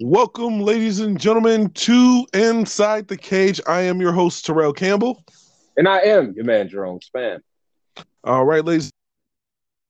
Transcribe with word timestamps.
Welcome, 0.00 0.60
ladies 0.60 1.00
and 1.00 1.18
gentlemen, 1.18 1.70
to 1.70 2.26
Inside 2.34 3.08
the 3.08 3.16
Cage. 3.16 3.62
I 3.66 3.80
am 3.82 3.98
your 3.98 4.12
host, 4.12 4.44
Terrell 4.44 4.74
Campbell. 4.74 5.24
And 5.78 5.88
I 5.88 6.00
am 6.00 6.34
your 6.36 6.44
man, 6.44 6.68
Jerome 6.68 7.00
Span. 7.00 7.40
All 8.24 8.44
right, 8.44 8.62
ladies, 8.62 8.90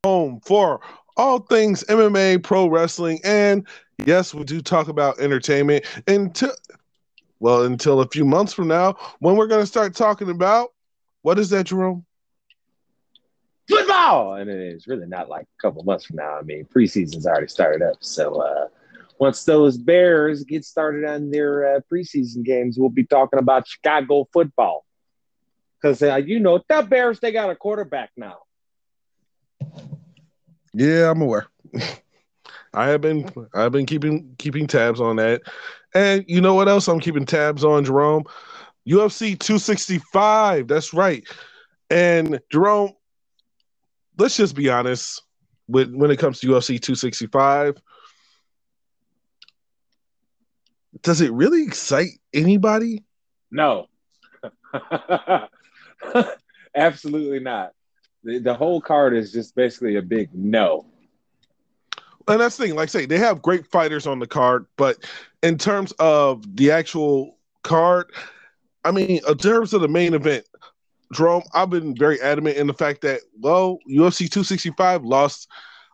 home 0.05 0.41
for 0.45 0.81
all 1.17 1.41
things 1.41 1.83
MMA, 1.89 2.41
pro 2.45 2.69
wrestling, 2.69 3.19
and 3.25 3.67
yes, 4.07 4.33
we 4.33 4.45
do 4.45 4.61
talk 4.61 4.87
about 4.87 5.19
entertainment 5.19 5.85
until, 6.07 6.53
well, 7.41 7.65
until 7.65 8.01
a 8.01 8.09
few 8.09 8.25
months 8.25 8.53
from 8.53 8.69
now 8.69 8.95
when 9.19 9.35
we're 9.35 9.49
going 9.49 9.63
to 9.63 9.67
start 9.67 9.97
talking 9.97 10.31
about 10.31 10.74
what 11.25 11.39
is 11.39 11.49
that, 11.51 11.65
Jerome? 11.65 12.05
Football! 13.67 14.35
And 14.35 14.51
it's 14.51 14.87
really 14.87 15.07
not 15.07 15.31
like 15.31 15.47
a 15.47 15.63
couple 15.63 15.83
months 15.83 16.05
from 16.05 16.17
now. 16.17 16.37
I 16.39 16.43
mean, 16.43 16.67
preseason's 16.67 17.27
already 17.27 17.49
started 17.49 17.81
up. 17.81 17.97
So, 18.01 18.43
uh, 18.43 18.69
once 19.19 19.45
those 19.45 19.79
Bears 19.79 20.45
get 20.45 20.67
started 20.67 21.07
on 21.07 21.31
their 21.31 21.77
uh, 21.77 21.81
preseason 21.91 22.45
games, 22.45 22.79
we'll 22.79 22.91
be 22.91 23.07
talking 23.07 23.39
about 23.39 23.67
Chicago 23.67 24.29
football. 24.35 24.85
Because, 25.81 26.03
uh, 26.03 26.17
you 26.17 26.41
know, 26.41 26.61
the 26.69 26.83
Bears, 26.83 27.21
they 27.21 27.33
got 27.33 27.49
a 27.49 27.57
quarterback 27.57 28.11
now. 28.19 28.41
Yeah, 30.75 31.11
I'm 31.11 31.23
aware. 31.23 31.47
I 32.75 32.89
have 32.89 33.01
been 33.01 33.31
I've 33.55 33.73
been 33.73 33.87
keeping 33.87 34.35
keeping 34.37 34.67
tabs 34.67 35.01
on 35.01 35.17
that. 35.17 35.41
And 35.95 36.23
you 36.29 36.43
know 36.43 36.55
what 36.55 36.69
else 36.69 36.87
I'm 36.87 37.01
keeping 37.01 37.25
tabs 37.25 37.65
on, 37.65 37.83
Jerome? 37.87 38.25
UFC 38.89 39.39
265. 39.39 40.69
That's 40.69 40.93
right. 40.93 41.25
And 41.91 42.41
Jerome, 42.51 42.93
let's 44.19 44.37
just 44.37 44.55
be 44.55 44.69
honest 44.69 45.23
with 45.69 45.95
when 45.95 46.11
it 46.11 46.19
comes 46.19 46.41
to 46.41 46.49
UFC 46.49 46.81
265 46.81 47.81
does 51.05 51.21
it 51.21 51.33
really 51.33 51.63
excite 51.63 52.21
anybody? 52.33 53.05
No. 53.51 53.87
Absolutely 56.75 57.41
not. 57.41 57.73
The, 58.25 58.39
the 58.39 58.55
whole 58.55 58.81
card 58.81 59.15
is 59.15 59.33
just 59.33 59.55
basically 59.55 59.97
a 59.97 60.03
big 60.03 60.31
no. 60.33 60.87
And 62.27 62.41
that's 62.41 62.57
the 62.57 62.65
thing, 62.67 62.75
like 62.75 62.89
I 62.89 62.91
say, 62.91 63.07
they 63.07 63.19
have 63.19 63.43
great 63.43 63.67
fighters 63.67 64.07
on 64.07 64.19
the 64.19 64.27
card, 64.27 64.67
but 64.77 64.97
in 65.43 65.59
terms 65.59 65.93
of 65.99 66.57
the 66.57 66.71
actual 66.71 67.37
card, 67.63 68.11
I 68.85 68.91
mean, 68.91 69.21
in 69.27 69.39
terms 69.39 69.73
of 69.73 69.81
the 69.81 69.89
main 69.89 70.15
event, 70.15 70.47
Jerome, 71.13 71.43
I've 71.53 71.71
been 71.71 71.97
very 71.97 72.21
adamant 72.21 72.57
in 72.57 72.67
the 72.67 72.75
fact 72.75 73.03
that, 73.03 73.21
well, 73.41 73.79
UFC 73.89 74.31
265 74.31 75.05
lost 75.05 75.49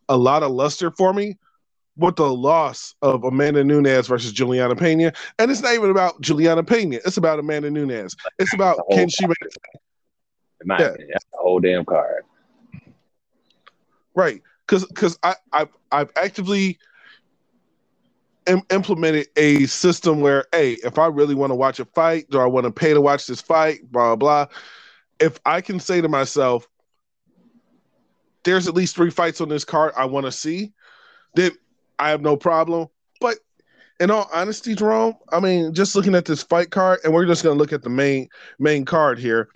a 0.09 0.17
lot 0.17 0.43
of 0.43 0.51
luster 0.51 0.91
for 0.91 1.13
me 1.13 1.39
with 1.97 2.17
the 2.17 2.33
loss 2.33 2.95
of 3.03 3.25
Amanda 3.25 3.63
Nunes 3.63 4.07
versus 4.07 4.33
Juliana 4.33 4.75
Pena. 4.75 5.13
And 5.39 5.51
it's 5.51 5.61
not 5.61 5.75
even 5.75 5.91
about 5.91 6.21
Juliana 6.21 6.65
Pena. 6.65 6.99
It's 7.05 7.17
about 7.17 7.39
Amanda 7.39 7.71
Nunes. 7.71 8.17
It's 8.39 8.55
about 8.55 8.81
can 8.91 9.09
she 9.09 9.27
make 9.27 9.37
it? 9.43 9.55
In 10.63 10.69
my 10.69 10.79
yeah. 10.79 10.87
opinion, 10.87 11.09
that's 11.13 11.25
the 11.25 11.39
whole 11.39 11.61
damn 11.61 11.85
card. 11.85 12.25
Right. 14.15 14.43
Cause 14.67 14.85
because 14.87 15.19
I, 15.23 15.35
I've 15.53 15.69
I've 15.91 16.11
actively 16.17 16.79
Im- 18.47 18.63
implemented 18.71 19.29
a 19.37 19.67
system 19.67 20.21
where, 20.21 20.47
hey, 20.53 20.73
if 20.85 20.99
I 20.99 21.07
really 21.07 21.35
want 21.35 21.51
to 21.51 21.55
watch 21.55 21.79
a 21.79 21.85
fight, 21.85 22.29
do 22.31 22.41
I 22.41 22.47
want 22.47 22.65
to 22.65 22.71
pay 22.71 22.95
to 22.95 23.01
watch 23.01 23.27
this 23.27 23.41
fight? 23.41 23.81
Blah 23.91 24.17
blah. 24.17 24.47
If 25.19 25.39
I 25.45 25.61
can 25.61 25.79
say 25.79 26.01
to 26.01 26.09
myself, 26.09 26.67
there's 28.45 28.67
at 28.67 28.75
least 28.75 28.97
three 28.97 29.11
fights 29.11 29.41
on 29.41 29.49
this 29.49 29.65
card 29.65 29.93
I 29.97 30.07
want 30.07 30.27
to 30.27 30.33
see, 30.33 30.73
then 31.35 31.53
I 31.99 32.11
have 32.11 32.23
no 32.23 32.37
problem. 32.37 32.89
But 33.21 33.37
in 34.01 34.11
all 34.11 34.31
honesty, 34.33 34.75
Jerome, 34.75 35.15
I 35.31 35.41
mean, 35.41 35.75
just 35.75 35.95
looking 35.95 36.15
at 36.15 36.25
this 36.25 36.43
fight 36.43 36.71
card, 36.71 37.01
and 37.05 37.13
we're 37.13 37.27
just 37.27 37.45
gonna 37.45 37.59
look 37.59 37.73
at 37.73 37.83
the 37.83 37.91
main 37.91 38.29
main 38.59 38.85
card 38.85 39.19
here. 39.19 39.51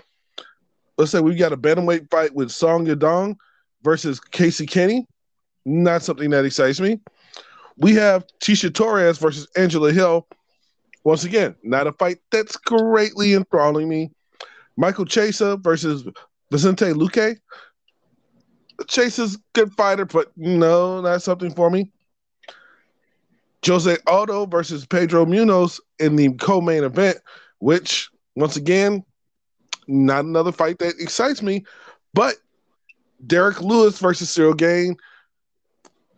Let's 0.98 1.10
say 1.10 1.20
we 1.20 1.34
got 1.34 1.52
a 1.52 1.56
bantamweight 1.56 2.10
fight 2.10 2.34
with 2.34 2.50
Song 2.50 2.86
Yadong 2.86 3.36
versus 3.82 4.20
Casey 4.20 4.66
Kenney. 4.66 5.06
Not 5.64 6.02
something 6.02 6.30
that 6.30 6.44
excites 6.44 6.78
me. 6.78 7.00
We 7.76 7.94
have 7.94 8.24
Tecia 8.40 8.72
Torres 8.72 9.18
versus 9.18 9.46
Angela 9.56 9.92
Hill. 9.92 10.26
Once 11.04 11.24
again, 11.24 11.54
not 11.62 11.86
a 11.86 11.92
fight 11.92 12.18
that's 12.30 12.56
greatly 12.56 13.34
enthralling 13.34 13.88
me. 13.88 14.10
Michael 14.76 15.04
Chiesa 15.04 15.56
versus 15.56 16.06
Vicente 16.50 16.86
Luque. 16.86 17.38
Chiesa's 18.88 19.38
good 19.52 19.72
fighter, 19.74 20.04
but 20.04 20.32
no, 20.36 21.00
not 21.00 21.22
something 21.22 21.54
for 21.54 21.70
me. 21.70 21.92
Jose 23.64 23.96
Aldo 24.06 24.46
versus 24.46 24.84
Pedro 24.86 25.24
Munhoz 25.24 25.80
in 25.98 26.16
the 26.16 26.32
co-main 26.34 26.84
event, 26.84 27.18
which 27.58 28.10
once 28.36 28.56
again, 28.56 29.04
not 29.86 30.24
another 30.24 30.52
fight 30.52 30.78
that 30.78 30.94
excites 30.98 31.42
me, 31.42 31.64
but 32.12 32.36
Derrick 33.26 33.60
Lewis 33.60 33.98
versus 33.98 34.28
Ciryl 34.28 34.56
Gane. 34.56 34.96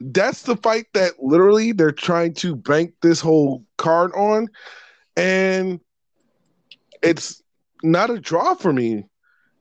That's 0.01 0.43
the 0.43 0.57
fight 0.57 0.87
that 0.95 1.23
literally 1.23 1.73
they're 1.73 1.93
trying 1.93 2.35
to 2.35 2.55
bank 2.55 2.93
this 3.03 3.21
whole 3.21 3.65
card 3.79 4.13
on, 4.15 4.49
and 5.17 5.81
it's 7.03 7.43
not 7.83 8.11
a 8.11 8.21
draw 8.21 8.55
for 8.55 8.73
me, 8.73 9.07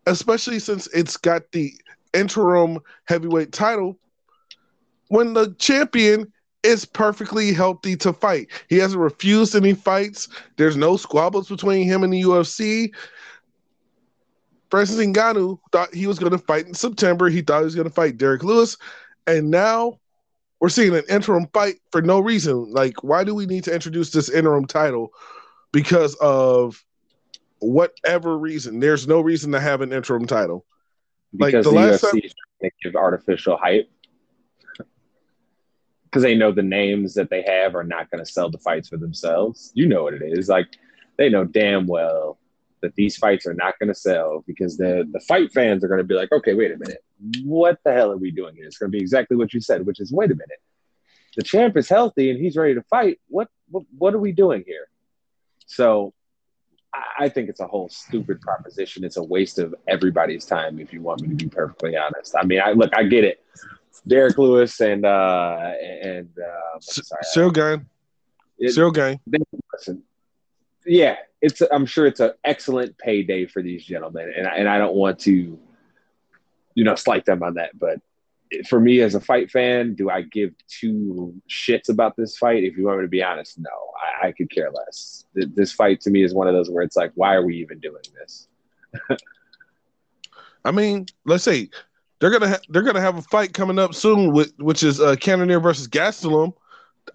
especially 0.05 0.59
since 0.59 0.87
it's 0.87 1.17
got 1.17 1.51
the 1.51 1.73
interim 2.13 2.79
heavyweight 3.05 3.51
title. 3.51 3.97
When 5.07 5.33
the 5.33 5.55
champion 5.59 6.31
is 6.65 6.83
perfectly 6.83 7.53
healthy 7.53 7.95
to 7.95 8.11
fight. 8.11 8.47
He 8.69 8.77
hasn't 8.77 8.99
refused 8.99 9.55
any 9.55 9.75
fights. 9.75 10.27
There's 10.57 10.75
no 10.75 10.97
squabbles 10.97 11.47
between 11.47 11.87
him 11.87 12.03
and 12.03 12.11
the 12.11 12.23
UFC. 12.23 12.91
Francis 14.71 14.97
Ngannou 14.97 15.59
thought 15.71 15.93
he 15.93 16.07
was 16.07 16.17
going 16.17 16.31
to 16.31 16.39
fight 16.39 16.65
in 16.65 16.73
September. 16.73 17.29
He 17.29 17.41
thought 17.41 17.59
he 17.59 17.65
was 17.65 17.75
going 17.75 17.87
to 17.87 17.93
fight 17.93 18.17
Derrick 18.17 18.43
Lewis, 18.43 18.77
and 19.27 19.51
now 19.51 19.99
we're 20.65 20.69
seeing 20.69 20.95
an 20.95 21.03
interim 21.07 21.45
fight 21.53 21.75
for 21.91 22.01
no 22.01 22.19
reason. 22.19 22.71
Like, 22.71 23.03
why 23.03 23.23
do 23.23 23.35
we 23.35 23.45
need 23.45 23.65
to 23.65 23.71
introduce 23.71 24.09
this 24.09 24.31
interim 24.31 24.65
title? 24.65 25.13
Because 25.71 26.15
of 26.15 26.83
whatever 27.59 28.35
reason. 28.35 28.79
There's 28.79 29.07
no 29.07 29.21
reason 29.21 29.51
to 29.51 29.59
have 29.59 29.81
an 29.81 29.93
interim 29.93 30.25
title. 30.25 30.65
Because 31.37 31.53
like 31.53 31.63
the, 31.65 31.69
the 31.69 31.75
last 31.75 32.03
UFC 32.05 32.31
time, 32.63 32.71
give 32.81 32.95
artificial 32.95 33.57
hype 33.57 33.91
because 36.05 36.23
they 36.23 36.33
know 36.33 36.51
the 36.51 36.63
names 36.63 37.13
that 37.13 37.29
they 37.29 37.43
have 37.43 37.75
are 37.75 37.83
not 37.83 38.09
going 38.09 38.25
to 38.25 38.31
sell 38.31 38.49
the 38.49 38.57
fights 38.57 38.89
for 38.89 38.97
themselves. 38.97 39.71
You 39.75 39.87
know 39.87 40.01
what 40.01 40.15
it 40.15 40.23
is. 40.23 40.49
Like 40.49 40.65
they 41.19 41.29
know 41.29 41.45
damn 41.45 41.85
well 41.85 42.39
that 42.81 42.95
these 42.95 43.17
fights 43.17 43.45
are 43.45 43.53
not 43.53 43.77
going 43.77 43.89
to 43.89 43.99
sell 43.99 44.43
because 44.47 44.77
the 44.77 45.07
the 45.11 45.19
fight 45.27 45.53
fans 45.53 45.83
are 45.83 45.87
going 45.87 45.99
to 45.99 46.03
be 46.03 46.15
like, 46.15 46.31
okay, 46.31 46.55
wait 46.55 46.71
a 46.71 46.77
minute, 46.77 47.03
what 47.43 47.79
the 47.83 47.93
hell 47.93 48.11
are 48.11 48.17
we 48.17 48.31
doing 48.31 48.55
here? 48.55 48.65
It's 48.65 48.77
going 48.77 48.91
to 48.91 48.97
be 48.97 49.01
exactly 49.01 49.37
what 49.37 49.53
you 49.53 49.61
said, 49.61 49.85
which 49.85 49.99
is, 49.99 50.11
wait 50.11 50.31
a 50.31 50.35
minute, 50.35 50.61
the 51.35 51.43
champ 51.43 51.75
is 51.77 51.89
healthy 51.89 52.29
and 52.31 52.39
he's 52.39 52.55
ready 52.55 52.75
to 52.75 52.83
fight. 52.83 53.19
What 53.27 53.49
what, 53.69 53.83
what 53.97 54.13
are 54.13 54.19
we 54.19 54.31
doing 54.31 54.63
here? 54.65 54.87
So. 55.65 56.13
I 57.19 57.27
think 57.27 57.49
it's 57.49 57.59
a 57.59 57.67
whole 57.67 57.89
stupid 57.89 58.39
proposition. 58.39 59.03
It's 59.03 59.17
a 59.17 59.23
waste 59.23 59.59
of 59.59 59.75
everybody's 59.85 60.45
time, 60.45 60.79
if 60.79 60.93
you 60.93 61.01
want 61.01 61.19
me 61.19 61.27
to 61.27 61.35
be 61.35 61.49
perfectly 61.49 61.97
honest. 61.97 62.33
I 62.39 62.45
mean, 62.45 62.61
I 62.63 62.71
look, 62.71 62.91
I 62.95 63.03
get 63.03 63.25
it 63.25 63.43
Derrick 64.07 64.37
Lewis 64.37 64.79
and 64.81 65.05
uh 65.05 65.71
and 65.81 66.29
uh, 66.37 66.79
Gane. 67.53 67.85
Ciryl 68.61 68.93
Gane. 68.93 69.19
Listen, 69.73 70.03
yeah, 70.85 71.17
it's. 71.41 71.61
I'm 71.61 71.85
sure 71.85 72.05
it's 72.05 72.19
an 72.19 72.31
excellent 72.43 72.97
payday 72.97 73.45
for 73.45 73.61
these 73.61 73.83
gentlemen, 73.83 74.31
and 74.35 74.47
I, 74.47 74.55
and 74.55 74.69
I 74.69 74.77
don't 74.77 74.95
want 74.95 75.19
to, 75.21 75.59
you 76.75 76.83
know, 76.83 76.95
slight 76.95 77.25
them 77.25 77.41
on 77.41 77.55
that. 77.55 77.77
But 77.77 77.99
for 78.67 78.79
me 78.79 79.01
as 79.01 79.15
a 79.15 79.19
fight 79.19 79.49
fan, 79.49 79.95
do 79.95 80.09
I 80.09 80.21
give 80.21 80.53
two 80.67 81.33
shits 81.49 81.89
about 81.89 82.15
this 82.15 82.37
fight? 82.37 82.63
If 82.63 82.77
you 82.77 82.85
want 82.85 82.99
me 82.99 83.05
to 83.05 83.09
be 83.09 83.23
honest, 83.23 83.57
no. 83.57 83.69
I, 84.21 84.27
I 84.27 84.31
could 84.31 84.51
care 84.51 84.69
less. 84.71 85.25
This 85.33 85.71
fight 85.71 86.01
to 86.01 86.11
me 86.11 86.23
is 86.23 86.33
one 86.33 86.47
of 86.47 86.53
those 86.53 86.69
where 86.69 86.83
it's 86.83 86.95
like, 86.95 87.11
why 87.15 87.33
are 87.33 87.45
we 87.45 87.57
even 87.57 87.79
doing 87.79 88.03
this? 88.19 88.47
I 90.65 90.71
mean, 90.71 91.07
let's 91.25 91.43
say 91.43 91.69
they're 92.19 92.31
gonna 92.31 92.49
ha- 92.49 92.61
they're 92.69 92.81
gonna 92.81 93.01
have 93.01 93.17
a 93.17 93.21
fight 93.21 93.53
coming 93.53 93.77
up 93.77 93.93
soon 93.93 94.33
with 94.33 94.53
which 94.57 94.83
is 94.83 94.99
uh 94.99 95.15
Cannonier 95.15 95.59
versus 95.59 95.87
Gastelum. 95.87 96.53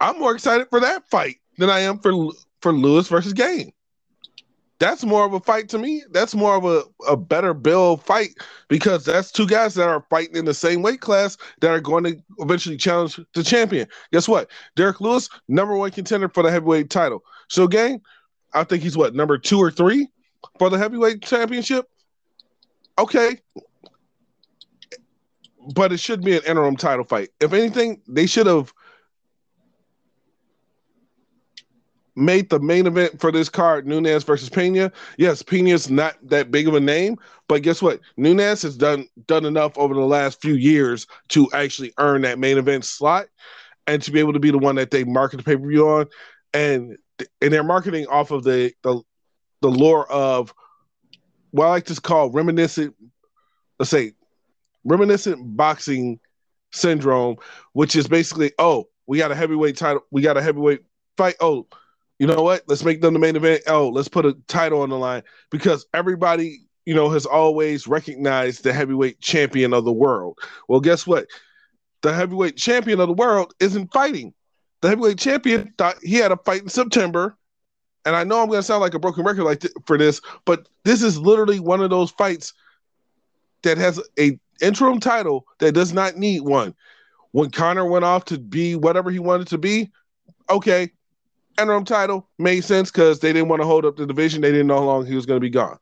I'm 0.00 0.18
more 0.18 0.34
excited 0.34 0.68
for 0.68 0.80
that 0.80 1.08
fight 1.10 1.36
than 1.58 1.68
I 1.70 1.80
am 1.80 1.98
for 1.98 2.12
for 2.60 2.72
Lewis 2.72 3.08
versus 3.08 3.32
Gane. 3.32 3.72
That's 4.80 5.04
more 5.04 5.26
of 5.26 5.34
a 5.34 5.40
fight 5.40 5.68
to 5.68 5.78
me. 5.78 6.02
That's 6.10 6.34
more 6.34 6.56
of 6.56 6.64
a, 6.64 6.82
a 7.06 7.14
better 7.14 7.52
bill 7.52 7.98
fight 7.98 8.30
because 8.68 9.04
that's 9.04 9.30
two 9.30 9.46
guys 9.46 9.74
that 9.74 9.88
are 9.88 10.04
fighting 10.08 10.36
in 10.36 10.46
the 10.46 10.54
same 10.54 10.80
weight 10.80 11.02
class 11.02 11.36
that 11.60 11.70
are 11.70 11.80
going 11.80 12.04
to 12.04 12.16
eventually 12.38 12.78
challenge 12.78 13.20
the 13.34 13.44
champion. 13.44 13.86
Guess 14.10 14.26
what? 14.26 14.50
Derrick 14.76 15.02
Lewis, 15.02 15.28
number 15.48 15.76
one 15.76 15.90
contender 15.90 16.30
for 16.30 16.42
the 16.42 16.50
heavyweight 16.50 16.88
title. 16.88 17.22
So, 17.48 17.68
Gane, 17.68 18.00
I 18.54 18.64
think 18.64 18.82
he's 18.82 18.96
what 18.96 19.14
number 19.14 19.36
two 19.36 19.58
or 19.58 19.70
three 19.70 20.08
for 20.58 20.70
the 20.70 20.78
heavyweight 20.78 21.22
championship. 21.22 21.86
Okay. 22.98 23.38
But 25.74 25.92
it 25.92 26.00
should 26.00 26.24
be 26.24 26.38
an 26.38 26.42
interim 26.46 26.76
title 26.76 27.04
fight. 27.04 27.28
If 27.38 27.52
anything, 27.52 28.00
they 28.08 28.24
should 28.24 28.46
have 28.46 28.72
made 32.20 32.50
the 32.50 32.60
main 32.60 32.86
event 32.86 33.20
for 33.20 33.32
this 33.32 33.48
card 33.48 33.86
Nunes 33.86 34.24
versus 34.24 34.48
Pena. 34.48 34.92
Yes, 35.18 35.42
Pena's 35.42 35.90
not 35.90 36.16
that 36.22 36.50
big 36.50 36.68
of 36.68 36.74
a 36.74 36.80
name, 36.80 37.18
but 37.48 37.62
guess 37.62 37.82
what? 37.82 38.00
Nunes 38.16 38.62
has 38.62 38.76
done 38.76 39.06
done 39.26 39.44
enough 39.44 39.76
over 39.78 39.94
the 39.94 40.00
last 40.00 40.40
few 40.40 40.54
years 40.54 41.06
to 41.28 41.50
actually 41.52 41.92
earn 41.98 42.22
that 42.22 42.38
main 42.38 42.58
event 42.58 42.84
slot 42.84 43.26
and 43.86 44.02
to 44.02 44.10
be 44.10 44.20
able 44.20 44.32
to 44.32 44.40
be 44.40 44.50
the 44.50 44.58
one 44.58 44.76
that 44.76 44.90
they 44.90 45.04
market 45.04 45.38
the 45.38 45.42
pay-per-view 45.42 45.88
on. 45.88 46.06
And 46.54 46.96
and 47.40 47.52
they're 47.52 47.62
marketing 47.62 48.06
off 48.06 48.30
of 48.30 48.44
the 48.44 48.72
the 48.82 49.02
the 49.60 49.70
lore 49.70 50.10
of 50.10 50.54
what 51.50 51.66
I 51.66 51.70
like 51.70 51.84
to 51.86 52.00
call 52.00 52.30
reminiscent, 52.30 52.94
let's 53.78 53.90
say 53.90 54.12
reminiscent 54.84 55.56
boxing 55.56 56.20
syndrome, 56.72 57.36
which 57.72 57.96
is 57.96 58.06
basically, 58.06 58.52
oh, 58.58 58.88
we 59.06 59.18
got 59.18 59.32
a 59.32 59.34
heavyweight 59.34 59.76
title, 59.76 60.02
we 60.10 60.22
got 60.22 60.36
a 60.36 60.42
heavyweight 60.42 60.82
fight. 61.16 61.34
Oh, 61.40 61.66
you 62.20 62.26
know 62.26 62.42
what? 62.42 62.62
Let's 62.68 62.84
make 62.84 63.00
them 63.00 63.14
the 63.14 63.18
main 63.18 63.34
event. 63.34 63.62
Oh, 63.66 63.88
let's 63.88 64.06
put 64.08 64.26
a 64.26 64.36
title 64.46 64.82
on 64.82 64.90
the 64.90 64.98
line 64.98 65.22
because 65.50 65.86
everybody, 65.94 66.60
you 66.84 66.94
know, 66.94 67.08
has 67.08 67.24
always 67.24 67.88
recognized 67.88 68.62
the 68.62 68.74
heavyweight 68.74 69.22
champion 69.22 69.72
of 69.72 69.86
the 69.86 69.92
world. 69.92 70.38
Well, 70.68 70.80
guess 70.80 71.06
what? 71.06 71.28
The 72.02 72.12
heavyweight 72.12 72.58
champion 72.58 73.00
of 73.00 73.08
the 73.08 73.14
world 73.14 73.54
isn't 73.58 73.90
fighting. 73.90 74.34
The 74.82 74.90
heavyweight 74.90 75.18
champion 75.18 75.72
thought 75.78 75.96
he 76.02 76.16
had 76.16 76.30
a 76.30 76.36
fight 76.36 76.60
in 76.60 76.68
September. 76.68 77.38
And 78.04 78.14
I 78.14 78.24
know 78.24 78.42
I'm 78.42 78.48
going 78.48 78.58
to 78.58 78.62
sound 78.62 78.82
like 78.82 78.94
a 78.94 78.98
broken 78.98 79.24
record 79.24 79.44
like 79.44 79.60
th- 79.60 79.72
for 79.86 79.96
this, 79.96 80.20
but 80.44 80.68
this 80.84 81.02
is 81.02 81.18
literally 81.18 81.58
one 81.58 81.80
of 81.80 81.88
those 81.88 82.10
fights 82.10 82.52
that 83.62 83.78
has 83.78 83.98
a 84.18 84.38
interim 84.60 85.00
title 85.00 85.46
that 85.58 85.72
does 85.72 85.94
not 85.94 86.16
need 86.16 86.42
one. 86.42 86.74
When 87.32 87.50
Conor 87.50 87.86
went 87.86 88.04
off 88.04 88.26
to 88.26 88.38
be 88.38 88.76
whatever 88.76 89.10
he 89.10 89.18
wanted 89.18 89.48
to 89.48 89.58
be, 89.58 89.90
okay, 90.50 90.90
interim 91.60 91.84
title 91.84 92.28
made 92.38 92.62
sense 92.62 92.90
because 92.90 93.20
they 93.20 93.32
didn't 93.32 93.48
want 93.48 93.62
to 93.62 93.66
hold 93.66 93.84
up 93.84 93.96
the 93.96 94.06
division. 94.06 94.40
They 94.40 94.50
didn't 94.50 94.66
know 94.66 94.78
how 94.78 94.84
long 94.84 95.06
he 95.06 95.14
was 95.14 95.26
going 95.26 95.36
to 95.36 95.44
be 95.44 95.50
gone. 95.50 95.78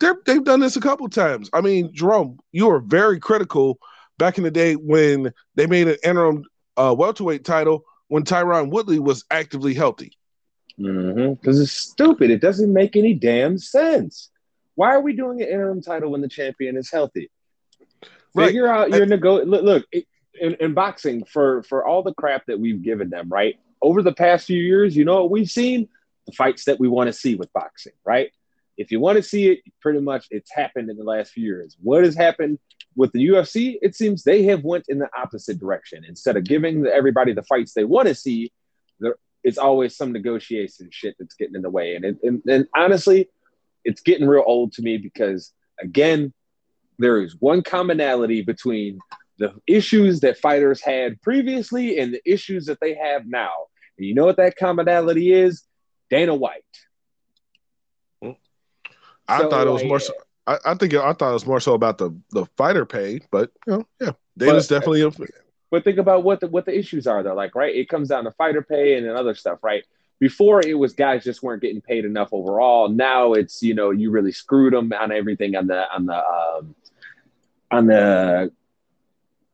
they 0.00 0.10
they've 0.26 0.44
done 0.44 0.60
this 0.60 0.76
a 0.76 0.80
couple 0.80 1.08
times. 1.08 1.50
I 1.52 1.60
mean, 1.60 1.92
Jerome, 1.92 2.38
you 2.52 2.66
were 2.66 2.80
very 2.80 3.18
critical 3.18 3.78
back 4.18 4.38
in 4.38 4.44
the 4.44 4.50
day 4.50 4.74
when 4.74 5.32
they 5.54 5.66
made 5.66 5.88
an 5.88 5.96
interim 6.04 6.44
uh, 6.76 6.94
welterweight 6.96 7.44
title 7.44 7.84
when 8.08 8.24
Tyron 8.24 8.70
Woodley 8.70 8.98
was 8.98 9.24
actively 9.30 9.74
healthy. 9.74 10.12
Because 10.76 10.96
mm-hmm. 10.96 11.62
it's 11.62 11.72
stupid. 11.72 12.30
It 12.30 12.40
doesn't 12.40 12.72
make 12.72 12.96
any 12.96 13.14
damn 13.14 13.58
sense. 13.58 14.30
Why 14.76 14.94
are 14.94 15.00
we 15.00 15.12
doing 15.12 15.42
an 15.42 15.48
interim 15.48 15.82
title 15.82 16.12
when 16.12 16.20
the 16.20 16.28
champion 16.28 16.76
is 16.76 16.90
healthy? 16.90 17.30
Figure 18.36 18.68
out 18.68 18.90
your 18.90 19.06
nego. 19.06 19.44
Look, 19.44 19.64
look 19.64 19.86
in, 20.40 20.54
in 20.60 20.74
boxing 20.74 21.24
for 21.24 21.62
for 21.64 21.84
all 21.84 22.02
the 22.02 22.14
crap 22.14 22.46
that 22.46 22.60
we've 22.60 22.82
given 22.82 23.10
them, 23.10 23.28
right? 23.28 23.58
Over 23.82 24.02
the 24.02 24.12
past 24.12 24.46
few 24.46 24.62
years, 24.62 24.96
you 24.96 25.04
know 25.04 25.22
what 25.22 25.30
we've 25.30 25.50
seen? 25.50 25.88
The 26.26 26.32
fights 26.32 26.64
that 26.64 26.78
we 26.78 26.88
want 26.88 27.08
to 27.08 27.12
see 27.12 27.34
with 27.34 27.52
boxing, 27.52 27.92
right? 28.04 28.30
If 28.76 28.92
you 28.92 29.00
want 29.00 29.16
to 29.16 29.22
see 29.22 29.48
it, 29.48 29.60
pretty 29.80 30.00
much 30.00 30.26
it's 30.30 30.52
happened 30.52 30.88
in 30.90 30.96
the 30.96 31.04
last 31.04 31.32
few 31.32 31.44
years. 31.44 31.76
What 31.82 32.04
has 32.04 32.14
happened 32.14 32.58
with 32.94 33.10
the 33.12 33.28
UFC? 33.28 33.76
It 33.82 33.96
seems 33.96 34.22
they 34.22 34.44
have 34.44 34.62
went 34.62 34.84
in 34.88 34.98
the 34.98 35.08
opposite 35.16 35.58
direction. 35.58 36.04
Instead 36.06 36.36
of 36.36 36.44
giving 36.44 36.86
everybody 36.86 37.32
the 37.32 37.42
fights 37.42 37.72
they 37.72 37.84
want 37.84 38.08
to 38.08 38.14
see, 38.14 38.52
there, 39.00 39.16
it's 39.42 39.58
always 39.58 39.96
some 39.96 40.12
negotiation 40.12 40.88
shit 40.92 41.16
that's 41.18 41.34
getting 41.34 41.56
in 41.56 41.62
the 41.62 41.70
way. 41.70 41.96
And, 41.96 42.04
it, 42.04 42.18
and, 42.22 42.42
and 42.46 42.68
honestly, 42.74 43.28
it's 43.84 44.00
getting 44.00 44.28
real 44.28 44.44
old 44.46 44.72
to 44.74 44.82
me 44.82 44.96
because 44.96 45.52
again, 45.80 46.32
there 46.98 47.22
is 47.22 47.36
one 47.40 47.62
commonality 47.62 48.42
between 48.42 48.98
the 49.38 49.54
issues 49.66 50.20
that 50.20 50.38
fighters 50.38 50.80
had 50.80 51.20
previously 51.22 51.98
and 51.98 52.12
the 52.12 52.30
issues 52.30 52.66
that 52.66 52.80
they 52.80 52.94
have 52.94 53.26
now. 53.26 53.50
And 53.98 54.06
you 54.06 54.14
know 54.14 54.24
what 54.24 54.36
that 54.36 54.56
commonality 54.56 55.32
is? 55.32 55.64
Dana 56.10 56.34
White. 56.34 56.62
I 59.28 59.40
so, 59.40 59.50
thought 59.50 59.66
it 59.66 59.70
was 59.70 59.84
more. 59.84 60.00
So, 60.00 60.14
I, 60.46 60.58
I, 60.64 60.74
think 60.74 60.94
I 60.94 61.12
thought 61.12 61.30
it 61.30 61.34
was 61.34 61.46
more 61.46 61.60
so 61.60 61.74
about 61.74 61.98
the 61.98 62.18
the 62.30 62.46
fighter 62.56 62.86
pay, 62.86 63.20
but 63.30 63.52
you 63.66 63.74
know, 63.74 63.86
yeah, 64.00 64.12
Dana's 64.36 64.66
but, 64.68 64.76
definitely. 64.76 65.02
A, 65.02 65.10
but 65.70 65.84
think 65.84 65.98
about 65.98 66.24
what 66.24 66.40
the 66.40 66.48
what 66.48 66.64
the 66.64 66.76
issues 66.76 67.06
are 67.06 67.22
though. 67.22 67.34
Like, 67.34 67.54
right, 67.54 67.74
it 67.74 67.88
comes 67.88 68.08
down 68.08 68.24
to 68.24 68.32
fighter 68.32 68.62
pay 68.62 68.96
and 68.96 69.06
then 69.06 69.14
other 69.14 69.34
stuff, 69.34 69.58
right? 69.62 69.84
Before 70.18 70.66
it 70.66 70.74
was 70.74 70.94
guys 70.94 71.22
just 71.22 71.42
weren't 71.42 71.62
getting 71.62 71.82
paid 71.82 72.04
enough 72.04 72.30
overall. 72.32 72.88
Now 72.88 73.34
it's 73.34 73.62
you 73.62 73.74
know 73.74 73.90
you 73.90 74.10
really 74.10 74.32
screwed 74.32 74.72
them 74.72 74.92
on 74.92 75.12
everything 75.12 75.54
on 75.54 75.66
the 75.66 75.84
on 75.92 76.06
the 76.06 76.16
um, 76.16 76.74
on 77.70 77.86
the 77.86 78.50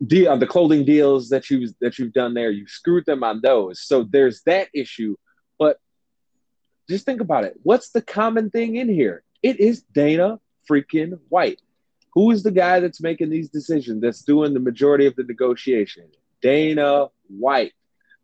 deal 0.07 0.31
on 0.31 0.39
the 0.39 0.47
clothing 0.47 0.85
deals 0.85 1.29
that 1.31 1.51
you 1.51 1.69
that 1.81 1.99
you've 1.99 2.13
done 2.13 2.35
there. 2.35 2.51
You 2.51 2.67
screwed 2.67 3.07
them 3.07 3.23
on 3.23 3.41
those. 3.43 3.83
So 3.83 4.05
there's 4.05 4.43
that 4.43 4.69
issue. 4.75 5.17
But 5.59 5.79
just 6.89 7.05
think 7.05 7.21
about 7.21 7.45
it. 7.45 7.55
What's 7.63 7.91
the 7.91 8.03
common 8.03 8.51
thing 8.51 8.77
in 8.77 8.89
here? 8.89 9.23
It 9.43 9.61
is 9.61 9.83
Dana 9.83 10.41
freaking 10.69 11.19
White. 11.29 11.61
Who 12.15 12.31
is 12.31 12.43
the 12.43 12.51
guy 12.51 12.81
that's 12.81 13.03
making 13.03 13.31
these 13.31 13.49
decisions? 13.49 14.01
That's 14.01 14.23
doing 14.23 14.55
the 14.55 14.61
majority 14.61 15.07
of 15.07 15.17
the 15.17 15.25
negotiation? 15.25 16.09
Dana 16.41 17.09
White. 17.29 17.73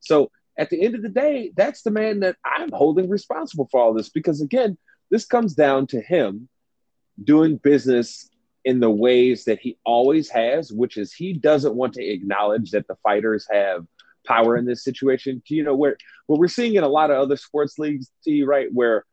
So 0.00 0.30
at 0.56 0.70
the 0.70 0.84
end 0.84 0.94
of 0.94 1.02
the 1.02 1.08
day, 1.08 1.52
that's 1.56 1.82
the 1.82 1.90
man 1.90 2.20
that 2.20 2.36
I'm 2.44 2.70
holding 2.70 3.08
responsible 3.08 3.68
for 3.70 3.80
all 3.80 3.94
this 3.94 4.08
because 4.08 4.40
again, 4.40 4.78
this 5.10 5.24
comes 5.24 5.54
down 5.54 5.86
to 5.88 6.00
him 6.00 6.48
doing 7.22 7.56
business 7.56 8.30
in 8.64 8.80
the 8.80 8.90
ways 8.90 9.44
that 9.44 9.58
he 9.60 9.78
always 9.84 10.28
has, 10.30 10.72
which 10.72 10.96
is 10.96 11.12
he 11.12 11.32
doesn't 11.32 11.74
want 11.74 11.94
to 11.94 12.04
acknowledge 12.04 12.70
that 12.72 12.86
the 12.86 12.96
fighters 13.02 13.46
have 13.50 13.86
power 14.26 14.56
in 14.56 14.64
this 14.64 14.84
situation. 14.84 15.42
You 15.46 15.64
know, 15.64 15.74
where 15.74 15.96
what 16.26 16.38
we're 16.38 16.48
seeing 16.48 16.74
in 16.74 16.84
a 16.84 16.88
lot 16.88 17.10
of 17.10 17.18
other 17.18 17.36
sports 17.36 17.78
leagues, 17.78 18.10
see, 18.22 18.42
right, 18.42 18.68
where 18.72 19.04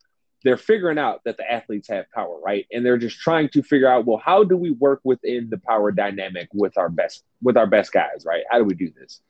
they're 0.44 0.56
figuring 0.56 0.98
out 0.98 1.20
that 1.24 1.36
the 1.36 1.50
athletes 1.50 1.88
have 1.88 2.10
power, 2.12 2.38
right? 2.40 2.66
And 2.70 2.84
they're 2.84 2.98
just 2.98 3.18
trying 3.18 3.48
to 3.50 3.62
figure 3.62 3.90
out, 3.90 4.06
well, 4.06 4.22
how 4.24 4.44
do 4.44 4.56
we 4.56 4.70
work 4.70 5.00
within 5.02 5.50
the 5.50 5.58
power 5.58 5.90
dynamic 5.90 6.48
with 6.52 6.78
our 6.78 6.88
best 6.88 7.24
with 7.42 7.56
our 7.56 7.66
best 7.66 7.92
guys, 7.92 8.24
right? 8.24 8.44
How 8.50 8.58
do 8.58 8.64
we 8.64 8.74
do 8.74 8.90
this? 8.98 9.20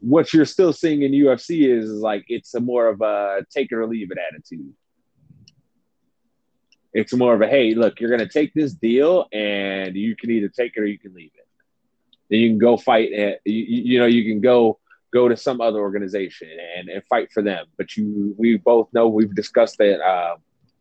What 0.00 0.32
you're 0.32 0.44
still 0.44 0.72
seeing 0.72 1.02
in 1.02 1.12
UFC 1.12 1.68
is, 1.68 1.90
is 1.90 2.00
like 2.00 2.24
it's 2.28 2.54
a 2.54 2.60
more 2.60 2.88
of 2.88 3.00
a 3.00 3.44
take 3.50 3.72
it 3.72 3.74
or 3.74 3.86
leave 3.86 4.10
it 4.10 4.18
attitude 4.18 4.72
it's 6.96 7.12
more 7.12 7.34
of 7.34 7.42
a 7.42 7.46
hey, 7.46 7.74
look, 7.74 8.00
you're 8.00 8.08
going 8.08 8.26
to 8.26 8.28
take 8.28 8.54
this 8.54 8.72
deal, 8.72 9.26
and 9.30 9.94
you 9.94 10.16
can 10.16 10.30
either 10.30 10.48
take 10.48 10.72
it 10.76 10.80
or 10.80 10.86
you 10.86 10.98
can 10.98 11.12
leave 11.12 11.32
it. 11.34 11.46
Then 12.30 12.40
you 12.40 12.48
can 12.48 12.58
go 12.58 12.78
fight. 12.78 13.12
At, 13.12 13.40
you, 13.44 13.52
you 13.92 13.98
know, 13.98 14.06
you 14.06 14.24
can 14.24 14.40
go 14.40 14.78
go 15.12 15.28
to 15.28 15.36
some 15.36 15.60
other 15.60 15.78
organization 15.78 16.48
and, 16.76 16.88
and 16.88 17.04
fight 17.04 17.30
for 17.32 17.42
them. 17.42 17.66
But 17.76 17.96
you, 17.96 18.34
we 18.38 18.56
both 18.56 18.88
know 18.94 19.08
we've 19.08 19.34
discussed 19.34 19.76
that 19.78 20.00
uh, 20.00 20.36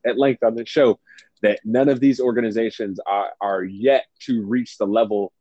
at 0.06 0.18
length 0.18 0.42
on 0.42 0.56
the 0.56 0.66
show 0.66 1.00
that 1.42 1.60
none 1.66 1.90
of 1.90 2.00
these 2.00 2.22
organizations 2.22 2.98
are, 3.06 3.32
are 3.42 3.64
yet 3.64 4.06
to 4.22 4.42
reach 4.42 4.78
the 4.78 4.88
level 4.88 5.34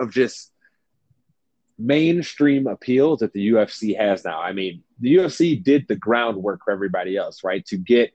of 0.00 0.12
just 0.12 0.50
mainstream 1.78 2.66
appeal 2.66 3.16
that 3.18 3.32
the 3.32 3.50
UFC 3.50 3.96
has 3.96 4.24
now. 4.24 4.40
I 4.40 4.52
mean, 4.52 4.82
the 4.98 5.16
UFC 5.16 5.62
did 5.62 5.86
the 5.86 5.96
groundwork 5.96 6.64
for 6.64 6.72
everybody 6.72 7.16
else, 7.16 7.44
right? 7.44 7.64
To 7.66 7.76
get 7.76 8.12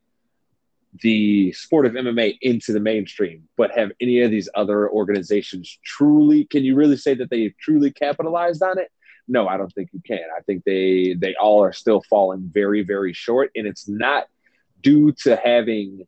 the 1.01 1.51
sport 1.51 1.85
of 1.85 1.93
MMA 1.93 2.37
into 2.41 2.73
the 2.73 2.79
mainstream, 2.79 3.47
but 3.55 3.71
have 3.71 3.91
any 4.01 4.21
of 4.21 4.31
these 4.31 4.49
other 4.55 4.89
organizations 4.89 5.77
truly 5.83 6.45
can 6.45 6.63
you 6.63 6.75
really 6.75 6.97
say 6.97 7.13
that 7.13 7.29
they 7.29 7.53
truly 7.59 7.91
capitalized 7.91 8.63
on 8.63 8.79
it? 8.79 8.91
No, 9.27 9.47
I 9.47 9.57
don't 9.57 9.71
think 9.73 9.89
you 9.91 10.01
can. 10.05 10.23
I 10.35 10.41
think 10.41 10.63
they 10.63 11.15
they 11.19 11.35
all 11.35 11.63
are 11.63 11.73
still 11.73 12.01
falling 12.09 12.49
very 12.53 12.83
very 12.83 13.13
short 13.13 13.51
and 13.55 13.67
it's 13.67 13.87
not 13.87 14.27
due 14.81 15.11
to 15.23 15.35
having 15.35 16.07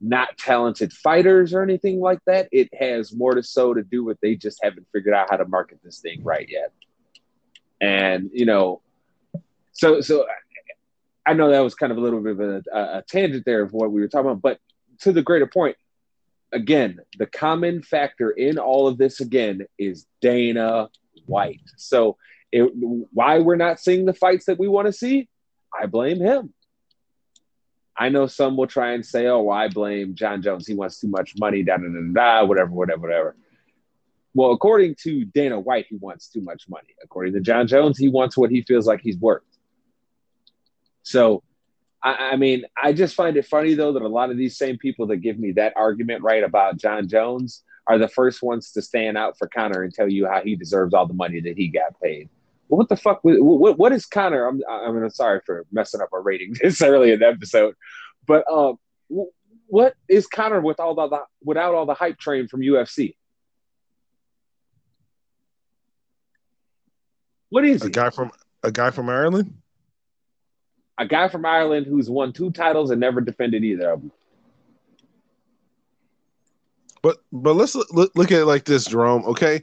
not 0.00 0.36
talented 0.38 0.92
fighters 0.92 1.52
or 1.52 1.62
anything 1.62 2.00
like 2.00 2.20
that. 2.26 2.48
It 2.52 2.72
has 2.74 3.14
more 3.14 3.34
to 3.34 3.42
so 3.42 3.74
to 3.74 3.82
do 3.82 4.02
with 4.04 4.18
they 4.20 4.34
just 4.34 4.58
haven't 4.62 4.86
figured 4.92 5.14
out 5.14 5.28
how 5.30 5.36
to 5.36 5.46
market 5.46 5.78
this 5.84 6.00
thing 6.00 6.22
right 6.24 6.48
yet. 6.48 6.72
And 7.80 8.30
you 8.32 8.46
know, 8.46 8.80
so 9.72 10.00
so 10.00 10.26
I 11.30 11.32
know 11.32 11.50
that 11.50 11.60
was 11.60 11.76
kind 11.76 11.92
of 11.92 11.98
a 11.98 12.00
little 12.00 12.20
bit 12.20 12.32
of 12.32 12.40
a, 12.40 12.98
a, 12.98 13.04
tangent 13.06 13.44
there 13.46 13.62
of 13.62 13.72
what 13.72 13.92
we 13.92 14.00
were 14.00 14.08
talking 14.08 14.32
about, 14.32 14.42
but 14.42 14.58
to 15.02 15.12
the 15.12 15.22
greater 15.22 15.46
point, 15.46 15.76
again, 16.50 16.98
the 17.18 17.26
common 17.26 17.82
factor 17.82 18.32
in 18.32 18.58
all 18.58 18.88
of 18.88 18.98
this 18.98 19.20
again 19.20 19.64
is 19.78 20.06
Dana 20.20 20.88
White. 21.26 21.60
So, 21.76 22.16
it, 22.50 22.72
why 23.12 23.38
we're 23.38 23.54
not 23.54 23.78
seeing 23.78 24.06
the 24.06 24.12
fights 24.12 24.46
that 24.46 24.58
we 24.58 24.66
want 24.66 24.88
to 24.88 24.92
see, 24.92 25.28
I 25.72 25.86
blame 25.86 26.18
him. 26.18 26.52
I 27.96 28.08
know 28.08 28.26
some 28.26 28.56
will 28.56 28.66
try 28.66 28.94
and 28.94 29.06
say, 29.06 29.28
"Oh, 29.28 29.48
I 29.50 29.68
blame 29.68 30.16
Jon 30.16 30.42
Jones. 30.42 30.66
He 30.66 30.74
wants 30.74 30.98
too 30.98 31.06
much 31.06 31.34
money." 31.38 31.62
Da 31.62 31.76
da 31.76 31.86
da 31.86 32.12
da. 32.12 32.44
Whatever, 32.44 32.72
whatever, 32.72 33.02
whatever. 33.02 33.36
Well, 34.34 34.50
according 34.50 34.96
to 35.02 35.26
Dana 35.26 35.60
White, 35.60 35.86
he 35.88 35.96
wants 35.96 36.26
too 36.26 36.40
much 36.40 36.68
money. 36.68 36.96
According 37.04 37.34
to 37.34 37.40
Jon 37.40 37.68
Jones, 37.68 37.98
he 37.98 38.08
wants 38.08 38.36
what 38.36 38.50
he 38.50 38.62
feels 38.62 38.88
like 38.88 39.00
he's 39.00 39.18
worth. 39.18 39.44
So 41.02 41.42
I, 42.02 42.30
I 42.32 42.36
mean, 42.36 42.64
I 42.82 42.92
just 42.92 43.14
find 43.14 43.36
it 43.36 43.46
funny 43.46 43.74
though 43.74 43.92
that 43.92 44.02
a 44.02 44.08
lot 44.08 44.30
of 44.30 44.36
these 44.36 44.56
same 44.56 44.78
people 44.78 45.06
that 45.08 45.18
give 45.18 45.38
me 45.38 45.52
that 45.52 45.74
argument 45.76 46.22
right 46.22 46.42
about 46.42 46.78
Jon 46.78 47.08
Jones 47.08 47.62
are 47.86 47.98
the 47.98 48.08
first 48.08 48.42
ones 48.42 48.72
to 48.72 48.82
stand 48.82 49.18
out 49.18 49.36
for 49.38 49.48
Conor 49.48 49.82
and 49.82 49.92
tell 49.92 50.08
you 50.08 50.26
how 50.26 50.40
he 50.42 50.56
deserves 50.56 50.94
all 50.94 51.06
the 51.06 51.14
money 51.14 51.40
that 51.40 51.56
he 51.56 51.68
got 51.68 52.00
paid. 52.00 52.28
Well, 52.68 52.78
what 52.78 52.88
the 52.88 52.96
fuck? 52.96 53.20
What, 53.22 53.78
what 53.78 53.92
is 53.92 54.06
Conor? 54.06 54.46
I'm, 54.46 54.62
I'm 54.68 55.10
sorry 55.10 55.40
for 55.44 55.66
messing 55.72 56.00
up 56.00 56.10
our 56.12 56.22
rating 56.22 56.54
this 56.62 56.80
early 56.80 57.12
in 57.12 57.18
the 57.18 57.26
episode, 57.26 57.74
but 58.26 58.44
um, 58.50 58.78
what 59.66 59.94
is 60.08 60.26
Conor 60.26 60.60
with 60.60 60.78
all 60.78 60.94
the 60.94 61.22
without 61.42 61.74
all 61.74 61.86
the 61.86 61.94
hype 61.94 62.18
train 62.18 62.46
from 62.46 62.60
UFC? 62.60 63.16
What 67.48 67.64
is 67.64 67.82
a 67.82 67.86
he? 67.86 67.90
guy 67.90 68.10
from 68.10 68.30
a 68.62 68.70
guy 68.70 68.90
from 68.90 69.08
Ireland? 69.08 69.54
A 71.00 71.06
guy 71.06 71.28
from 71.28 71.46
Ireland 71.46 71.86
who's 71.86 72.10
won 72.10 72.34
two 72.34 72.50
titles 72.50 72.90
and 72.90 73.00
never 73.00 73.22
defended 73.22 73.64
either 73.64 73.90
of 73.90 74.02
them. 74.02 74.12
But 77.00 77.16
but 77.32 77.54
let's 77.54 77.74
look, 77.74 78.12
look 78.14 78.30
at 78.30 78.40
it 78.40 78.44
like 78.44 78.66
this, 78.66 78.84
Jerome. 78.84 79.24
Okay, 79.24 79.62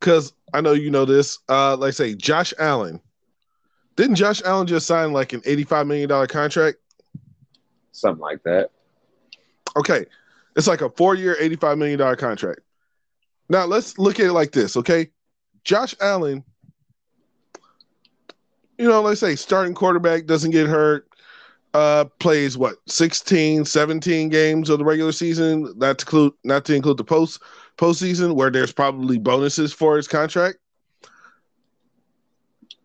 because 0.00 0.32
I 0.52 0.60
know 0.60 0.72
you 0.72 0.90
know 0.90 1.04
this. 1.04 1.38
Uh, 1.48 1.76
like 1.76 1.94
say 1.94 2.16
Josh 2.16 2.52
Allen. 2.58 3.00
Didn't 3.94 4.16
Josh 4.16 4.42
Allen 4.44 4.66
just 4.66 4.88
sign 4.88 5.12
like 5.12 5.32
an 5.32 5.42
eighty-five 5.44 5.86
million 5.86 6.08
dollar 6.08 6.26
contract? 6.26 6.78
Something 7.92 8.20
like 8.20 8.42
that. 8.42 8.70
Okay, 9.76 10.06
it's 10.56 10.66
like 10.66 10.80
a 10.80 10.90
four-year, 10.90 11.36
eighty-five 11.38 11.78
million 11.78 12.00
dollar 12.00 12.16
contract. 12.16 12.62
Now 13.48 13.64
let's 13.66 13.96
look 13.96 14.18
at 14.18 14.26
it 14.26 14.32
like 14.32 14.50
this. 14.50 14.76
Okay, 14.76 15.12
Josh 15.62 15.94
Allen. 16.00 16.42
You 18.78 18.88
know, 18.88 19.02
let's 19.02 19.20
say 19.20 19.36
starting 19.36 19.74
quarterback 19.74 20.26
doesn't 20.26 20.50
get 20.50 20.66
hurt 20.66 21.08
uh, 21.74 22.04
plays 22.20 22.56
what 22.56 22.76
16, 22.86 23.64
17 23.64 24.28
games 24.28 24.70
of 24.70 24.78
the 24.78 24.84
regular 24.84 25.12
season, 25.12 25.72
not 25.76 25.98
to 25.98 26.04
include 26.04 26.32
not 26.44 26.64
to 26.66 26.74
include 26.74 26.96
the 26.96 27.04
post 27.04 27.42
postseason 27.76 28.36
where 28.36 28.50
there's 28.50 28.72
probably 28.72 29.18
bonuses 29.18 29.72
for 29.72 29.96
his 29.96 30.08
contract. 30.08 30.58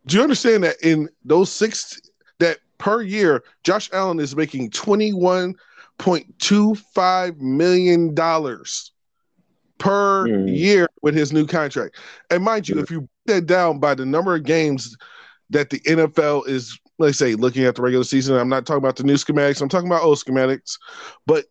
Do 0.07 0.17
you 0.17 0.23
understand 0.23 0.63
that 0.63 0.77
in 0.81 1.07
those 1.23 1.51
six 1.51 2.01
that 2.39 2.57
per 2.79 3.03
year, 3.03 3.43
Josh 3.63 3.89
Allen 3.93 4.19
is 4.19 4.35
making 4.35 4.71
twenty 4.71 5.13
one 5.13 5.55
point 5.99 6.37
two 6.39 6.73
five 6.75 7.37
million 7.37 8.15
dollars 8.15 8.91
per 9.77 10.27
mm. 10.27 10.57
year 10.57 10.89
with 11.03 11.13
his 11.13 11.31
new 11.31 11.45
contract. 11.45 11.95
And 12.31 12.43
mind 12.43 12.67
you, 12.67 12.75
mm. 12.75 12.83
if 12.83 12.89
you 12.89 13.01
break 13.01 13.09
that 13.27 13.45
down 13.45 13.79
by 13.79 13.93
the 13.93 14.05
number 14.05 14.35
of 14.35 14.43
games 14.43 14.97
that 15.49 15.69
the 15.69 15.79
NFL 15.81 16.47
is 16.47 16.79
let's 16.99 17.17
say 17.17 17.35
looking 17.35 17.63
at 17.63 17.75
the 17.75 17.81
regular 17.81 18.03
season, 18.03 18.35
I'm 18.35 18.49
not 18.49 18.65
talking 18.65 18.79
about 18.79 18.97
the 18.97 19.03
new 19.03 19.15
schematics, 19.15 19.61
I'm 19.61 19.69
talking 19.69 19.87
about 19.87 20.03
old 20.03 20.17
schematics, 20.17 20.77
but 21.25 21.45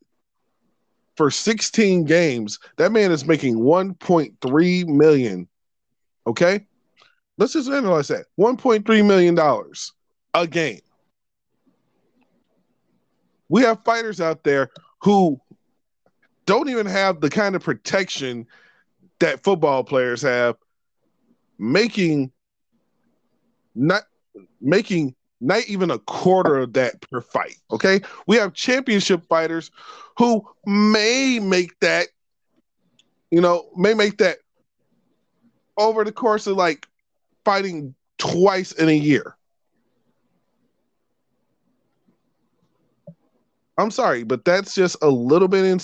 for 1.16 1.30
16 1.30 2.04
games, 2.04 2.60
that 2.76 2.92
man 2.92 3.10
is 3.10 3.26
making 3.26 3.56
1.3 3.56 4.86
million. 4.86 5.48
Okay? 6.26 6.64
Let's 7.38 7.54
just 7.54 7.70
analyze 7.70 8.08
that. 8.08 8.26
1.3 8.38 9.06
million 9.06 9.34
dollars 9.34 9.92
a 10.34 10.46
game. 10.46 10.80
We 13.48 13.62
have 13.62 13.82
fighters 13.82 14.20
out 14.20 14.44
there 14.44 14.70
who 15.00 15.40
don't 16.44 16.68
even 16.68 16.86
have 16.86 17.20
the 17.20 17.30
kind 17.30 17.56
of 17.56 17.64
protection 17.64 18.46
that 19.20 19.42
football 19.42 19.82
players 19.82 20.22
have 20.22 20.56
making 21.58 22.30
not 23.78 24.02
making 24.60 25.14
not 25.40 25.64
even 25.68 25.90
a 25.90 25.98
quarter 26.00 26.56
of 26.56 26.72
that 26.74 27.00
per 27.02 27.20
fight. 27.20 27.56
Okay. 27.70 28.00
We 28.26 28.36
have 28.36 28.54
championship 28.54 29.24
fighters 29.28 29.70
who 30.16 30.46
may 30.66 31.38
make 31.38 31.78
that, 31.80 32.08
you 33.30 33.40
know, 33.40 33.68
may 33.76 33.94
make 33.94 34.18
that 34.18 34.38
over 35.76 36.04
the 36.04 36.12
course 36.12 36.46
of 36.46 36.56
like 36.56 36.86
fighting 37.44 37.94
twice 38.18 38.72
in 38.72 38.88
a 38.88 38.96
year. 38.96 39.36
I'm 43.78 43.92
sorry, 43.92 44.24
but 44.24 44.44
that's 44.44 44.74
just 44.74 44.96
a 45.02 45.08
little 45.08 45.46
bit 45.46 45.64
in 45.64 45.78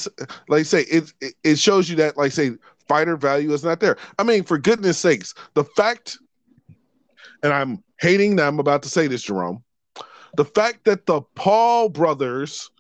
like 0.49 0.67
say 0.67 0.81
it 0.91 1.13
it 1.45 1.61
shows 1.61 1.89
you 1.89 1.95
that 1.97 2.17
like 2.17 2.33
say 2.33 2.57
fighter 2.89 3.17
value 3.17 3.53
is 3.53 3.63
not 3.63 3.79
there. 3.79 3.97
I 4.19 4.25
mean, 4.25 4.43
for 4.43 4.59
goodness 4.59 4.99
sakes, 4.99 5.33
the 5.55 5.63
fact 5.63 6.19
and 7.45 7.53
I'm 7.53 7.85
hating 8.01 8.37
that 8.37 8.49
I'm 8.49 8.59
about 8.59 8.83
to 8.83 8.89
say 8.89 9.07
this, 9.07 9.23
Jerome. 9.23 9.63
The 10.37 10.47
fact 10.47 10.85
that 10.87 11.07
the 11.07 11.21
Paul 11.37 11.91
brothers 11.91 12.71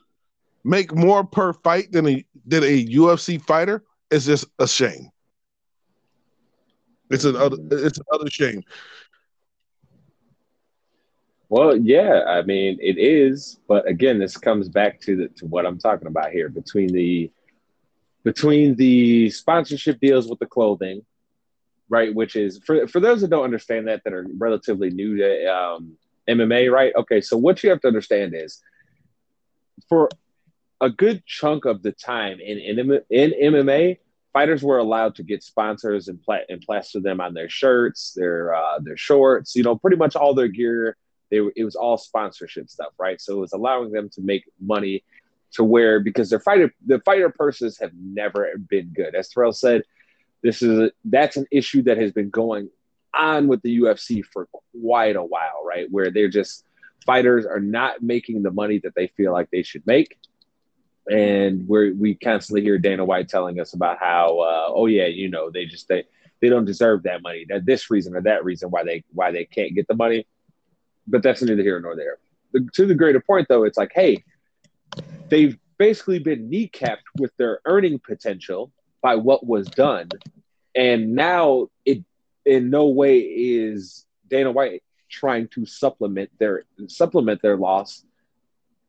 make 0.64 0.92
more 0.92 1.22
per 1.22 1.52
fight 1.52 1.92
than 1.92 2.08
a 2.08 2.24
than 2.46 2.64
a 2.64 2.86
UFC 2.86 3.40
fighter 3.40 3.84
is 4.10 4.26
just 4.26 4.46
a 4.58 4.66
shame. 4.66 5.10
It's 7.10 7.24
another 7.24 7.58
it's 7.70 8.00
another 8.10 8.30
shame. 8.30 8.62
Well, 11.50 11.76
yeah, 11.76 12.22
I 12.26 12.42
mean 12.42 12.78
it 12.80 12.98
is, 12.98 13.60
but 13.68 13.86
again, 13.86 14.18
this 14.18 14.36
comes 14.36 14.68
back 14.68 14.98
to 15.02 15.14
the, 15.14 15.28
to 15.36 15.46
what 15.46 15.66
I'm 15.66 15.78
talking 15.78 16.08
about 16.08 16.30
here 16.30 16.48
between 16.48 16.88
the 16.88 17.30
between 18.24 18.74
the 18.76 19.28
sponsorship 19.28 20.00
deals 20.00 20.26
with 20.26 20.38
the 20.38 20.46
clothing 20.46 21.02
right? 21.94 22.12
Which 22.12 22.34
is 22.34 22.58
for 22.66 22.88
for 22.88 22.98
those 22.98 23.20
that 23.20 23.30
don't 23.30 23.44
understand 23.44 23.86
that 23.86 24.02
that 24.02 24.12
are 24.12 24.26
relatively 24.36 24.90
new 24.90 25.16
to 25.18 25.46
um, 25.46 25.96
MMA, 26.28 26.68
right? 26.70 26.92
Okay, 26.96 27.20
so 27.20 27.36
what 27.36 27.62
you 27.62 27.70
have 27.70 27.80
to 27.82 27.86
understand 27.86 28.34
is 28.34 28.60
for 29.88 30.08
a 30.80 30.90
good 30.90 31.24
chunk 31.24 31.66
of 31.66 31.82
the 31.84 31.92
time 31.92 32.40
in 32.40 32.58
in, 32.58 33.00
in 33.10 33.52
MMA, 33.54 33.98
fighters 34.32 34.64
were 34.64 34.78
allowed 34.78 35.14
to 35.14 35.22
get 35.22 35.44
sponsors 35.44 36.08
and, 36.08 36.20
pla- 36.20 36.48
and 36.48 36.60
plaster 36.62 36.98
them 36.98 37.20
on 37.20 37.32
their 37.32 37.48
shirts, 37.48 38.12
their 38.16 38.52
uh, 38.52 38.80
their 38.80 38.96
shorts, 38.96 39.54
you 39.54 39.62
know, 39.62 39.76
pretty 39.76 39.96
much 39.96 40.16
all 40.16 40.34
their 40.34 40.48
gear. 40.48 40.96
They 41.30 41.38
it 41.54 41.64
was 41.64 41.76
all 41.76 41.96
sponsorship 41.96 42.68
stuff, 42.68 42.92
right? 42.98 43.20
So 43.20 43.34
it 43.36 43.40
was 43.40 43.52
allowing 43.52 43.92
them 43.92 44.08
to 44.14 44.20
make 44.20 44.44
money 44.60 45.04
to 45.52 45.62
where 45.62 46.00
because 46.00 46.28
their 46.28 46.40
fighter 46.40 46.74
the 46.84 46.98
fighter 47.08 47.30
purses 47.30 47.78
have 47.78 47.92
never 47.94 48.48
been 48.68 48.88
good. 48.88 49.14
As 49.14 49.28
Terrell 49.28 49.52
said, 49.52 49.84
this 50.44 50.60
is 50.60 50.78
a, 50.78 50.92
that's 51.06 51.38
an 51.38 51.46
issue 51.50 51.82
that 51.82 51.96
has 51.96 52.12
been 52.12 52.28
going 52.28 52.68
on 53.14 53.48
with 53.48 53.62
the 53.62 53.80
UFC 53.80 54.22
for 54.22 54.46
quite 54.78 55.16
a 55.16 55.22
while, 55.22 55.64
right? 55.66 55.90
Where 55.90 56.10
they're 56.10 56.28
just 56.28 56.64
fighters 57.06 57.46
are 57.46 57.60
not 57.60 58.02
making 58.02 58.42
the 58.42 58.50
money 58.50 58.78
that 58.80 58.94
they 58.94 59.08
feel 59.16 59.32
like 59.32 59.50
they 59.50 59.62
should 59.62 59.86
make. 59.86 60.18
And 61.10 61.66
we 61.66 61.92
we 61.92 62.14
constantly 62.14 62.62
hear 62.62 62.78
Dana 62.78 63.04
White 63.04 63.28
telling 63.28 63.58
us 63.58 63.72
about 63.72 63.98
how, 63.98 64.38
uh, 64.40 64.66
oh 64.68 64.86
yeah, 64.86 65.06
you 65.06 65.30
know, 65.30 65.50
they 65.50 65.64
just 65.64 65.88
they 65.88 66.04
they 66.40 66.50
don't 66.50 66.66
deserve 66.66 67.04
that 67.04 67.22
money. 67.22 67.46
That 67.48 67.64
this 67.64 67.90
reason 67.90 68.14
or 68.14 68.20
that 68.22 68.44
reason 68.44 68.70
why 68.70 68.84
they 68.84 69.02
why 69.12 69.32
they 69.32 69.46
can't 69.46 69.74
get 69.74 69.88
the 69.88 69.94
money. 69.94 70.26
But 71.06 71.22
that's 71.22 71.42
neither 71.42 71.62
here 71.62 71.80
nor 71.80 71.96
there. 71.96 72.18
The, 72.52 72.68
to 72.74 72.86
the 72.86 72.94
greater 72.94 73.20
point, 73.20 73.48
though, 73.48 73.64
it's 73.64 73.78
like, 73.78 73.92
hey, 73.94 74.24
they've 75.28 75.56
basically 75.78 76.18
been 76.18 76.50
kneecapped 76.50 77.04
with 77.18 77.32
their 77.38 77.60
earning 77.64 77.98
potential 77.98 78.72
by 79.04 79.16
what 79.16 79.46
was 79.46 79.68
done. 79.68 80.08
And 80.74 81.14
now 81.14 81.68
it 81.84 82.02
in 82.46 82.70
no 82.70 82.86
way 82.88 83.18
is 83.18 84.06
Dana 84.28 84.50
White 84.50 84.82
trying 85.10 85.48
to 85.48 85.66
supplement 85.66 86.30
their 86.38 86.64
supplement 86.88 87.42
their 87.42 87.58
loss 87.58 88.02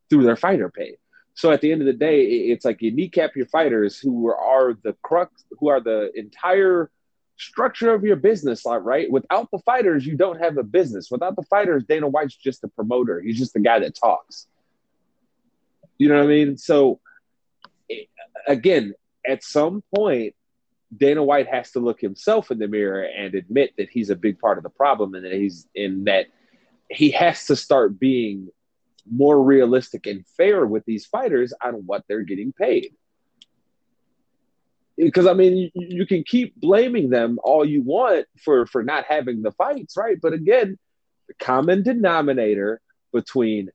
through 0.10 0.24
their 0.24 0.38
fighter 0.38 0.70
pay. 0.70 0.96
So 1.34 1.52
at 1.52 1.60
the 1.60 1.70
end 1.74 1.82
of 1.82 1.86
the 1.86 2.00
day, 2.08 2.22
it's 2.22 2.64
like 2.64 2.82
you 2.82 2.92
kneecap 2.92 3.36
your 3.36 3.46
fighters 3.48 4.00
who 4.00 4.32
are 4.32 4.78
the 4.82 4.94
crux, 5.04 5.44
who 5.60 5.68
are 5.68 5.82
the 5.82 6.12
entire 6.16 6.90
structure 7.36 7.94
of 7.94 8.06
your 8.06 8.16
business, 8.16 8.66
uh, 8.66 8.80
right? 8.80 9.12
Without 9.12 9.52
the 9.52 9.60
fighters, 9.60 10.06
you 10.06 10.16
don't 10.16 10.40
have 10.40 10.58
a 10.58 10.64
business. 10.64 11.12
Without 11.12 11.36
the 11.36 11.44
fighters, 11.44 11.84
Dana 11.84 12.08
White's 12.08 12.38
just 12.38 12.64
a 12.64 12.70
promoter. 12.70 13.20
He's 13.20 13.38
just 13.38 13.54
the 13.54 13.60
guy 13.60 13.80
that 13.80 13.96
talks. 13.96 14.48
You 15.98 16.08
know 16.08 16.16
what 16.16 16.24
I 16.24 16.28
mean? 16.28 16.56
So 16.56 17.02
again, 18.48 18.96
at 19.28 19.44
some 19.44 19.84
point, 19.94 20.36
Dana 20.96 21.24
White 21.24 21.48
has 21.48 21.72
to 21.72 21.80
look 21.80 22.00
himself 22.00 22.52
in 22.52 22.60
the 22.60 22.68
mirror 22.68 23.04
and 23.04 23.36
admit 23.36 23.74
that 23.78 23.90
he's 23.90 24.10
a 24.10 24.16
big 24.16 24.40
part 24.40 24.58
of 24.58 24.64
the 24.64 24.70
problem 24.70 25.14
and 25.16 25.26
that 25.26 25.34
he's 25.34 25.68
in 25.76 26.06
that 26.06 26.28
he 26.90 27.12
has 27.12 27.48
to 27.48 27.56
start 27.56 28.00
being 28.00 28.50
more 29.12 29.42
realistic 29.42 30.08
and 30.08 30.26
fair 30.38 30.66
with 30.66 30.84
these 30.86 31.06
fighters 31.06 31.54
on 31.64 31.74
what 31.86 32.04
they're 32.08 32.24
getting 32.24 32.54
paid. 32.54 32.94
Because 34.98 35.28
I 35.28 35.34
mean, 35.34 35.58
you, 35.58 35.70
you 35.74 36.06
can 36.06 36.24
keep 36.24 36.56
blaming 36.56 37.10
them 37.10 37.40
all 37.44 37.66
you 37.66 37.82
want 37.82 38.28
for 38.44 38.66
for 38.66 38.84
not 38.84 39.06
having 39.06 39.42
the 39.42 39.52
fights, 39.52 39.98
right? 39.98 40.18
But 40.22 40.34
again, 40.34 40.78
the 41.28 41.34
common 41.34 41.84
denominator 41.84 42.80
between 43.12 43.70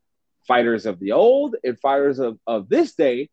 fighters 0.47 0.87
of 0.87 0.99
the 0.99 1.13
old 1.13 1.57
and 1.63 1.79
fighters 1.79 2.19
of, 2.19 2.39
of 2.47 2.69
this 2.69 2.95
day 2.95 3.29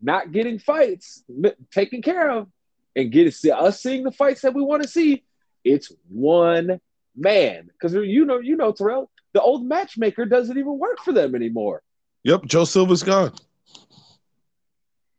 not 0.00 0.32
getting 0.32 0.58
fights 0.58 1.24
taken 1.70 2.02
care 2.02 2.30
of 2.30 2.48
and 2.94 3.12
get 3.12 3.26
us 3.26 3.80
seeing 3.80 4.04
the 4.04 4.10
fights 4.10 4.42
that 4.42 4.54
we 4.54 4.62
want 4.62 4.82
to 4.82 4.88
see, 4.88 5.24
it's 5.64 5.92
one 6.08 6.80
man. 7.16 7.68
Because 7.72 7.94
you 7.94 8.24
know, 8.24 8.38
you 8.38 8.56
know, 8.56 8.72
Terrell, 8.72 9.10
the 9.32 9.42
old 9.42 9.66
matchmaker 9.66 10.24
doesn't 10.24 10.56
even 10.56 10.78
work 10.78 10.98
for 11.04 11.12
them 11.12 11.34
anymore. 11.34 11.82
Yep, 12.24 12.46
Joe 12.46 12.64
Silva's 12.64 13.02
gone. 13.02 13.32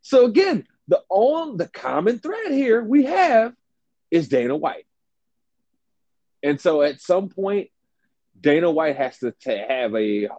So 0.02 0.26
again, 0.26 0.66
the 0.88 1.02
on 1.10 1.58
the 1.58 1.68
common 1.68 2.20
thread 2.20 2.52
here 2.52 2.84
we 2.84 3.04
have 3.06 3.54
is 4.10 4.30
Dana 4.30 4.56
White. 4.56 4.86
And 6.44 6.60
so 6.62 6.82
at 6.82 7.02
some 7.02 7.30
point, 7.30 7.70
Dana 8.40 8.72
White 8.72 8.96
has 8.98 9.18
to, 9.20 9.34
to 9.42 9.58
have 9.58 9.96
a 9.96 10.30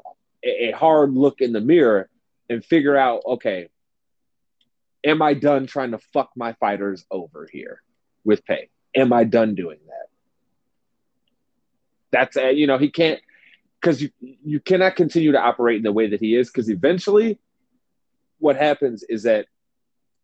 a 0.43 0.71
hard 0.71 1.13
look 1.15 1.41
in 1.41 1.53
the 1.53 1.61
mirror 1.61 2.09
and 2.49 2.65
figure 2.65 2.97
out, 2.97 3.23
okay, 3.27 3.69
am 5.05 5.23
I 5.23 5.35
done 5.35 5.67
trying 5.67 5.93
to 5.93 5.99
fuck 5.99 6.31
my 6.37 6.53
fighters 6.55 7.05
over 7.11 7.49
here 7.51 7.83
with 8.25 8.45
pay? 8.45 8.69
Am 8.95 9.13
I 9.13 9.25
done 9.25 9.55
doing 9.55 9.79
that? 9.87 10.07
That's 12.11 12.37
uh, 12.37 12.49
you 12.49 12.67
know 12.67 12.79
he 12.79 12.91
can't 12.91 13.21
because 13.81 14.03
you 14.03 14.11
you 14.21 14.61
cannot 14.61 14.97
continue 14.97 15.33
to 15.33 15.41
operate 15.41 15.77
in 15.77 15.83
the 15.83 15.93
way 15.93 16.09
that 16.11 16.21
he 16.21 16.35
is 16.35 16.49
because 16.49 16.71
eventually, 16.71 17.39
what 18.39 18.57
happens 18.57 19.05
is 19.09 19.25
that 19.25 19.47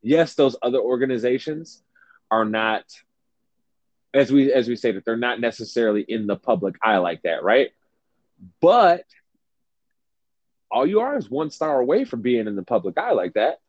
yes, 0.02 0.35
those 0.35 0.57
other 0.62 0.81
organizations 0.81 1.83
are 2.31 2.45
not 2.45 2.85
as 4.14 4.33
we 4.33 4.52
as 4.52 4.69
we 4.69 4.76
say 4.76 4.93
that 4.93 5.04
they're 5.04 5.16
not 5.16 5.40
necessarily 5.40 6.02
in 6.02 6.26
the 6.26 6.37
public 6.37 6.76
eye 6.83 6.99
like 6.99 7.23
that, 7.23 7.43
right? 7.43 7.71
But 8.61 9.04
all 10.71 10.87
you 10.87 11.00
are 11.00 11.16
is 11.16 11.31
one 11.31 11.50
star 11.50 11.81
away 11.81 12.04
from 12.04 12.23
being 12.23 12.47
in 12.47 12.57
the 12.57 12.62
public 12.62 12.99
eye 12.99 13.12
like 13.12 13.35
that. 13.35 13.61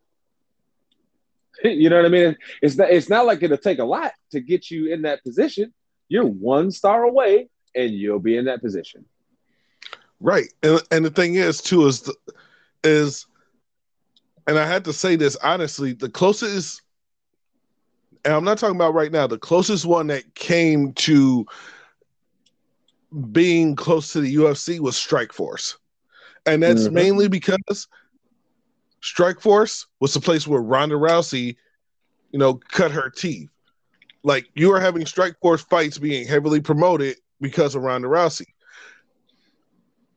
you 1.64 1.90
know 1.90 1.98
what 1.98 2.06
I 2.06 2.10
mean? 2.10 2.38
It's 2.62 2.76
not 2.76 2.90
it's 2.90 3.10
not 3.10 3.26
like 3.26 3.44
it'll 3.44 3.58
take 3.58 3.80
a 3.80 3.86
lot 3.86 4.12
to 4.32 4.40
get 4.40 4.70
you 4.70 4.94
in 4.94 5.04
that 5.04 5.24
position. 5.24 5.74
You're 6.08 6.26
one 6.26 6.72
star 6.72 7.04
away 7.04 7.50
and 7.74 7.92
you'll 7.92 8.20
be 8.20 8.38
in 8.38 8.46
that 8.46 8.62
position. 8.62 9.06
Right. 10.20 10.52
And 10.64 10.82
and 10.92 11.06
the 11.06 11.10
thing 11.10 11.36
is 11.36 11.62
too 11.62 11.86
is 11.86 12.02
the, 12.02 12.16
is 12.84 13.26
and 14.48 14.60
I 14.60 14.68
had 14.68 14.86
to 14.86 14.94
say 14.94 15.16
this 15.16 15.36
honestly, 15.38 15.94
the 15.94 16.10
closest 16.10 16.82
and 18.24 18.34
I'm 18.34 18.44
not 18.44 18.58
talking 18.58 18.76
about 18.76 18.96
right 18.96 19.12
now, 19.12 19.28
the 19.28 19.38
closest 19.38 19.86
one 19.86 20.08
that 20.08 20.34
came 20.34 20.94
to 20.94 21.46
being 23.32 23.76
close 23.76 24.14
to 24.14 24.22
the 24.22 24.36
UFC 24.36 24.80
was 24.80 24.96
Strikeforce. 24.96 25.76
And 26.48 26.62
that's 26.62 26.86
mm-hmm. 26.86 26.96
mainly 26.96 27.28
because 27.28 27.88
Strikeforce 29.06 29.86
was 30.00 30.14
the 30.14 30.20
place 30.20 30.48
where 30.48 30.62
Ronda 30.62 30.96
Rousey, 30.96 31.56
you 32.32 32.40
know, 32.40 32.56
cut 32.56 32.92
her 32.92 33.10
teeth. 33.10 33.50
Like 34.24 34.48
you 34.56 34.72
are 34.74 34.80
having 34.80 35.04
Strikeforce 35.04 35.68
fights 35.70 36.00
being 36.00 36.28
heavily 36.28 36.60
promoted 36.60 37.18
because 37.40 37.76
of 37.76 37.84
Ronda 37.84 38.08
Rousey. 38.08 38.48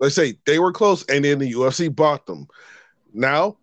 Let's 0.00 0.14
say 0.14 0.38
they 0.46 0.58
were 0.58 0.72
close, 0.72 1.04
and 1.04 1.24
then 1.24 1.38
the 1.38 1.52
UFC 1.52 1.94
bought 1.94 2.24
them. 2.24 2.46
Now, 3.12 3.58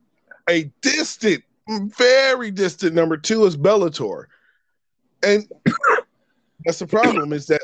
a 0.48 0.72
distant, 0.82 1.44
very 1.68 2.52
distant 2.52 2.94
number 2.94 3.18
two 3.18 3.46
is 3.46 3.58
Bellator, 3.58 4.26
and 5.24 5.50
that's 6.66 6.80
the 6.80 6.88
problem 6.88 7.34
is 7.34 7.48
that 7.48 7.62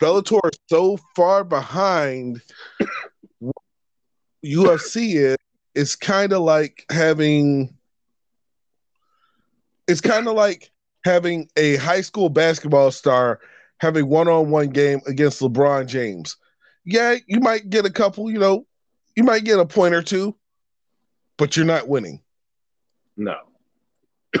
Bellator 0.00 0.40
is 0.50 0.58
so 0.70 0.96
far 1.14 1.44
behind 1.44 2.40
UFC 4.42 5.16
is. 5.16 5.36
It's 5.74 5.96
kind 5.96 6.32
of 6.32 6.42
like 6.42 6.84
having. 6.90 7.76
It's 9.86 10.00
kind 10.00 10.28
of 10.28 10.34
like 10.34 10.70
having 11.04 11.48
a 11.56 11.76
high 11.76 12.00
school 12.00 12.28
basketball 12.28 12.90
star 12.90 13.40
have 13.78 13.96
a 13.96 14.04
one-on-one 14.04 14.70
game 14.70 15.00
against 15.06 15.40
LeBron 15.40 15.86
James. 15.86 16.36
Yeah, 16.84 17.16
you 17.26 17.40
might 17.40 17.68
get 17.68 17.84
a 17.84 17.90
couple, 17.90 18.30
you 18.30 18.38
know, 18.38 18.66
you 19.16 19.24
might 19.24 19.44
get 19.44 19.58
a 19.58 19.66
point 19.66 19.94
or 19.94 20.02
two, 20.02 20.34
but 21.36 21.56
you're 21.56 21.66
not 21.66 21.88
winning. 21.88 22.22
No. 23.16 23.36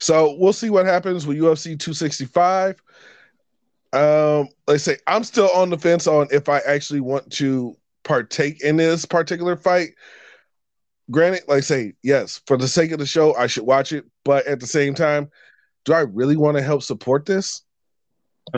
so 0.00 0.36
we'll 0.38 0.52
see 0.52 0.70
what 0.70 0.86
happens 0.86 1.26
with 1.26 1.38
UFC 1.38 1.78
265. 1.78 2.82
Um, 3.92 4.48
let's 4.68 4.84
say 4.84 4.98
I'm 5.06 5.24
still 5.24 5.50
on 5.50 5.70
the 5.70 5.78
fence 5.78 6.06
on 6.06 6.28
if 6.30 6.48
I 6.48 6.58
actually 6.60 7.00
want 7.00 7.30
to 7.32 7.76
partake 8.10 8.60
in 8.60 8.76
this 8.76 9.06
particular 9.06 9.56
fight. 9.56 9.90
Granted, 11.12 11.42
like 11.46 11.58
I 11.58 11.60
say, 11.60 11.92
yes, 12.02 12.40
for 12.44 12.56
the 12.56 12.66
sake 12.66 12.90
of 12.90 12.98
the 12.98 13.06
show, 13.06 13.36
I 13.36 13.46
should 13.46 13.62
watch 13.62 13.92
it, 13.92 14.04
but 14.24 14.48
at 14.48 14.58
the 14.58 14.66
same 14.66 14.94
time, 14.94 15.30
do 15.84 15.92
I 15.92 16.00
really 16.00 16.36
want 16.36 16.56
to 16.56 16.62
help 16.62 16.82
support 16.82 17.24
this? 17.24 17.62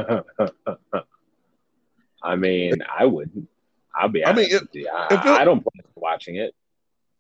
I 2.22 2.36
mean, 2.36 2.82
I 2.98 3.04
wouldn't. 3.04 3.46
I'll 3.94 4.08
be 4.08 4.24
I 4.24 4.32
mean, 4.32 4.46
if, 4.50 4.62
I, 4.90 5.06
it, 5.10 5.20
I 5.20 5.44
don't 5.44 5.60
plan 5.60 5.84
watching 5.96 6.36
it. 6.36 6.54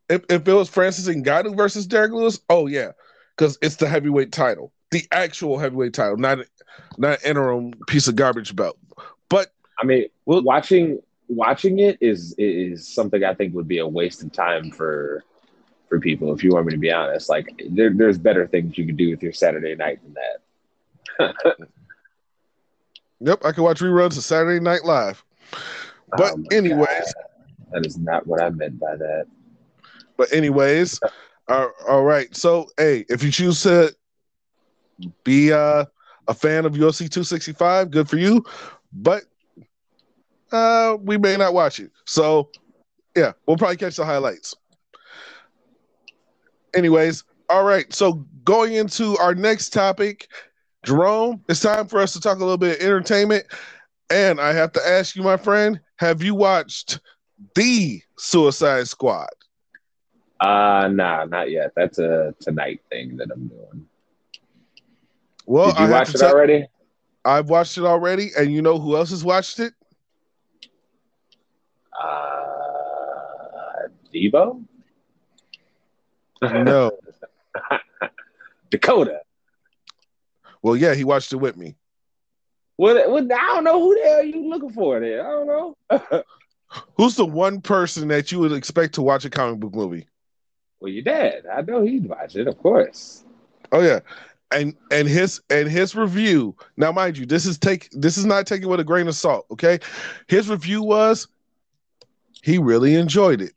If, 0.08 0.22
if 0.30 0.48
it 0.48 0.52
was 0.54 0.70
Francis 0.70 1.14
Ngannou 1.14 1.54
versus 1.54 1.86
Derrick 1.86 2.12
Lewis, 2.12 2.40
oh 2.48 2.66
yeah, 2.66 2.92
because 3.36 3.58
it's 3.60 3.76
the 3.76 3.86
heavyweight 3.86 4.32
title, 4.32 4.72
the 4.90 5.06
actual 5.12 5.58
heavyweight 5.58 5.92
title, 5.92 6.16
not 6.16 6.38
not 6.96 7.22
interim 7.26 7.74
piece 7.88 8.08
of 8.08 8.16
garbage 8.16 8.56
belt. 8.56 8.78
But 9.28 9.52
I 9.78 9.84
mean, 9.84 10.06
well, 10.24 10.42
watching 10.42 11.02
watching 11.28 11.78
it 11.78 11.98
is 12.00 12.34
is 12.38 12.86
something 12.86 13.24
I 13.24 13.34
think 13.34 13.54
would 13.54 13.68
be 13.68 13.78
a 13.78 13.86
waste 13.86 14.22
of 14.22 14.32
time 14.32 14.70
for 14.70 15.24
for 15.88 16.00
people. 16.00 16.32
If 16.34 16.42
you 16.42 16.50
want 16.50 16.66
me 16.66 16.72
to 16.72 16.78
be 16.78 16.92
honest, 16.92 17.28
like 17.28 17.48
there, 17.70 17.92
there's 17.94 18.18
better 18.18 18.46
things 18.46 18.78
you 18.78 18.86
could 18.86 18.96
do 18.96 19.10
with 19.10 19.22
your 19.22 19.32
Saturday 19.32 19.74
night 19.74 20.00
than 20.02 20.14
that. 20.14 21.34
Yep, 23.24 23.44
I 23.44 23.52
can 23.52 23.62
watch 23.62 23.78
reruns 23.78 24.16
of 24.16 24.24
Saturday 24.24 24.58
Night 24.58 24.84
Live. 24.84 25.24
But 26.16 26.32
oh 26.32 26.42
anyways, 26.50 26.88
God. 26.88 27.14
that 27.70 27.86
is 27.86 27.96
not 27.96 28.26
what 28.26 28.42
I 28.42 28.50
meant 28.50 28.80
by 28.80 28.96
that. 28.96 29.26
But 30.16 30.32
anyways, 30.32 30.98
uh, 31.48 31.68
all 31.88 32.02
right. 32.02 32.34
So 32.34 32.66
hey, 32.76 33.04
if 33.08 33.22
you 33.22 33.30
choose 33.30 33.62
to 33.62 33.94
be 35.22 35.52
uh, 35.52 35.84
a 36.26 36.34
fan 36.34 36.64
of 36.64 36.72
UFC 36.72 37.08
265, 37.08 37.92
good 37.92 38.08
for 38.08 38.16
you. 38.16 38.44
But 38.92 39.22
uh, 40.52 40.96
we 41.00 41.18
may 41.18 41.36
not 41.36 41.54
watch 41.54 41.80
it. 41.80 41.90
So 42.06 42.50
yeah, 43.16 43.32
we'll 43.46 43.56
probably 43.56 43.76
catch 43.76 43.96
the 43.96 44.04
highlights. 44.04 44.54
Anyways, 46.74 47.24
all 47.48 47.64
right. 47.64 47.92
So 47.92 48.24
going 48.44 48.74
into 48.74 49.16
our 49.18 49.34
next 49.34 49.70
topic, 49.70 50.28
Jerome, 50.84 51.44
it's 51.48 51.60
time 51.60 51.86
for 51.86 52.00
us 52.00 52.12
to 52.14 52.20
talk 52.20 52.36
a 52.36 52.40
little 52.40 52.56
bit 52.56 52.78
of 52.78 52.86
entertainment. 52.86 53.44
And 54.10 54.40
I 54.40 54.52
have 54.52 54.72
to 54.72 54.86
ask 54.86 55.16
you, 55.16 55.22
my 55.22 55.36
friend, 55.36 55.80
have 55.96 56.22
you 56.22 56.34
watched 56.34 57.00
the 57.54 58.02
Suicide 58.18 58.88
Squad? 58.88 59.28
Uh 60.40 60.88
nah, 60.92 61.24
not 61.24 61.50
yet. 61.50 61.72
That's 61.76 61.98
a 61.98 62.34
tonight 62.40 62.80
thing 62.90 63.16
that 63.18 63.28
I'm 63.32 63.46
doing. 63.46 63.86
Well, 65.46 65.70
did 65.70 65.78
you 65.78 65.86
I 65.86 65.90
watch 65.90 66.14
it 66.14 66.22
already? 66.22 66.66
I've 67.24 67.48
watched 67.48 67.78
it 67.78 67.84
already, 67.84 68.30
and 68.36 68.52
you 68.52 68.62
know 68.62 68.78
who 68.78 68.96
else 68.96 69.10
has 69.10 69.24
watched 69.24 69.60
it? 69.60 69.72
Uh, 72.02 73.88
Debo. 74.12 74.64
No. 76.42 76.90
Dakota. 78.70 79.20
Well, 80.62 80.76
yeah, 80.76 80.94
he 80.94 81.04
watched 81.04 81.32
it 81.32 81.36
with 81.36 81.56
me. 81.56 81.76
Well, 82.78 83.10
well 83.10 83.24
I 83.24 83.54
don't 83.54 83.64
know 83.64 83.80
who 83.80 83.94
the 83.94 84.02
hell 84.02 84.24
you 84.24 84.48
looking 84.48 84.72
for 84.72 84.98
there. 85.00 85.26
I 85.26 85.30
don't 85.30 85.46
know. 85.46 86.22
Who's 86.96 87.16
the 87.16 87.26
one 87.26 87.60
person 87.60 88.08
that 88.08 88.32
you 88.32 88.38
would 88.38 88.52
expect 88.52 88.94
to 88.94 89.02
watch 89.02 89.24
a 89.24 89.30
comic 89.30 89.60
book 89.60 89.74
movie? 89.74 90.06
Well, 90.80 90.90
your 90.90 91.02
dad. 91.02 91.44
I 91.52 91.60
know 91.62 91.84
he'd 91.84 92.06
watch 92.06 92.34
it, 92.34 92.48
of 92.48 92.58
course. 92.58 93.24
Oh 93.72 93.80
yeah. 93.80 94.00
And 94.50 94.74
and 94.90 95.06
his 95.06 95.40
and 95.50 95.68
his 95.68 95.94
review. 95.94 96.56
Now, 96.76 96.90
mind 96.90 97.18
you, 97.18 97.26
this 97.26 97.46
is 97.46 97.58
take 97.58 97.88
this 97.92 98.16
is 98.16 98.24
not 98.24 98.46
taken 98.46 98.68
with 98.68 98.80
a 98.80 98.84
grain 98.84 99.06
of 99.06 99.14
salt, 99.14 99.46
okay? 99.50 99.78
His 100.28 100.48
review 100.48 100.82
was 100.82 101.28
he 102.42 102.58
really 102.58 102.94
enjoyed 102.94 103.40
it. 103.40 103.54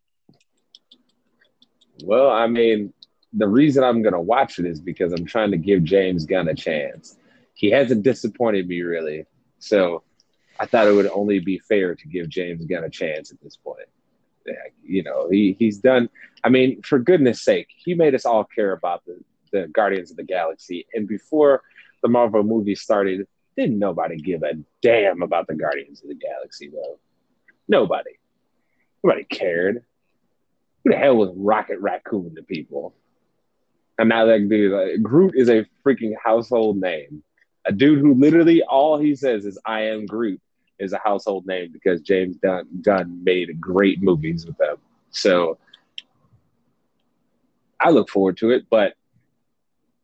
Well, 2.03 2.29
I 2.29 2.47
mean, 2.47 2.93
the 3.33 3.47
reason 3.47 3.83
I'm 3.83 4.01
going 4.01 4.13
to 4.13 4.19
watch 4.19 4.59
it 4.59 4.65
is 4.65 4.79
because 4.79 5.11
I'm 5.11 5.25
trying 5.25 5.51
to 5.51 5.57
give 5.57 5.83
James 5.83 6.25
Gunn 6.25 6.47
a 6.47 6.55
chance. 6.55 7.17
He 7.53 7.71
hasn't 7.71 8.03
disappointed 8.03 8.67
me 8.67 8.81
really. 8.81 9.25
So 9.59 10.03
I 10.59 10.65
thought 10.65 10.87
it 10.87 10.93
would 10.93 11.09
only 11.09 11.39
be 11.39 11.59
fair 11.59 11.95
to 11.95 12.07
give 12.07 12.29
James 12.29 12.65
Gunn 12.65 12.83
a 12.83 12.89
chance 12.89 13.31
at 13.31 13.41
this 13.41 13.57
point. 13.57 13.87
You 14.83 15.03
know, 15.03 15.29
he, 15.29 15.55
he's 15.57 15.79
done. 15.79 16.09
I 16.43 16.49
mean, 16.49 16.81
for 16.83 16.99
goodness 16.99 17.41
sake, 17.41 17.67
he 17.75 17.95
made 17.95 18.13
us 18.13 18.25
all 18.25 18.43
care 18.43 18.71
about 18.71 19.03
the, 19.05 19.19
the 19.51 19.67
Guardians 19.67 20.11
of 20.11 20.17
the 20.17 20.23
Galaxy. 20.23 20.85
And 20.93 21.07
before 21.07 21.63
the 22.03 22.09
Marvel 22.09 22.43
movie 22.43 22.75
started, 22.75 23.27
didn't 23.57 23.79
nobody 23.79 24.17
give 24.17 24.43
a 24.43 24.53
damn 24.81 25.23
about 25.23 25.47
the 25.47 25.55
Guardians 25.55 26.03
of 26.03 26.09
the 26.09 26.15
Galaxy, 26.15 26.69
though. 26.69 26.99
Nobody. 27.67 28.11
Nobody 29.05 29.23
cared. 29.23 29.83
Who 30.83 30.89
the 30.89 30.97
hell 30.97 31.17
was 31.17 31.29
Rocket 31.35 31.79
Raccoon 31.79 32.33
to 32.35 32.41
people? 32.41 32.95
And 33.99 34.09
now 34.09 34.25
that 34.25 34.49
dude, 34.49 34.71
like, 34.71 35.03
Groot 35.03 35.35
is 35.35 35.47
a 35.47 35.67
freaking 35.85 36.13
household 36.21 36.77
name. 36.77 37.23
A 37.67 37.71
dude 37.71 37.99
who 37.99 38.15
literally 38.15 38.63
all 38.63 38.97
he 38.97 39.15
says 39.15 39.45
is 39.45 39.59
"I 39.63 39.81
am 39.89 40.07
Groot." 40.07 40.41
is 40.79 40.91
a 40.91 40.97
household 40.97 41.45
name 41.45 41.71
because 41.71 42.01
James 42.01 42.37
Gunn, 42.37 42.67
Gunn 42.81 43.23
made 43.23 43.61
great 43.61 44.01
movies 44.01 44.45
with 44.45 44.57
them. 44.57 44.77
So 45.11 45.59
I 47.79 47.91
look 47.91 48.09
forward 48.09 48.37
to 48.37 48.49
it. 48.49 48.65
But 48.71 48.95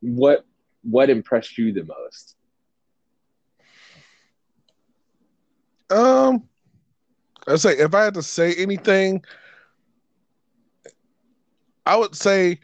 what 0.02 0.46
what 0.84 1.10
impressed 1.10 1.58
you 1.58 1.74
the 1.74 1.84
most? 1.84 2.36
Um, 5.90 6.48
I 7.48 7.56
say 7.56 7.72
if 7.72 7.94
I 7.94 8.04
had 8.04 8.14
to 8.16 8.24
say 8.24 8.54
anything, 8.56 9.24
I 11.86 11.96
would 11.96 12.16
say 12.16 12.60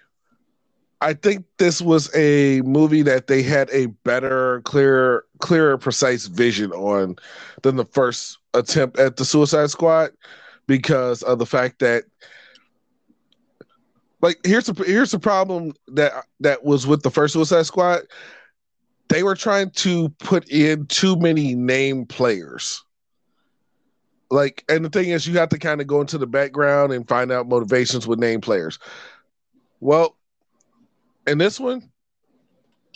I 1.02 1.14
think 1.14 1.46
this 1.58 1.82
was 1.82 2.14
a 2.16 2.62
movie 2.62 3.04
that 3.04 3.28
they 3.28 3.44
had 3.44 3.70
a 3.72 3.88
better, 3.88 4.62
clearer, 4.62 5.26
clearer, 5.40 5.78
precise 5.78 6.26
vision 6.26 6.72
on 6.72 7.18
than 7.62 7.76
the 7.76 7.86
first 7.86 8.40
attempt 8.54 8.98
at 8.98 9.18
the 9.18 9.26
Suicide 9.26 9.70
Squad 9.70 10.12
because 10.66 11.22
of 11.24 11.40
the 11.40 11.46
fact 11.46 11.80
that 11.80 12.06
like 14.22 14.38
here's 14.44 14.66
the 14.66 14.84
here's 14.84 15.12
the 15.12 15.20
problem 15.20 15.74
that 15.88 16.26
that 16.40 16.64
was 16.64 16.88
with 16.88 17.04
the 17.04 17.12
first 17.12 17.34
Suicide 17.34 17.68
Squad. 17.68 18.02
They 19.10 19.24
were 19.24 19.36
trying 19.36 19.70
to 19.72 20.10
put 20.20 20.50
in 20.50 20.88
too 20.88 21.16
many 21.18 21.54
name 21.54 22.06
players. 22.06 22.84
Like, 24.30 24.64
and 24.68 24.84
the 24.84 24.90
thing 24.90 25.10
is, 25.10 25.26
you 25.26 25.38
have 25.38 25.50
to 25.50 25.60
kind 25.60 25.80
of 25.80 25.88
go 25.88 26.02
into 26.02 26.18
the 26.18 26.28
background 26.28 26.92
and 26.94 27.08
find 27.08 27.32
out 27.32 27.48
motivations 27.48 28.08
with 28.08 28.20
name 28.20 28.42
players. 28.42 28.78
Well, 29.80 30.18
in 31.26 31.38
this 31.38 31.60
one, 31.60 31.90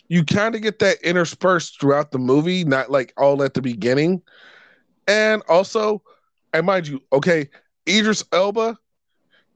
you 0.08 0.26
kind 0.26 0.56
of 0.56 0.62
get 0.62 0.80
that 0.80 1.02
interspersed 1.04 1.80
throughout 1.80 2.12
the 2.12 2.20
movie, 2.20 2.66
not 2.66 2.92
like 2.92 3.14
all 3.16 3.42
at 3.44 3.54
the 3.54 3.62
beginning. 3.62 4.22
And 5.08 5.42
also, 5.48 6.02
and 6.54 6.66
mind 6.66 6.88
you, 6.88 7.02
okay, 7.14 7.50
Idris 7.88 8.24
Elba 8.34 8.78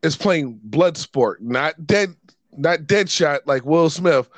is 0.02 0.16
playing 0.16 0.60
Bloodsport, 0.70 1.42
not 1.42 1.86
dead, 1.86 2.16
not 2.54 2.80
Deadshot 2.82 3.40
like 3.46 3.66
Will 3.66 3.90
Smith, 3.90 4.30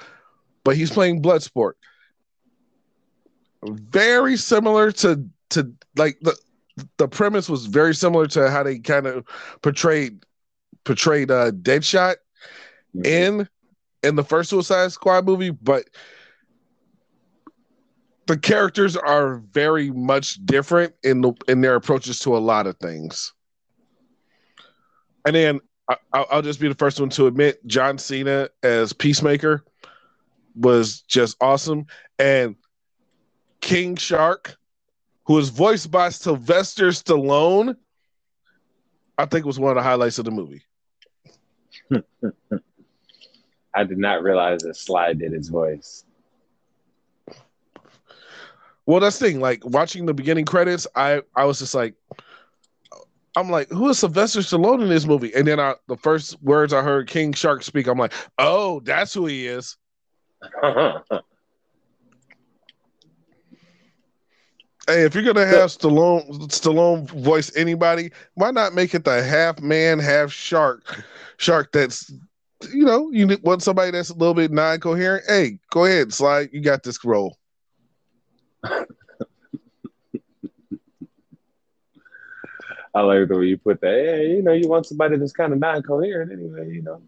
but 0.63 0.76
he's 0.76 0.91
playing 0.91 1.21
Bloodsport. 1.21 1.73
Very 3.63 4.38
similar 4.38 4.91
to 4.93 5.23
to 5.50 5.71
like 5.95 6.17
the 6.21 6.36
the 6.98 7.08
premise 7.08 7.50
was 7.50 7.66
very 7.66 7.96
similar 7.96 8.28
to 8.28 8.50
how 8.50 8.63
they 8.63 8.80
kind 8.80 9.08
of 9.08 9.26
portrayed 9.62 10.24
portrayed 10.84 11.32
uh 11.32 11.52
Deadshot 11.52 12.16
mm-hmm. 12.96 13.06
in 13.06 13.50
in 14.04 14.16
the 14.16 14.24
first 14.24 14.50
Suicide 14.50 14.92
Squad 14.92 15.26
movie, 15.26 15.50
but 15.50 15.90
the 18.28 18.38
characters 18.38 18.96
are 18.96 19.38
very 19.52 19.90
much 19.92 20.46
different 20.46 20.94
in 21.04 21.22
the 21.22 21.34
in 21.48 21.62
their 21.62 21.76
approaches 21.76 22.20
to 22.20 22.36
a 22.36 22.40
lot 22.40 22.68
of 22.68 22.78
things. 22.78 23.34
And 25.26 25.36
then 25.36 25.60
I, 26.13 26.26
will 26.32 26.42
just 26.42 26.60
be 26.60 26.68
the 26.68 26.76
first 26.76 27.00
one 27.00 27.10
to 27.10 27.28
admit 27.28 27.66
John 27.66 27.98
Cena 27.98 28.50
as 28.63 28.94
Peacemaker 28.94 29.63
was 30.56 31.02
just 31.02 31.38
awesome, 31.40 31.86
and 32.20 32.56
King 33.62 33.96
Shark, 33.96 34.58
who 35.28 35.34
was 35.34 35.50
voiced 35.50 35.92
by 35.92 36.10
Sylvester 36.10 36.88
Stallone, 36.88 37.76
I 39.18 39.26
think 39.26 39.46
was 39.46 39.60
one 39.60 39.72
of 39.72 39.76
the 39.76 39.84
highlights 39.84 40.18
of 40.20 40.26
the 40.26 40.32
movie. 40.32 40.63
I 43.74 43.84
did 43.84 43.98
not 43.98 44.24
realize 44.24 44.62
that 44.63 44.78
Sly 44.78 45.13
did 45.13 45.34
his 45.34 45.50
voice. 45.50 46.06
Well, 48.86 49.02
that's 49.02 49.20
the 49.20 49.28
thing. 49.28 49.42
Like 49.42 49.66
watching 49.66 50.06
the 50.06 50.13
beginning 50.13 50.46
credits, 50.46 50.88
I 50.96 51.22
I 51.36 51.44
was 51.44 51.60
just 51.60 51.76
like, 51.76 51.94
I'm 53.36 53.50
like, 53.50 53.70
who 53.70 53.90
is 53.90 54.00
Sylvester 54.00 54.40
Stallone 54.40 54.82
in 54.82 54.88
this 54.88 55.06
movie? 55.06 55.36
And 55.36 55.46
then 55.46 55.60
I, 55.60 55.76
the 55.88 55.98
first 55.98 56.42
words 56.42 56.72
I 56.72 56.82
heard 56.82 57.10
King 57.10 57.34
Shark 57.34 57.63
speak, 57.63 57.88
I'm 57.88 57.98
like, 57.98 58.13
oh, 58.38 58.80
that's 58.80 59.13
who 59.13 59.26
he 59.26 59.46
is. 59.46 59.76
hey, 64.88 65.04
if 65.04 65.13
you're 65.13 65.23
gonna 65.23 65.45
have 65.45 65.69
Stallone 65.69 66.47
Stallone 66.47 67.10
voice 67.10 67.56
anybody, 67.56 68.12
why 68.36 68.52
not 68.52 68.73
make 68.73 68.95
it 68.95 69.04
the 69.04 69.21
half 69.23 69.62
man, 69.62 70.00
half 70.00 70.32
shark 70.32 71.04
shark 71.38 71.71
that's 71.71 72.12
you 72.71 72.86
know, 72.86 73.12
you 73.12 73.38
want 73.43 73.62
somebody 73.62 73.91
that's 73.91 74.10
a 74.10 74.15
little 74.15 74.34
bit 74.34 74.52
non-coherent. 74.52 75.26
Hey, 75.28 75.60
go 75.69 75.86
ahead, 75.86 76.12
slide. 76.12 76.50
You 76.52 76.62
got 76.62 76.82
this 76.84 77.04
role. 77.06 77.38
I 82.95 83.02
like 83.02 83.28
the 83.28 83.38
way 83.38 83.45
you 83.45 83.58
put 83.60 83.80
that. 83.82 83.88
Hey, 83.89 84.30
you 84.32 84.41
know, 84.41 84.54
you 84.54 84.67
want 84.67 84.88
somebody 84.88 85.17
that's 85.17 85.34
kind 85.34 85.54
of 85.54 85.60
non-coherent 85.60 86.32
anyway, 86.32 86.67
you 86.71 86.82
know. 86.82 87.02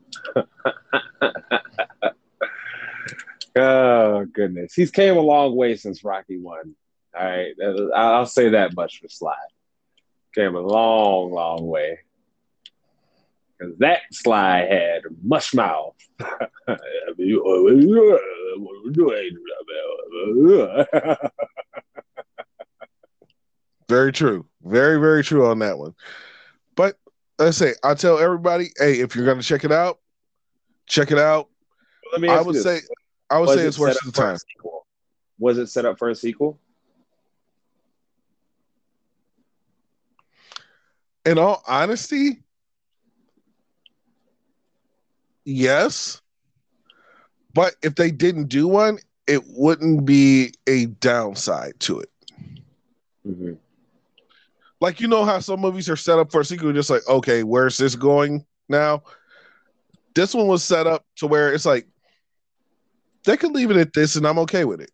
oh 3.56 4.26
goodness, 4.26 4.76
he's 4.76 4.92
came 4.92 5.18
a 5.18 5.22
long 5.22 5.56
way 5.56 5.76
since 5.76 6.04
Rocky 6.04 6.38
One. 6.38 6.76
All 7.18 7.26
right, 7.26 7.54
I'll 7.96 8.26
say 8.26 8.50
that 8.50 8.76
much 8.76 9.00
for 9.00 9.08
Sly. 9.08 9.34
Came 10.36 10.56
a 10.56 10.60
long, 10.60 11.32
long 11.32 11.66
way 11.66 12.00
because 13.60 13.78
that 13.80 14.02
Sly 14.12 14.60
had 14.60 15.04
mush 15.24 15.54
mouth. 15.54 15.96
very 23.90 24.12
true. 24.12 24.46
Very, 24.64 25.00
very 25.00 25.24
true 25.24 25.48
on 25.48 25.60
that 25.60 25.78
one. 25.78 25.94
But 26.76 26.98
let's 27.38 27.58
say 27.58 27.74
I 27.84 27.94
tell 27.96 28.20
everybody, 28.20 28.72
hey, 28.78 29.00
if 29.00 29.16
you're 29.16 29.26
gonna 29.26 29.42
check 29.42 29.64
it 29.64 29.72
out, 29.72 30.00
check 30.88 31.12
it 31.12 31.20
out. 31.20 31.50
Let 32.12 32.22
me 32.22 32.30
I 32.30 32.42
would 32.42 32.56
say 32.56 32.80
I 33.30 33.40
would 33.40 33.48
was 33.48 33.58
say 33.58 33.66
it's 33.66 33.80
worth 33.80 33.98
the 34.06 34.12
time. 34.12 34.38
Was 35.38 35.58
it 35.58 35.68
set 35.68 35.86
up 35.86 35.98
for 35.98 36.10
a 36.10 36.16
sequel? 36.16 36.60
In 41.30 41.38
all 41.38 41.62
honesty, 41.68 42.42
yes. 45.46 46.24
But 47.54 47.76
if 47.84 47.94
they 47.94 48.10
didn't 48.10 48.48
do 48.48 48.68
one, 48.68 48.98
it 49.28 49.44
wouldn't 49.46 50.06
be 50.06 50.56
a 50.66 50.88
downside 50.88 51.80
to 51.82 52.00
it. 52.00 52.10
Mm-hmm. 53.28 53.54
Like 54.80 55.00
you 55.00 55.08
know 55.08 55.24
how 55.24 55.40
some 55.40 55.60
movies 55.60 55.88
are 55.88 55.96
set 55.96 56.18
up 56.18 56.32
for 56.32 56.42
a 56.42 56.46
sequel, 56.46 56.74
just 56.74 56.90
like 56.90 57.08
okay, 57.08 57.44
where's 57.44 57.78
this 57.78 57.96
going 57.96 58.44
now? 58.68 59.04
This 60.16 60.34
one 60.34 60.48
was 60.48 60.64
set 60.64 60.88
up 60.88 61.06
to 61.18 61.28
where 61.28 61.54
it's 61.54 61.66
like 61.66 61.86
they 63.26 63.38
could 63.38 63.52
leave 63.52 63.70
it 63.70 63.78
at 63.78 63.94
this, 63.94 64.16
and 64.16 64.26
I'm 64.26 64.40
okay 64.40 64.66
with 64.66 64.82
it. 64.82 64.92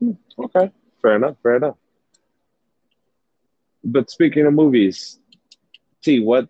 Hmm, 0.00 0.10
okay, 0.40 0.72
fair 1.04 1.16
enough. 1.16 1.36
Fair 1.42 1.56
enough. 1.56 1.76
But 3.84 4.10
speaking 4.10 4.46
of 4.46 4.54
movies, 4.54 5.20
T, 6.02 6.20
what 6.20 6.48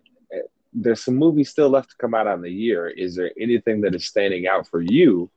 there's 0.73 1.03
some 1.03 1.15
movies 1.15 1.49
still 1.49 1.69
left 1.69 1.89
to 1.91 1.95
come 1.97 2.13
out 2.13 2.27
on 2.27 2.41
the 2.41 2.51
year. 2.51 2.87
Is 2.87 3.15
there 3.15 3.31
anything 3.39 3.81
that 3.81 3.95
is 3.95 4.05
standing 4.05 4.47
out 4.47 4.67
for 4.67 4.81
you 4.81 5.29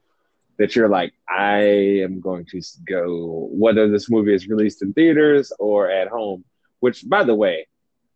that 0.59 0.74
you're 0.74 0.88
like, 0.88 1.12
I 1.28 1.61
am 2.02 2.20
going 2.20 2.44
to 2.46 2.61
go, 2.87 3.48
whether 3.52 3.88
this 3.88 4.11
movie 4.11 4.35
is 4.35 4.48
released 4.48 4.83
in 4.83 4.92
theaters 4.92 5.52
or 5.59 5.90
at 5.90 6.09
home? 6.09 6.44
Which, 6.81 7.09
by 7.09 7.22
the 7.22 7.35
way, 7.35 7.68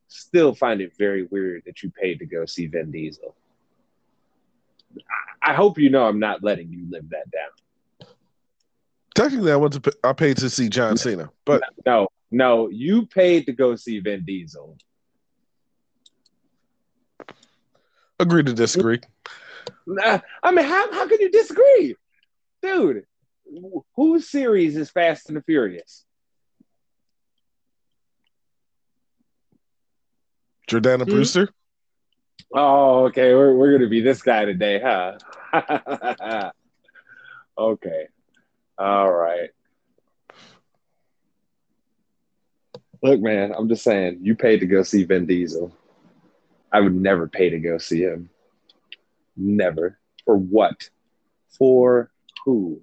still 0.09 0.55
find 0.55 0.81
it 0.81 0.93
very 0.99 1.25
weird 1.25 1.63
that 1.67 1.83
you 1.83 1.91
paid 1.91 2.19
to 2.19 2.27
go 2.27 2.45
see 2.45 2.67
Vin 2.67 2.91
Diesel. 2.91 3.37
I 5.41 5.55
hope 5.55 5.79
you 5.79 5.91
know 5.91 6.07
I'm 6.07 6.21
not 6.21 6.43
letting 6.43 6.73
you 6.73 6.87
live 6.91 7.09
that 7.11 7.31
down. 7.31 7.51
Technically, 9.15 9.53
I 9.53 9.57
went 9.57 9.75
to 9.75 9.93
I 10.03 10.13
paid 10.13 10.39
to 10.39 10.49
see 10.49 10.69
John 10.69 10.97
Cena, 10.97 11.31
but 11.45 11.63
no, 11.85 12.09
no, 12.31 12.69
you 12.69 13.07
paid 13.07 13.47
to 13.47 13.53
go 13.53 13.77
see 13.77 14.01
Vin 14.01 14.25
Diesel. 14.25 14.79
Agree 18.19 18.43
to 18.43 18.55
disagree. 18.55 19.01
I 20.03 20.51
mean, 20.51 20.65
how 20.65 20.93
how 20.93 21.07
can 21.09 21.21
you 21.21 21.31
disagree, 21.31 21.97
dude? 22.63 23.05
Whose 23.97 24.31
series 24.31 24.77
is 24.77 24.91
Fast 24.91 25.29
and 25.29 25.37
the 25.37 25.43
Furious? 25.43 26.05
Jordana 30.69 31.05
hmm? 31.05 31.11
Brewster. 31.11 31.51
Oh, 32.55 33.07
okay. 33.07 33.35
We're 33.35 33.55
we're 33.55 33.73
gonna 33.73 33.91
be 33.91 34.01
this 34.01 34.23
guy 34.23 34.47
today, 34.47 34.81
huh? 34.81 35.19
okay. 37.59 38.07
All 38.79 39.13
right. 39.13 39.51
Look, 43.03 43.21
man, 43.21 43.53
I'm 43.57 43.69
just 43.69 43.83
saying, 43.83 44.21
you 44.23 44.35
paid 44.37 44.61
to 44.61 44.67
go 44.67 44.83
see 44.83 45.05
Vin 45.05 45.27
Diesel. 45.27 45.73
I 46.73 46.81
would 46.81 46.95
never 46.95 47.29
pay 47.29 47.51
to 47.51 47.59
go 47.59 47.79
see 47.79 48.01
him. 48.03 48.31
Never. 49.37 49.99
For 50.25 50.37
what? 50.37 50.89
For 51.59 52.11
who? 52.45 52.81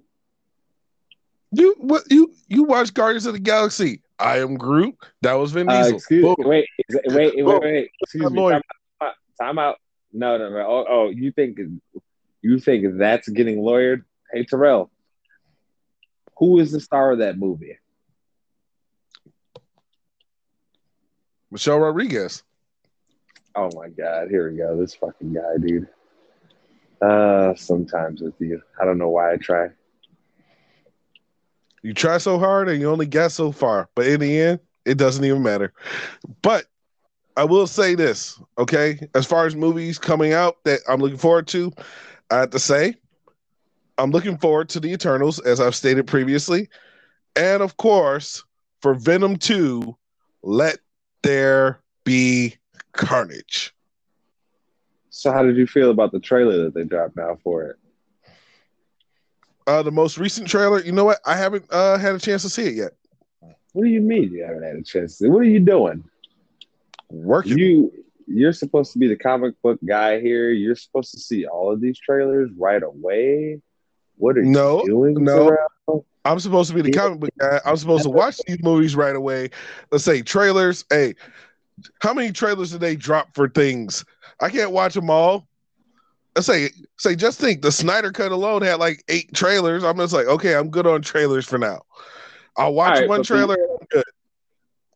You 1.52 1.74
what 1.78 2.04
you 2.10 2.32
you 2.48 2.62
watch 2.64 2.94
Guardians 2.94 3.26
of 3.26 3.32
the 3.32 3.40
Galaxy? 3.40 4.02
I 4.18 4.38
am 4.38 4.56
Groot. 4.56 4.94
That 5.22 5.32
was 5.34 5.52
Vin 5.52 5.68
Uh, 5.68 5.82
Diesel. 5.82 5.96
excuse 5.96 6.22
Boom. 6.22 6.48
wait, 6.48 6.68
it- 6.78 7.12
wait, 7.12 7.34
wait, 7.34 7.44
wait, 7.44 7.60
wait. 7.62 7.90
Excuse 8.00 8.26
I'm 8.26 8.34
me. 8.34 8.42
Time 8.50 8.62
out. 9.00 9.14
Time 9.40 9.58
out. 9.58 9.76
No, 10.12 10.36
no, 10.38 10.50
no. 10.50 10.58
Oh, 10.58 10.84
oh, 10.88 11.08
you 11.10 11.32
think 11.32 11.58
you 12.42 12.60
think 12.60 12.98
that's 12.98 13.28
getting 13.28 13.58
lawyered? 13.58 14.04
Hey, 14.32 14.44
Terrell, 14.44 14.90
who 16.40 16.58
is 16.58 16.72
the 16.72 16.80
star 16.80 17.12
of 17.12 17.18
that 17.18 17.38
movie? 17.38 17.78
Michelle 21.50 21.78
Rodriguez. 21.78 22.42
Oh 23.54 23.70
my 23.74 23.88
God, 23.90 24.28
here 24.30 24.50
we 24.50 24.56
go. 24.56 24.76
This 24.76 24.94
fucking 24.94 25.34
guy, 25.34 25.58
dude. 25.60 25.86
Uh, 27.02 27.54
sometimes 27.56 28.22
with 28.22 28.34
you, 28.38 28.60
I 28.80 28.84
don't 28.84 28.98
know 28.98 29.08
why 29.10 29.32
I 29.32 29.36
try. 29.36 29.68
You 31.82 31.92
try 31.92 32.18
so 32.18 32.38
hard 32.38 32.68
and 32.68 32.80
you 32.80 32.90
only 32.90 33.06
get 33.06 33.28
so 33.32 33.52
far, 33.52 33.88
but 33.94 34.06
in 34.06 34.20
the 34.20 34.38
end, 34.38 34.60
it 34.84 34.96
doesn't 34.96 35.24
even 35.24 35.42
matter. 35.42 35.72
But 36.42 36.66
I 37.36 37.44
will 37.44 37.66
say 37.66 37.94
this, 37.94 38.40
okay? 38.56 39.08
As 39.14 39.26
far 39.26 39.46
as 39.46 39.54
movies 39.54 39.98
coming 39.98 40.32
out 40.32 40.62
that 40.64 40.80
I'm 40.88 41.00
looking 41.00 41.18
forward 41.18 41.48
to, 41.48 41.72
I 42.30 42.38
have 42.38 42.50
to 42.50 42.58
say, 42.58 42.94
I'm 44.00 44.10
looking 44.10 44.38
forward 44.38 44.70
to 44.70 44.80
the 44.80 44.92
Eternals, 44.92 45.38
as 45.40 45.60
I've 45.60 45.74
stated 45.74 46.06
previously. 46.06 46.68
And 47.36 47.62
of 47.62 47.76
course, 47.76 48.42
for 48.80 48.94
Venom 48.94 49.36
2, 49.36 49.94
let 50.42 50.78
there 51.22 51.82
be 52.04 52.56
carnage. 52.92 53.74
So, 55.10 55.30
how 55.30 55.42
did 55.42 55.56
you 55.56 55.66
feel 55.66 55.90
about 55.90 56.12
the 56.12 56.20
trailer 56.20 56.64
that 56.64 56.74
they 56.74 56.84
dropped 56.84 57.16
now 57.16 57.36
for 57.44 57.64
it? 57.64 57.76
Uh, 59.66 59.82
the 59.82 59.92
most 59.92 60.16
recent 60.16 60.48
trailer, 60.48 60.80
you 60.80 60.92
know 60.92 61.04
what? 61.04 61.18
I 61.26 61.36
haven't 61.36 61.66
uh, 61.70 61.98
had 61.98 62.14
a 62.14 62.18
chance 62.18 62.42
to 62.42 62.48
see 62.48 62.66
it 62.68 62.74
yet. 62.74 62.92
What 63.72 63.84
do 63.84 63.90
you 63.90 64.00
mean 64.00 64.32
you 64.32 64.44
haven't 64.44 64.62
had 64.62 64.76
a 64.76 64.82
chance? 64.82 65.18
To, 65.18 65.28
what 65.28 65.40
are 65.40 65.44
you 65.44 65.60
doing? 65.60 66.04
Working. 67.10 67.58
You 67.58 67.92
you're 68.26 68.52
supposed 68.52 68.92
to 68.92 68.98
be 68.98 69.08
the 69.08 69.16
comic 69.16 69.60
book 69.60 69.78
guy 69.84 70.20
here. 70.20 70.50
You're 70.50 70.76
supposed 70.76 71.10
to 71.12 71.18
see 71.18 71.46
all 71.46 71.70
of 71.70 71.80
these 71.80 71.98
trailers 71.98 72.50
right 72.56 72.82
away. 72.82 73.60
What 74.20 74.36
are 74.36 74.42
No, 74.42 74.80
you 74.82 74.86
doing? 74.86 75.24
no. 75.24 75.48
Terrell? 75.48 76.06
I'm 76.26 76.38
supposed 76.38 76.68
to 76.68 76.74
be 76.74 76.82
the 76.82 76.92
comic 76.92 77.20
book 77.20 77.30
guy. 77.38 77.60
I'm 77.64 77.76
supposed 77.78 78.02
to 78.04 78.10
watch 78.10 78.38
these 78.46 78.62
movies 78.62 78.94
right 78.94 79.16
away. 79.16 79.48
Let's 79.90 80.04
say 80.04 80.20
trailers. 80.20 80.84
Hey, 80.90 81.14
how 82.02 82.12
many 82.12 82.30
trailers 82.30 82.70
did 82.70 82.82
they 82.82 82.94
drop 82.94 83.34
for 83.34 83.48
things? 83.48 84.04
I 84.40 84.50
can't 84.50 84.70
watch 84.72 84.92
them 84.92 85.08
all. 85.08 85.48
Let's 86.36 86.46
say, 86.46 86.68
say, 86.98 87.16
just 87.16 87.40
think 87.40 87.62
the 87.62 87.72
Snyder 87.72 88.12
Cut 88.12 88.32
alone 88.32 88.60
had 88.62 88.78
like 88.78 89.02
eight 89.08 89.32
trailers. 89.32 89.82
I'm 89.82 89.96
just 89.96 90.12
like, 90.12 90.26
okay, 90.26 90.54
I'm 90.54 90.68
good 90.68 90.86
on 90.86 91.00
trailers 91.00 91.46
for 91.46 91.56
now. 91.58 91.80
I'll 92.56 92.74
watch 92.74 92.96
All 92.96 93.00
right, 93.00 93.08
one 93.08 93.18
but 93.20 93.28
the- 93.28 93.34
trailer. 93.34 93.54
I'm 93.80 93.86
good. 93.90 94.04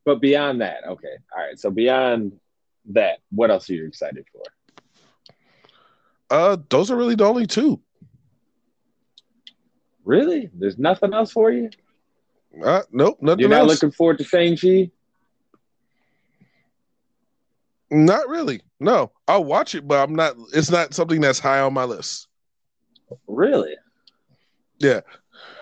But 0.04 0.20
beyond 0.20 0.60
that, 0.60 0.86
okay, 0.86 1.16
all 1.34 1.42
right. 1.42 1.58
So 1.58 1.70
beyond 1.70 2.38
that, 2.90 3.20
what 3.30 3.50
else 3.50 3.70
are 3.70 3.72
you 3.74 3.86
excited 3.86 4.26
for? 4.30 4.42
Uh, 6.30 6.58
those 6.68 6.90
are 6.90 6.96
really 6.96 7.14
the 7.14 7.24
only 7.24 7.46
two. 7.46 7.80
Really? 10.04 10.50
There's 10.54 10.78
nothing 10.78 11.14
else 11.14 11.32
for 11.32 11.50
you? 11.50 11.70
Uh, 12.62 12.82
nope, 12.92 13.18
nothing 13.20 13.40
You're 13.40 13.48
not 13.48 13.60
else. 13.60 13.70
looking 13.70 13.90
forward 13.90 14.18
to 14.18 14.24
Shang 14.24 14.56
Chi? 14.56 14.90
Not 17.90 18.28
really. 18.28 18.60
No, 18.80 19.12
I'll 19.28 19.44
watch 19.44 19.74
it, 19.74 19.86
but 19.86 20.02
I'm 20.02 20.14
not. 20.14 20.34
It's 20.52 20.70
not 20.70 20.94
something 20.94 21.20
that's 21.20 21.38
high 21.38 21.60
on 21.60 21.72
my 21.72 21.84
list. 21.84 22.28
Really? 23.26 23.74
Yeah. 24.78 25.00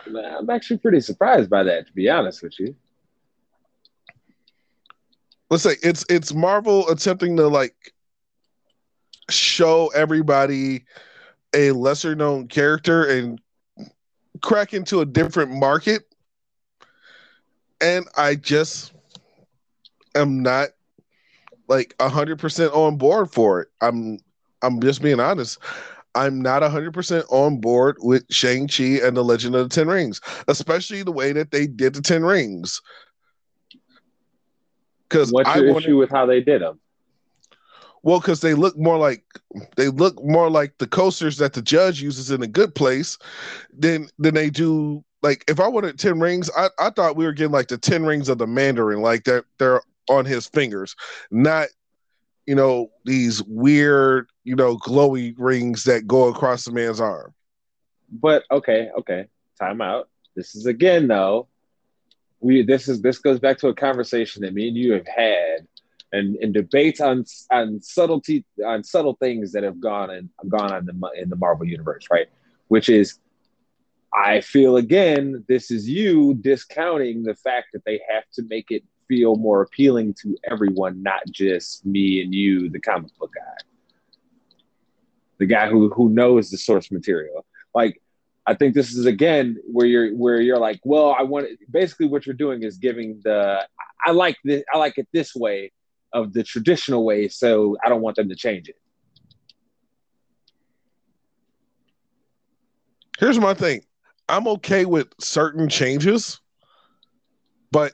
I'm 0.07 0.51
actually 0.51 0.79
pretty 0.79 1.01
surprised 1.01 1.49
by 1.51 1.63
that, 1.65 1.87
to 1.87 1.93
be 1.93 2.09
honest 2.09 2.43
with 2.43 2.59
you. 2.59 2.75
let's 5.53 5.63
say 5.63 5.77
it's 5.83 6.05
it's 6.09 6.33
Marvel 6.33 6.89
attempting 6.89 7.37
to 7.37 7.47
like 7.47 7.75
show 9.29 9.89
everybody 9.95 10.85
a 11.55 11.73
lesser 11.73 12.15
known 12.15 12.49
character 12.49 13.05
and 13.05 13.39
crack 14.43 14.75
into 14.75 15.01
a 15.01 15.07
different 15.07 15.53
market. 15.53 16.03
And 17.81 18.07
I 18.17 18.37
just 18.37 18.93
am 20.15 20.43
not 20.43 20.69
like 21.69 21.95
a 21.99 22.09
hundred 22.09 22.39
percent 22.39 22.73
on 22.73 22.97
board 22.97 23.31
for 23.31 23.61
it. 23.63 23.69
I'm 23.81 24.19
I'm 24.63 24.81
just 24.81 25.03
being 25.03 25.21
honest. 25.21 25.59
I'm 26.15 26.41
not 26.41 26.63
a 26.63 26.69
hundred 26.69 26.93
percent 26.93 27.25
on 27.31 27.59
board 27.61 27.97
with 28.01 28.25
Shang-Chi 28.31 29.01
and 29.03 29.17
the 29.17 29.25
Legend 29.25 29.55
of 29.55 29.69
the 29.69 29.75
Ten 29.75 29.89
Rings, 29.89 30.21
especially 30.47 31.03
the 31.03 31.11
way 31.11 31.33
that 31.33 31.51
they 31.51 31.67
did 31.67 31.95
the 31.95 32.03
Ten 32.03 32.23
Rings. 32.23 32.81
Because 35.09 35.33
What's 35.33 35.49
I 35.49 35.59
your 35.59 35.73
wanted, 35.73 35.87
issue 35.87 35.97
with 35.97 36.11
how 36.11 36.27
they 36.27 36.41
did 36.41 36.63
them? 36.63 36.79
Well, 38.03 38.21
because 38.21 38.41
they 38.41 38.55
look 38.55 38.77
more 38.77 38.99
like 38.99 39.25
they 39.77 39.89
look 39.89 40.23
more 40.25 40.51
like 40.51 40.79
the 40.79 40.87
coasters 40.87 41.37
that 41.39 41.53
the 41.53 41.63
judge 41.63 42.03
uses 42.03 42.31
in 42.31 42.43
a 42.43 42.49
good 42.49 42.75
place 42.75 43.17
than 43.77 44.09
than 44.19 44.35
they 44.35 44.51
do. 44.51 45.05
Like 45.23 45.45
if 45.49 45.61
I 45.61 45.69
wanted 45.69 45.99
ten 45.99 46.19
rings, 46.19 46.51
I, 46.57 46.69
I 46.79 46.91
thought 46.91 47.17
we 47.17 47.25
were 47.25 47.33
getting 47.33 47.53
like 47.53 47.69
the 47.69 47.79
ten 47.79 48.05
rings 48.05 48.29
of 48.29 48.39
the 48.39 48.47
Mandarin, 48.47 49.03
like 49.03 49.25
they're 49.25 49.45
they're 49.59 49.83
on 50.09 50.25
his 50.25 50.49
fingers, 50.49 50.97
not 51.31 51.69
you 52.47 52.57
know 52.57 52.91
these 53.05 53.43
weird 53.45 54.29
you 54.43 54.57
know 54.57 54.77
glowy 54.79 55.35
rings 55.39 55.85
that 55.85 56.07
go 56.09 56.29
across 56.29 56.65
the 56.65 56.73
man's 56.73 57.01
arm. 57.01 57.33
But 58.11 58.43
okay, 58.51 58.91
okay, 58.99 59.27
time 59.61 59.81
out. 59.81 60.09
This 60.35 60.55
is 60.57 60.67
again 60.67 61.07
though. 61.07 61.49
We 62.41 62.63
this 62.63 62.89
is 62.89 63.01
this 63.01 63.19
goes 63.19 63.39
back 63.39 63.59
to 63.59 63.69
a 63.69 63.75
conversation 63.75 64.43
that 64.43 64.55
me 64.55 64.69
and 64.69 64.77
you 64.77 64.93
have 64.95 65.07
had, 65.07 65.69
and 66.13 66.37
and 66.37 66.53
debates 66.55 67.01
on 67.01 67.25
on 67.51 67.81
subtlety 67.81 68.45
on 68.65 68.85
subtle 68.85 69.15
things 69.15 69.53
that 69.53 69.63
have 69.63 69.81
gone 69.81 70.11
and 70.11 70.29
gone 70.49 70.73
on 70.73 70.87
the 70.87 71.11
in 71.21 71.29
the 71.29 71.37
Marvel 71.37 71.67
universe, 71.67 72.07
right? 72.11 72.29
Which 72.69 72.89
is, 72.89 73.19
I 74.15 74.41
feel 74.41 74.77
again, 74.77 75.45
this 75.49 75.71
is 75.71 75.89
you 75.89 76.35
discounting 76.35 77.23
the 77.23 77.35
fact 77.35 77.69
that 77.73 77.85
they 77.85 78.01
have 78.13 78.25
to 78.35 78.43
make 78.49 78.71
it 78.71 78.85
feel 79.09 79.37
more 79.37 79.63
appealing 79.63 80.15
to 80.23 80.37
everyone, 80.51 81.03
not 81.03 81.23
just 81.31 81.85
me 81.85 82.23
and 82.23 82.33
you, 82.35 82.69
the 82.69 82.81
comic 82.81 83.11
book 83.19 83.31
guy, 83.35 83.65
the 85.39 85.47
guy 85.47 85.69
who 85.69 85.91
who 85.91 86.11
knows 86.11 86.51
the 86.51 86.59
source 86.59 86.91
material, 86.91 87.45
like. 87.75 87.99
I 88.45 88.55
think 88.55 88.75
this 88.75 88.93
is 88.93 89.07
again 89.07 89.59
where 89.71 89.87
you're 89.87 90.11
where 90.17 90.41
you're 90.41 90.59
like, 90.59 90.81
well, 90.83 91.15
I 91.17 91.23
want 91.23 91.47
basically 91.71 92.09
what 92.09 92.27
you're 92.27 92.35
doing 92.35 92.65
is 92.65 92.77
giving 92.77 93.21
the 93.23 93.65
I 94.05 94.11
like 94.11 94.37
this 94.43 94.65
I 94.75 94.79
like 94.79 94.99
it 94.99 95.07
this 95.13 95.33
way 95.37 95.71
of 96.13 96.33
the 96.33 96.43
traditional 96.43 97.05
way, 97.05 97.29
so 97.29 97.77
I 97.85 97.89
don't 97.89 98.03
want 98.03 98.17
them 98.17 98.29
to 98.29 98.37
change 98.37 98.69
it. 98.69 98.77
Here's 103.19 103.39
my 103.39 103.55
thing. 103.55 103.83
I'm 104.29 104.47
okay 104.49 104.85
with 104.85 105.09
certain 105.21 105.69
changes, 105.69 106.41
but 107.71 107.93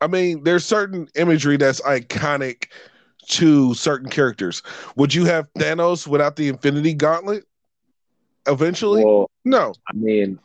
I 0.00 0.06
mean, 0.06 0.44
there's 0.44 0.64
certain 0.64 1.08
imagery 1.14 1.56
that's 1.56 1.80
iconic 1.82 2.68
to 3.28 3.74
certain 3.74 4.08
characters. 4.08 4.62
Would 4.96 5.14
you 5.14 5.24
have 5.26 5.52
Thanos 5.58 6.06
without 6.06 6.36
the 6.36 6.48
Infinity 6.48 6.94
Gauntlet? 6.94 7.44
Eventually, 8.46 9.04
Well, 9.04 9.30
no. 9.44 9.74
I 9.88 9.92
mean, 9.92 10.38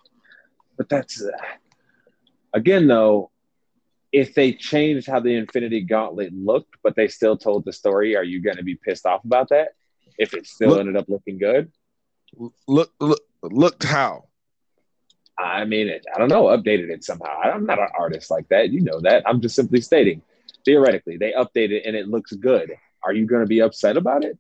but 0.78 0.90
that's 0.90 1.24
uh, 1.24 1.32
again 2.54 2.88
though, 2.88 3.32
if 4.16 4.34
they 4.34 4.54
changed 4.54 5.08
how 5.08 5.20
the 5.20 5.36
Infinity 5.36 5.82
Gauntlet 5.82 6.32
looked, 6.34 6.76
but 6.82 6.96
they 6.96 7.10
still 7.10 7.36
told 7.36 7.66
the 7.66 7.74
story, 7.74 8.16
are 8.16 8.24
you 8.24 8.42
going 8.42 8.56
to 8.56 8.64
be 8.64 8.76
pissed 8.76 9.06
off 9.06 9.26
about 9.26 9.50
that? 9.50 9.74
If 10.18 10.34
it 10.34 10.48
still 10.48 10.70
Look- 10.70 10.80
ended 10.80 10.96
up 10.96 11.10
looking 11.10 11.38
good, 11.38 11.72
Look, 12.68 12.92
look, 13.00 13.22
looked 13.44 13.84
how. 13.84 14.26
I 15.38 15.66
mean, 15.66 15.88
it, 15.90 16.06
I 16.14 16.18
don't 16.18 16.30
know, 16.30 16.46
updated 16.46 16.90
it 16.90 17.04
somehow. 17.04 17.40
I'm 17.42 17.66
not 17.66 17.80
an 17.80 17.90
artist 17.98 18.32
like 18.32 18.48
that. 18.50 18.72
You 18.72 18.82
know 18.82 19.00
that. 19.02 19.24
I'm 19.28 19.42
just 19.42 19.56
simply 19.56 19.82
stating, 19.82 20.22
theoretically, 20.64 21.18
they 21.18 21.34
updated 21.34 21.82
and 21.86 21.96
it 21.96 22.08
looks 22.08 22.32
good. 22.32 22.74
Are 23.04 23.14
you 23.14 23.26
going 23.26 23.42
to 23.42 23.48
be 23.48 23.60
upset 23.62 23.98
about 23.98 24.24
it? 24.24 24.38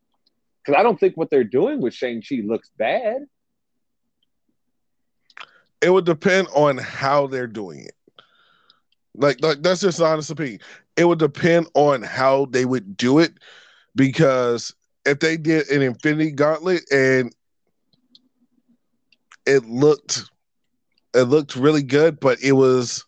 Because 0.63 0.79
I 0.79 0.83
don't 0.83 0.99
think 0.99 1.15
what 1.15 1.29
they're 1.29 1.43
doing 1.43 1.81
with 1.81 1.93
Shang-Chi 1.93 2.41
looks 2.45 2.69
bad. 2.77 3.25
It 5.81 5.89
would 5.89 6.05
depend 6.05 6.47
on 6.53 6.77
how 6.77 7.27
they're 7.27 7.47
doing 7.47 7.81
it. 7.81 7.94
Like, 9.17 9.41
like 9.41 9.61
that's 9.61 9.81
just 9.81 9.99
an 9.99 10.05
honest 10.05 10.31
opinion. 10.31 10.59
It 10.97 11.05
would 11.05 11.19
depend 11.19 11.67
on 11.73 12.01
how 12.01 12.45
they 12.45 12.65
would 12.65 12.97
do 12.97 13.19
it, 13.19 13.33
because 13.95 14.73
if 15.05 15.19
they 15.19 15.37
did 15.37 15.69
an 15.69 15.81
Infinity 15.81 16.31
Gauntlet 16.31 16.83
and 16.91 17.33
it 19.45 19.65
looked, 19.65 20.23
it 21.13 21.23
looked 21.23 21.55
really 21.55 21.83
good, 21.83 22.19
but 22.19 22.41
it 22.41 22.53
was 22.53 23.05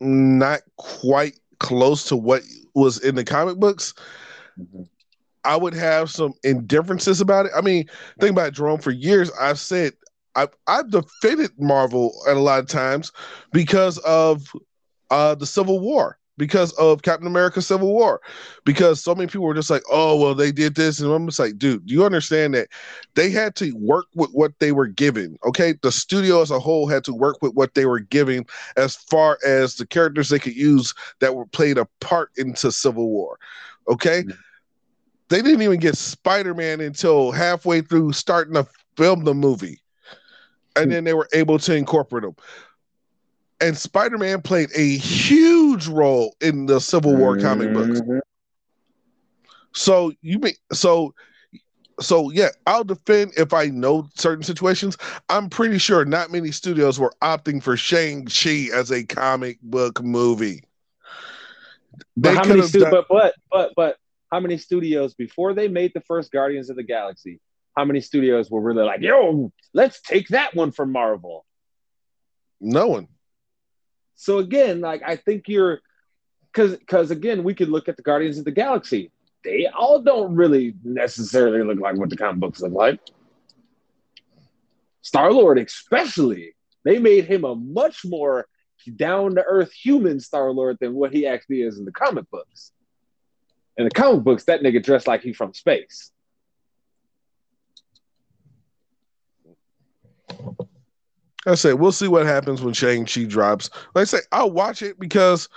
not 0.00 0.60
quite 0.76 1.38
close 1.58 2.04
to 2.04 2.16
what 2.16 2.42
was 2.74 2.98
in 3.02 3.16
the 3.16 3.24
comic 3.24 3.56
books. 3.56 3.94
Mm-hmm. 4.58 4.82
I 5.44 5.56
would 5.56 5.74
have 5.74 6.10
some 6.10 6.34
indifferences 6.44 7.20
about 7.20 7.46
it. 7.46 7.52
I 7.56 7.60
mean, 7.60 7.86
think 8.20 8.32
about 8.32 8.48
it, 8.48 8.54
Jerome. 8.54 8.80
For 8.80 8.90
years, 8.90 9.30
I've 9.40 9.58
said 9.58 9.94
I 10.38 10.46
I've 10.66 10.90
defended 10.90 11.50
Marvel 11.58 12.14
at 12.28 12.36
a 12.36 12.40
lot 12.40 12.60
of 12.60 12.68
times 12.68 13.12
because 13.52 13.98
of 13.98 14.50
uh 15.10 15.34
the 15.34 15.46
Civil 15.46 15.80
War, 15.80 16.18
because 16.36 16.72
of 16.74 17.02
Captain 17.02 17.26
America 17.26 17.60
Civil 17.60 17.92
War, 17.92 18.20
because 18.64 19.02
so 19.02 19.14
many 19.14 19.26
people 19.26 19.46
were 19.46 19.54
just 19.54 19.70
like, 19.70 19.82
oh 19.90 20.16
well, 20.16 20.34
they 20.34 20.52
did 20.52 20.76
this, 20.76 21.00
and 21.00 21.10
I'm 21.10 21.26
just 21.26 21.40
like, 21.40 21.58
dude, 21.58 21.86
do 21.86 21.92
you 21.92 22.04
understand 22.04 22.54
that 22.54 22.68
they 23.14 23.30
had 23.30 23.56
to 23.56 23.72
work 23.72 24.06
with 24.14 24.30
what 24.30 24.52
they 24.60 24.70
were 24.70 24.86
given? 24.86 25.36
Okay, 25.44 25.74
the 25.82 25.90
studio 25.90 26.40
as 26.40 26.52
a 26.52 26.60
whole 26.60 26.86
had 26.86 27.04
to 27.04 27.12
work 27.12 27.38
with 27.42 27.54
what 27.54 27.74
they 27.74 27.86
were 27.86 28.00
giving 28.00 28.46
as 28.76 28.94
far 28.94 29.38
as 29.44 29.74
the 29.74 29.86
characters 29.86 30.28
they 30.28 30.38
could 30.38 30.56
use 30.56 30.94
that 31.18 31.34
were 31.34 31.46
played 31.46 31.78
a 31.78 31.88
part 32.00 32.30
into 32.36 32.70
Civil 32.70 33.08
War. 33.08 33.38
Okay. 33.88 34.22
Mm-hmm 34.22 34.38
they 35.28 35.42
didn't 35.42 35.60
even 35.60 35.78
get 35.78 35.94
Spider-Man 35.94 36.80
until 36.80 37.32
halfway 37.32 37.82
through 37.82 38.12
starting 38.12 38.54
to 38.54 38.66
film 38.96 39.24
the 39.24 39.34
movie. 39.34 39.78
And 40.82 40.92
then 40.92 41.04
they 41.04 41.14
were 41.14 41.28
able 41.32 41.58
to 41.60 41.74
incorporate 41.74 42.22
them. 42.22 42.36
And 43.60 43.76
Spider-Man 43.76 44.42
played 44.42 44.70
a 44.74 44.96
huge 44.96 45.88
role 45.88 46.36
in 46.40 46.66
the 46.66 46.80
Civil 46.80 47.16
War 47.16 47.36
mm-hmm. 47.36 47.46
comic 47.46 47.72
books. 47.72 48.00
Mm-hmm. 48.00 48.18
So 49.74 50.12
you 50.22 50.38
mean 50.38 50.54
so 50.72 51.14
so 52.00 52.30
yeah, 52.30 52.50
I'll 52.66 52.84
defend 52.84 53.32
if 53.36 53.52
I 53.52 53.66
know 53.66 54.08
certain 54.14 54.44
situations. 54.44 54.96
I'm 55.28 55.48
pretty 55.48 55.78
sure 55.78 56.04
not 56.04 56.30
many 56.30 56.52
studios 56.52 56.98
were 56.98 57.12
opting 57.22 57.62
for 57.62 57.76
Shang-Chi 57.76 58.68
as 58.72 58.90
a 58.90 59.04
comic 59.04 59.60
book 59.62 60.02
movie. 60.02 60.62
They 62.16 62.34
but 62.34 62.36
how 62.36 62.44
many 62.44 62.62
stu- 62.62 62.80
done- 62.80 62.90
but 62.90 63.06
but 63.08 63.34
but 63.50 63.72
but 63.76 63.96
how 64.30 64.40
many 64.40 64.58
studios 64.58 65.14
before 65.14 65.54
they 65.54 65.68
made 65.68 65.92
the 65.94 66.00
first 66.02 66.30
Guardians 66.30 66.70
of 66.70 66.76
the 66.76 66.82
Galaxy, 66.82 67.40
how 67.78 67.84
many 67.84 68.00
studios 68.00 68.50
were 68.50 68.60
really 68.60 68.82
like, 68.82 69.02
yo, 69.02 69.52
let's 69.72 70.00
take 70.00 70.26
that 70.28 70.52
one 70.52 70.72
from 70.72 70.90
Marvel? 70.90 71.46
No 72.60 72.88
one. 72.88 73.06
So 74.16 74.38
again, 74.38 74.80
like 74.80 75.02
I 75.06 75.14
think 75.14 75.44
you're 75.46 75.80
because 76.52 76.76
because 76.76 77.12
again, 77.12 77.44
we 77.44 77.54
could 77.54 77.68
look 77.68 77.88
at 77.88 77.96
the 77.96 78.02
Guardians 78.02 78.36
of 78.36 78.44
the 78.44 78.50
Galaxy. 78.50 79.12
They 79.44 79.66
all 79.66 80.02
don't 80.02 80.34
really 80.34 80.74
necessarily 80.82 81.62
look 81.62 81.78
like 81.78 81.96
what 81.96 82.10
the 82.10 82.16
comic 82.16 82.40
books 82.40 82.60
look 82.60 82.72
like. 82.72 82.98
Star 85.02 85.32
Lord, 85.32 85.56
especially, 85.60 86.56
they 86.84 86.98
made 86.98 87.26
him 87.26 87.44
a 87.44 87.54
much 87.54 88.04
more 88.04 88.48
down 88.96 89.36
to 89.36 89.44
earth 89.44 89.72
human 89.72 90.18
Star 90.18 90.50
Lord 90.50 90.78
than 90.80 90.94
what 90.94 91.12
he 91.12 91.28
actually 91.28 91.62
is 91.62 91.78
in 91.78 91.84
the 91.84 91.92
comic 91.92 92.28
books. 92.28 92.72
In 93.76 93.84
the 93.84 93.90
comic 93.92 94.24
books, 94.24 94.44
that 94.44 94.62
nigga 94.62 94.82
dressed 94.82 95.06
like 95.06 95.22
he 95.22 95.32
from 95.32 95.54
space. 95.54 96.10
I 101.46 101.54
say 101.54 101.72
we'll 101.72 101.92
see 101.92 102.08
what 102.08 102.26
happens 102.26 102.62
when 102.62 102.74
Shang 102.74 103.06
Chi 103.06 103.24
drops. 103.24 103.70
Like 103.94 104.02
I 104.02 104.04
say, 104.04 104.18
I'll 104.32 104.50
watch 104.50 104.82
it 104.82 104.98
because 104.98 105.48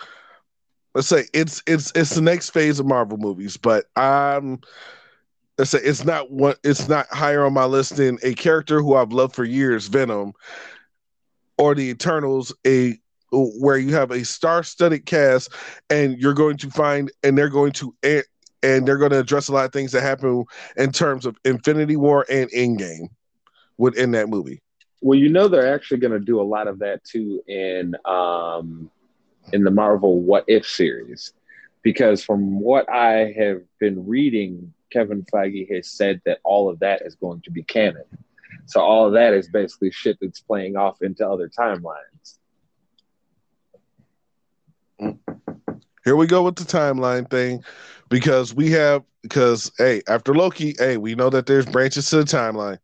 let's 0.95 1.07
say 1.07 1.25
it's 1.33 1.61
it's 1.67 1.91
it's 1.95 2.15
the 2.15 2.21
next 2.21 2.51
phase 2.51 2.79
of 2.79 2.85
Marvel 2.85 3.17
movies, 3.17 3.57
but 3.57 3.85
I'm 3.95 4.59
let's 5.57 5.71
say 5.71 5.79
it's 5.83 6.05
not 6.05 6.31
one 6.31 6.55
it's 6.63 6.87
not 6.87 7.07
higher 7.07 7.45
on 7.45 7.53
my 7.53 7.65
list 7.65 7.97
than 7.97 8.17
a 8.23 8.33
character 8.33 8.81
who 8.81 8.95
I've 8.95 9.11
loved 9.11 9.35
for 9.35 9.43
years, 9.43 9.87
Venom, 9.87 10.33
or 11.57 11.75
the 11.75 11.89
Eternals, 11.89 12.53
a 12.65 12.97
where 13.31 13.77
you 13.77 13.93
have 13.93 14.11
a 14.11 14.25
star-studded 14.25 15.05
cast 15.05 15.53
and 15.89 16.17
you're 16.19 16.33
going 16.33 16.57
to 16.57 16.69
find 16.69 17.09
and 17.23 17.37
they're 17.37 17.49
going 17.49 17.71
to 17.71 17.95
and 18.61 18.85
they're 18.85 18.97
going 18.97 19.11
to 19.11 19.19
address 19.19 19.47
a 19.47 19.53
lot 19.53 19.65
of 19.65 19.71
things 19.71 19.93
that 19.93 20.01
happen 20.01 20.43
in 20.75 20.91
terms 20.91 21.25
of 21.25 21.37
Infinity 21.45 21.95
War 21.95 22.25
and 22.29 22.49
Endgame 22.51 23.07
within 23.77 24.11
that 24.11 24.27
movie. 24.29 24.61
Well, 25.01 25.17
you 25.17 25.29
know 25.29 25.47
they're 25.47 25.73
actually 25.73 25.97
going 25.97 26.13
to 26.13 26.19
do 26.19 26.39
a 26.39 26.43
lot 26.43 26.67
of 26.67 26.79
that 26.79 27.03
too 27.03 27.43
in 27.47 27.95
um, 28.05 28.89
in 29.51 29.63
the 29.63 29.71
Marvel 29.71 30.21
What 30.21 30.45
If 30.47 30.67
series, 30.67 31.33
because 31.81 32.23
from 32.23 32.59
what 32.59 32.89
I 32.89 33.33
have 33.37 33.61
been 33.79 34.07
reading, 34.07 34.73
Kevin 34.91 35.25
Feige 35.33 35.73
has 35.73 35.91
said 35.91 36.21
that 36.25 36.39
all 36.43 36.69
of 36.69 36.79
that 36.79 37.01
is 37.01 37.15
going 37.15 37.41
to 37.41 37.51
be 37.51 37.63
canon. 37.63 38.03
So 38.67 38.79
all 38.79 39.07
of 39.07 39.13
that 39.13 39.33
is 39.33 39.49
basically 39.49 39.91
shit 39.91 40.17
that's 40.21 40.39
playing 40.39 40.77
off 40.77 41.01
into 41.01 41.27
other 41.27 41.49
timelines. 41.49 42.37
Here 46.03 46.15
we 46.15 46.27
go 46.27 46.43
with 46.43 46.55
the 46.55 46.63
timeline 46.63 47.29
thing 47.29 47.63
because 48.09 48.53
we 48.53 48.71
have 48.71 49.03
because 49.23 49.71
hey 49.77 50.01
after 50.07 50.33
Loki 50.33 50.75
hey 50.77 50.97
we 50.97 51.15
know 51.15 51.29
that 51.29 51.45
there's 51.45 51.65
branches 51.65 52.09
to 52.09 52.17
the 52.17 52.23
timeline. 52.23 52.79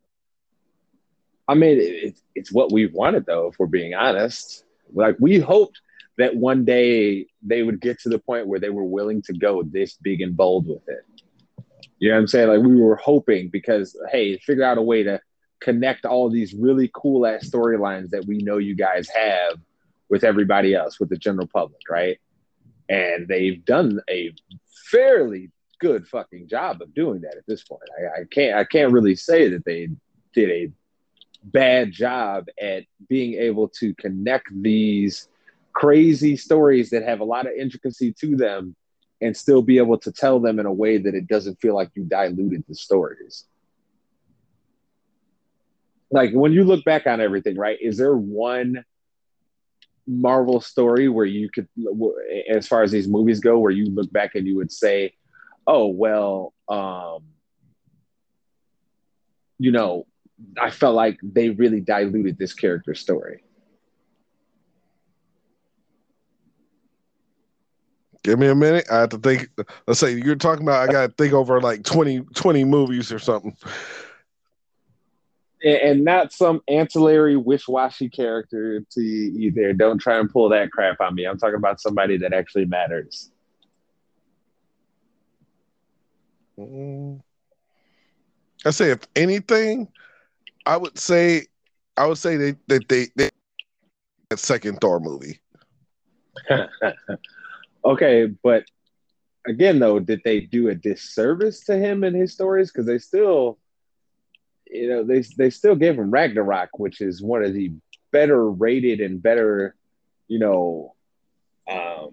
I 1.47 1.53
mean 1.53 1.77
it's 1.79 2.21
it's 2.35 2.51
what 2.51 2.71
we 2.71 2.87
wanted 2.87 3.25
though 3.25 3.47
if 3.47 3.59
we're 3.59 3.67
being 3.67 3.93
honest. 3.93 4.63
Like 4.93 5.17
we 5.19 5.39
hoped 5.39 5.81
that 6.17 6.35
one 6.35 6.65
day 6.65 7.27
they 7.41 7.63
would 7.63 7.79
get 7.79 7.99
to 8.01 8.09
the 8.09 8.19
point 8.19 8.47
where 8.47 8.59
they 8.59 8.69
were 8.69 8.83
willing 8.83 9.21
to 9.23 9.33
go 9.33 9.63
this 9.63 9.93
big 10.01 10.21
and 10.21 10.35
bold 10.35 10.67
with 10.67 10.87
it. 10.87 11.05
You 11.99 12.09
know 12.09 12.15
what 12.15 12.21
I'm 12.21 12.27
saying? 12.27 12.49
Like 12.49 12.61
we 12.61 12.79
were 12.79 12.95
hoping 12.95 13.49
because 13.49 13.97
hey, 14.11 14.37
figure 14.37 14.63
out 14.63 14.77
a 14.77 14.81
way 14.81 15.03
to 15.03 15.21
connect 15.59 16.05
all 16.05 16.29
these 16.29 16.53
really 16.53 16.89
cool 16.93 17.25
ass 17.25 17.49
storylines 17.49 18.09
that 18.09 18.25
we 18.25 18.37
know 18.37 18.57
you 18.57 18.75
guys 18.75 19.09
have 19.09 19.59
with 20.09 20.23
everybody 20.23 20.73
else, 20.73 20.99
with 20.99 21.09
the 21.09 21.17
general 21.17 21.47
public, 21.47 21.81
right? 21.89 22.19
and 22.89 23.27
they've 23.27 23.63
done 23.65 23.99
a 24.09 24.33
fairly 24.89 25.51
good 25.79 26.07
fucking 26.07 26.47
job 26.47 26.81
of 26.81 26.93
doing 26.93 27.21
that 27.21 27.35
at 27.37 27.45
this 27.47 27.63
point. 27.63 27.81
I, 27.99 28.21
I, 28.21 28.23
can't 28.29 28.57
I 28.57 28.63
can't 28.63 28.91
really 28.91 29.15
say 29.15 29.49
that 29.49 29.65
they 29.65 29.89
did 30.33 30.49
a 30.49 30.71
bad 31.43 31.91
job 31.91 32.47
at 32.61 32.83
being 33.07 33.33
able 33.35 33.69
to 33.69 33.93
connect 33.95 34.47
these 34.61 35.27
crazy 35.73 36.35
stories 36.35 36.89
that 36.89 37.03
have 37.03 37.19
a 37.19 37.25
lot 37.25 37.45
of 37.45 37.53
intricacy 37.53 38.13
to 38.13 38.35
them 38.35 38.75
and 39.21 39.35
still 39.35 39.61
be 39.61 39.77
able 39.77 39.97
to 39.97 40.11
tell 40.11 40.39
them 40.39 40.59
in 40.59 40.65
a 40.65 40.73
way 40.73 40.97
that 40.97 41.13
it 41.15 41.27
doesn't 41.27 41.59
feel 41.61 41.75
like 41.75 41.89
you 41.95 42.03
diluted 42.03 42.63
the 42.67 42.75
stories. 42.75 43.45
Like 46.09 46.31
when 46.31 46.53
you 46.53 46.63
look 46.63 46.85
back 46.85 47.05
on 47.07 47.19
everything, 47.19 47.57
right? 47.57 47.77
Is 47.81 47.97
there 47.97 48.15
one 48.15 48.83
Marvel 50.07 50.61
story 50.61 51.09
where 51.09 51.25
you 51.25 51.49
could, 51.49 51.67
as 52.49 52.67
far 52.67 52.81
as 52.81 52.91
these 52.91 53.07
movies 53.07 53.39
go, 53.39 53.59
where 53.59 53.71
you 53.71 53.85
look 53.85 54.11
back 54.11 54.35
and 54.35 54.47
you 54.47 54.55
would 54.55 54.71
say, 54.71 55.13
"Oh 55.65 55.87
well, 55.87 56.53
um, 56.69 57.23
you 59.59 59.71
know, 59.71 60.07
I 60.59 60.69
felt 60.69 60.95
like 60.95 61.19
they 61.21 61.49
really 61.49 61.81
diluted 61.81 62.37
this 62.37 62.53
character 62.53 62.93
story." 62.93 63.43
Give 68.23 68.39
me 68.39 68.47
a 68.47 68.55
minute. 68.55 68.85
I 68.91 68.99
have 68.99 69.09
to 69.09 69.17
think. 69.17 69.49
Let's 69.87 69.99
say 69.99 70.13
you're 70.15 70.35
talking 70.35 70.63
about. 70.63 70.87
I 70.87 70.91
got 70.91 71.07
to 71.07 71.13
think 71.13 71.33
over 71.33 71.61
like 71.61 71.83
20, 71.83 72.21
20 72.35 72.63
movies 72.65 73.11
or 73.11 73.19
something 73.19 73.55
and 75.63 76.03
not 76.03 76.31
some 76.31 76.61
ancillary 76.67 77.35
wish-washy 77.35 78.09
character 78.09 78.81
to 78.91 79.01
you 79.01 79.51
there. 79.51 79.73
Don't 79.73 79.97
try 79.97 80.19
and 80.19 80.29
pull 80.29 80.49
that 80.49 80.71
crap 80.71 81.01
on 81.01 81.15
me. 81.15 81.25
I'm 81.25 81.37
talking 81.37 81.55
about 81.55 81.81
somebody 81.81 82.17
that 82.17 82.33
actually 82.33 82.65
matters. 82.65 83.31
Mm. 86.59 87.21
I 88.65 88.71
say, 88.71 88.91
if 88.91 89.01
anything, 89.15 89.87
I 90.67 90.75
would 90.77 90.99
say, 90.99 91.47
I 91.95 92.05
would 92.05 92.17
say 92.17 92.35
that 92.35 92.57
they, 92.67 92.79
they, 92.89 93.07
they 93.15 93.29
that 94.29 94.39
second 94.39 94.79
Thor 94.81 94.99
movie. 94.99 95.39
okay, 97.85 98.25
but 98.43 98.65
again, 99.47 99.79
though, 99.79 99.99
did 99.99 100.21
they 100.25 100.41
do 100.41 100.67
a 100.67 100.75
disservice 100.75 101.63
to 101.65 101.77
him 101.77 102.03
and 102.03 102.15
his 102.15 102.33
stories? 102.33 102.71
Because 102.71 102.85
they 102.85 102.97
still 102.97 103.57
you 104.69 104.89
know, 104.89 105.03
they 105.03 105.21
they 105.37 105.49
still 105.49 105.75
gave 105.75 105.97
him 105.97 106.11
Ragnarok, 106.11 106.79
which 106.79 107.01
is 107.01 107.21
one 107.21 107.43
of 107.43 107.53
the 107.53 107.71
better 108.11 108.49
rated 108.49 108.99
and 108.99 109.21
better, 109.23 109.75
you 110.27 110.39
know, 110.39 110.95
um, 111.69 112.11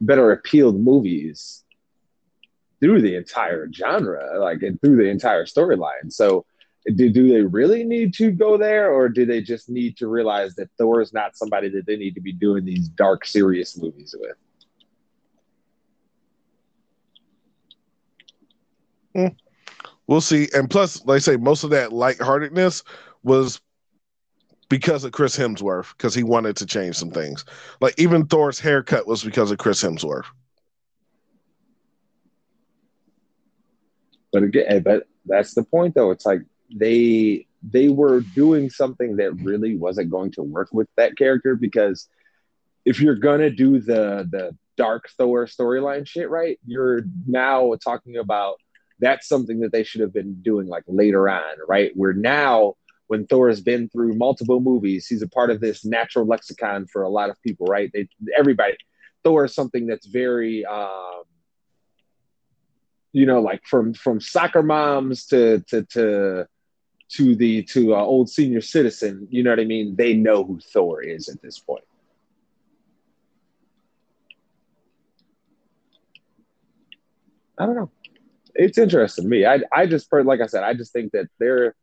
better 0.00 0.30
appealed 0.30 0.80
movies 0.80 1.64
through 2.80 3.02
the 3.02 3.16
entire 3.16 3.68
genre, 3.72 4.38
like 4.38 4.62
and 4.62 4.80
through 4.80 4.96
the 4.96 5.08
entire 5.08 5.44
storyline. 5.44 6.12
So, 6.12 6.44
do, 6.94 7.10
do 7.10 7.28
they 7.28 7.42
really 7.42 7.84
need 7.84 8.14
to 8.14 8.30
go 8.30 8.56
there, 8.56 8.92
or 8.92 9.08
do 9.08 9.26
they 9.26 9.40
just 9.40 9.68
need 9.68 9.96
to 9.98 10.08
realize 10.08 10.54
that 10.56 10.70
Thor 10.78 11.00
is 11.00 11.12
not 11.12 11.36
somebody 11.36 11.68
that 11.70 11.86
they 11.86 11.96
need 11.96 12.14
to 12.14 12.20
be 12.20 12.32
doing 12.32 12.64
these 12.64 12.88
dark, 12.88 13.24
serious 13.26 13.76
movies 13.76 14.14
with? 14.18 14.36
Mm 19.16 19.36
we'll 20.08 20.20
see. 20.20 20.48
And 20.52 20.68
plus, 20.68 21.04
like 21.06 21.16
I 21.16 21.18
say, 21.20 21.36
most 21.36 21.62
of 21.62 21.70
that 21.70 21.92
lightheartedness 21.92 22.82
was 23.22 23.60
because 24.68 25.04
of 25.04 25.12
Chris 25.12 25.38
Hemsworth, 25.38 25.96
because 25.96 26.14
he 26.14 26.24
wanted 26.24 26.56
to 26.56 26.66
change 26.66 26.96
some 26.96 27.10
things. 27.10 27.44
Like 27.80 27.94
even 27.98 28.26
Thor's 28.26 28.58
haircut 28.58 29.06
was 29.06 29.22
because 29.22 29.50
of 29.52 29.58
Chris 29.58 29.82
Hemsworth. 29.82 30.26
But 34.32 34.42
again, 34.42 34.82
but 34.82 35.06
that's 35.24 35.54
the 35.54 35.62
point 35.62 35.94
though. 35.94 36.10
It's 36.10 36.26
like 36.26 36.42
they 36.74 37.46
they 37.62 37.88
were 37.88 38.20
doing 38.20 38.70
something 38.70 39.16
that 39.16 39.32
really 39.34 39.76
wasn't 39.76 40.10
going 40.10 40.30
to 40.32 40.42
work 40.42 40.68
with 40.72 40.88
that 40.96 41.16
character 41.16 41.56
because 41.56 42.08
if 42.84 43.00
you're 43.00 43.16
gonna 43.16 43.50
do 43.50 43.80
the 43.80 44.28
the 44.30 44.56
dark 44.76 45.08
Thor 45.18 45.46
storyline 45.46 46.06
shit 46.06 46.30
right, 46.30 46.58
you're 46.64 47.02
now 47.26 47.74
talking 47.82 48.16
about 48.16 48.60
that's 49.00 49.28
something 49.28 49.60
that 49.60 49.72
they 49.72 49.84
should 49.84 50.00
have 50.00 50.12
been 50.12 50.40
doing 50.42 50.66
like 50.66 50.84
later 50.86 51.28
on, 51.28 51.56
right? 51.68 51.92
Where 51.94 52.12
now 52.12 52.74
when 53.06 53.26
Thor 53.26 53.48
has 53.48 53.60
been 53.60 53.88
through 53.88 54.14
multiple 54.14 54.60
movies, 54.60 55.06
he's 55.06 55.22
a 55.22 55.28
part 55.28 55.50
of 55.50 55.60
this 55.60 55.84
natural 55.84 56.26
lexicon 56.26 56.86
for 56.86 57.02
a 57.02 57.08
lot 57.08 57.30
of 57.30 57.40
people, 57.42 57.66
right? 57.66 57.90
They, 57.92 58.08
everybody, 58.38 58.76
Thor 59.24 59.46
is 59.46 59.54
something 59.54 59.86
that's 59.86 60.06
very, 60.06 60.64
um, 60.64 61.22
you 63.12 63.26
know, 63.26 63.40
like 63.40 63.64
from 63.64 63.94
from 63.94 64.20
soccer 64.20 64.62
moms 64.62 65.26
to 65.26 65.60
to 65.68 65.84
to 65.84 66.46
to 67.10 67.34
the 67.34 67.62
to 67.64 67.94
uh, 67.94 67.98
old 67.98 68.28
senior 68.28 68.60
citizen. 68.60 69.26
You 69.30 69.42
know 69.42 69.50
what 69.50 69.60
I 69.60 69.64
mean? 69.64 69.96
They 69.96 70.14
know 70.14 70.44
who 70.44 70.60
Thor 70.60 71.02
is 71.02 71.28
at 71.28 71.40
this 71.42 71.58
point. 71.58 71.84
I 77.58 77.66
don't 77.66 77.74
know. 77.74 77.90
It's 78.54 78.78
interesting 78.78 79.24
to 79.24 79.28
me. 79.28 79.46
I 79.46 79.60
I 79.72 79.86
just 79.86 80.12
like 80.12 80.40
I 80.40 80.46
said, 80.46 80.62
I 80.62 80.74
just 80.74 80.92
think 80.92 81.12
that 81.12 81.28
their 81.38 81.74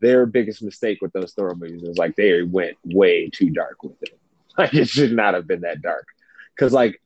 their 0.00 0.26
biggest 0.26 0.62
mistake 0.62 0.98
with 1.00 1.12
those 1.12 1.32
Thor 1.32 1.54
movies 1.54 1.82
was 1.82 1.98
like 1.98 2.16
they 2.16 2.42
went 2.42 2.76
way 2.84 3.30
too 3.30 3.50
dark 3.50 3.82
with 3.82 4.00
it. 4.02 4.18
Like 4.58 4.72
it 4.72 4.88
should 4.88 5.12
not 5.12 5.34
have 5.34 5.46
been 5.46 5.60
that 5.60 5.82
dark. 5.82 6.06
Cause 6.58 6.72
like 6.72 6.98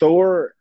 Thor 0.00 0.54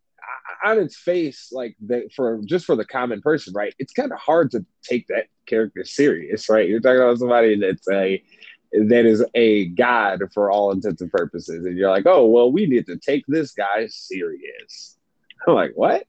on 0.64 0.80
its 0.80 0.96
face, 0.98 1.50
like 1.52 1.76
the, 1.80 2.10
for 2.16 2.40
just 2.46 2.66
for 2.66 2.76
the 2.76 2.86
common 2.86 3.22
person, 3.22 3.54
right? 3.54 3.74
It's 3.80 3.94
kind 3.94 4.12
of 4.12 4.20
hard 4.20 4.52
to 4.52 4.66
take 4.82 5.08
that 5.08 5.28
character 5.50 5.84
serious, 5.84 6.50
right? 6.50 6.70
You're 6.70 6.80
talking 6.80 7.02
about 7.02 7.18
somebody 7.18 7.60
that's 7.60 7.90
a 7.90 8.24
that 8.72 9.06
is 9.06 9.26
a 9.34 9.66
god 9.70 10.22
for 10.34 10.52
all 10.52 10.72
intents 10.72 11.02
and 11.02 11.12
purposes, 11.12 11.66
and 11.66 11.78
you're 11.78 11.90
like, 11.90 12.06
oh 12.06 12.28
well, 12.28 12.52
we 12.52 12.66
need 12.66 12.86
to 12.86 12.98
take 12.98 13.26
this 13.28 13.52
guy 13.52 13.88
serious. 13.88 14.98
I'm 15.48 15.56
like, 15.56 15.72
what? 15.76 16.06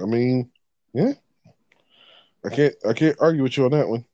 I 0.00 0.06
mean, 0.06 0.50
yeah. 0.92 1.12
I 2.44 2.48
can't 2.48 2.74
I 2.88 2.92
can't 2.92 3.16
argue 3.20 3.42
with 3.42 3.56
you 3.56 3.64
on 3.64 3.70
that 3.70 3.88
one. 3.88 4.04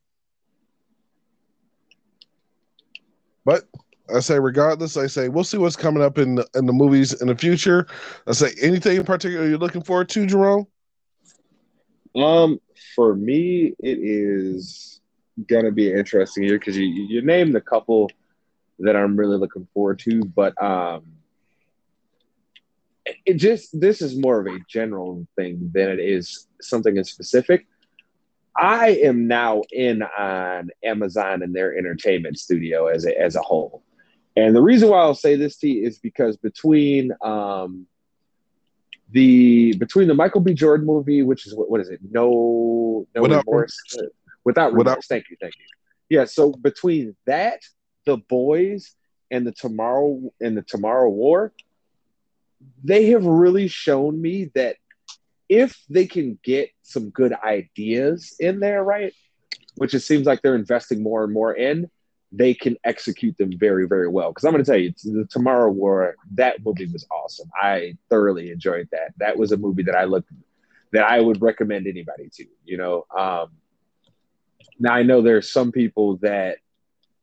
But 3.44 3.64
I 4.14 4.20
say, 4.20 4.38
regardless, 4.38 4.96
I 4.96 5.06
say 5.06 5.28
we'll 5.28 5.44
see 5.44 5.58
what's 5.58 5.76
coming 5.76 6.02
up 6.02 6.18
in 6.18 6.36
the, 6.36 6.48
in 6.54 6.66
the 6.66 6.72
movies 6.72 7.20
in 7.20 7.28
the 7.28 7.36
future. 7.36 7.86
I 8.26 8.32
say 8.32 8.52
anything 8.60 8.96
in 8.96 9.04
particular 9.04 9.46
you're 9.46 9.58
looking 9.58 9.82
forward 9.82 10.08
to, 10.10 10.26
Jerome. 10.26 10.66
Um, 12.16 12.60
for 12.94 13.14
me, 13.14 13.74
it 13.78 13.98
is 14.00 15.00
gonna 15.48 15.70
be 15.70 15.92
interesting 15.92 16.44
year 16.44 16.58
because 16.58 16.76
you 16.76 16.86
you 16.86 17.22
named 17.22 17.54
a 17.54 17.60
couple 17.60 18.10
that 18.80 18.96
I'm 18.96 19.16
really 19.16 19.36
looking 19.36 19.66
forward 19.74 19.98
to, 20.00 20.24
but 20.24 20.60
um, 20.62 21.04
it 23.24 23.34
just 23.34 23.78
this 23.78 24.02
is 24.02 24.16
more 24.16 24.40
of 24.40 24.46
a 24.46 24.58
general 24.68 25.26
thing 25.36 25.70
than 25.74 25.90
it 25.90 26.00
is 26.00 26.46
something 26.60 26.96
in 26.96 27.04
specific. 27.04 27.66
I 28.56 28.98
am 29.02 29.28
now 29.28 29.62
in 29.70 30.02
on 30.02 30.70
Amazon 30.82 31.42
and 31.42 31.54
their 31.54 31.76
entertainment 31.76 32.38
studio 32.38 32.88
as 32.88 33.06
a, 33.06 33.18
as 33.18 33.36
a 33.36 33.40
whole. 33.40 33.84
And 34.38 34.54
the 34.54 34.62
reason 34.62 34.88
why 34.88 34.98
I'll 35.00 35.14
say 35.14 35.34
this 35.34 35.56
to 35.58 35.68
you 35.68 35.86
is 35.86 35.98
because 35.98 36.36
between 36.36 37.12
um, 37.22 37.86
the 39.10 39.74
between 39.76 40.06
the 40.06 40.14
Michael 40.14 40.40
B. 40.40 40.54
Jordan 40.54 40.86
movie, 40.86 41.22
which 41.22 41.46
is 41.46 41.54
what, 41.56 41.70
what 41.70 41.80
is 41.80 41.88
it? 41.88 42.00
No, 42.08 43.06
no 43.14 43.22
without 43.22 43.44
remorse. 43.46 43.76
Without 44.44 44.72
remorse. 44.72 44.78
Without, 44.78 45.04
thank 45.04 45.24
you, 45.30 45.36
thank 45.40 45.54
you. 45.58 45.64
Yeah. 46.08 46.24
So 46.24 46.52
between 46.52 47.16
that, 47.26 47.60
the 48.06 48.18
boys, 48.18 48.94
and 49.30 49.46
the 49.46 49.52
tomorrow 49.52 50.32
and 50.40 50.56
the 50.56 50.62
Tomorrow 50.62 51.10
War, 51.10 51.52
they 52.82 53.06
have 53.10 53.24
really 53.24 53.68
shown 53.68 54.20
me 54.20 54.50
that 54.54 54.76
if 55.48 55.78
they 55.88 56.06
can 56.06 56.38
get 56.42 56.70
some 56.82 57.10
good 57.10 57.32
ideas 57.32 58.36
in 58.38 58.60
there, 58.60 58.82
right, 58.82 59.14
which 59.76 59.94
it 59.94 60.00
seems 60.00 60.26
like 60.26 60.42
they're 60.42 60.54
investing 60.54 61.02
more 61.02 61.24
and 61.24 61.32
more 61.32 61.54
in, 61.54 61.90
they 62.30 62.52
can 62.52 62.76
execute 62.84 63.36
them 63.38 63.52
very, 63.56 63.86
very 63.86 64.08
well. 64.08 64.30
Because 64.30 64.44
I'm 64.44 64.52
going 64.52 64.64
to 64.64 64.70
tell 64.70 64.80
you, 64.80 64.92
the 65.04 65.26
Tomorrow 65.30 65.70
War, 65.70 66.14
that 66.34 66.64
movie 66.64 66.86
was 66.86 67.06
awesome. 67.10 67.50
I 67.60 67.96
thoroughly 68.10 68.50
enjoyed 68.50 68.88
that. 68.92 69.14
That 69.18 69.36
was 69.36 69.52
a 69.52 69.56
movie 69.56 69.82
that 69.84 69.94
I 69.94 70.04
looked 70.04 70.30
that 70.92 71.04
I 71.04 71.20
would 71.20 71.42
recommend 71.42 71.86
anybody 71.86 72.30
to. 72.34 72.46
You 72.64 72.76
know, 72.76 73.06
um, 73.16 73.50
now 74.78 74.94
I 74.94 75.02
know 75.02 75.22
there's 75.22 75.50
some 75.50 75.72
people 75.72 76.16
that 76.18 76.58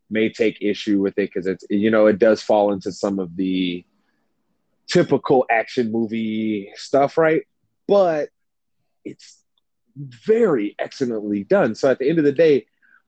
may 0.09 0.29
take 0.29 0.61
issue 0.61 1.01
with 1.01 1.17
it 1.17 1.31
because 1.33 1.47
it's 1.47 1.65
you 1.69 1.89
know 1.89 2.05
it 2.07 2.19
does 2.19 2.41
fall 2.41 2.71
into 2.71 2.91
some 2.91 3.19
of 3.19 3.35
the 3.35 3.83
typical 4.87 5.45
action 5.49 5.91
movie 5.91 6.71
stuff, 6.75 7.17
right? 7.17 7.43
But 7.87 8.29
it's 9.03 9.41
very 9.97 10.75
excellently 10.79 11.43
done. 11.43 11.75
So 11.75 11.89
at 11.89 11.99
the 11.99 12.09
end 12.09 12.19
of 12.19 12.25
the 12.25 12.31
day, 12.31 12.65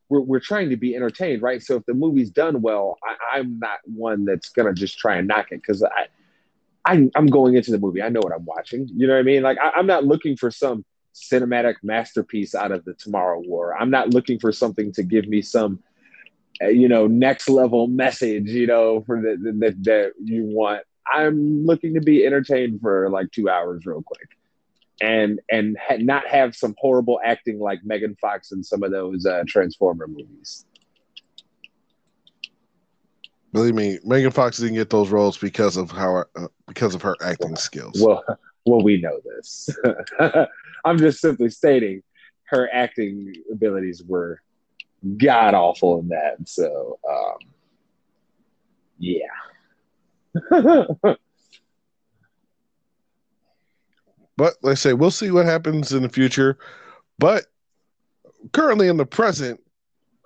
we're, 0.09 0.21
we're 0.21 0.39
trying 0.39 0.69
to 0.69 0.77
be 0.77 0.95
entertained, 0.95 1.41
right? 1.41 1.61
So 1.61 1.75
if 1.75 1.85
the 1.85 1.93
movie's 1.93 2.29
done 2.29 2.61
well, 2.61 2.97
I, 3.33 3.39
am 3.39 3.59
not 3.59 3.79
one 3.85 4.25
that's 4.25 4.49
gonna 4.49 4.73
just 4.73 4.97
try 4.97 5.17
and 5.17 5.27
knock 5.27 5.51
it 5.51 5.61
because 5.61 5.83
I, 5.83 6.07
I 6.85 7.09
I'm 7.15 7.27
going 7.27 7.55
into 7.55 7.71
the 7.71 7.79
movie. 7.79 8.01
I 8.01 8.09
know 8.09 8.21
what 8.21 8.33
I'm 8.33 8.45
watching. 8.45 8.87
You 8.93 9.07
know 9.07 9.13
what 9.13 9.19
I 9.19 9.23
mean? 9.23 9.43
Like 9.43 9.57
I, 9.61 9.71
I'm 9.75 9.87
not 9.87 10.05
looking 10.05 10.37
for 10.37 10.51
some 10.51 10.85
cinematic 11.13 11.75
masterpiece 11.83 12.55
out 12.55 12.71
of 12.71 12.85
the 12.85 12.93
Tomorrow 12.93 13.41
War. 13.45 13.75
I'm 13.77 13.89
not 13.89 14.13
looking 14.13 14.39
for 14.39 14.51
something 14.51 14.91
to 14.93 15.03
give 15.03 15.27
me 15.27 15.41
some, 15.41 15.79
uh, 16.61 16.67
you 16.67 16.87
know, 16.87 17.07
next 17.07 17.49
level 17.49 17.87
message. 17.87 18.49
You 18.49 18.67
know, 18.67 19.01
for 19.01 19.21
the, 19.21 19.75
that 19.81 20.13
you 20.23 20.43
want 20.45 20.83
I'm 21.11 21.65
looking 21.65 21.93
to 21.93 22.01
be 22.01 22.25
entertained 22.25 22.81
for 22.81 23.09
like 23.09 23.31
two 23.31 23.49
hours 23.49 23.85
real 23.85 24.01
quick, 24.01 24.29
and 25.01 25.39
and 25.51 25.77
ha- 25.77 25.97
not 25.97 26.27
have 26.27 26.55
some 26.55 26.75
horrible 26.77 27.19
acting 27.23 27.59
like 27.59 27.79
Megan 27.83 28.15
Fox 28.19 28.51
in 28.51 28.63
some 28.63 28.83
of 28.83 28.91
those 28.91 29.25
uh, 29.25 29.43
Transformer 29.47 30.07
movies. 30.07 30.65
Believe 33.53 33.75
me, 33.75 33.99
Megan 34.03 34.31
Fox 34.31 34.57
didn't 34.57 34.75
get 34.75 34.89
those 34.89 35.09
roles 35.09 35.37
because 35.37 35.77
of 35.77 35.91
how 35.91 36.25
uh, 36.35 36.47
because 36.67 36.93
of 36.95 37.01
her 37.01 37.15
acting 37.21 37.55
skills. 37.55 38.01
Well, 38.01 38.23
well, 38.65 38.81
we 38.81 38.99
know 39.01 39.19
this. 39.23 39.69
I'm 40.85 40.97
just 40.97 41.19
simply 41.19 41.49
stating 41.49 42.03
her 42.45 42.69
acting 42.73 43.33
abilities 43.51 44.03
were 44.03 44.41
god 45.17 45.53
awful 45.53 45.99
in 45.99 46.09
that. 46.09 46.37
So, 46.45 46.99
um, 47.09 47.37
yeah. 48.99 49.27
but 54.37 54.55
like 54.61 54.73
I 54.73 54.75
say, 54.75 54.93
we'll 54.93 55.11
see 55.11 55.31
what 55.31 55.45
happens 55.45 55.91
in 55.91 56.03
the 56.03 56.09
future. 56.09 56.57
But 57.19 57.45
currently 58.53 58.87
in 58.87 58.97
the 58.97 59.05
present, 59.05 59.59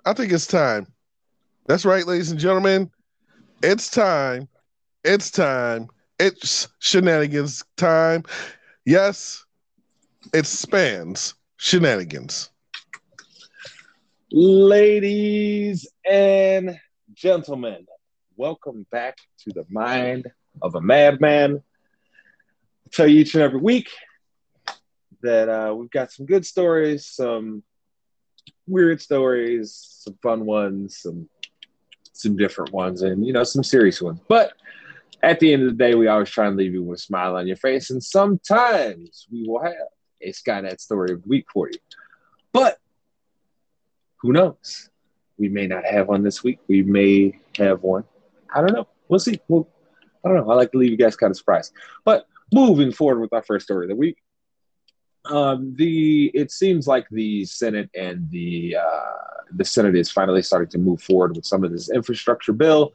I 0.04 0.12
think 0.12 0.32
it's 0.32 0.46
time. 0.46 0.86
That's 1.66 1.84
right, 1.84 2.06
ladies 2.06 2.30
and 2.30 2.38
gentlemen. 2.38 2.90
It's 3.62 3.90
time. 3.90 4.48
It's 5.04 5.30
time. 5.30 5.88
It's 6.18 6.68
shenanigans 6.78 7.64
time. 7.76 8.24
Yes, 8.84 9.44
it 10.34 10.46
spans 10.46 11.34
shenanigans. 11.56 12.50
Ladies 14.30 15.88
and 16.08 16.78
gentlemen, 17.14 17.86
welcome 18.36 18.86
back 18.90 19.18
to 19.40 19.52
the 19.52 19.64
mind 19.70 20.26
of 20.62 20.74
a 20.74 20.80
madman. 20.80 21.62
Tell 22.92 23.06
you 23.06 23.20
each 23.20 23.34
and 23.34 23.42
every 23.42 23.60
week 23.60 23.90
that 25.22 25.48
uh, 25.48 25.74
we've 25.74 25.90
got 25.90 26.12
some 26.12 26.26
good 26.26 26.44
stories, 26.44 27.06
some 27.06 27.62
weird 28.66 29.00
stories, 29.00 29.74
some 30.00 30.18
fun 30.22 30.44
ones, 30.44 30.98
some 30.98 31.28
some 32.12 32.36
different 32.36 32.72
ones, 32.72 33.02
and 33.02 33.26
you 33.26 33.32
know 33.32 33.44
some 33.44 33.64
serious 33.64 34.02
ones. 34.02 34.20
But 34.28 34.52
at 35.22 35.40
the 35.40 35.52
end 35.52 35.62
of 35.62 35.70
the 35.70 35.84
day, 35.84 35.94
we 35.94 36.08
always 36.08 36.30
try 36.30 36.46
and 36.46 36.56
leave 36.56 36.74
you 36.74 36.82
with 36.82 36.98
a 36.98 37.02
smile 37.02 37.36
on 37.36 37.46
your 37.46 37.56
face, 37.56 37.90
and 37.90 38.02
sometimes 38.02 39.26
we 39.32 39.46
will 39.46 39.62
have 39.62 39.74
a 40.20 40.32
Skynet 40.32 40.80
story 40.80 41.12
of 41.12 41.22
the 41.22 41.28
week 41.28 41.46
for 41.52 41.68
you. 41.68 41.78
But 42.52 42.78
who 44.18 44.32
knows? 44.32 44.90
We 45.38 45.48
may 45.48 45.66
not 45.66 45.84
have 45.84 46.08
one 46.08 46.22
this 46.22 46.44
week. 46.44 46.58
We 46.68 46.82
may 46.82 47.38
have 47.56 47.82
one 47.82 48.04
I 48.54 48.60
don't 48.60 48.72
know. 48.72 48.88
We'll 49.08 49.20
see. 49.20 49.40
We'll, 49.48 49.68
I 50.24 50.28
don't 50.28 50.38
know. 50.38 50.50
I 50.50 50.54
like 50.54 50.72
to 50.72 50.78
leave 50.78 50.90
you 50.90 50.96
guys 50.96 51.16
kind 51.16 51.30
of 51.30 51.36
surprised. 51.36 51.72
But 52.04 52.26
moving 52.52 52.92
forward 52.92 53.20
with 53.20 53.32
our 53.32 53.42
first 53.42 53.66
story 53.66 53.86
of 53.86 53.90
the 53.90 53.96
week, 53.96 54.18
um, 55.26 55.74
the 55.76 56.30
it 56.34 56.50
seems 56.50 56.86
like 56.86 57.06
the 57.10 57.44
Senate 57.44 57.90
and 57.94 58.28
the 58.30 58.76
uh, 58.76 59.44
the 59.52 59.64
Senate 59.64 59.96
is 59.96 60.10
finally 60.10 60.42
starting 60.42 60.70
to 60.70 60.78
move 60.78 61.02
forward 61.02 61.36
with 61.36 61.46
some 61.46 61.64
of 61.64 61.72
this 61.72 61.90
infrastructure 61.90 62.52
bill 62.52 62.92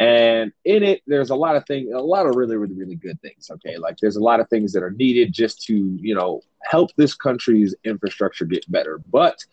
And 0.00 0.52
in 0.64 0.82
it, 0.82 1.02
there's 1.06 1.30
a 1.30 1.36
lot 1.36 1.54
of 1.54 1.64
things, 1.66 1.92
a 1.94 1.98
lot 1.98 2.26
of 2.26 2.34
really, 2.34 2.56
really, 2.56 2.74
really 2.74 2.96
good 2.96 3.20
things. 3.20 3.50
Okay. 3.50 3.76
Like 3.78 3.98
there's 3.98 4.16
a 4.16 4.22
lot 4.22 4.40
of 4.40 4.48
things 4.48 4.72
that 4.72 4.82
are 4.82 4.90
needed 4.90 5.32
just 5.32 5.62
to, 5.66 5.96
you 6.00 6.14
know, 6.14 6.40
help 6.62 6.90
this 6.96 7.14
country's 7.14 7.74
infrastructure 7.84 8.44
get 8.44 8.70
better. 8.70 8.98
But 9.12 9.44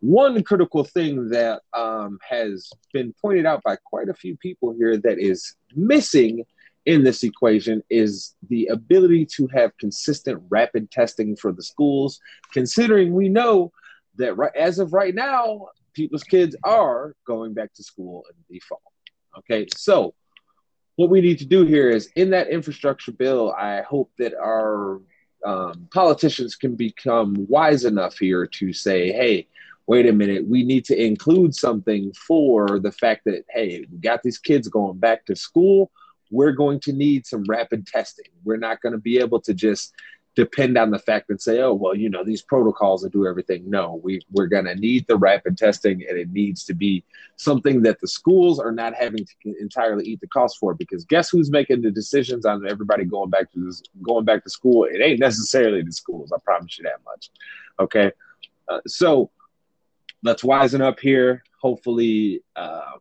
one 0.00 0.42
critical 0.42 0.84
thing 0.84 1.30
that 1.30 1.62
um, 1.72 2.18
has 2.28 2.70
been 2.92 3.14
pointed 3.22 3.46
out 3.46 3.62
by 3.62 3.76
quite 3.76 4.10
a 4.10 4.14
few 4.14 4.36
people 4.36 4.74
here 4.76 4.98
that 4.98 5.18
is 5.18 5.54
missing 5.74 6.44
in 6.86 7.02
this 7.02 7.24
equation 7.24 7.82
is 7.90 8.34
the 8.48 8.66
ability 8.66 9.26
to 9.26 9.48
have 9.48 9.76
consistent 9.78 10.40
rapid 10.48 10.90
testing 10.90 11.36
for 11.36 11.52
the 11.52 11.62
schools, 11.62 12.20
considering 12.52 13.12
we 13.12 13.28
know 13.28 13.72
that 14.16 14.36
right, 14.36 14.54
as 14.56 14.78
of 14.78 14.92
right 14.92 15.14
now, 15.14 15.66
people's 15.94 16.22
kids 16.22 16.56
are 16.64 17.14
going 17.26 17.52
back 17.52 17.74
to 17.74 17.82
school 17.82 18.24
in 18.30 18.36
the 18.48 18.60
fall. 18.60 18.80
Okay, 19.38 19.66
so 19.74 20.14
what 20.94 21.10
we 21.10 21.20
need 21.20 21.38
to 21.38 21.44
do 21.44 21.66
here 21.66 21.90
is 21.90 22.08
in 22.16 22.30
that 22.30 22.48
infrastructure 22.48 23.12
bill, 23.12 23.52
I 23.52 23.82
hope 23.82 24.10
that 24.18 24.32
our 24.34 25.00
um, 25.44 25.88
politicians 25.92 26.54
can 26.56 26.76
become 26.76 27.46
wise 27.48 27.84
enough 27.84 28.16
here 28.18 28.46
to 28.46 28.72
say, 28.72 29.12
hey, 29.12 29.48
wait 29.86 30.06
a 30.06 30.12
minute, 30.12 30.46
we 30.46 30.64
need 30.64 30.84
to 30.86 31.00
include 31.00 31.54
something 31.54 32.12
for 32.14 32.80
the 32.80 32.92
fact 32.92 33.24
that, 33.26 33.44
hey, 33.50 33.84
we 33.90 33.98
got 33.98 34.22
these 34.22 34.38
kids 34.38 34.68
going 34.68 34.98
back 34.98 35.24
to 35.26 35.36
school. 35.36 35.90
We're 36.30 36.52
going 36.52 36.80
to 36.80 36.92
need 36.92 37.26
some 37.26 37.44
rapid 37.48 37.86
testing. 37.86 38.26
We're 38.44 38.56
not 38.56 38.80
going 38.80 38.92
to 38.92 38.98
be 38.98 39.18
able 39.18 39.40
to 39.42 39.54
just 39.54 39.94
depend 40.36 40.76
on 40.76 40.90
the 40.90 40.98
fact 40.98 41.30
and 41.30 41.40
say, 41.40 41.60
oh, 41.60 41.72
well, 41.72 41.96
you 41.96 42.10
know, 42.10 42.22
these 42.22 42.42
protocols 42.42 43.02
will 43.02 43.08
do 43.08 43.26
everything. 43.26 43.68
No, 43.68 43.98
we, 44.04 44.20
we're 44.30 44.46
going 44.46 44.66
to 44.66 44.74
need 44.74 45.06
the 45.08 45.16
rapid 45.16 45.56
testing 45.56 46.04
and 46.06 46.18
it 46.18 46.30
needs 46.30 46.62
to 46.64 46.74
be 46.74 47.02
something 47.36 47.82
that 47.82 48.00
the 48.00 48.06
schools 48.06 48.60
are 48.60 48.70
not 48.70 48.94
having 48.94 49.24
to 49.24 49.54
entirely 49.58 50.04
eat 50.04 50.20
the 50.20 50.26
cost 50.28 50.58
for 50.58 50.74
because 50.74 51.06
guess 51.06 51.30
who's 51.30 51.50
making 51.50 51.80
the 51.80 51.90
decisions 51.90 52.44
on 52.44 52.68
everybody 52.68 53.04
going 53.06 53.30
back 53.30 53.50
to 53.52 53.64
this, 53.64 53.82
going 54.02 54.26
back 54.26 54.44
to 54.44 54.50
school? 54.50 54.84
It 54.84 55.00
ain't 55.00 55.20
necessarily 55.20 55.80
the 55.80 55.92
schools. 55.92 56.30
I 56.32 56.38
promise 56.44 56.78
you 56.78 56.84
that 56.84 57.02
much. 57.06 57.30
Okay. 57.80 58.12
Uh, 58.68 58.80
so 58.86 59.30
let's 60.22 60.42
wisen 60.42 60.82
up 60.82 61.00
here. 61.00 61.42
Hopefully, 61.62 62.42
uh, 62.54 62.98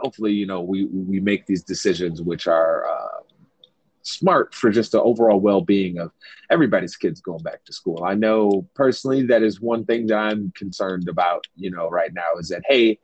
hopefully, 0.00 0.32
you 0.32 0.46
know, 0.46 0.60
we, 0.60 0.86
we 0.86 1.20
make 1.20 1.46
these 1.46 1.62
decisions, 1.62 2.22
which 2.22 2.46
are, 2.46 2.86
uh, 2.88 3.22
smart 4.06 4.54
for 4.54 4.70
just 4.70 4.92
the 4.92 5.02
overall 5.02 5.40
well-being 5.40 5.98
of 5.98 6.12
everybody's 6.50 6.96
kids 6.96 7.20
going 7.20 7.42
back 7.42 7.64
to 7.64 7.72
school. 7.72 8.04
I 8.04 8.14
know 8.14 8.66
personally 8.74 9.26
that 9.26 9.42
is 9.42 9.60
one 9.60 9.84
thing 9.84 10.06
that 10.06 10.16
I'm 10.16 10.52
concerned 10.56 11.08
about, 11.08 11.44
you 11.56 11.70
know, 11.70 11.88
right 11.88 12.12
now 12.14 12.36
is 12.38 12.48
that 12.48 12.62
hey, 12.68 12.98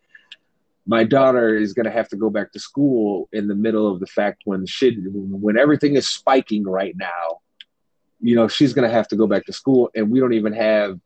my 0.87 1.05
daughter 1.05 1.57
is 1.57 1.75
going 1.75 1.85
to 1.85 1.93
have 1.93 2.09
to 2.09 2.17
go 2.17 2.31
back 2.31 2.53
to 2.53 2.59
school 2.59 3.29
in 3.33 3.47
the 3.47 3.55
middle 3.55 3.91
of 3.91 4.01
the 4.01 4.07
fact 4.07 4.43
when 4.45 4.67
shit 4.67 4.95
when 4.99 5.59
everything 5.59 5.97
is 5.97 6.09
spiking 6.09 6.65
right 6.65 6.97
now. 6.97 7.41
You 8.21 8.37
know, 8.37 8.49
she's 8.49 8.73
going 8.73 8.89
to 8.89 8.95
have 8.95 9.09
to 9.09 9.17
go 9.17 9.27
back 9.27 9.45
to 9.47 9.53
school 9.53 9.91
and 9.95 10.11
we 10.11 10.21
don't 10.21 10.33
even 10.33 10.53
have 10.53 10.99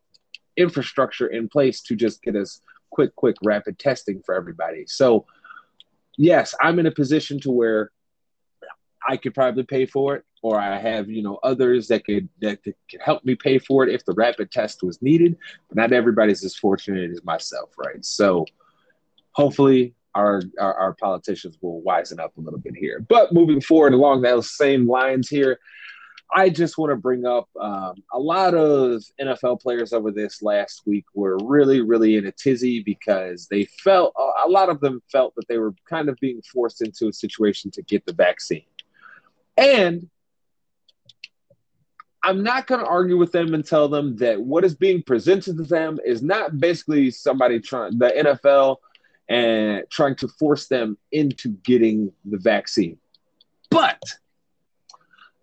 infrastructure 0.56 1.26
in 1.26 1.48
place 1.48 1.80
to 1.82 1.96
just 1.96 2.22
get 2.22 2.36
us 2.36 2.60
quick 2.90 3.14
quick 3.16 3.36
rapid 3.42 3.78
testing 3.78 4.22
for 4.24 4.34
everybody. 4.34 4.84
So, 4.86 5.26
yes, 6.16 6.54
I'm 6.60 6.78
in 6.78 6.86
a 6.86 6.90
position 6.90 7.40
to 7.40 7.50
where 7.50 7.90
I 9.08 9.16
could 9.16 9.34
probably 9.34 9.62
pay 9.62 9.86
for 9.86 10.16
it, 10.16 10.24
or 10.42 10.58
I 10.58 10.78
have 10.78 11.08
you 11.08 11.22
know 11.22 11.38
others 11.42 11.88
that 11.88 12.04
could 12.04 12.28
that 12.40 12.62
could, 12.62 12.74
help 13.00 13.24
me 13.24 13.34
pay 13.34 13.58
for 13.58 13.86
it 13.86 13.94
if 13.94 14.04
the 14.04 14.14
rapid 14.14 14.50
test 14.50 14.82
was 14.82 15.00
needed. 15.00 15.36
But 15.68 15.76
not 15.76 15.92
everybody's 15.92 16.44
as 16.44 16.56
fortunate 16.56 17.10
as 17.10 17.24
myself, 17.24 17.70
right? 17.78 18.04
So 18.04 18.44
hopefully 19.32 19.94
our, 20.16 20.40
our, 20.58 20.74
our 20.74 20.94
politicians 20.94 21.58
will 21.60 21.82
wisen 21.86 22.18
up 22.18 22.36
a 22.36 22.40
little 22.40 22.58
bit 22.58 22.74
here. 22.74 23.04
But 23.06 23.34
moving 23.34 23.60
forward 23.60 23.92
along 23.92 24.22
those 24.22 24.56
same 24.56 24.88
lines 24.88 25.28
here, 25.28 25.60
I 26.34 26.48
just 26.48 26.76
want 26.76 26.90
to 26.90 26.96
bring 26.96 27.24
up 27.24 27.48
um, 27.60 28.02
a 28.12 28.18
lot 28.18 28.54
of 28.54 29.02
NFL 29.20 29.60
players 29.60 29.92
over 29.92 30.10
this 30.10 30.42
last 30.42 30.82
week 30.84 31.04
were 31.14 31.38
really, 31.44 31.80
really 31.80 32.16
in 32.16 32.26
a 32.26 32.32
tizzy 32.32 32.82
because 32.82 33.46
they 33.46 33.64
felt 33.64 34.12
a 34.44 34.48
lot 34.48 34.68
of 34.68 34.80
them 34.80 35.00
felt 35.10 35.34
that 35.36 35.46
they 35.48 35.58
were 35.58 35.74
kind 35.88 36.08
of 36.08 36.18
being 36.20 36.42
forced 36.42 36.82
into 36.82 37.08
a 37.08 37.12
situation 37.12 37.70
to 37.72 37.82
get 37.82 38.04
the 38.06 38.12
vaccine. 38.12 38.64
And 39.56 40.08
I'm 42.22 42.42
not 42.42 42.66
going 42.66 42.80
to 42.80 42.86
argue 42.86 43.16
with 43.16 43.30
them 43.30 43.54
and 43.54 43.64
tell 43.64 43.88
them 43.88 44.16
that 44.16 44.40
what 44.40 44.64
is 44.64 44.74
being 44.74 45.02
presented 45.02 45.56
to 45.58 45.62
them 45.62 46.00
is 46.04 46.22
not 46.22 46.58
basically 46.58 47.12
somebody 47.12 47.60
trying 47.60 47.98
the 47.98 48.08
NFL 48.08 48.78
and 49.28 49.84
trying 49.90 50.16
to 50.16 50.28
force 50.28 50.66
them 50.66 50.98
into 51.12 51.50
getting 51.50 52.12
the 52.24 52.38
vaccine. 52.38 52.98
But 53.70 54.02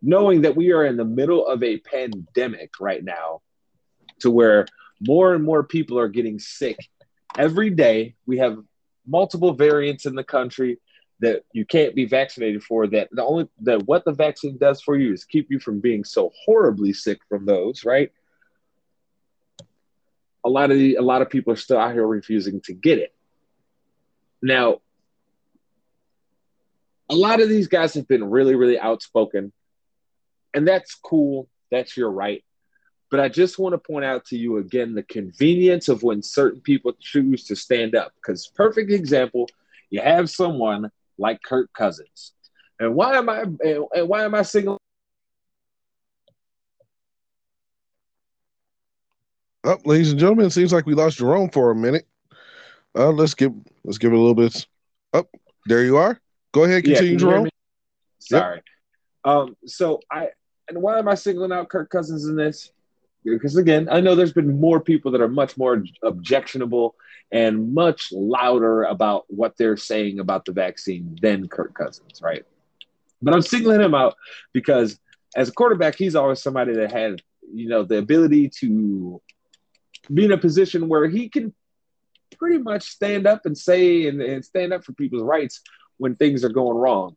knowing 0.03 0.41
that 0.41 0.55
we 0.55 0.71
are 0.73 0.85
in 0.85 0.97
the 0.97 1.05
middle 1.05 1.47
of 1.47 1.63
a 1.63 1.77
pandemic 1.77 2.71
right 2.79 3.03
now 3.03 3.41
to 4.19 4.29
where 4.29 4.67
more 4.99 5.33
and 5.33 5.43
more 5.43 5.63
people 5.63 5.97
are 5.97 6.09
getting 6.09 6.37
sick 6.37 6.77
every 7.37 7.69
day, 7.69 8.15
we 8.25 8.37
have 8.37 8.57
multiple 9.07 9.53
variants 9.53 10.05
in 10.05 10.15
the 10.15 10.23
country 10.23 10.79
that 11.19 11.43
you 11.53 11.65
can't 11.65 11.95
be 11.95 12.05
vaccinated 12.05 12.63
for 12.63 12.87
that 12.87 13.07
the 13.11 13.23
only 13.23 13.47
that 13.61 13.85
what 13.85 14.03
the 14.03 14.11
vaccine 14.11 14.57
does 14.57 14.81
for 14.81 14.97
you 14.97 15.13
is 15.13 15.23
keep 15.23 15.49
you 15.49 15.59
from 15.59 15.79
being 15.79 16.03
so 16.03 16.31
horribly 16.45 16.91
sick 16.91 17.19
from 17.29 17.45
those 17.45 17.85
right? 17.85 18.11
A 20.45 20.49
lot 20.49 20.71
of 20.71 20.77
the, 20.77 20.95
a 20.95 21.01
lot 21.01 21.21
of 21.21 21.29
people 21.29 21.53
are 21.53 21.57
still 21.57 21.77
out 21.77 21.93
here 21.93 22.05
refusing 22.05 22.59
to 22.61 22.73
get 22.73 22.97
it. 22.99 23.13
Now 24.41 24.81
a 27.09 27.15
lot 27.15 27.41
of 27.41 27.47
these 27.47 27.67
guys 27.67 27.93
have 27.93 28.07
been 28.07 28.23
really 28.23 28.55
really 28.55 28.79
outspoken 28.79 29.53
and 30.53 30.67
that's 30.67 30.95
cool 30.95 31.47
that's 31.71 31.97
your 31.97 32.11
right 32.11 32.43
but 33.09 33.19
i 33.19 33.29
just 33.29 33.59
want 33.59 33.73
to 33.73 33.77
point 33.77 34.05
out 34.05 34.25
to 34.25 34.37
you 34.37 34.57
again 34.57 34.93
the 34.93 35.03
convenience 35.03 35.89
of 35.89 36.03
when 36.03 36.21
certain 36.21 36.61
people 36.61 36.93
choose 36.99 37.45
to 37.45 37.55
stand 37.55 37.95
up 37.95 38.11
because 38.15 38.47
perfect 38.55 38.91
example 38.91 39.47
you 39.89 40.01
have 40.01 40.29
someone 40.29 40.89
like 41.17 41.41
Kirk 41.43 41.71
Cousins. 41.73 42.33
And 42.79 42.95
why 42.95 43.15
am 43.15 43.29
I 43.29 43.43
and 43.43 44.09
why 44.09 44.23
am 44.23 44.35
I 44.35 44.41
single? 44.41 44.79
Up, 49.63 49.79
oh, 49.85 49.89
ladies 49.89 50.11
and 50.11 50.19
gentlemen, 50.19 50.47
it 50.47 50.51
seems 50.51 50.73
like 50.73 50.85
we 50.85 50.93
lost 50.93 51.19
Jerome 51.19 51.49
for 51.49 51.71
a 51.71 51.75
minute. 51.75 52.05
Uh, 52.95 53.11
let's 53.11 53.33
give 53.33 53.53
let's 53.85 53.97
give 53.97 54.11
it 54.11 54.15
a 54.15 54.19
little 54.19 54.35
bit. 54.35 54.65
Up, 55.13 55.29
oh, 55.33 55.39
there 55.67 55.85
you 55.85 55.95
are. 55.97 56.19
Go 56.51 56.63
ahead, 56.63 56.83
continue, 56.83 57.13
yeah, 57.13 57.17
Jerome. 57.17 57.49
Sorry. 58.19 58.55
Yep. 58.55 58.63
Um, 59.25 59.55
so 59.65 59.99
I 60.11 60.29
and 60.69 60.81
why 60.81 60.99
am 60.99 61.07
I 61.07 61.15
singling 61.15 61.51
out 61.51 61.69
Kirk 61.69 61.89
Cousins 61.89 62.25
in 62.25 62.35
this? 62.35 62.71
Because 63.23 63.55
again, 63.55 63.87
I 63.89 64.01
know 64.01 64.15
there's 64.15 64.33
been 64.33 64.59
more 64.59 64.79
people 64.79 65.11
that 65.11 65.21
are 65.21 65.29
much 65.29 65.57
more 65.57 65.83
objectionable 66.01 66.95
and 67.31 67.73
much 67.73 68.11
louder 68.11 68.83
about 68.83 69.25
what 69.27 69.55
they're 69.57 69.77
saying 69.77 70.19
about 70.19 70.45
the 70.45 70.51
vaccine 70.51 71.17
than 71.21 71.47
Kirk 71.47 71.73
Cousins, 71.73 72.21
right? 72.21 72.45
But 73.21 73.33
I'm 73.33 73.41
singling 73.41 73.81
him 73.81 73.95
out 73.95 74.15
because 74.51 74.99
as 75.35 75.49
a 75.49 75.53
quarterback, 75.53 75.95
he's 75.95 76.15
always 76.15 76.41
somebody 76.41 76.73
that 76.73 76.91
had, 76.91 77.21
you 77.53 77.69
know, 77.69 77.83
the 77.83 77.97
ability 77.97 78.49
to 78.59 79.21
be 80.13 80.25
in 80.25 80.33
a 80.33 80.37
position 80.37 80.89
where 80.89 81.07
he 81.07 81.29
can 81.29 81.53
pretty 82.37 82.57
much 82.57 82.83
stand 82.83 83.25
up 83.25 83.45
and 83.45 83.57
say 83.57 84.07
and, 84.07 84.21
and 84.21 84.43
stand 84.43 84.73
up 84.73 84.83
for 84.83 84.91
people's 84.93 85.23
rights 85.23 85.61
when 85.97 86.15
things 86.15 86.43
are 86.43 86.49
going 86.49 86.77
wrong. 86.77 87.15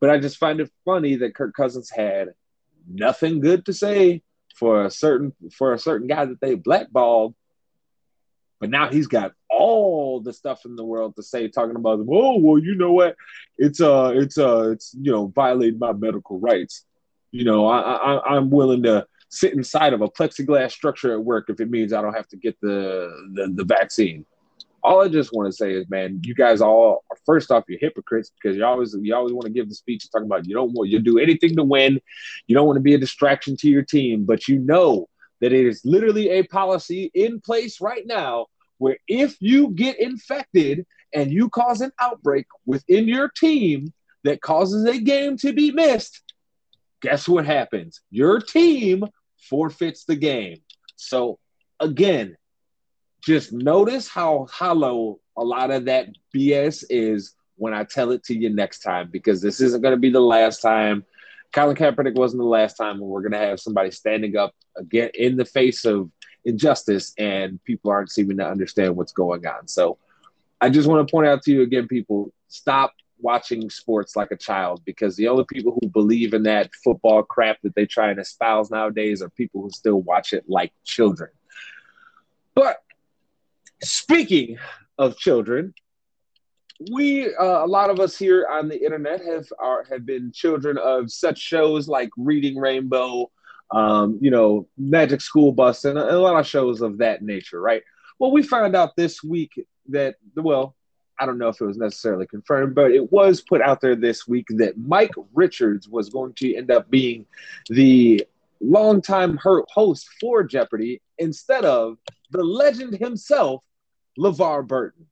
But 0.00 0.10
I 0.10 0.18
just 0.18 0.38
find 0.38 0.60
it 0.60 0.70
funny 0.84 1.16
that 1.16 1.34
Kirk 1.34 1.54
Cousins 1.54 1.90
had 1.90 2.30
nothing 2.88 3.40
good 3.40 3.66
to 3.66 3.72
say 3.72 4.22
for 4.54 4.84
a 4.84 4.90
certain 4.90 5.32
for 5.52 5.72
a 5.72 5.78
certain 5.78 6.06
guy 6.06 6.24
that 6.24 6.40
they 6.40 6.54
blackballed 6.54 7.34
but 8.62 8.70
now 8.70 8.88
he's 8.88 9.08
got 9.08 9.32
all 9.50 10.20
the 10.20 10.32
stuff 10.32 10.64
in 10.64 10.76
the 10.76 10.84
world 10.84 11.16
to 11.16 11.22
say, 11.24 11.48
talking 11.48 11.74
about, 11.74 11.98
oh, 12.08 12.38
well, 12.38 12.58
you 12.58 12.76
know 12.76 12.92
what? 12.92 13.16
It's 13.58 13.80
uh, 13.80 14.12
it's 14.14 14.38
uh, 14.38 14.70
it's 14.70 14.94
you 14.94 15.10
know, 15.10 15.32
violating 15.34 15.80
my 15.80 15.92
medical 15.92 16.38
rights. 16.38 16.84
You 17.32 17.44
know, 17.44 17.66
I, 17.66 17.80
I 17.80 18.36
I'm 18.36 18.50
willing 18.50 18.84
to 18.84 19.04
sit 19.30 19.54
inside 19.54 19.94
of 19.94 20.00
a 20.00 20.08
plexiglass 20.08 20.70
structure 20.70 21.12
at 21.12 21.24
work 21.24 21.50
if 21.50 21.58
it 21.58 21.70
means 21.70 21.92
I 21.92 22.02
don't 22.02 22.14
have 22.14 22.28
to 22.28 22.36
get 22.36 22.56
the 22.60 23.10
the, 23.34 23.52
the 23.52 23.64
vaccine. 23.64 24.26
All 24.84 25.02
I 25.02 25.08
just 25.08 25.30
want 25.32 25.46
to 25.48 25.52
say 25.52 25.72
is, 25.72 25.88
man, 25.88 26.20
you 26.24 26.34
guys 26.34 26.60
all 26.60 27.04
first 27.24 27.50
off, 27.50 27.64
you're 27.68 27.78
hypocrites 27.78 28.30
because 28.30 28.56
you 28.56 28.64
always 28.64 28.96
you 29.00 29.14
always 29.14 29.32
want 29.32 29.44
to 29.44 29.52
give 29.52 29.68
the 29.68 29.74
speech 29.74 30.08
talking 30.10 30.26
about 30.26 30.46
you 30.46 30.54
don't 30.54 30.72
want 30.72 30.90
you 30.90 30.98
do 30.98 31.18
anything 31.18 31.54
to 31.56 31.64
win, 31.64 32.00
you 32.46 32.54
don't 32.54 32.66
want 32.66 32.76
to 32.76 32.82
be 32.82 32.94
a 32.94 32.98
distraction 32.98 33.56
to 33.58 33.68
your 33.68 33.82
team, 33.82 34.24
but 34.24 34.48
you 34.48 34.58
know 34.58 35.08
that 35.40 35.52
it 35.52 35.66
is 35.66 35.82
literally 35.84 36.30
a 36.30 36.42
policy 36.44 37.10
in 37.14 37.40
place 37.40 37.80
right 37.80 38.06
now 38.06 38.46
where 38.78 38.96
if 39.06 39.36
you 39.40 39.70
get 39.70 40.00
infected 40.00 40.84
and 41.14 41.30
you 41.30 41.48
cause 41.48 41.80
an 41.80 41.92
outbreak 42.00 42.46
within 42.66 43.06
your 43.06 43.28
team 43.28 43.92
that 44.24 44.40
causes 44.40 44.84
a 44.84 44.98
game 44.98 45.36
to 45.36 45.52
be 45.52 45.70
missed, 45.70 46.22
guess 47.00 47.28
what 47.28 47.44
happens? 47.44 48.00
Your 48.10 48.40
team 48.40 49.04
forfeits 49.48 50.04
the 50.04 50.16
game. 50.16 50.58
So, 50.96 51.38
again, 51.80 52.36
just 53.22 53.52
notice 53.52 54.08
how 54.08 54.46
hollow 54.50 55.20
a 55.36 55.44
lot 55.44 55.70
of 55.70 55.84
that 55.86 56.08
BS 56.34 56.84
is 56.90 57.34
when 57.56 57.72
I 57.72 57.84
tell 57.84 58.10
it 58.10 58.24
to 58.24 58.34
you 58.34 58.50
next 58.50 58.80
time 58.80 59.08
because 59.10 59.40
this 59.40 59.60
isn't 59.60 59.82
going 59.82 59.94
to 59.94 60.00
be 60.00 60.10
the 60.10 60.20
last 60.20 60.60
time. 60.60 61.04
Colin 61.52 61.76
Kaepernick 61.76 62.14
wasn't 62.14 62.40
the 62.40 62.46
last 62.46 62.74
time, 62.74 62.96
and 62.96 63.02
we're 63.02 63.20
going 63.20 63.32
to 63.32 63.38
have 63.38 63.60
somebody 63.60 63.90
standing 63.90 64.36
up 64.36 64.54
again 64.76 65.10
in 65.14 65.36
the 65.36 65.44
face 65.44 65.84
of 65.84 66.10
injustice, 66.44 67.12
and 67.18 67.62
people 67.64 67.90
aren't 67.90 68.10
seeming 68.10 68.38
to 68.38 68.46
understand 68.46 68.96
what's 68.96 69.12
going 69.12 69.46
on. 69.46 69.68
So, 69.68 69.98
I 70.60 70.70
just 70.70 70.88
want 70.88 71.06
to 71.06 71.12
point 71.12 71.26
out 71.26 71.42
to 71.42 71.52
you 71.52 71.62
again, 71.62 71.88
people, 71.88 72.32
stop 72.48 72.94
watching 73.20 73.68
sports 73.68 74.16
like 74.16 74.30
a 74.30 74.36
child 74.36 74.80
because 74.84 75.16
the 75.16 75.28
only 75.28 75.44
people 75.44 75.76
who 75.80 75.88
believe 75.88 76.34
in 76.34 76.44
that 76.44 76.70
football 76.82 77.22
crap 77.22 77.58
that 77.62 77.74
they 77.74 77.86
try 77.86 78.10
and 78.10 78.18
espouse 78.18 78.70
nowadays 78.70 79.22
are 79.22 79.30
people 79.30 79.62
who 79.62 79.70
still 79.70 80.02
watch 80.02 80.32
it 80.32 80.44
like 80.48 80.72
children. 80.84 81.30
But 82.54 82.78
speaking 83.82 84.58
of 84.98 85.16
children, 85.16 85.74
we 86.90 87.32
uh, 87.34 87.64
a 87.64 87.66
lot 87.66 87.90
of 87.90 88.00
us 88.00 88.16
here 88.16 88.46
on 88.50 88.68
the 88.68 88.82
internet 88.82 89.24
have 89.24 89.46
are 89.58 89.84
have 89.90 90.04
been 90.04 90.32
children 90.32 90.78
of 90.78 91.10
such 91.10 91.38
shows 91.38 91.88
like 91.88 92.10
Reading 92.16 92.58
Rainbow, 92.58 93.30
um, 93.70 94.18
you 94.20 94.30
know, 94.30 94.66
Magic 94.76 95.20
School 95.20 95.52
Bus, 95.52 95.84
and 95.84 95.98
a, 95.98 96.14
a 96.14 96.18
lot 96.18 96.38
of 96.38 96.46
shows 96.46 96.80
of 96.80 96.98
that 96.98 97.22
nature, 97.22 97.60
right? 97.60 97.82
Well, 98.18 98.32
we 98.32 98.42
found 98.42 98.74
out 98.74 98.96
this 98.96 99.22
week 99.22 99.52
that 99.88 100.16
well, 100.34 100.74
I 101.20 101.26
don't 101.26 101.38
know 101.38 101.48
if 101.48 101.60
it 101.60 101.66
was 101.66 101.78
necessarily 101.78 102.26
confirmed, 102.26 102.74
but 102.74 102.90
it 102.90 103.12
was 103.12 103.40
put 103.40 103.60
out 103.60 103.80
there 103.80 103.94
this 103.94 104.26
week 104.26 104.46
that 104.50 104.78
Mike 104.78 105.14
Richards 105.34 105.88
was 105.88 106.08
going 106.08 106.32
to 106.34 106.56
end 106.56 106.70
up 106.70 106.90
being 106.90 107.26
the 107.68 108.26
longtime 108.60 109.38
host 109.42 110.08
for 110.20 110.42
Jeopardy 110.42 111.00
instead 111.18 111.64
of 111.64 111.98
the 112.30 112.42
legend 112.42 112.94
himself, 112.94 113.62
LeVar 114.18 114.66
Burton. 114.66 115.06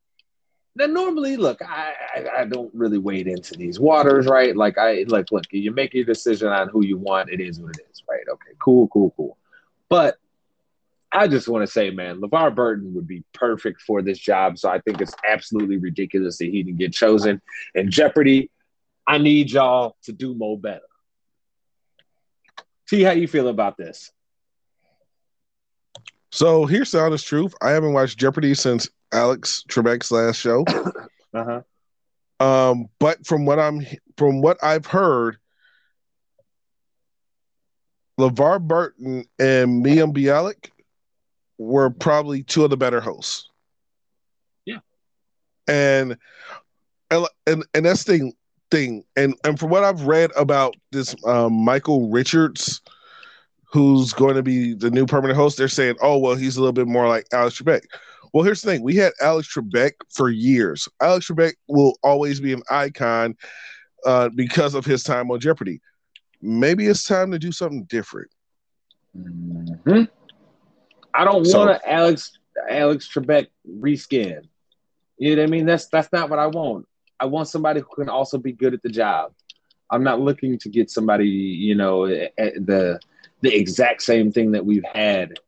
Now, 0.77 0.87
normally, 0.87 1.37
look, 1.37 1.61
I, 1.63 1.95
I, 2.15 2.41
I 2.41 2.45
don't 2.45 2.73
really 2.75 2.99
wade 2.99 3.27
into 3.27 3.55
these 3.55 3.81
waters, 3.81 4.27
right? 4.27 4.57
Like, 4.57 4.79
I 4.79 5.05
like, 5.09 5.33
look, 5.33 5.45
you 5.51 5.73
make 5.73 5.95
your 5.95 6.05
decision 6.05 6.49
on 6.49 6.69
who 6.69 6.85
you 6.85 6.97
want. 6.97 7.31
It 7.31 7.41
is 7.41 7.61
what 7.61 7.77
it 7.77 7.87
is, 7.91 8.03
right? 8.09 8.23
Okay, 8.31 8.53
cool, 8.63 8.89
cool, 8.89 9.13
cool. 9.17 9.37
But 9.89 10.19
I 11.13 11.27
just 11.27 11.49
want 11.49 11.67
to 11.67 11.73
say, 11.73 11.91
man, 11.91 12.21
LeVar 12.21 12.55
Burton 12.55 12.95
would 12.95 13.09
be 13.09 13.25
perfect 13.33 13.83
for 13.83 14.01
this 14.01 14.19
job. 14.19 14.59
So 14.59 14.71
I 14.71 14.79
think 14.81 15.01
it's 15.01 15.15
absolutely 15.29 15.79
ridiculous 15.79 16.39
that 16.39 16.47
he 16.47 16.63
didn't 16.63 16.79
get 16.79 16.93
chosen. 16.93 17.43
And 17.75 17.91
Jeopardy, 17.91 18.51
I 19.07 19.19
need 19.19 19.51
y'all 19.51 19.97
to 20.05 20.13
do 20.13 20.35
more 20.35 20.59
better. 20.59 20.83
See 22.89 23.03
how 23.03 23.11
you 23.13 23.27
feel 23.27 23.49
about 23.49 23.77
this. 23.77 24.13
So 26.33 26.67
here's 26.67 26.91
the 26.93 27.01
honest 27.01 27.27
truth. 27.27 27.55
I 27.61 27.71
haven't 27.71 27.93
watched 27.93 28.19
Jeopardy 28.19 28.55
since 28.55 28.89
Alex 29.13 29.65
Trebek's 29.69 30.11
last 30.11 30.37
show. 30.37 30.65
uh-huh. 31.35 31.63
Um, 32.41 32.89
but 32.99 33.27
from 33.27 33.45
what 33.45 33.59
I'm 33.59 33.85
from 34.17 34.41
what 34.41 34.63
I've 34.63 34.87
heard, 34.87 35.37
LeVar 38.19 38.61
Burton 38.61 39.25
and 39.39 39.85
Mayim 39.85 40.15
Bialik 40.15 40.71
were 41.59 41.91
probably 41.91 42.43
two 42.43 42.65
of 42.65 42.71
the 42.71 42.77
better 42.77 43.01
hosts. 43.01 43.49
Yeah. 44.65 44.79
And 45.69 46.17
and 47.11 47.27
and, 47.47 47.65
and 47.75 47.85
that's 47.85 48.05
thing 48.05 48.33
thing. 48.71 49.05
And 49.17 49.35
and 49.45 49.59
from 49.59 49.69
what 49.69 49.85
I've 49.85 50.03
read 50.03 50.31
about 50.37 50.77
this 50.93 51.15
um, 51.27 51.53
Michael 51.53 52.09
Richards, 52.09 52.81
who's 53.73 54.13
going 54.13 54.35
to 54.35 54.43
be 54.43 54.75
the 54.75 54.91
new 54.91 55.07
permanent 55.07 55.37
host, 55.37 55.57
they're 55.57 55.69
saying, 55.69 55.97
oh 56.03 56.19
well, 56.19 56.35
he's 56.35 56.57
a 56.57 56.61
little 56.61 56.73
bit 56.73 56.89
more 56.89 57.09
like 57.09 57.27
Alex 57.33 57.61
Trebek. 57.61 57.83
Well, 58.33 58.45
here's 58.45 58.63
the 58.63 58.71
thing: 58.71 58.83
we 58.83 58.97
had 58.97 59.13
Alex 59.21 59.53
Trebek 59.53 59.93
for 60.11 60.31
years. 60.31 60.89
Alex 61.01 61.29
Trebek 61.29 61.55
will 61.69 61.99
always 62.03 62.41
be 62.41 62.53
an 62.53 62.63
icon 62.71 63.37
uh, 64.05 64.29
because 64.35 64.75
of 64.75 64.85
his 64.85 65.03
time 65.03 65.31
on 65.31 65.41
Jeopardy. 65.41 65.81
Maybe 66.41 66.87
it's 66.87 67.05
time 67.05 67.31
to 67.33 67.39
do 67.39 67.53
something 67.53 67.85
different. 67.85 68.31
Mm-hmm. 69.17 70.05
I 71.13 71.25
don't 71.25 71.45
so, 71.45 71.67
want 71.67 71.81
to 71.81 71.91
Alex 71.91 72.39
Alex 72.69 73.09
Trebek 73.13 73.49
reskin. 73.69 74.43
You 75.19 75.37
know 75.37 75.43
what 75.43 75.49
I 75.49 75.51
mean? 75.51 75.67
That's 75.67 75.87
that's 75.87 76.13
not 76.13 76.31
what 76.31 76.39
I 76.39 76.47
want. 76.47 76.87
I 77.19 77.27
want 77.27 77.49
somebody 77.49 77.81
who 77.81 77.95
can 77.95 78.09
also 78.09 78.39
be 78.39 78.53
good 78.53 78.75
at 78.75 78.83
the 78.83 78.89
job. 78.89 79.33
I'm 79.91 80.05
not 80.05 80.21
looking 80.21 80.57
to 80.59 80.69
get 80.69 80.89
somebody, 80.89 81.29
you 81.29 81.75
know, 81.75 82.07
the 82.07 83.01
the 83.41 83.55
exact 83.55 84.03
same 84.03 84.33
thing 84.33 84.53
that 84.53 84.65
we've 84.65 84.85
had 84.85 85.39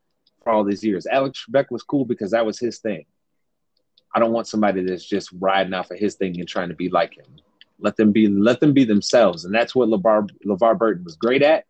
for 0.42 0.52
all 0.52 0.64
these 0.64 0.84
years. 0.84 1.06
Alex 1.06 1.44
Trebek 1.48 1.70
was 1.70 1.82
cool 1.82 2.04
because 2.04 2.32
that 2.32 2.46
was 2.46 2.58
his 2.58 2.78
thing. 2.78 3.04
I 4.14 4.18
don't 4.18 4.32
want 4.32 4.46
somebody 4.46 4.82
that's 4.82 5.04
just 5.04 5.30
riding 5.38 5.74
off 5.74 5.90
of 5.90 5.98
his 5.98 6.16
thing 6.16 6.38
and 6.38 6.48
trying 6.48 6.68
to 6.68 6.74
be 6.74 6.88
like 6.88 7.16
him. 7.16 7.26
Let 7.78 7.96
them 7.96 8.12
be 8.12 8.28
let 8.28 8.60
them 8.60 8.72
be 8.72 8.84
themselves, 8.84 9.44
and 9.44 9.54
that's 9.54 9.74
what 9.74 9.88
LeVar 9.88 10.28
LeVar 10.46 10.78
Burton 10.78 11.04
was 11.04 11.16
great 11.16 11.42
at. 11.42 11.64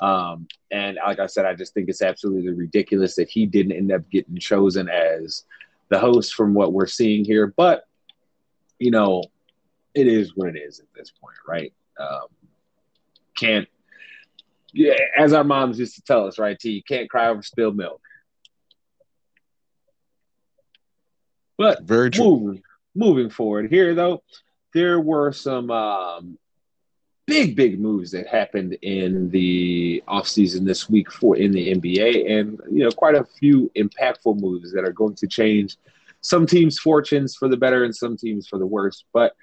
Um, 0.00 0.48
and 0.70 0.98
like 1.04 1.18
I 1.18 1.26
said, 1.26 1.44
I 1.44 1.54
just 1.54 1.74
think 1.74 1.88
it's 1.88 2.00
absolutely 2.00 2.52
ridiculous 2.52 3.16
that 3.16 3.28
he 3.28 3.44
didn't 3.44 3.72
end 3.72 3.92
up 3.92 4.08
getting 4.10 4.38
chosen 4.38 4.88
as 4.88 5.44
the 5.90 5.98
host 5.98 6.34
from 6.34 6.54
what 6.54 6.72
we're 6.72 6.86
seeing 6.86 7.24
here. 7.24 7.48
But 7.48 7.86
you 8.78 8.90
know, 8.90 9.24
it 9.94 10.06
is 10.06 10.34
what 10.34 10.48
it 10.48 10.58
is 10.58 10.80
at 10.80 10.86
this 10.94 11.10
point, 11.10 11.36
right? 11.46 11.72
Um, 11.98 12.28
can't 13.36 13.68
yeah, 14.72 14.94
as 15.16 15.32
our 15.32 15.44
moms 15.44 15.78
used 15.78 15.96
to 15.96 16.02
tell 16.02 16.26
us, 16.26 16.38
right? 16.38 16.58
T, 16.58 16.70
you 16.70 16.82
can't 16.82 17.10
cry 17.10 17.28
over 17.28 17.42
spilled 17.42 17.76
milk. 17.76 18.00
But 21.58 21.82
very 21.82 22.10
true. 22.10 22.24
Moving, 22.24 22.62
moving 22.94 23.30
forward 23.30 23.70
here, 23.70 23.94
though, 23.94 24.22
there 24.72 25.00
were 25.00 25.32
some 25.32 25.70
um, 25.70 26.38
big, 27.26 27.54
big 27.54 27.78
moves 27.78 28.10
that 28.12 28.26
happened 28.26 28.78
in 28.82 29.30
the 29.30 30.02
offseason 30.08 30.64
this 30.64 30.88
week 30.88 31.12
for 31.12 31.36
in 31.36 31.52
the 31.52 31.74
NBA, 31.74 32.30
and 32.30 32.60
you 32.70 32.84
know, 32.84 32.90
quite 32.90 33.14
a 33.14 33.24
few 33.24 33.70
impactful 33.76 34.40
moves 34.40 34.72
that 34.72 34.84
are 34.84 34.92
going 34.92 35.14
to 35.16 35.26
change 35.26 35.76
some 36.22 36.46
teams' 36.46 36.78
fortunes 36.78 37.36
for 37.36 37.48
the 37.48 37.56
better 37.56 37.84
and 37.84 37.94
some 37.94 38.16
teams 38.16 38.48
for 38.48 38.58
the 38.58 38.66
worse. 38.66 39.04
But 39.12 39.34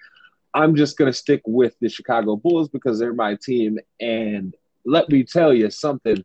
I'm 0.53 0.75
just 0.75 0.97
going 0.97 1.11
to 1.11 1.17
stick 1.17 1.41
with 1.45 1.75
the 1.79 1.89
Chicago 1.89 2.35
Bulls 2.35 2.69
because 2.69 2.99
they're 2.99 3.13
my 3.13 3.35
team. 3.35 3.77
And 3.99 4.55
let 4.87 5.09
me 5.09 5.23
tell 5.23 5.53
you 5.53 5.69
something 5.69 6.23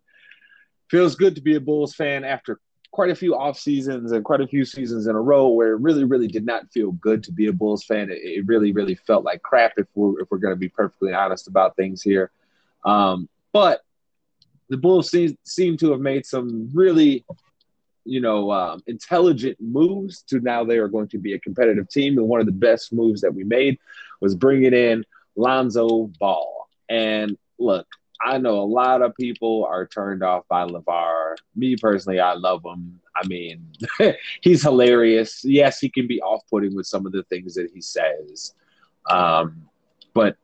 feels 0.89 1.15
good 1.17 1.35
to 1.35 1.41
be 1.41 1.57
a 1.57 1.61
Bulls 1.61 1.95
fan 1.95 2.25
after 2.25 2.61
quite 2.93 3.11
a 3.11 3.15
few 3.15 3.35
off 3.35 3.59
seasons 3.59 4.13
and 4.13 4.25
quite 4.25 4.43
a 4.43 4.47
few 4.47 4.65
seasons 4.65 5.07
in 5.07 5.17
a 5.17 5.21
row 5.21 5.49
where 5.49 5.73
it 5.73 5.81
really, 5.81 6.05
really 6.05 6.29
did 6.29 6.45
not 6.45 6.71
feel 6.71 6.93
good 6.93 7.25
to 7.25 7.33
be 7.33 7.47
a 7.47 7.53
Bulls 7.53 7.85
fan. 7.85 8.11
It, 8.11 8.19
it 8.23 8.47
really, 8.47 8.73
really 8.73 8.95
felt 8.95 9.25
like 9.25 9.43
crap 9.43 9.73
if 9.79 9.87
we're 9.95 10.21
if 10.21 10.31
we're 10.31 10.39
going 10.39 10.53
to 10.55 10.59
be 10.59 10.69
perfectly 10.69 11.13
honest 11.13 11.49
about 11.49 11.75
things 11.77 12.03
here. 12.03 12.31
Um, 12.85 13.29
but 13.53 13.81
the 14.69 14.77
Bulls 14.77 15.11
seem, 15.11 15.37
seem 15.45 15.77
to 15.79 15.91
have 15.91 16.01
made 16.01 16.27
some 16.27 16.71
really, 16.73 17.25
you 18.05 18.21
know, 18.21 18.51
um, 18.53 18.83
intelligent 18.87 19.57
moves 19.61 20.23
to 20.25 20.41
now 20.41 20.65
they 20.65 20.79
are 20.79 20.89
going 20.89 21.09
to 21.09 21.19
be 21.19 21.35
a 21.35 21.39
competitive 21.39 21.89
team. 21.89 22.19
And 22.19 22.29
one 22.29 22.41
of 22.41 22.47
the 22.47 22.53
best 22.53 22.93
moves 22.93 23.23
that 23.23 23.35
we 23.35 23.45
made 23.45 23.79
was 24.21 24.35
bringing 24.35 24.73
in 24.73 25.05
Lonzo 25.37 26.11
Ball. 26.19 26.69
And 26.89 27.37
look, 27.59 27.87
I 28.25 28.39
know 28.39 28.61
a 28.61 28.63
lot 28.63 29.03
of 29.03 29.15
people 29.17 29.65
are 29.65 29.87
turned 29.87 30.23
off 30.23 30.47
by 30.49 30.65
LaVar. 30.65 31.37
Me 31.57 31.77
personally, 31.77 32.21
I 32.21 32.35
love 32.35 32.63
him. 32.65 33.01
I 33.17 33.27
mean, 33.27 33.67
he's 34.41 34.63
hilarious. 34.63 35.45
Yes, 35.45 35.81
he 35.81 35.89
can 35.89 36.07
be 36.07 36.21
off 36.23 36.43
putting 36.49 36.75
with 36.75 36.87
some 36.87 37.05
of 37.05 37.13
the 37.13 37.25
things 37.25 37.55
that 37.55 37.71
he 37.75 37.81
says. 37.81 38.55
Um, 39.11 39.67
but, 40.15 40.37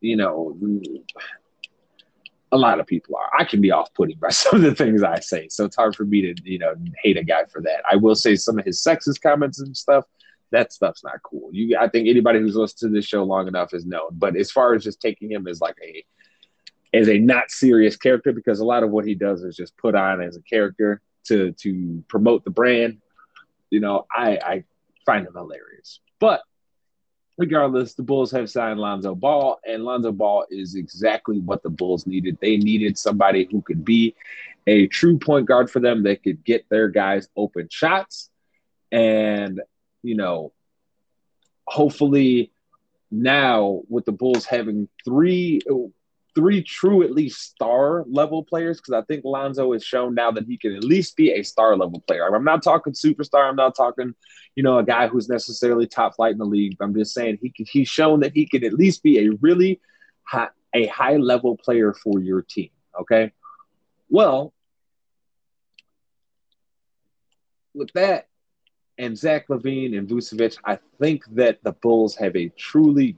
you 0.00 0.16
know, 0.16 0.56
a 2.52 2.56
lot 2.56 2.78
of 2.78 2.86
people 2.86 3.16
are. 3.16 3.30
I 3.38 3.44
can 3.44 3.60
be 3.60 3.70
off 3.70 3.92
putting 3.94 4.18
by 4.18 4.28
some 4.30 4.56
of 4.56 4.62
the 4.62 4.74
things 4.74 5.02
I 5.02 5.20
say. 5.20 5.48
So 5.48 5.64
it's 5.64 5.76
hard 5.76 5.96
for 5.96 6.04
me 6.04 6.22
to, 6.22 6.34
you 6.44 6.58
know, 6.58 6.74
hate 7.02 7.16
a 7.16 7.24
guy 7.24 7.44
for 7.44 7.62
that. 7.62 7.82
I 7.90 7.96
will 7.96 8.14
say 8.14 8.36
some 8.36 8.58
of 8.58 8.64
his 8.64 8.82
sexist 8.82 9.22
comments 9.22 9.60
and 9.60 9.76
stuff. 9.76 10.04
That 10.52 10.72
stuff's 10.72 11.02
not 11.02 11.22
cool. 11.24 11.50
You, 11.52 11.76
I 11.78 11.88
think 11.88 12.06
anybody 12.06 12.38
who's 12.38 12.54
listened 12.54 12.92
to 12.92 12.96
this 12.96 13.04
show 13.04 13.24
long 13.24 13.48
enough 13.48 13.72
has 13.72 13.84
known. 13.84 14.10
But 14.12 14.36
as 14.36 14.50
far 14.50 14.74
as 14.74 14.84
just 14.84 15.00
taking 15.00 15.30
him 15.30 15.48
as 15.48 15.60
like 15.60 15.76
a 15.82 16.04
as 16.92 17.08
a 17.08 17.18
not 17.18 17.50
serious 17.50 17.96
character 17.96 18.32
because 18.32 18.60
a 18.60 18.64
lot 18.64 18.82
of 18.82 18.90
what 18.90 19.06
he 19.06 19.14
does 19.14 19.42
is 19.42 19.56
just 19.56 19.76
put 19.76 19.94
on 19.94 20.22
as 20.22 20.36
a 20.36 20.42
character 20.42 21.00
to 21.24 21.52
to 21.52 22.04
promote 22.08 22.44
the 22.44 22.50
brand. 22.50 22.98
You 23.70 23.80
know, 23.80 24.06
I 24.10 24.38
I 24.42 24.64
find 25.04 25.26
him 25.26 25.34
hilarious. 25.34 26.00
But 26.18 26.42
regardless, 27.38 27.94
the 27.94 28.02
Bulls 28.02 28.30
have 28.32 28.50
signed 28.50 28.80
Lonzo 28.80 29.14
Ball, 29.14 29.58
and 29.66 29.84
Lonzo 29.84 30.12
Ball 30.12 30.46
is 30.50 30.74
exactly 30.74 31.38
what 31.38 31.62
the 31.62 31.70
Bulls 31.70 32.06
needed. 32.06 32.38
They 32.40 32.56
needed 32.56 32.98
somebody 32.98 33.48
who 33.50 33.62
could 33.62 33.84
be 33.84 34.14
a 34.66 34.86
true 34.86 35.18
point 35.18 35.46
guard 35.46 35.70
for 35.70 35.80
them. 35.80 36.02
They 36.02 36.16
could 36.16 36.44
get 36.44 36.68
their 36.68 36.88
guys 36.88 37.28
open 37.36 37.68
shots, 37.70 38.30
and 38.90 39.60
you 40.02 40.16
know, 40.16 40.52
hopefully 41.66 42.52
now 43.10 43.82
with 43.88 44.04
the 44.04 44.12
Bulls 44.12 44.46
having 44.46 44.88
three 45.04 45.60
three 46.36 46.62
true, 46.62 47.02
at 47.02 47.12
least 47.12 47.40
star 47.40 48.04
level 48.06 48.44
players, 48.44 48.78
because 48.78 48.92
I 48.92 49.02
think 49.06 49.24
Lonzo 49.24 49.72
has 49.72 49.82
shown 49.82 50.14
now 50.14 50.30
that 50.30 50.46
he 50.46 50.56
can 50.56 50.76
at 50.76 50.84
least 50.84 51.16
be 51.16 51.32
a 51.32 51.42
star 51.42 51.76
level 51.76 52.00
player. 52.06 52.32
I'm 52.32 52.44
not 52.44 52.62
talking 52.62 52.92
superstar. 52.92 53.48
I'm 53.48 53.56
not 53.56 53.74
talking, 53.74 54.14
you 54.54 54.62
know, 54.62 54.78
a 54.78 54.84
guy 54.84 55.08
who's 55.08 55.28
necessarily 55.28 55.86
top 55.86 56.14
flight 56.14 56.32
in 56.32 56.38
the 56.38 56.44
league. 56.44 56.76
I'm 56.80 56.94
just 56.94 57.14
saying 57.14 57.38
he 57.40 57.50
can, 57.50 57.66
he's 57.68 57.88
shown 57.88 58.20
that 58.20 58.32
he 58.34 58.46
can 58.46 58.62
at 58.62 58.74
least 58.74 59.02
be 59.02 59.18
a 59.18 59.30
really 59.40 59.80
high, 60.24 60.50
a 60.74 60.86
high 60.86 61.16
level 61.16 61.56
player 61.56 61.94
for 61.94 62.20
your 62.20 62.42
team. 62.42 62.70
Okay. 63.00 63.32
Well, 64.10 64.52
with 67.74 67.92
that 67.94 68.28
and 68.98 69.16
Zach 69.16 69.48
LaVine 69.48 69.96
and 69.96 70.08
Vucevic, 70.08 70.58
I 70.64 70.78
think 70.98 71.24
that 71.32 71.58
the 71.62 71.72
Bulls 71.72 72.14
have 72.16 72.36
a 72.36 72.48
truly 72.50 73.16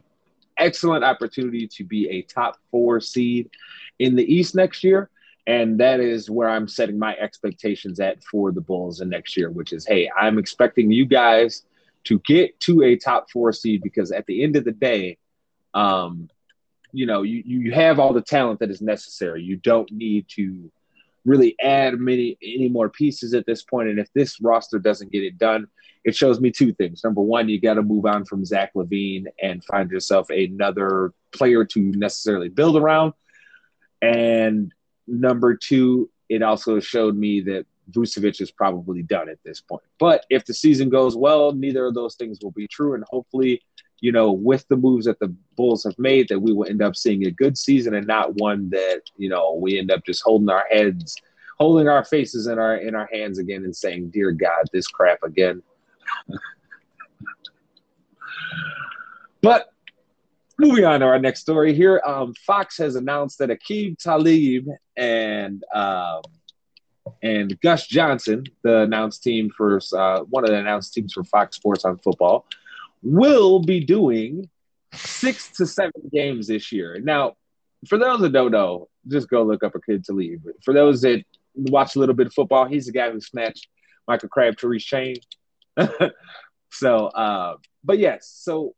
excellent 0.59 1.05
opportunity 1.05 1.67
to 1.69 1.85
be 1.85 2.09
a 2.09 2.23
top 2.23 2.59
four 2.71 3.01
seed 3.01 3.51
in 3.99 4.17
the 4.17 4.25
East 4.25 4.55
next 4.55 4.85
year. 4.85 5.11
And 5.47 5.81
that 5.81 6.01
is 6.01 6.29
where 6.29 6.49
I'm 6.49 6.69
setting 6.69 6.99
my 6.99 7.17
expectations 7.17 8.01
at 8.01 8.23
for 8.23 8.53
the 8.53 8.61
Bulls 8.61 9.01
in 9.01 9.09
next 9.09 9.37
year, 9.37 9.51
which 9.51 9.73
is 9.73 9.87
hey, 9.87 10.11
I'm 10.15 10.39
expecting 10.39 10.91
you 10.91 11.07
guys 11.07 11.63
to 12.05 12.19
get 12.21 12.59
to 12.61 12.83
a 12.83 12.97
top 12.97 13.31
four 13.31 13.53
seed 13.53 13.83
because 13.83 14.13
at 14.13 14.27
the 14.27 14.43
end 14.43 14.57
of 14.57 14.65
the 14.65 14.73
day, 14.73 15.17
um, 15.75 16.29
you 16.93 17.07
know, 17.07 17.23
you, 17.23 17.43
you 17.45 17.73
have 17.73 17.99
all 17.99 18.13
the 18.13 18.23
talent 18.23 18.61
that 18.61 18.71
is 18.71 18.81
necessary. 18.81 19.43
You 19.43 19.57
don't 19.57 19.91
need 19.91 20.27
to 20.37 20.71
really 21.25 21.57
add 21.61 21.99
many 21.99 22.39
any 22.43 22.69
more 22.69 22.89
pieces 22.89 23.35
at 23.35 23.47
this 23.47 23.62
point. 23.62 23.89
And 23.89 23.99
if 23.99 24.09
this 24.14 24.41
roster 24.41 24.79
doesn't 24.79 25.12
get 25.12 25.23
it 25.23 25.39
done, 25.39 25.66
it 26.05 26.16
shows 26.16 26.41
me 26.41 26.51
two 26.51 26.73
things. 26.73 27.03
Number 27.05 27.21
one, 27.21 27.49
you 27.49 27.61
got 27.61 27.75
to 27.75 27.83
move 27.83 28.07
on 28.07 28.25
from 28.25 28.45
Zach 28.45 28.73
LaVine 28.75 29.27
and 29.43 29.64
find 29.64 29.91
yourself 29.91 30.31
another 30.31 31.12
player 31.33 31.64
to 31.64 31.81
necessarily 31.81 32.49
build 32.49 32.77
around. 32.77 33.12
And 34.01 34.73
number 35.07 35.57
two, 35.57 36.11
it 36.29 36.43
also 36.43 36.81
showed 36.81 37.16
me 37.16 37.41
that 37.43 37.66
Vucevic 37.91 38.41
is 38.41 38.51
probably 38.51 39.03
done 39.03 39.28
at 39.28 39.39
this 39.45 39.61
point. 39.61 39.82
But 39.99 40.26
if 40.30 40.45
the 40.45 40.55
season 40.55 40.89
goes 40.89 41.16
well, 41.16 41.53
neither 41.53 41.86
of 41.86 41.95
those 41.95 42.14
things 42.16 42.39
will 42.43 42.51
be 42.51 42.68
true. 42.68 42.95
And 42.95 43.05
hopefully, 43.09 43.62
you 44.01 44.12
know, 44.12 44.32
with 44.32 44.66
the 44.68 44.76
moves 44.76 45.07
that 45.07 45.18
the 45.18 45.34
Bulls 45.57 45.84
have 45.84 45.99
made, 45.99 46.28
that 46.28 46.41
we 46.41 46.53
will 46.53 46.68
end 46.68 46.82
up 46.82 46.97
seeing 46.97 47.26
a 47.26 47.30
good 47.30 47.57
season 47.59 47.95
and 47.95 48.07
not 48.07 48.34
one 48.34 48.70
that, 48.70 49.03
you 49.16 49.28
know, 49.28 49.55
we 49.55 49.78
end 49.78 49.91
up 49.91 50.05
just 50.05 50.22
holding 50.22 50.51
our 50.51 50.64
heads, 50.70 51.16
holding 51.59 51.89
our 51.89 52.05
faces 52.05 52.47
in 52.47 52.59
our 52.59 52.76
in 52.76 52.95
our 52.95 53.09
hands 53.12 53.39
again 53.39 53.64
and 53.64 53.74
saying, 53.74 54.11
Dear 54.11 54.32
God, 54.32 54.66
this 54.72 54.86
crap 54.86 55.22
again. 55.22 55.62
but 59.43 59.72
moving 60.59 60.84
on 60.84 61.01
to 61.01 61.07
our 61.07 61.18
next 61.18 61.41
story 61.41 61.72
here. 61.72 62.03
Um, 62.05 62.34
Fox 62.34 62.76
has 62.78 62.97
announced 62.97 63.39
that 63.39 63.51
Aqib 63.51 63.99
Talib 63.99 64.68
and 64.97 65.64
um, 65.74 66.22
and 67.23 67.59
Gus 67.61 67.87
Johnson, 67.87 68.45
the 68.63 68.81
announced 68.83 69.23
team 69.23 69.51
for 69.57 69.81
uh, 69.97 70.21
one 70.21 70.45
of 70.45 70.51
the 70.51 70.59
announced 70.59 70.95
teams 70.95 71.13
for 71.13 71.25
Fox 71.25 71.57
Sports 71.57 71.85
on 71.85 71.99
football, 71.99 72.47
will 73.03 73.61
be 73.61 73.85
doing 73.85 74.49
six 74.93 75.51
to 75.53 75.67
seven 75.67 76.03
games 76.13 76.47
this 76.47 76.73
year. 76.73 77.01
Now, 77.03 77.37
for 77.87 77.99
those 77.99 78.21
that 78.21 78.33
don't 78.33 78.51
know, 78.51 78.89
just 79.07 79.29
go 79.29 79.43
look 79.43 79.63
up 79.63 79.75
Aqib 79.75 80.05
Talib. 80.05 80.43
For 80.65 80.75
those 80.75 81.03
that 81.03 81.25
watch 81.55 81.97
a 81.97 81.99
little 81.99 82.15
bit 82.15 82.27
of 82.29 82.35
football, 82.35 82.67
he's 82.67 82.87
the 82.87 82.93
guy 82.93 83.11
who 83.11 83.21
snatched 83.21 83.69
Michael 84.07 84.29
Crabtree's 84.29 84.85
chain. 84.85 85.17
so, 86.73 87.07
uh, 87.07 87.57
but 87.85 87.99
yes, 87.99 88.33
so 88.35 88.75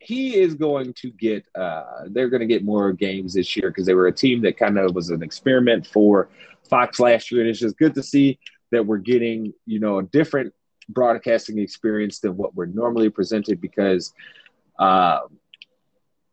he 0.00 0.36
is 0.40 0.54
going 0.54 0.94
to 0.94 1.10
get 1.10 1.44
uh, 1.54 2.04
they're 2.08 2.30
going 2.30 2.40
to 2.40 2.46
get 2.46 2.64
more 2.64 2.92
games 2.92 3.34
this 3.34 3.54
year 3.54 3.70
because 3.70 3.86
they 3.86 3.94
were 3.94 4.06
a 4.06 4.12
team 4.12 4.40
that 4.42 4.56
kind 4.56 4.78
of 4.78 4.94
was 4.94 5.10
an 5.10 5.22
experiment 5.22 5.86
for 5.86 6.30
Fox 6.68 6.98
last 6.98 7.30
year, 7.30 7.42
and 7.42 7.50
it's 7.50 7.60
just 7.60 7.76
good 7.76 7.94
to 7.94 8.02
see 8.02 8.38
that 8.72 8.84
we're 8.84 8.98
getting 8.98 9.52
you 9.66 9.78
know 9.78 9.98
a 9.98 10.02
different 10.02 10.52
broadcasting 10.88 11.58
experience 11.58 12.18
than 12.18 12.36
what 12.36 12.54
we're 12.54 12.66
normally 12.66 13.10
presented 13.10 13.60
because 13.60 14.12
uh, 14.78 15.20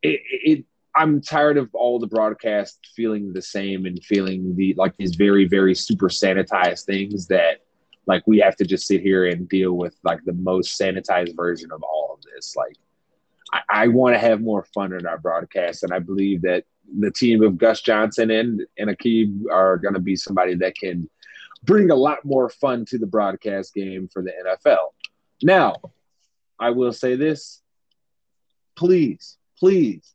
it, 0.01 0.21
it 0.23 0.65
I'm 0.95 1.21
tired 1.21 1.57
of 1.57 1.69
all 1.73 1.99
the 1.99 2.07
broadcasts 2.07 2.79
feeling 2.95 3.33
the 3.33 3.41
same 3.41 3.85
and 3.85 4.01
feeling 4.03 4.55
the 4.55 4.73
like 4.77 4.95
these 4.97 5.15
very 5.15 5.45
very 5.45 5.75
super 5.75 6.07
sanitized 6.07 6.85
things 6.85 7.27
that 7.27 7.63
like 8.07 8.23
we 8.25 8.39
have 8.39 8.55
to 8.55 8.65
just 8.65 8.87
sit 8.87 9.01
here 9.01 9.25
and 9.25 9.49
deal 9.49 9.73
with 9.73 9.95
like 10.03 10.23
the 10.23 10.33
most 10.33 10.79
sanitized 10.79 11.35
version 11.35 11.71
of 11.73 11.83
all 11.83 12.17
of 12.17 12.23
this. 12.33 12.55
Like 12.55 12.77
I, 13.53 13.61
I 13.69 13.87
want 13.87 14.15
to 14.15 14.19
have 14.19 14.41
more 14.41 14.63
fun 14.73 14.93
in 14.93 15.05
our 15.05 15.17
broadcast, 15.17 15.83
and 15.83 15.93
I 15.93 15.99
believe 15.99 16.41
that 16.43 16.65
the 16.99 17.11
team 17.11 17.43
of 17.43 17.57
Gus 17.57 17.81
Johnson 17.81 18.31
and 18.31 18.61
and 18.77 18.89
Aqib 18.89 19.43
are 19.51 19.77
going 19.77 19.93
to 19.93 19.99
be 19.99 20.15
somebody 20.15 20.55
that 20.55 20.75
can 20.75 21.09
bring 21.63 21.91
a 21.91 21.95
lot 21.95 22.23
more 22.23 22.49
fun 22.49 22.85
to 22.85 22.97
the 22.97 23.07
broadcast 23.07 23.73
game 23.73 24.07
for 24.11 24.21
the 24.21 24.31
NFL. 24.45 24.93
Now, 25.41 25.75
I 26.59 26.71
will 26.71 26.93
say 26.93 27.15
this: 27.15 27.61
please, 28.75 29.37
please, 29.59 30.13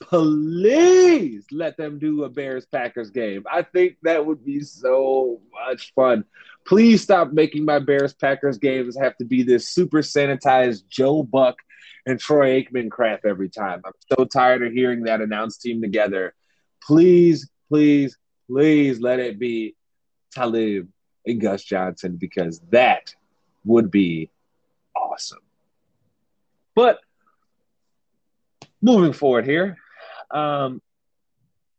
please 0.00 1.46
let 1.50 1.76
them 1.76 1.98
do 1.98 2.24
a 2.24 2.28
Bears 2.28 2.66
Packers 2.66 3.10
game. 3.10 3.44
I 3.50 3.62
think 3.62 3.96
that 4.02 4.24
would 4.24 4.44
be 4.44 4.60
so 4.60 5.40
much 5.66 5.92
fun. 5.94 6.24
Please 6.66 7.02
stop 7.02 7.32
making 7.32 7.64
my 7.64 7.80
Bears 7.80 8.14
Packers 8.14 8.58
games 8.58 8.96
have 8.96 9.16
to 9.16 9.24
be 9.24 9.42
this 9.42 9.68
super 9.68 9.98
sanitized 9.98 10.88
Joe 10.88 11.22
Buck 11.22 11.56
and 12.06 12.18
Troy 12.18 12.62
Aikman 12.62 12.90
crap 12.90 13.24
every 13.24 13.48
time. 13.48 13.82
I'm 13.84 13.92
so 14.16 14.24
tired 14.24 14.62
of 14.62 14.72
hearing 14.72 15.04
that 15.04 15.20
announced 15.20 15.62
team 15.62 15.80
together. 15.80 16.34
Please, 16.82 17.48
please, 17.68 18.18
please 18.48 19.00
let 19.00 19.20
it 19.20 19.38
be 19.38 19.76
Talib 20.32 20.88
and 21.26 21.40
Gus 21.40 21.62
Johnson 21.62 22.16
because 22.16 22.60
that 22.70 23.14
would 23.64 23.90
be 23.90 24.30
awesome. 24.96 25.38
But 26.74 27.00
moving 28.80 29.12
forward 29.12 29.46
here, 29.46 29.76
um, 30.30 30.80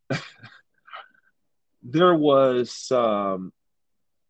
there 1.83 2.15
was 2.15 2.71
some 2.71 3.51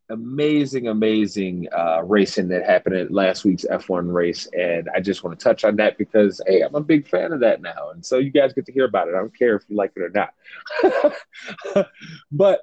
amazing, 0.10 0.88
amazing 0.88 1.68
uh, 1.76 2.02
racing 2.04 2.48
that 2.50 2.66
happened 2.66 2.96
at 2.96 3.12
last 3.12 3.46
week's 3.46 3.66
F1 3.66 4.12
race. 4.12 4.48
And 4.58 4.90
I 4.94 5.00
just 5.00 5.24
want 5.24 5.38
to 5.40 5.44
touch 5.44 5.64
on 5.64 5.76
that 5.78 5.98
because, 5.98 6.42
hey, 6.48 6.62
I'm 6.62 6.76
a 6.76 6.82
big 6.82 7.08
fan 7.08 7.32
of 7.32 7.40
that 7.42 7.62
now. 7.62 7.92
And 7.92 8.06
so 8.06 8.18
you 8.18 8.30
guys 8.30 8.54
get 8.54 8.66
to 8.66 8.72
hear 8.72 8.86
about 8.86 9.08
it. 9.08 9.16
I 9.16 9.20
don't 9.20 9.38
care 9.38 9.56
if 9.56 9.64
you 9.68 9.76
like 9.76 9.94
it 9.96 10.02
or 10.02 10.10
not. 10.10 11.88
but 12.32 12.62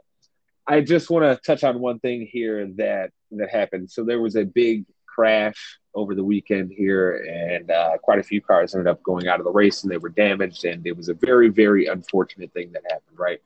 I 0.66 0.80
just 0.80 1.10
want 1.10 1.24
to 1.24 1.42
touch 1.44 1.64
on 1.64 1.80
one 1.80 1.98
thing 1.98 2.28
here 2.30 2.66
that 2.76 3.10
that 3.32 3.50
happened. 3.50 3.90
So 3.90 4.04
there 4.04 4.20
was 4.20 4.36
a 4.36 4.44
big 4.44 4.84
crash 5.06 5.78
over 5.94 6.14
the 6.14 6.22
weekend 6.22 6.70
here, 6.70 7.16
and 7.28 7.70
uh, 7.70 7.98
quite 7.98 8.20
a 8.20 8.22
few 8.22 8.40
cars 8.40 8.74
ended 8.74 8.86
up 8.86 9.02
going 9.02 9.26
out 9.26 9.40
of 9.40 9.44
the 9.44 9.50
race 9.50 9.82
and 9.82 9.90
they 9.90 9.98
were 9.98 10.08
damaged. 10.08 10.64
And 10.64 10.86
it 10.86 10.96
was 10.96 11.08
a 11.08 11.14
very, 11.14 11.48
very 11.48 11.86
unfortunate 11.86 12.52
thing 12.52 12.72
that 12.72 12.82
happened, 12.84 13.18
right? 13.18 13.40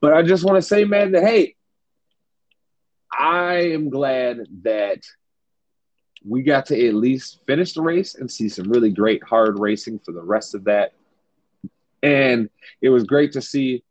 But 0.00 0.12
I 0.12 0.22
just 0.22 0.44
want 0.44 0.56
to 0.56 0.62
say, 0.62 0.84
man, 0.84 1.12
that 1.12 1.24
hey, 1.24 1.56
I 3.12 3.72
am 3.72 3.90
glad 3.90 4.46
that 4.62 5.02
we 6.24 6.42
got 6.42 6.66
to 6.66 6.88
at 6.88 6.94
least 6.94 7.40
finish 7.46 7.72
the 7.72 7.82
race 7.82 8.14
and 8.14 8.30
see 8.30 8.48
some 8.48 8.70
really 8.70 8.90
great 8.90 9.22
hard 9.22 9.58
racing 9.58 9.98
for 10.00 10.12
the 10.12 10.22
rest 10.22 10.54
of 10.54 10.64
that. 10.64 10.92
And 12.02 12.50
it 12.80 12.90
was 12.90 13.04
great 13.04 13.32
to 13.32 13.42
see 13.42 13.82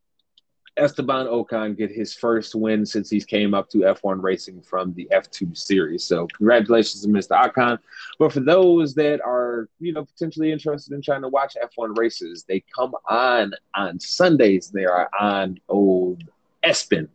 Esteban 0.78 1.26
Ocon 1.26 1.76
get 1.76 1.92
his 1.92 2.14
first 2.14 2.54
win 2.54 2.86
since 2.86 3.10
he's 3.10 3.26
came 3.26 3.54
up 3.54 3.70
to 3.70 3.80
F1 3.80 4.22
racing 4.22 4.62
from 4.62 4.94
the 4.94 5.08
F2 5.12 5.58
series. 5.58 6.04
So 6.04 6.28
congratulations 6.28 7.02
to 7.02 7.08
Mr. 7.08 7.32
Ocon. 7.32 7.80
But 8.20 8.32
for 8.32 8.42
those 8.42 8.94
that 8.96 9.20
are, 9.22 9.70
you 9.80 9.94
know, 9.94 10.06
potentially 10.06 10.52
interested 10.52 10.94
in 10.94 11.02
trying 11.02 11.24
to 11.24 11.30
watch 11.30 11.58
F1 11.62 11.98
races, 11.98 12.46
they 12.48 12.64
come 12.76 12.94
on 13.10 13.54
on 13.74 14.00
Sundays. 14.00 14.70
They 14.70 14.86
are 14.86 15.10
on 15.20 15.60
old 15.68 16.24
ESPN. 16.64 17.10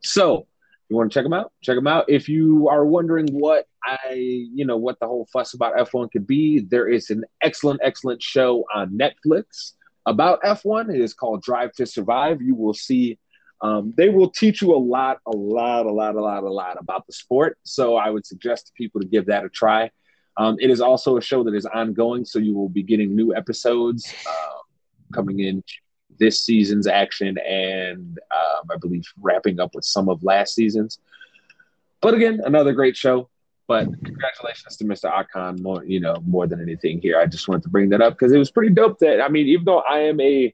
So 0.00 0.46
you 0.90 0.96
want 0.96 1.10
to 1.10 1.14
check 1.14 1.24
them 1.24 1.32
out? 1.32 1.52
Check 1.62 1.76
them 1.76 1.86
out. 1.86 2.06
If 2.08 2.28
you 2.28 2.68
are 2.68 2.84
wondering 2.84 3.28
what 3.28 3.66
I, 3.84 4.12
you 4.12 4.66
know, 4.66 4.76
what 4.76 4.98
the 4.98 5.06
whole 5.06 5.28
fuss 5.32 5.54
about 5.54 5.76
F1 5.76 6.10
could 6.10 6.26
be, 6.26 6.60
there 6.60 6.88
is 6.88 7.10
an 7.10 7.24
excellent, 7.42 7.80
excellent 7.82 8.20
show 8.22 8.64
on 8.74 8.98
Netflix 8.98 9.74
about 10.06 10.42
F1. 10.42 10.92
It 10.92 11.00
is 11.00 11.14
called 11.14 11.42
Drive 11.42 11.72
to 11.74 11.86
Survive. 11.86 12.42
You 12.42 12.56
will 12.56 12.74
see, 12.74 13.18
um, 13.62 13.94
they 13.96 14.08
will 14.08 14.30
teach 14.30 14.60
you 14.60 14.74
a 14.74 14.76
lot, 14.76 15.18
a 15.26 15.36
lot, 15.36 15.86
a 15.86 15.92
lot, 15.92 16.16
a 16.16 16.20
lot, 16.20 16.42
a 16.42 16.50
lot 16.50 16.76
about 16.80 17.06
the 17.06 17.12
sport. 17.12 17.56
So 17.62 17.94
I 17.94 18.10
would 18.10 18.26
suggest 18.26 18.66
to 18.66 18.72
people 18.72 19.00
to 19.00 19.06
give 19.06 19.26
that 19.26 19.44
a 19.44 19.48
try. 19.48 19.90
Um, 20.36 20.56
it 20.58 20.70
is 20.70 20.80
also 20.80 21.16
a 21.16 21.22
show 21.22 21.44
that 21.44 21.54
is 21.54 21.66
ongoing, 21.66 22.24
so 22.24 22.38
you 22.38 22.54
will 22.54 22.68
be 22.68 22.82
getting 22.82 23.14
new 23.14 23.34
episodes 23.34 24.12
uh, 24.26 24.58
coming 25.12 25.40
in 25.40 25.62
this 26.20 26.42
season's 26.42 26.86
action 26.86 27.36
and 27.38 28.20
um, 28.30 28.68
I 28.70 28.76
believe 28.76 29.04
wrapping 29.20 29.58
up 29.58 29.74
with 29.74 29.84
some 29.84 30.08
of 30.08 30.22
last 30.22 30.54
season's. 30.54 31.00
But 32.00 32.14
again, 32.14 32.40
another 32.44 32.72
great 32.72 32.96
show. 32.96 33.28
But 33.66 33.86
congratulations 34.04 34.76
to 34.78 34.84
Mr. 34.84 35.12
Ocon 35.12 35.60
more 35.60 35.84
you 35.84 36.00
know, 36.00 36.16
more 36.26 36.46
than 36.46 36.60
anything 36.60 37.00
here. 37.00 37.18
I 37.20 37.26
just 37.26 37.48
wanted 37.48 37.62
to 37.64 37.68
bring 37.68 37.88
that 37.90 38.00
up 38.00 38.14
because 38.14 38.32
it 38.32 38.38
was 38.38 38.50
pretty 38.50 38.74
dope. 38.74 38.98
That 38.98 39.20
I 39.20 39.28
mean, 39.28 39.46
even 39.46 39.64
though 39.64 39.80
I 39.80 40.00
am 40.00 40.20
a 40.20 40.52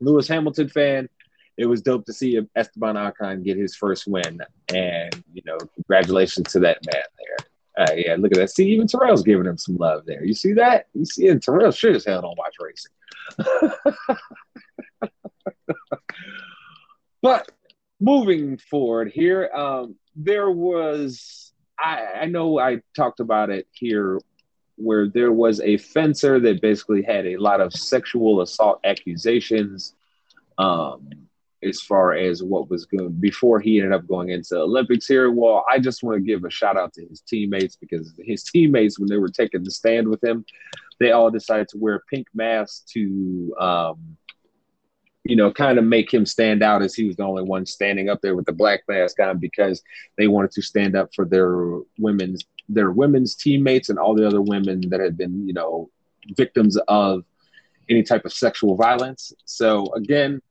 Lewis 0.00 0.28
Hamilton 0.28 0.68
fan, 0.68 1.08
it 1.56 1.64
was 1.64 1.80
dope 1.80 2.04
to 2.04 2.12
see 2.12 2.38
Esteban 2.54 2.96
Ocon 2.96 3.42
get 3.42 3.56
his 3.56 3.74
first 3.74 4.06
win, 4.06 4.40
and 4.68 5.24
you 5.32 5.40
know, 5.46 5.56
congratulations 5.76 6.52
to 6.52 6.60
that 6.60 6.78
man 6.84 7.02
there. 7.18 7.86
Uh, 7.86 7.92
yeah, 7.94 8.16
look 8.18 8.32
at 8.32 8.38
that. 8.38 8.50
See, 8.50 8.68
even 8.68 8.86
Terrell's 8.86 9.22
giving 9.22 9.46
him 9.46 9.56
some 9.58 9.76
love 9.76 10.04
there. 10.06 10.22
You 10.24 10.34
see 10.34 10.52
that? 10.54 10.88
You 10.92 11.06
see 11.06 11.26
it? 11.28 11.42
Terrell 11.42 11.72
sure 11.72 11.92
as 11.92 12.04
hell 12.04 12.22
don't 12.22 12.38
watch 12.38 12.56
racing. 12.60 12.92
but 17.22 17.50
moving 18.00 18.58
forward 18.58 19.10
here, 19.12 19.50
um, 19.54 19.96
there 20.14 20.50
was 20.50 21.52
I, 21.78 22.06
I 22.22 22.26
know 22.26 22.58
I 22.58 22.80
talked 22.94 23.20
about 23.20 23.50
it 23.50 23.66
here 23.72 24.18
where 24.76 25.08
there 25.08 25.32
was 25.32 25.60
a 25.60 25.78
fencer 25.78 26.38
that 26.40 26.60
basically 26.60 27.02
had 27.02 27.26
a 27.26 27.36
lot 27.38 27.60
of 27.60 27.72
sexual 27.72 28.42
assault 28.42 28.80
accusations 28.84 29.94
um, 30.58 31.08
as 31.62 31.80
far 31.80 32.14
as 32.14 32.42
what 32.42 32.70
was 32.70 32.84
going 32.84 33.12
before 33.12 33.58
he 33.58 33.78
ended 33.78 33.92
up 33.92 34.06
going 34.06 34.30
into 34.30 34.56
Olympics 34.56 35.06
here. 35.06 35.30
Well, 35.30 35.64
I 35.70 35.78
just 35.78 36.02
want 36.02 36.18
to 36.18 36.20
give 36.20 36.44
a 36.44 36.50
shout 36.50 36.76
out 36.76 36.92
to 36.94 37.06
his 37.06 37.20
teammates 37.22 37.76
because 37.76 38.12
his 38.18 38.42
teammates, 38.44 38.98
when 38.98 39.08
they 39.08 39.16
were 39.16 39.30
taking 39.30 39.64
the 39.64 39.70
stand 39.70 40.08
with 40.08 40.22
him, 40.22 40.44
they 41.00 41.12
all 41.12 41.30
decided 41.30 41.68
to 41.68 41.78
wear 41.78 42.02
pink 42.10 42.26
masks 42.34 42.80
to, 42.92 43.54
um, 43.58 44.16
you 45.28 45.36
know, 45.36 45.52
kind 45.52 45.78
of 45.78 45.84
make 45.84 46.12
him 46.12 46.24
stand 46.24 46.62
out 46.62 46.82
as 46.82 46.94
he 46.94 47.04
was 47.04 47.16
the 47.16 47.24
only 47.24 47.42
one 47.42 47.66
standing 47.66 48.08
up 48.08 48.20
there 48.20 48.36
with 48.36 48.46
the 48.46 48.52
black 48.52 48.82
mask 48.88 49.18
on 49.20 49.38
because 49.38 49.82
they 50.16 50.28
wanted 50.28 50.52
to 50.52 50.62
stand 50.62 50.96
up 50.96 51.12
for 51.14 51.24
their 51.24 51.80
women's 51.98 52.44
their 52.68 52.90
women's 52.90 53.34
teammates 53.34 53.88
and 53.88 53.98
all 53.98 54.14
the 54.14 54.26
other 54.26 54.42
women 54.42 54.80
that 54.88 55.00
had 55.00 55.16
been, 55.16 55.46
you 55.46 55.54
know, 55.54 55.88
victims 56.36 56.76
of 56.88 57.24
any 57.88 58.02
type 58.02 58.24
of 58.24 58.32
sexual 58.32 58.76
violence. 58.76 59.32
So 59.44 59.92
again, 59.94 60.42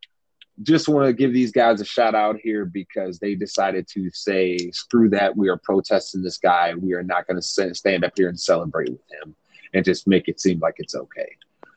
just 0.64 0.88
want 0.88 1.06
to 1.08 1.14
give 1.14 1.34
these 1.34 1.52
guys 1.52 1.82
a 1.82 1.86
shout 1.86 2.16
out 2.16 2.38
here 2.42 2.64
because 2.66 3.20
they 3.20 3.36
decided 3.36 3.88
to 3.90 4.10
say, 4.12 4.58
screw 4.72 5.10
that. 5.10 5.36
We 5.36 5.50
are 5.50 5.58
protesting 5.58 6.22
this 6.22 6.38
guy. 6.38 6.74
We 6.76 6.94
are 6.94 7.04
not 7.04 7.28
going 7.28 7.42
to 7.42 7.74
stand 7.76 8.06
up 8.06 8.14
here 8.16 8.30
and 8.30 8.40
celebrate 8.40 8.90
with 8.90 9.12
him 9.22 9.36
and 9.74 9.84
just 9.84 10.08
make 10.08 10.30
it 10.30 10.40
seem 10.40 10.60
like 10.60 10.76
it's 10.78 10.96
okay. 10.96 11.36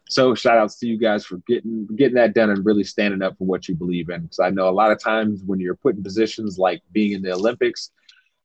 So 0.09 0.35
shout 0.35 0.57
outs 0.57 0.79
to 0.81 0.87
you 0.87 0.99
guys 0.99 1.27
for 1.27 1.37
getting 1.47 1.87
getting 1.95 2.15
that 2.15 2.35
done 2.35 2.51
and 2.51 2.65
really 2.65 2.85
standing 2.85 3.23
up 3.23 3.37
for 3.37 3.47
what 3.47 3.69
you 3.69 3.75
believe 3.75 4.09
in. 4.09 4.23
Because 4.23 4.41
I 4.41 4.51
know 4.51 4.69
a 4.69 4.71
lot 4.71 4.91
of 4.91 4.99
times 4.99 5.43
when 5.45 5.61
you're 5.61 5.77
put 5.77 5.97
in 5.97 6.03
positions 6.03 6.59
like 6.59 6.83
being 6.93 7.13
in 7.13 7.23
the 7.23 7.33
Olympics, 7.33 7.91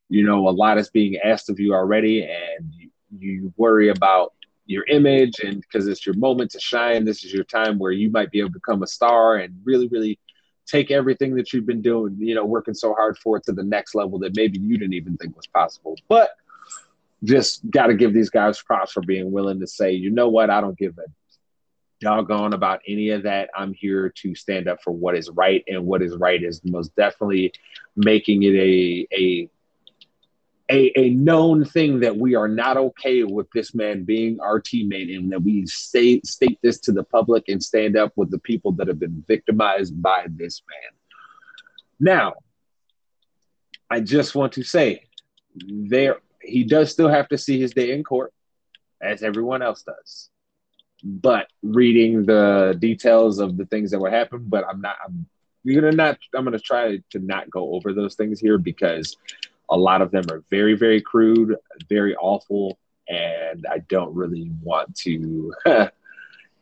you 0.08 0.24
know, 0.24 0.48
a 0.48 0.50
lot 0.50 0.78
is 0.78 0.90
being 0.90 1.16
asked 1.18 1.48
of 1.48 1.58
you 1.58 1.72
already, 1.72 2.22
and 2.22 2.72
you, 2.74 2.90
you 3.18 3.54
worry 3.56 3.88
about 3.88 4.34
your 4.66 4.84
image 4.86 5.40
and 5.40 5.60
because 5.60 5.86
it's 5.86 6.06
your 6.06 6.16
moment 6.16 6.50
to 6.50 6.60
shine. 6.60 7.04
This 7.04 7.24
is 7.24 7.32
your 7.32 7.44
time 7.44 7.78
where 7.78 7.92
you 7.92 8.10
might 8.10 8.30
be 8.30 8.40
able 8.40 8.50
to 8.50 8.54
become 8.54 8.82
a 8.82 8.86
star 8.86 9.36
and 9.36 9.58
really, 9.64 9.88
really 9.88 10.18
take 10.66 10.90
everything 10.90 11.34
that 11.36 11.52
you've 11.52 11.66
been 11.66 11.82
doing, 11.82 12.16
you 12.18 12.34
know, 12.34 12.44
working 12.44 12.74
so 12.74 12.94
hard 12.94 13.18
for 13.18 13.36
it 13.36 13.44
to 13.44 13.52
the 13.52 13.62
next 13.62 13.94
level 13.94 14.18
that 14.18 14.34
maybe 14.34 14.58
you 14.58 14.78
didn't 14.78 14.94
even 14.94 15.16
think 15.16 15.36
was 15.36 15.46
possible. 15.46 15.96
But 16.08 16.30
just 17.22 17.68
got 17.70 17.86
to 17.88 17.94
give 17.94 18.12
these 18.12 18.30
guys 18.30 18.60
props 18.60 18.92
for 18.92 19.02
being 19.02 19.30
willing 19.32 19.60
to 19.60 19.66
say, 19.66 19.92
you 19.92 20.10
know 20.10 20.28
what, 20.28 20.50
I 20.50 20.60
don't 20.60 20.78
give 20.78 20.98
a 20.98 21.04
doggone 22.00 22.52
about 22.52 22.80
any 22.86 23.10
of 23.10 23.22
that. 23.22 23.50
I'm 23.56 23.72
here 23.72 24.10
to 24.16 24.34
stand 24.34 24.68
up 24.68 24.82
for 24.82 24.92
what 24.92 25.16
is 25.16 25.30
right, 25.30 25.64
and 25.68 25.86
what 25.86 26.02
is 26.02 26.16
right 26.16 26.42
is 26.42 26.64
most 26.64 26.94
definitely 26.96 27.52
making 27.96 28.42
it 28.42 28.54
a 28.54 29.06
a 29.12 29.50
a, 30.70 30.92
a 30.98 31.10
known 31.10 31.64
thing 31.64 32.00
that 32.00 32.16
we 32.16 32.34
are 32.34 32.48
not 32.48 32.76
okay 32.76 33.22
with 33.22 33.46
this 33.52 33.74
man 33.74 34.04
being 34.04 34.40
our 34.40 34.60
teammate 34.60 35.14
and 35.14 35.30
that 35.30 35.40
we 35.42 35.66
state 35.66 36.26
state 36.26 36.58
this 36.62 36.78
to 36.80 36.92
the 36.92 37.04
public 37.04 37.44
and 37.48 37.62
stand 37.62 37.96
up 37.96 38.12
with 38.16 38.30
the 38.30 38.38
people 38.38 38.72
that 38.72 38.88
have 38.88 38.98
been 38.98 39.22
victimized 39.28 40.00
by 40.00 40.26
this 40.30 40.62
man. 40.68 40.92
Now, 42.00 42.34
I 43.90 44.00
just 44.00 44.34
want 44.34 44.54
to 44.54 44.62
say 44.62 45.04
there 45.54 46.18
he 46.40 46.64
does 46.64 46.90
still 46.90 47.08
have 47.08 47.28
to 47.28 47.38
see 47.38 47.60
his 47.60 47.72
day 47.72 47.92
in 47.92 48.02
court, 48.04 48.32
as 49.02 49.22
everyone 49.22 49.62
else 49.62 49.82
does. 49.82 50.30
But 51.04 51.48
reading 51.62 52.24
the 52.24 52.76
details 52.78 53.38
of 53.38 53.58
the 53.58 53.66
things 53.66 53.90
that 53.90 54.00
would 54.00 54.12
happen. 54.12 54.46
but 54.48 54.64
I'm 54.66 54.80
not 54.80 54.96
I'm 55.04 55.26
gonna 55.66 55.92
not 55.92 56.18
I'm 56.34 56.44
gonna 56.44 56.58
try 56.58 56.98
to 57.10 57.18
not 57.18 57.50
go 57.50 57.74
over 57.74 57.92
those 57.92 58.14
things 58.14 58.40
here 58.40 58.58
because 58.58 59.16
a 59.70 59.76
lot 59.76 60.02
of 60.02 60.10
them 60.10 60.24
are 60.30 60.42
very, 60.50 60.74
very 60.74 61.00
crude, 61.00 61.56
very 61.88 62.14
awful, 62.16 62.78
and 63.08 63.66
I 63.70 63.78
don't 63.88 64.14
really 64.14 64.50
want 64.62 64.94
to, 64.98 65.52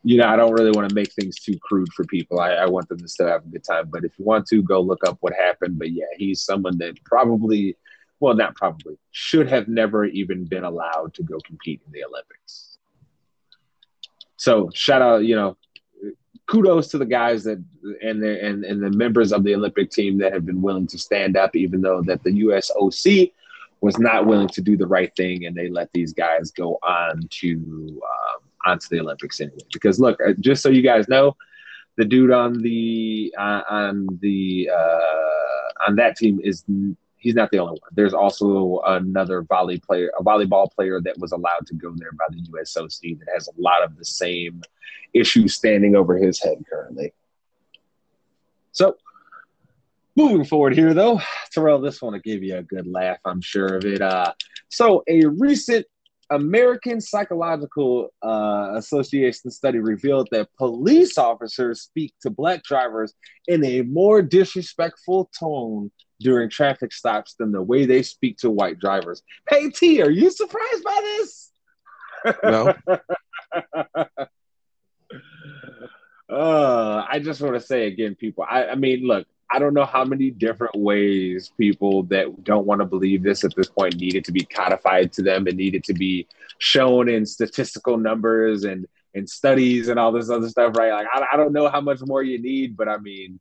you 0.03 0.17
know, 0.17 0.27
I 0.27 0.35
don't 0.35 0.53
really 0.53 0.71
want 0.71 0.89
to 0.89 0.95
make 0.95 1.11
things 1.13 1.39
too 1.39 1.57
crude 1.61 1.91
for 1.93 2.05
people. 2.05 2.39
I, 2.39 2.51
I 2.51 2.65
want 2.65 2.89
them 2.89 2.99
to 2.99 3.07
still 3.07 3.27
have 3.27 3.45
a 3.45 3.49
good 3.49 3.63
time. 3.63 3.89
But 3.89 4.03
if 4.03 4.17
you 4.17 4.25
want 4.25 4.47
to, 4.47 4.61
go 4.61 4.81
look 4.81 5.05
up 5.07 5.17
what 5.21 5.33
happened. 5.33 5.79
But 5.79 5.91
yeah, 5.91 6.05
he's 6.17 6.41
someone 6.41 6.77
that 6.79 7.03
probably, 7.03 7.77
well, 8.19 8.35
not 8.35 8.55
probably, 8.55 8.97
should 9.11 9.49
have 9.49 9.67
never 9.67 10.05
even 10.05 10.45
been 10.45 10.63
allowed 10.63 11.13
to 11.15 11.23
go 11.23 11.37
compete 11.45 11.81
in 11.85 11.91
the 11.91 12.05
Olympics. 12.05 12.72
So 14.43 14.69
shout 14.73 15.01
out, 15.01 15.23
you 15.23 15.37
know, 15.37 15.55
kudos 16.47 16.89
to 16.89 16.97
the 16.97 17.05
guys 17.05 17.45
that 17.45 17.63
and 18.03 18.21
the 18.21 18.43
and, 18.45 18.65
and 18.65 18.83
the 18.83 18.89
members 18.89 19.31
of 19.31 19.45
the 19.45 19.55
Olympic 19.55 19.89
team 19.89 20.17
that 20.17 20.33
have 20.33 20.45
been 20.45 20.61
willing 20.61 20.85
to 20.87 20.97
stand 20.97 21.37
up, 21.37 21.55
even 21.55 21.79
though 21.79 22.01
that 22.01 22.23
the 22.23 22.31
USOC 22.31 23.31
was 23.79 23.97
not 23.99 24.25
willing 24.25 24.49
to 24.49 24.61
do 24.61 24.75
the 24.75 24.85
right 24.85 25.15
thing, 25.15 25.45
and 25.45 25.55
they 25.55 25.69
let 25.69 25.93
these 25.93 26.11
guys 26.11 26.51
go 26.51 26.77
on 26.83 27.21
to 27.29 27.53
um, 27.55 28.41
onto 28.65 28.89
the 28.89 28.99
Olympics 28.99 29.39
anyway. 29.39 29.59
Because 29.71 29.97
look, 29.97 30.19
uh, 30.19 30.33
just 30.41 30.61
so 30.61 30.67
you 30.67 30.81
guys 30.81 31.07
know, 31.07 31.37
the 31.95 32.03
dude 32.03 32.31
on 32.31 32.61
the 32.61 33.33
uh, 33.39 33.61
on 33.69 34.07
the 34.19 34.69
uh, 34.69 35.87
on 35.87 35.95
that 35.95 36.17
team 36.17 36.41
is 36.43 36.65
he's 37.23 37.35
not 37.35 37.49
the 37.51 37.57
only 37.57 37.71
one. 37.71 37.89
There's 37.93 38.13
also 38.13 38.81
another 38.85 39.41
volley 39.43 39.79
player, 39.79 40.11
a 40.19 40.23
volleyball 40.23 40.69
player 40.71 41.01
that 41.01 41.17
was 41.17 41.31
allowed 41.31 41.65
to 41.67 41.73
go 41.73 41.93
there 41.95 42.11
by 42.11 42.25
the 42.29 42.41
USOC 42.51 43.17
that 43.19 43.27
has 43.33 43.47
a 43.47 43.59
lot 43.59 43.81
of 43.83 43.97
the 43.97 44.05
same 44.05 44.61
issues 45.13 45.55
standing 45.55 45.95
over 45.95 46.17
his 46.17 46.43
head 46.43 46.57
currently. 46.69 47.13
So, 48.73 48.97
moving 50.17 50.43
forward 50.43 50.75
here, 50.75 50.93
though, 50.93 51.21
Terrell, 51.51 51.79
this 51.79 52.01
one 52.01 52.13
will 52.13 52.19
give 52.19 52.43
you 52.43 52.57
a 52.57 52.63
good 52.63 52.87
laugh, 52.87 53.17
I'm 53.23 53.41
sure 53.41 53.77
of 53.77 53.85
it. 53.85 54.01
Uh, 54.01 54.33
so, 54.67 55.03
a 55.07 55.25
recent 55.25 55.85
American 56.29 56.99
Psychological 56.99 58.09
uh, 58.21 58.73
Association 58.75 59.51
study 59.51 59.79
revealed 59.79 60.27
that 60.31 60.49
police 60.57 61.17
officers 61.17 61.81
speak 61.81 62.13
to 62.21 62.29
black 62.29 62.63
drivers 62.63 63.13
in 63.47 63.63
a 63.63 63.83
more 63.83 64.21
disrespectful 64.21 65.29
tone 65.37 65.91
during 66.23 66.49
traffic 66.49 66.91
stops 66.91 67.35
than 67.35 67.51
the 67.51 67.61
way 67.61 67.85
they 67.85 68.01
speak 68.01 68.37
to 68.37 68.49
white 68.49 68.79
drivers. 68.79 69.21
Hey 69.49 69.69
T, 69.69 70.01
are 70.01 70.09
you 70.09 70.31
surprised 70.31 70.83
by 70.83 70.99
this? 71.03 71.51
No. 72.43 72.73
uh, 76.29 77.05
I 77.09 77.19
just 77.19 77.41
want 77.41 77.55
to 77.55 77.59
say 77.59 77.87
again, 77.87 78.15
people. 78.15 78.45
I, 78.49 78.67
I 78.67 78.75
mean, 78.75 79.05
look, 79.05 79.27
I 79.51 79.59
don't 79.59 79.73
know 79.75 79.85
how 79.85 80.03
many 80.03 80.31
different 80.31 80.75
ways 80.75 81.51
people 81.57 82.03
that 82.03 82.43
don't 82.43 82.65
want 82.65 82.81
to 82.81 82.85
believe 82.85 83.21
this 83.21 83.43
at 83.43 83.53
this 83.55 83.69
point 83.69 83.97
needed 83.97 84.25
to 84.25 84.31
be 84.31 84.43
codified 84.43 85.11
to 85.13 85.21
them 85.21 85.45
and 85.45 85.57
needed 85.57 85.83
to 85.85 85.93
be 85.93 86.27
shown 86.57 87.07
in 87.07 87.25
statistical 87.25 87.97
numbers 87.97 88.63
and 88.63 88.87
and 89.15 89.29
studies 89.29 89.89
and 89.89 89.99
all 89.99 90.11
this 90.11 90.31
other 90.31 90.49
stuff, 90.49 90.75
right? 90.75 90.91
Like, 90.91 91.07
I, 91.13 91.23
I 91.33 91.37
don't 91.37 91.53
know 91.53 91.69
how 91.69 91.81
much 91.81 91.99
more 92.01 92.23
you 92.23 92.41
need, 92.41 92.75
but 92.75 92.89
I 92.89 92.97
mean, 92.97 93.39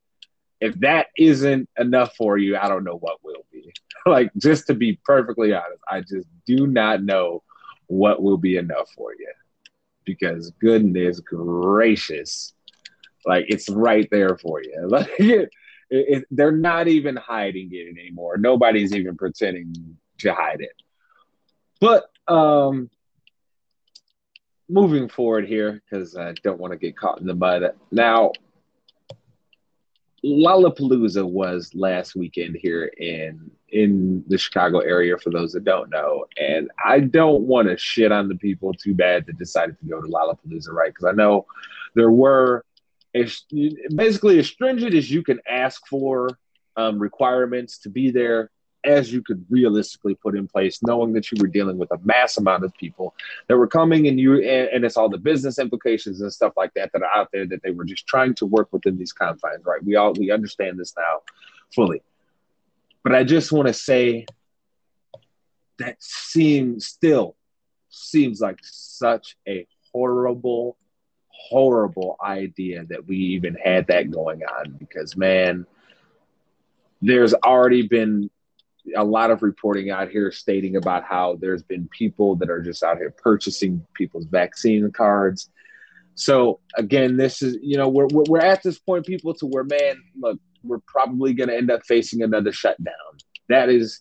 if 0.63 0.79
that 0.79 1.09
isn't 1.19 1.69
enough 1.77 2.15
for 2.15 2.39
you, 2.39 2.57
I 2.57 2.69
don't 2.69 2.85
know 2.85 2.97
what 2.97 3.19
will 3.25 3.45
be. 3.53 3.73
like, 4.07 4.31
just 4.39 4.69
to 4.69 4.75
be 4.75 5.01
perfectly 5.05 5.53
honest, 5.53 5.83
I 5.91 6.03
just 6.03 6.29
do 6.47 6.69
not 6.69 7.03
know 7.03 7.43
what 7.89 8.23
will 8.23 8.39
be 8.39 8.57
enough 8.57 8.89
for 8.97 9.13
you 9.13 9.31
because 10.05 10.53
goodness 10.61 11.19
gracious, 11.19 12.55
like 13.27 13.47
it's 13.49 13.69
right 13.69 14.09
there 14.11 14.39
for 14.39 14.63
you. 14.63 14.73
Like, 14.89 15.11
it, 15.19 15.51
it, 15.91 16.25
they're 16.31 16.53
not 16.53 16.87
even 16.87 17.17
hiding 17.17 17.71
it 17.73 17.99
anymore. 17.99 18.39
Nobody's 18.39 18.95
even 18.95 19.17
pretending 19.17 19.99
to 20.19 20.33
hide 20.33 20.61
it. 20.61 20.81
But 21.81 22.05
um, 22.29 22.89
moving 24.69 25.09
forward 25.09 25.47
here, 25.47 25.83
because 25.91 26.17
I 26.17 26.35
don't 26.45 26.61
want 26.61 26.73
to 26.73 26.79
get 26.79 26.97
caught 26.97 27.21
in 27.21 27.27
the 27.27 27.35
mud. 27.35 27.75
Now, 27.91 28.31
Lollapalooza 30.25 31.29
was 31.29 31.75
last 31.75 32.15
weekend 32.15 32.57
here 32.61 32.85
in 32.85 33.51
in 33.71 34.23
the 34.29 34.39
Chicago 34.39 34.81
area 34.81 35.17
for 35.17 35.31
those 35.31 35.53
that 35.53 35.65
don't 35.65 35.91
know. 35.91 36.27
And 36.39 36.71
I 36.85 37.01
don't 37.01 37.43
want 37.43 37.69
to 37.69 37.79
shit 37.79 38.13
on 38.13 38.29
the 38.29 38.37
people 38.37 38.73
too 38.75 38.95
bad 38.95 39.27
that 39.27 39.39
decided 39.39 39.79
to 39.81 39.87
go 39.87 40.01
to 40.01 40.07
Lollapalooza, 40.07 40.71
right? 40.71 40.91
Because 40.91 41.07
I 41.07 41.13
know 41.13 41.47
there 41.95 42.11
were 42.11 42.65
as, 43.15 43.45
basically 43.95 44.39
as 44.39 44.47
stringent 44.47 44.95
as 44.95 45.11
you 45.11 45.23
can 45.23 45.41
ask 45.49 45.87
for 45.87 46.29
um, 46.77 46.99
requirements 46.99 47.79
to 47.79 47.89
be 47.89 48.11
there. 48.11 48.51
As 48.85 49.13
you 49.13 49.23
could 49.23 49.45
realistically 49.49 50.15
put 50.15 50.37
in 50.37 50.49
place, 50.49 50.81
knowing 50.83 51.13
that 51.13 51.31
you 51.31 51.39
were 51.41 51.49
dealing 51.49 51.79
with 51.79 51.91
a 51.93 51.99
mass 52.05 52.37
amount 52.37 52.65
of 52.65 52.75
people 52.77 53.15
that 53.49 53.57
were 53.57 53.67
coming 53.67 54.09
and 54.09 54.19
you 54.19 54.35
and, 54.35 54.69
and 54.69 54.85
it's 54.85 54.97
all 54.97 55.09
the 55.09 55.19
business 55.19 55.59
implications 55.59 56.21
and 56.21 56.33
stuff 56.33 56.53
like 56.57 56.75
that 56.75 56.91
that 56.93 57.03
are 57.03 57.17
out 57.17 57.29
there 57.33 57.47
that 57.47 57.63
they 57.63 57.71
were 57.71 57.85
just 57.85 58.07
trying 58.07 58.35
to 58.35 58.47
work 58.47 58.69
within 58.73 58.99
these 58.99 59.13
confines, 59.13 59.65
right? 59.65 59.83
We 59.85 59.97
all 59.97 60.13
we 60.13 60.31
understand 60.31 60.79
this 60.79 60.95
now 60.97 61.21
fully. 61.75 62.03
But 63.03 63.15
I 63.15 63.25
just 63.25 63.53
want 63.53 63.69
to 63.69 63.75
say 63.75 64.27
that 65.79 65.97
seems 66.03 66.87
still 66.87 67.37
seems 67.91 68.41
like 68.41 68.59
such 68.63 69.37
a 69.47 69.67
horrible, 69.93 70.77
horrible 71.29 72.17
idea 72.25 72.85
that 72.89 73.07
we 73.07 73.17
even 73.17 73.55
had 73.55 73.87
that 73.89 74.11
going 74.11 74.43
on 74.45 74.77
because 74.79 75.17
man, 75.17 75.67
there's 77.01 77.35
already 77.35 77.87
been 77.87 78.31
a 78.97 79.05
lot 79.05 79.31
of 79.31 79.43
reporting 79.43 79.91
out 79.91 80.11
here 80.11 80.33
stating 80.33 80.77
about 80.77 81.05
how 81.05 81.37
there's 81.41 81.63
been 81.63 81.89
people 81.89 82.37
that 82.37 82.51
are 82.51 82.61
just 82.61 82.83
out 82.83 82.99
here 82.99 83.11
purchasing 83.11 83.85
people's 83.95 84.27
vaccine 84.27 84.91
cards. 84.91 85.49
So 86.15 86.61
again, 86.77 87.17
this 87.17 87.43
is 87.43 87.57
you 87.63 87.77
know 87.77 87.89
we're 87.89 88.09
we're 88.11 88.41
at 88.41 88.63
this 88.63 88.79
point, 88.79 89.07
people, 89.07 89.35
to 89.35 89.47
where 89.47 89.65
man, 89.65 90.03
look, 90.19 90.39
we're 90.63 90.81
probably 90.87 91.33
going 91.33 91.49
to 91.49 91.57
end 91.57 91.71
up 91.71 91.85
facing 91.85 92.23
another 92.23 92.53
shutdown. 92.53 92.93
That 93.49 93.69
is 93.69 94.01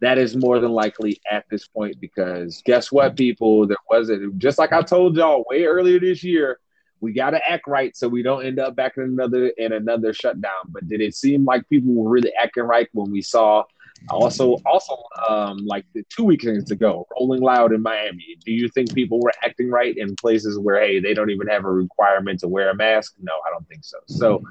that 0.00 0.18
is 0.18 0.34
more 0.34 0.58
than 0.58 0.70
likely 0.70 1.20
at 1.30 1.44
this 1.50 1.66
point 1.68 2.00
because 2.00 2.62
guess 2.64 2.90
what, 2.90 3.16
people? 3.16 3.66
There 3.66 3.76
wasn't 3.90 4.38
just 4.38 4.58
like 4.58 4.72
I 4.72 4.82
told 4.82 5.16
y'all 5.16 5.44
way 5.48 5.64
earlier 5.64 6.00
this 6.00 6.24
year. 6.24 6.58
We 7.00 7.12
got 7.12 7.30
to 7.30 7.40
act 7.50 7.66
right 7.66 7.96
so 7.96 8.08
we 8.08 8.22
don't 8.22 8.44
end 8.44 8.58
up 8.58 8.76
back 8.76 8.96
in 8.96 9.04
another 9.04 9.48
in 9.48 9.72
another 9.72 10.12
shutdown. 10.12 10.64
But 10.68 10.88
did 10.88 11.00
it 11.00 11.14
seem 11.14 11.44
like 11.44 11.68
people 11.68 11.92
were 11.92 12.10
really 12.10 12.32
acting 12.40 12.64
right 12.64 12.88
when 12.92 13.10
we 13.10 13.22
saw 13.22 13.64
also 14.08 14.56
also 14.64 14.96
um, 15.28 15.58
like 15.66 15.84
the 15.94 16.04
two 16.08 16.24
weekends 16.24 16.70
ago, 16.70 17.06
Rolling 17.18 17.42
Loud 17.42 17.72
in 17.72 17.82
Miami? 17.82 18.36
Do 18.44 18.52
you 18.52 18.68
think 18.68 18.94
people 18.94 19.20
were 19.20 19.32
acting 19.44 19.70
right 19.70 19.96
in 19.96 20.16
places 20.16 20.58
where 20.58 20.80
hey 20.80 21.00
they 21.00 21.14
don't 21.14 21.30
even 21.30 21.46
have 21.48 21.64
a 21.64 21.70
requirement 21.70 22.40
to 22.40 22.48
wear 22.48 22.70
a 22.70 22.74
mask? 22.74 23.14
No, 23.20 23.32
I 23.46 23.50
don't 23.50 23.68
think 23.68 23.84
so. 23.84 23.98
So 24.06 24.42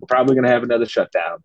we're 0.00 0.06
probably 0.06 0.34
going 0.34 0.44
to 0.44 0.50
have 0.50 0.62
another 0.62 0.86
shutdown. 0.86 1.42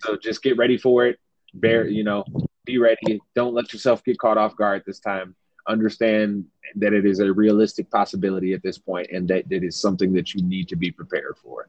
So 0.00 0.16
just 0.16 0.42
get 0.42 0.56
ready 0.58 0.76
for 0.76 1.06
it 1.06 1.18
bear, 1.54 1.88
you 1.88 2.04
know, 2.04 2.24
be 2.64 2.78
ready. 2.78 3.20
Don't 3.34 3.54
let 3.54 3.72
yourself 3.72 4.04
get 4.04 4.18
caught 4.18 4.38
off 4.38 4.56
guard 4.56 4.82
this 4.86 5.00
time. 5.00 5.34
Understand 5.66 6.44
that 6.76 6.92
it 6.92 7.06
is 7.06 7.20
a 7.20 7.32
realistic 7.32 7.90
possibility 7.90 8.52
at 8.52 8.62
this 8.62 8.78
point 8.78 9.08
and 9.12 9.26
that 9.28 9.44
it 9.50 9.62
is 9.62 9.80
something 9.80 10.12
that 10.12 10.34
you 10.34 10.42
need 10.42 10.68
to 10.68 10.76
be 10.76 10.90
prepared 10.90 11.36
for. 11.42 11.68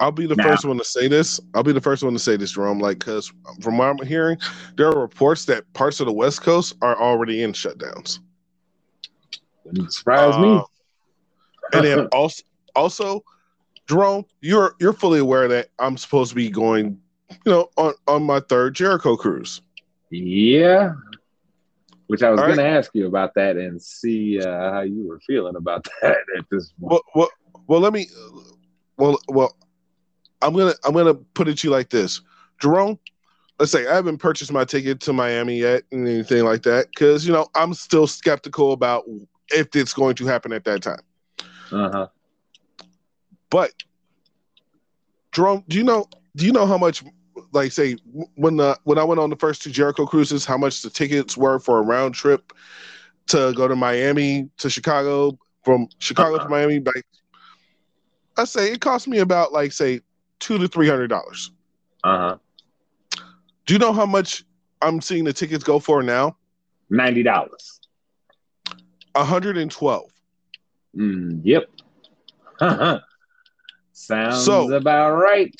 I'll 0.00 0.12
be 0.12 0.26
the 0.26 0.36
first 0.36 0.64
one 0.64 0.78
to 0.78 0.84
say 0.84 1.08
this. 1.08 1.40
I'll 1.54 1.62
be 1.62 1.72
the 1.72 1.80
first 1.80 2.02
one 2.02 2.12
to 2.12 2.18
say 2.18 2.36
this, 2.36 2.52
Jerome. 2.52 2.78
Like, 2.78 2.98
because 2.98 3.32
from 3.60 3.78
what 3.78 3.88
I'm 3.88 4.06
hearing, 4.06 4.38
there 4.76 4.88
are 4.88 5.00
reports 5.00 5.44
that 5.46 5.70
parts 5.72 6.00
of 6.00 6.06
the 6.06 6.12
West 6.12 6.42
Coast 6.42 6.76
are 6.82 7.00
already 7.00 7.42
in 7.42 7.52
shutdowns. 7.52 8.18
Wouldn't 9.64 9.92
surprise 9.92 10.34
uh, 10.34 10.40
me. 10.40 10.62
and 11.72 11.84
then 11.84 12.06
also, 12.12 12.42
also, 12.74 13.24
Jerome, 13.88 14.24
you're 14.40 14.74
you're 14.80 14.92
fully 14.92 15.20
aware 15.20 15.48
that 15.48 15.68
I'm 15.78 15.96
supposed 15.96 16.30
to 16.30 16.34
be 16.34 16.50
going 16.50 17.00
you 17.44 17.52
know, 17.52 17.68
on, 17.76 17.94
on 18.06 18.22
my 18.22 18.40
third 18.40 18.74
Jericho 18.74 19.16
cruise. 19.16 19.62
Yeah. 20.10 20.94
Which 22.06 22.22
I 22.22 22.30
was 22.30 22.40
going 22.40 22.58
right. 22.58 22.64
to 22.64 22.68
ask 22.68 22.90
you 22.94 23.06
about 23.06 23.34
that 23.34 23.56
and 23.56 23.80
see 23.80 24.40
uh, 24.40 24.72
how 24.72 24.80
you 24.82 25.06
were 25.08 25.20
feeling 25.20 25.56
about 25.56 25.86
that 26.02 26.18
at 26.36 26.44
this 26.50 26.72
point. 26.80 26.92
Well, 26.92 27.02
well, 27.14 27.28
well, 27.66 27.80
let 27.80 27.92
me. 27.92 28.08
Well, 28.98 29.18
well, 29.28 29.56
I'm 30.44 30.54
gonna 30.54 30.74
I'm 30.84 30.92
gonna 30.92 31.14
put 31.14 31.48
it 31.48 31.58
to 31.58 31.66
you 31.66 31.72
like 31.72 31.88
this, 31.90 32.20
Jerome. 32.60 32.98
Let's 33.58 33.72
say 33.72 33.86
I 33.86 33.94
haven't 33.94 34.18
purchased 34.18 34.52
my 34.52 34.64
ticket 34.64 35.00
to 35.00 35.12
Miami 35.12 35.58
yet 35.58 35.84
and 35.90 36.06
anything 36.06 36.44
like 36.44 36.62
that 36.64 36.88
because 36.90 37.26
you 37.26 37.32
know 37.32 37.48
I'm 37.54 37.72
still 37.72 38.06
skeptical 38.06 38.72
about 38.72 39.04
if 39.48 39.74
it's 39.74 39.94
going 39.94 40.16
to 40.16 40.26
happen 40.26 40.52
at 40.52 40.64
that 40.64 40.82
time. 40.82 41.00
Uh 41.72 41.90
huh. 41.90 42.08
But 43.48 43.72
Jerome, 45.32 45.64
do 45.68 45.78
you 45.78 45.84
know 45.84 46.06
do 46.36 46.44
you 46.44 46.52
know 46.52 46.66
how 46.66 46.76
much 46.76 47.02
like 47.52 47.72
say 47.72 47.96
when 48.34 48.56
the 48.56 48.78
when 48.84 48.98
I 48.98 49.04
went 49.04 49.20
on 49.20 49.30
the 49.30 49.36
first 49.36 49.62
two 49.62 49.70
Jericho 49.70 50.04
cruises, 50.04 50.44
how 50.44 50.58
much 50.58 50.82
the 50.82 50.90
tickets 50.90 51.38
were 51.38 51.58
for 51.58 51.78
a 51.78 51.82
round 51.82 52.14
trip 52.14 52.52
to 53.28 53.54
go 53.56 53.66
to 53.66 53.76
Miami 53.76 54.50
to 54.58 54.68
Chicago 54.68 55.38
from 55.62 55.88
Chicago 56.00 56.36
uh-huh. 56.36 56.44
to 56.44 56.50
Miami. 56.50 56.80
Like 56.80 57.06
I 58.36 58.44
say, 58.44 58.72
it 58.72 58.82
cost 58.82 59.08
me 59.08 59.18
about 59.20 59.52
like 59.52 59.72
say 59.72 60.00
two 60.44 60.58
to 60.58 60.68
three 60.68 60.88
hundred 60.88 61.08
dollars. 61.08 61.50
Uh 62.04 62.18
huh. 62.18 63.22
Do 63.64 63.72
you 63.72 63.78
know 63.78 63.94
how 63.94 64.04
much 64.04 64.44
I'm 64.82 65.00
seeing 65.00 65.24
the 65.24 65.32
tickets 65.32 65.64
go 65.64 65.78
for 65.78 66.02
now? 66.02 66.36
Ninety 66.90 67.22
dollars. 67.22 67.80
hundred 69.16 69.56
and 69.56 69.70
twelve. 69.70 70.12
Mm, 70.94 71.40
yep. 71.42 71.64
Sounds 73.92 74.44
so, 74.44 74.70
about 74.74 75.16
right. 75.16 75.54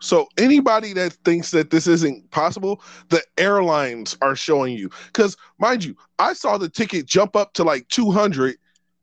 So 0.00 0.28
anybody 0.38 0.92
that 0.92 1.14
thinks 1.24 1.50
that 1.50 1.70
this 1.70 1.88
isn't 1.88 2.30
possible, 2.30 2.82
the 3.08 3.22
airlines 3.38 4.16
are 4.22 4.36
showing 4.36 4.76
you. 4.76 4.88
Because 5.06 5.36
mind 5.58 5.82
you, 5.82 5.96
I 6.20 6.32
saw 6.32 6.58
the 6.58 6.68
ticket 6.68 7.06
jump 7.06 7.34
up 7.34 7.54
to 7.54 7.64
like 7.64 7.88
200 7.88 8.56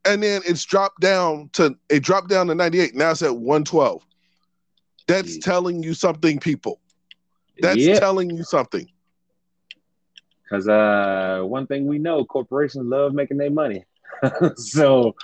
and 0.06 0.24
then 0.24 0.42
it's 0.46 0.64
dropped 0.64 1.02
down 1.02 1.50
to 1.54 1.76
it 1.90 2.04
dropped 2.04 2.30
down 2.30 2.48
to 2.48 2.56
98. 2.56 2.96
Now 2.96 3.12
it's 3.12 3.22
at 3.22 3.36
112. 3.36 4.06
That's 5.08 5.38
telling 5.40 5.84
you 5.84 5.94
something, 5.94 6.40
people. 6.40 6.80
That's 7.62 7.86
telling 8.00 8.30
you 8.32 8.44
something. 8.44 8.90
Because 10.44 10.68
uh, 10.68 11.42
one 11.44 11.68
thing 11.68 11.88
we 11.88 11.98
know, 11.98 12.26
corporations 12.26 12.86
love 12.86 13.14
making 13.14 13.38
their 13.38 13.50
money. 13.50 13.86
so 14.56 15.16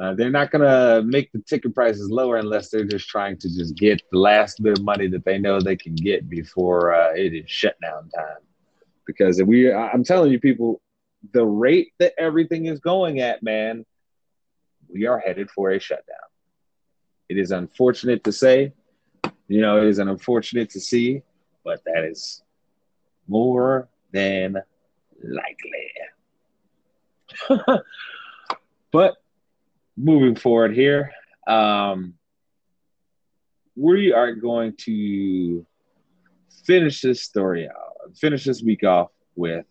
uh, 0.00 0.14
they're 0.14 0.30
not 0.30 0.50
going 0.50 0.62
to 0.62 1.02
make 1.06 1.30
the 1.32 1.40
ticket 1.40 1.74
prices 1.74 2.10
lower 2.10 2.36
unless 2.36 2.70
they're 2.70 2.84
just 2.84 3.08
trying 3.08 3.36
to 3.38 3.48
just 3.48 3.74
get 3.76 4.02
the 4.10 4.18
last 4.18 4.62
bit 4.62 4.78
of 4.78 4.84
money 4.84 5.06
that 5.06 5.24
they 5.24 5.38
know 5.38 5.60
they 5.60 5.76
can 5.76 5.94
get 5.94 6.28
before 6.28 6.94
uh, 6.94 7.12
it 7.14 7.34
is 7.34 7.50
shutdown 7.50 8.08
time. 8.10 8.36
Because 9.06 9.42
we, 9.42 9.72
I'm 9.72 10.04
telling 10.04 10.32
you, 10.32 10.40
people, 10.40 10.80
the 11.32 11.44
rate 11.44 11.92
that 11.98 12.12
everything 12.18 12.66
is 12.66 12.80
going 12.80 13.20
at, 13.20 13.42
man, 13.42 13.84
we 14.88 15.06
are 15.06 15.18
headed 15.18 15.50
for 15.50 15.70
a 15.70 15.78
shutdown. 15.78 16.16
It 17.28 17.38
is 17.38 17.50
unfortunate 17.50 18.24
to 18.24 18.32
say, 18.32 18.72
you 19.48 19.60
know, 19.60 19.78
it 19.78 19.88
is 19.88 19.98
an 19.98 20.08
unfortunate 20.08 20.70
to 20.70 20.80
see, 20.80 21.22
but 21.64 21.82
that 21.84 22.04
is 22.04 22.42
more 23.28 23.88
than 24.12 24.56
likely. 25.22 25.92
but 28.92 29.16
moving 29.96 30.34
forward 30.34 30.74
here, 30.74 31.12
um, 31.46 32.14
we 33.76 34.12
are 34.12 34.32
going 34.32 34.74
to 34.76 35.66
finish 36.64 37.00
this 37.00 37.22
story 37.22 37.68
out, 37.68 38.16
finish 38.16 38.44
this 38.44 38.62
week 38.62 38.84
off 38.84 39.10
with 39.34 39.64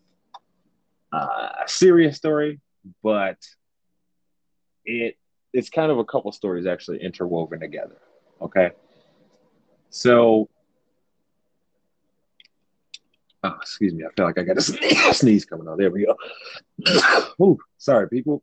uh, 1.12 1.48
a 1.64 1.68
serious 1.68 2.16
story, 2.16 2.60
but 3.02 3.38
it 4.84 5.16
it's 5.52 5.70
kind 5.70 5.90
of 5.90 5.98
a 5.98 6.04
couple 6.04 6.32
stories 6.32 6.66
actually 6.66 7.02
interwoven 7.02 7.60
together. 7.60 7.96
Okay, 8.40 8.70
so. 9.90 10.48
Oh, 13.44 13.56
excuse 13.60 13.92
me. 13.92 14.04
I 14.04 14.08
feel 14.16 14.24
like 14.24 14.38
I 14.38 14.42
got 14.42 14.56
a 14.56 14.60
sneeze 15.14 15.44
coming 15.44 15.66
on. 15.66 15.76
There 15.76 15.90
we 15.90 16.06
go. 16.06 16.16
Ooh, 17.42 17.58
sorry, 17.76 18.08
people. 18.08 18.42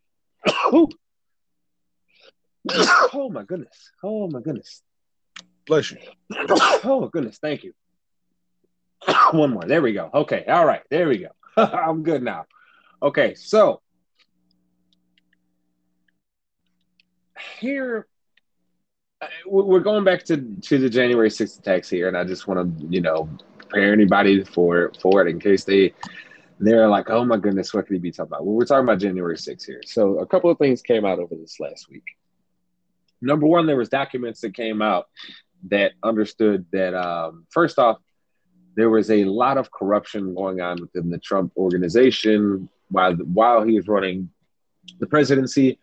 Ooh. 0.74 0.90
oh 3.14 3.30
my 3.32 3.44
goodness. 3.44 3.92
Oh 4.04 4.28
my 4.30 4.42
goodness. 4.42 4.82
Bless 5.66 5.92
you. 5.92 5.98
Oh 6.82 7.02
my 7.02 7.08
goodness. 7.12 7.38
Thank 7.42 7.64
you. 7.64 7.74
One 9.32 9.52
more. 9.52 9.64
There 9.64 9.82
we 9.82 9.94
go. 9.94 10.10
Okay. 10.14 10.46
All 10.46 10.66
right. 10.66 10.82
There 10.90 11.08
we 11.08 11.20
go. 11.20 11.30
I'm 11.58 12.04
good 12.04 12.24
now. 12.24 12.46
Okay. 13.02 13.36
So 13.36 13.82
here 17.60 18.08
uh, 19.22 19.28
we're 19.46 19.80
going 19.80 20.04
back 20.04 20.24
to 20.26 20.38
to 20.62 20.78
the 20.78 20.90
January 20.90 21.30
6th 21.30 21.60
attacks 21.60 21.90
here, 21.90 22.08
and 22.08 22.18
I 22.18 22.24
just 22.24 22.48
want 22.48 22.80
to 22.80 22.86
you 22.88 23.02
know 23.02 23.30
prepare 23.58 23.94
anybody 23.94 24.44
for 24.44 24.92
for 25.02 25.22
it 25.22 25.30
in 25.30 25.40
case 25.40 25.64
they 25.64 25.94
they're 26.62 26.90
like, 26.90 27.10
oh 27.10 27.24
my 27.24 27.38
goodness, 27.38 27.74
what 27.74 27.88
could 27.88 27.94
he 27.94 28.00
be 28.00 28.12
talking 28.12 28.32
about? 28.32 28.46
Well, 28.46 28.56
we're 28.56 28.66
talking 28.66 28.84
about 28.84 29.00
January 29.00 29.38
6th 29.38 29.66
here. 29.66 29.82
So 29.86 30.20
a 30.20 30.26
couple 30.26 30.50
of 30.50 30.58
things 30.58 30.82
came 30.82 31.06
out 31.06 31.18
over 31.18 31.34
this 31.36 31.58
last 31.58 31.90
week 31.90 32.04
number 33.22 33.46
one, 33.46 33.66
there 33.66 33.78
was 33.78 33.90
documents 33.90 34.42
that 34.42 34.54
came 34.54 34.82
out 34.82 35.08
that 35.70 35.94
understood 36.04 36.66
that 36.72 36.94
um, 36.94 37.46
first 37.50 37.80
off, 37.80 37.98
there 38.76 38.90
was 38.90 39.12
a 39.12 39.26
lot 39.26 39.58
of 39.58 39.72
corruption 39.72 40.34
going 40.34 40.62
on 40.62 40.80
within 40.80 41.10
the 41.10 41.18
Trump 41.18 41.52
organization 41.58 42.70
while 42.90 43.14
while 43.14 43.64
he 43.64 43.76
was 43.76 43.88
running 43.88 44.30
the 45.00 45.08
presidency. 45.08 45.80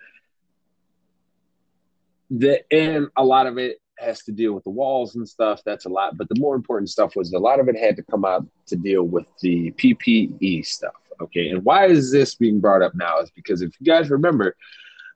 The, 2.31 2.63
and 2.73 3.09
a 3.17 3.25
lot 3.25 3.47
of 3.47 3.59
it 3.59 3.79
has 3.99 4.23
to 4.25 4.33
deal 4.33 4.53
with 4.53 4.65
the 4.65 4.71
walls 4.71 5.17
and 5.17 5.29
stuff. 5.29 5.63
That's 5.65 5.87
a 5.87 5.89
lot. 5.89 6.17
But 6.17 6.29
the 6.29 6.41
more 6.41 6.55
important 6.55 6.91
stuff 6.91 7.17
was 7.17 7.33
a 7.33 7.39
lot 7.39 7.61
of 7.61 7.69
it 7.69 7.77
had 7.77 7.97
to 7.97 8.03
come 8.03 8.25
out 8.25 8.47
to 8.67 8.77
deal 8.77 9.05
with 9.05 9.27
the 9.41 9.73
PPE 9.73 10.67
stuff. 10.67 10.95
Okay. 11.21 11.49
And 11.49 11.65
why 11.65 11.87
is 11.87 12.11
this 12.13 12.35
being 12.35 12.61
brought 12.61 12.83
up 12.83 12.95
now? 12.95 13.19
Is 13.21 13.31
because 13.31 13.63
if 13.63 13.73
you 13.81 13.87
guys 13.87 14.11
remember, 14.11 14.55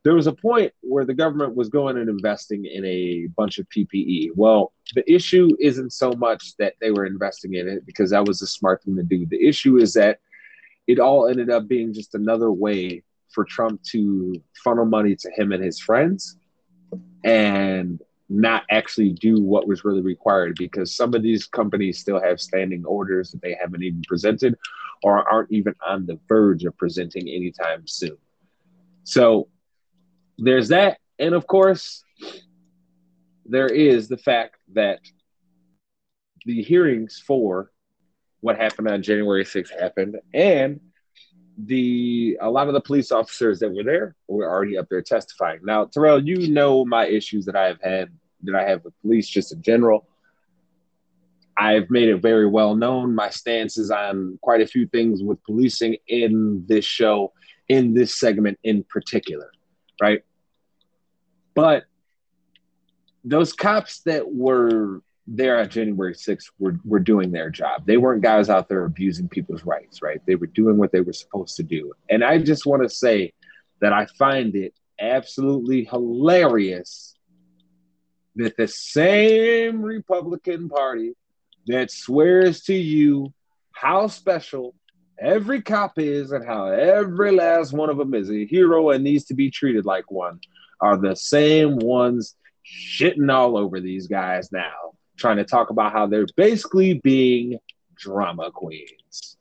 there 0.03 0.15
was 0.15 0.27
a 0.27 0.33
point 0.33 0.73
where 0.81 1.05
the 1.05 1.13
government 1.13 1.55
was 1.55 1.69
going 1.69 1.99
and 1.99 2.09
investing 2.09 2.65
in 2.65 2.85
a 2.87 3.27
bunch 3.37 3.59
of 3.59 3.69
PPE. 3.69 4.31
Well, 4.35 4.73
the 4.95 5.11
issue 5.13 5.51
isn't 5.61 5.93
so 5.93 6.13
much 6.13 6.57
that 6.57 6.75
they 6.81 6.91
were 6.91 7.05
investing 7.05 7.55
in 7.55 7.69
it 7.69 7.85
because 7.85 8.11
that 8.11 8.27
was 8.27 8.41
a 8.41 8.47
smart 8.47 8.83
thing 8.83 8.97
to 8.97 9.03
do. 9.03 9.27
The 9.27 9.47
issue 9.47 9.77
is 9.77 9.93
that 9.95 10.21
it 10.87 10.99
all 10.99 11.29
ended 11.29 11.51
up 11.51 11.69
being 11.69 11.93
just 11.93 12.15
another 12.15 12.51
way 12.51 13.03
for 13.29 13.45
Trump 13.45 13.83
to 13.91 14.35
funnel 14.65 14.87
money 14.87 15.15
to 15.17 15.31
him 15.37 15.53
and 15.53 15.63
his 15.63 15.79
friends 15.79 16.37
and 17.25 18.01
not 18.29 18.63
actually 18.71 19.11
do 19.11 19.43
what 19.43 19.67
was 19.67 19.85
really 19.85 20.03
required 20.03 20.55
because 20.57 20.95
some 20.95 21.15
of 21.15 21.23
these 21.23 21.47
companies 21.47 21.99
still 21.99 22.21
have 22.21 22.41
standing 22.41 22.85
orders 22.85 23.33
that 23.33 23.43
they 23.43 23.57
haven't 23.61 23.83
even 23.83 24.03
presented 24.07 24.57
or 25.03 25.29
aren't 25.29 25.51
even 25.51 25.75
on 25.87 26.07
the 26.07 26.19
verge 26.29 26.65
of 26.65 26.77
presenting 26.77 27.29
anytime 27.29 27.87
soon. 27.87 28.17
So 29.03 29.49
there's 30.39 30.69
that. 30.69 30.99
And 31.19 31.35
of 31.35 31.47
course, 31.47 32.05
there 33.45 33.67
is 33.67 34.09
the 34.09 34.17
fact 34.17 34.57
that 34.75 35.01
the 36.47 36.63
hearings 36.63 37.23
for 37.27 37.73
what 38.41 38.57
happened 38.57 38.89
on 38.89 39.03
January 39.03 39.45
6th 39.45 39.79
happened, 39.79 40.17
and 40.33 40.81
the 41.67 42.39
a 42.41 42.51
lot 42.51 42.69
of 42.69 42.75
the 42.75 42.81
police 42.81 43.13
officers 43.13 43.61
that 43.61 43.73
were 43.73 43.83
there 43.83 44.15
were 44.29 44.49
already 44.49 44.79
up 44.79 44.89
there 44.89 45.03
testifying. 45.03 45.61
Now, 45.63 45.85
Terrell, 45.85 46.23
you 46.23 46.51
know 46.51 46.85
my 46.85 47.07
issues 47.07 47.45
that 47.47 47.57
I 47.57 47.67
have 47.67 47.81
had 47.83 48.11
that 48.45 48.55
I 48.55 48.69
have 48.69 48.85
with 48.85 48.95
police 49.03 49.29
just 49.29 49.53
in 49.53 49.63
general. 49.63 50.07
I've 51.57 51.91
made 51.91 52.09
it 52.09 52.23
very 52.23 52.47
well 52.47 52.75
known 52.75 53.15
my 53.15 53.29
stances 53.29 53.91
on 53.91 54.39
quite 54.41 54.63
a 54.63 54.67
few 54.67 54.87
things 54.87 55.23
with 55.23 55.43
policing 55.45 55.97
in 56.07 56.65
this 56.67 56.85
show, 56.85 57.33
in 57.69 57.93
this 57.93 58.19
segment 58.19 58.59
in 58.65 58.83
particular, 58.85 59.51
right? 60.01 60.23
But 61.55 61.85
those 63.25 63.53
cops 63.53 64.01
that 64.01 64.33
were 64.33 65.03
there 65.27 65.59
on 65.61 65.69
January 65.69 66.15
6th 66.15 66.51
were, 66.59 66.79
were 66.85 66.99
doing 66.99 67.31
their 67.31 67.51
job. 67.51 67.87
They 67.87 67.97
weren't 67.97 68.23
guys 68.23 68.49
out 68.49 68.69
there 68.69 68.85
abusing 68.85 69.29
people's 69.29 69.65
rights, 69.65 70.03
right? 70.03 70.21
They 70.27 70.35
were 70.35 70.47
doing 70.47 70.77
what 70.77 70.93
they 70.93 71.01
were 71.01 71.13
supposed 71.13 71.57
to 71.57 71.63
do. 71.63 71.93
And 72.09 72.25
I 72.25 72.39
just 72.39 72.67
want 72.67 72.83
to 72.83 72.89
say 72.89 73.33
that 73.81 73.93
I 73.93 74.07
find 74.19 74.55
it 74.55 74.75
absolutely 74.99 75.85
hilarious 75.85 77.15
that 78.37 78.57
the 78.57 78.69
same 78.69 79.83
Republican 79.83 80.69
Party 80.69 81.13
that 81.67 81.91
swears 81.91 82.63
to 82.63 82.75
you 82.75 83.33
how 83.73 84.07
special 84.09 84.75
every 85.19 85.61
cop 85.63 85.99
is 85.99 86.33
and 86.33 86.45
how 86.45 86.67
every 86.67 87.33
last 87.33 87.73
one 87.73 87.91
of 87.91 87.99
them 87.99 88.15
is 88.15 88.31
a 88.31 88.47
hero 88.47 88.91
and 88.91 89.05
needs 89.05 89.25
to 89.25 89.35
be 89.35 89.51
treated 89.51 89.85
like 89.85 90.11
one 90.11 90.41
are 90.81 90.97
the 90.97 91.15
same 91.15 91.77
ones 91.77 92.35
shitting 92.65 93.33
all 93.33 93.57
over 93.57 93.81
these 93.81 94.07
guys 94.07 94.51
now, 94.53 94.93
trying 95.21 95.37
to 95.37 95.45
talk 95.45 95.71
about 95.71 95.93
how 95.93 96.07
they're 96.07 96.27
basically 96.37 96.95
being 96.95 97.59
drama 97.95 98.51
queens. 98.51 99.37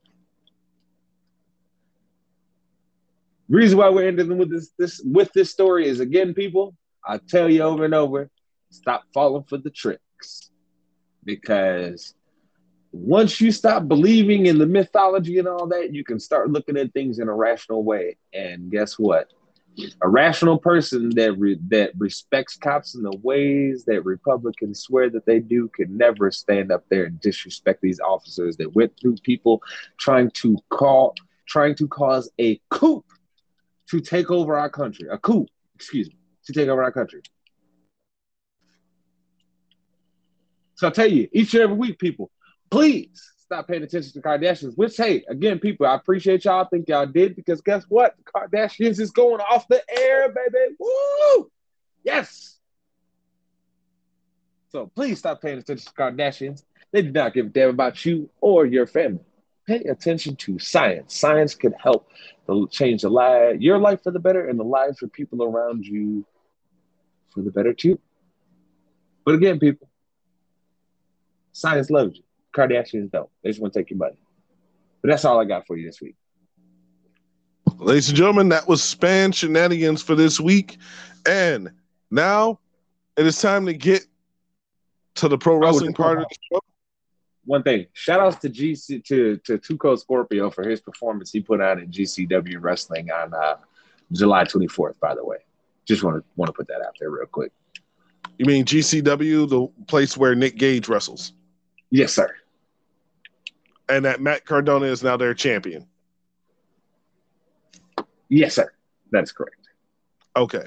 Reason 3.48 3.78
why 3.78 3.90
we're 3.90 4.08
ending 4.08 4.38
with 4.38 4.52
this, 4.52 4.72
this 4.78 5.02
with 5.04 5.32
this 5.34 5.50
story 5.50 5.88
is 5.88 6.00
again, 6.00 6.36
people, 6.36 6.76
I 7.04 7.18
tell 7.18 7.50
you 7.50 7.64
over 7.64 7.86
and 7.86 7.96
over, 7.96 8.30
stop 8.70 9.04
falling 9.14 9.46
for 9.46 9.58
the 9.58 9.72
tricks. 9.72 10.52
Because 11.24 12.14
once 12.92 13.42
you 13.42 13.52
stop 13.52 13.88
believing 13.88 14.46
in 14.46 14.58
the 14.58 14.68
mythology 14.68 15.40
and 15.40 15.48
all 15.48 15.68
that, 15.68 15.94
you 15.94 16.04
can 16.04 16.20
start 16.20 16.52
looking 16.52 16.78
at 16.78 16.94
things 16.94 17.20
in 17.20 17.28
a 17.28 17.34
rational 17.34 17.84
way. 17.84 18.18
And 18.34 18.70
guess 18.70 19.00
what? 19.00 19.32
A 20.02 20.08
rational 20.08 20.58
person 20.58 21.10
that 21.16 21.34
re- 21.38 21.60
that 21.68 21.92
respects 21.98 22.58
cops 22.58 22.96
in 22.96 23.04
the 23.04 23.16
ways 23.24 23.86
that 23.86 24.06
Republicans 24.06 24.82
swear 24.82 25.10
that 25.10 25.26
they 25.26 25.40
do 25.40 25.68
can 25.70 25.96
never 25.98 26.32
stand 26.32 26.72
up 26.72 26.84
there 26.90 27.06
and 27.06 27.20
disrespect 27.20 27.82
these 27.82 28.00
officers 28.00 28.58
that 28.58 28.76
went 28.76 28.94
through 29.00 29.16
people 29.24 29.62
trying 29.98 30.30
to 30.32 30.58
call 30.70 31.16
trying 31.48 31.76
to 31.76 31.88
cause 31.88 32.30
a 32.40 32.60
coup 32.70 33.04
to 33.90 34.00
take 34.00 34.30
over 34.30 34.58
our 34.58 34.70
country. 34.70 35.08
A 35.12 35.18
coup, 35.18 35.48
excuse 35.76 36.08
me, 36.08 36.16
to 36.46 36.54
take 36.54 36.70
over 36.70 36.84
our 36.84 36.92
country. 36.92 37.22
So 40.76 40.88
I 40.88 40.92
tell 40.92 41.12
you, 41.12 41.28
each 41.34 41.54
and 41.56 41.64
every 41.64 41.76
week, 41.76 42.00
people, 42.00 42.32
please 42.70 43.34
stop 43.50 43.68
paying 43.68 43.82
attention 43.82 44.14
to 44.14 44.22
Kardashians. 44.22 44.78
Which, 44.78 44.96
hey, 44.96 45.26
again, 45.28 45.58
people, 45.58 45.88
I 45.88 45.96
appreciate 45.96 46.46
y'all. 46.46 46.64
I 46.64 46.68
think 46.70 46.88
y'all 46.88 47.08
did 47.08 47.36
because 47.36 47.62
guess 47.62 47.84
what? 47.90 48.14
Kardashians 48.24 49.00
is 49.00 49.10
going 49.10 49.42
off 49.42 49.68
the 49.68 49.82
air, 49.90 50.30
baby. 50.30 50.76
Woo! 50.80 51.50
Yes. 52.04 52.60
So 54.72 54.86
please 54.86 55.18
stop 55.18 55.42
paying 55.42 55.58
attention 55.58 55.84
to 55.88 55.94
Kardashians. 56.00 56.64
They 56.92 57.02
do 57.02 57.12
not 57.12 57.34
give 57.34 57.48
a 57.48 57.50
damn 57.50 57.70
about 57.70 58.06
you 58.06 58.30
or 58.40 58.68
your 58.68 58.86
family. 58.86 59.24
Pay 59.66 59.80
attention 59.86 60.36
to 60.36 60.60
science. 60.60 61.16
Science 61.16 61.56
can 61.56 61.74
help 61.74 62.08
change 62.70 63.02
the 63.02 63.10
life, 63.10 63.60
your 63.60 63.80
life 63.80 64.04
for 64.04 64.12
the 64.12 64.20
better, 64.20 64.48
and 64.48 64.60
the 64.60 64.64
lives 64.64 65.02
of 65.02 65.12
people 65.12 65.44
around 65.44 65.88
you 65.88 66.24
for 67.34 67.42
the 67.42 67.50
better 67.50 67.74
too. 67.74 68.00
But 69.26 69.34
again, 69.34 69.58
people, 69.58 69.90
science 71.52 71.90
loves 71.90 72.18
you. 72.18 72.24
Kardashians 72.56 73.12
don't. 73.12 73.30
They 73.44 73.50
just 73.50 73.62
want 73.62 73.74
to 73.74 73.80
take 73.80 73.90
your 73.90 73.98
money. 73.98 74.20
But 75.02 75.10
that's 75.10 75.26
all 75.26 75.40
I 75.40 75.46
got 75.46 75.66
for 75.66 75.78
you 75.78 75.86
this 75.86 76.02
week. 76.02 76.16
Ladies 77.78 78.10
and 78.10 78.18
gentlemen, 78.18 78.50
that 78.50 78.68
was 78.68 78.84
Span 78.84 79.32
Shenanigans 79.32 80.02
for 80.02 80.16
this 80.16 80.40
week. 80.40 80.78
And 81.28 81.72
now 82.12 82.60
it 83.18 83.26
is 83.26 83.40
time 83.40 83.66
to 83.68 83.74
get 83.74 84.04
to 85.16 85.28
the 85.28 85.38
pro 85.38 85.58
wrestling 85.58 85.92
oh, 85.92 86.02
part 86.02 86.18
of 86.20 86.26
the 86.28 86.36
show. 86.52 86.60
One 87.46 87.64
thing, 87.64 87.88
shout 87.94 88.20
outs 88.20 88.38
to 88.38 88.50
GC 88.50 89.04
to 89.06 89.38
to 89.38 89.58
2 89.58 89.78
Cold 89.78 90.00
Scorpio 90.00 90.50
for 90.50 90.68
his 90.68 90.82
performance 90.82 91.32
he 91.32 91.40
put 91.42 91.62
out 91.62 91.80
at 91.80 91.90
GCW 91.90 92.58
wrestling 92.60 93.10
on 93.12 93.34
uh, 93.34 93.56
July 94.12 94.44
24th, 94.44 95.00
by 95.00 95.16
the 95.16 95.24
way. 95.24 95.38
Just 95.86 96.04
want 96.04 96.18
to 96.18 96.24
want 96.36 96.50
to 96.50 96.54
put 96.54 96.68
that 96.68 96.82
out 96.82 96.96
there 97.00 97.10
real 97.10 97.26
quick. 97.26 97.52
You 98.38 98.46
mean 98.46 98.66
GCW, 98.66 99.50
the 99.50 99.86
place 99.86 100.16
where 100.16 100.36
Nick 100.36 100.58
Gage 100.58 100.88
wrestles? 100.88 101.34
Yes, 101.92 102.14
sir. 102.14 102.36
And 103.88 104.06
that 104.06 104.22
Matt 104.22 104.46
Cardona 104.46 104.86
is 104.86 105.04
now 105.04 105.18
their 105.18 105.34
champion. 105.34 105.88
Yes, 108.30 108.56
sir. 108.56 108.72
That's 109.12 109.32
correct. 109.32 109.68
Okay. 110.36 110.64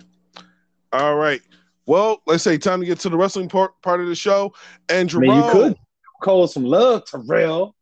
All 0.92 1.14
right. 1.14 1.40
Well, 1.86 2.22
let's 2.26 2.42
say 2.42 2.58
time 2.58 2.80
to 2.80 2.86
get 2.86 2.98
to 3.00 3.08
the 3.08 3.16
wrestling 3.16 3.48
part 3.48 3.80
part 3.82 4.00
of 4.00 4.08
the 4.08 4.14
show. 4.14 4.52
And 4.88 5.08
Jerome, 5.08 5.28
Man, 5.28 5.44
you 5.44 5.52
could 5.52 5.76
call 6.22 6.46
some 6.46 6.64
love, 6.64 7.04
Terrell. 7.06 7.74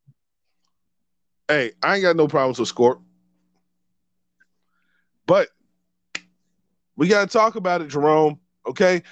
Hey, 1.49 1.72
I 1.82 1.97
ain't 1.97 2.03
got 2.03 2.16
no 2.16 2.28
problems 2.28 2.59
with 2.59 2.72
Scorp. 2.72 3.01
But 5.26 5.49
we 6.97 7.09
got 7.09 7.28
to 7.28 7.32
talk 7.32 7.57
about 7.57 7.80
it, 7.80 7.88
Jerome. 7.88 8.38
Okay. 8.66 9.03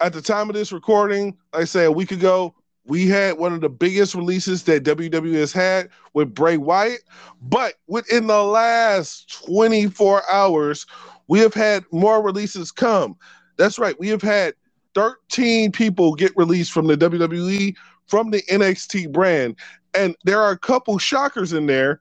At 0.00 0.12
the 0.12 0.22
time 0.22 0.48
of 0.48 0.54
this 0.54 0.72
recording, 0.72 1.36
like 1.52 1.62
I 1.62 1.64
say 1.64 1.84
a 1.84 1.92
week 1.92 2.10
ago, 2.10 2.54
we 2.84 3.06
had 3.06 3.38
one 3.38 3.52
of 3.52 3.60
the 3.60 3.68
biggest 3.68 4.14
releases 4.14 4.64
that 4.64 4.84
WWE 4.84 5.34
has 5.34 5.52
had 5.52 5.88
with 6.14 6.34
Bray 6.34 6.56
Wyatt. 6.56 7.02
But 7.40 7.74
within 7.86 8.26
the 8.26 8.42
last 8.42 9.44
24 9.46 10.22
hours, 10.30 10.86
we 11.28 11.38
have 11.40 11.54
had 11.54 11.84
more 11.92 12.22
releases 12.22 12.72
come. 12.72 13.16
That's 13.56 13.78
right. 13.78 13.98
We 13.98 14.08
have 14.08 14.22
had 14.22 14.54
13 14.94 15.72
people 15.72 16.14
get 16.14 16.36
released 16.36 16.72
from 16.72 16.86
the 16.86 16.96
WWE 16.96 17.76
from 18.06 18.30
the 18.30 18.42
NXT 18.42 19.12
brand. 19.12 19.56
And 19.94 20.16
there 20.24 20.40
are 20.40 20.50
a 20.50 20.58
couple 20.58 20.98
shockers 20.98 21.52
in 21.52 21.66
there. 21.66 22.00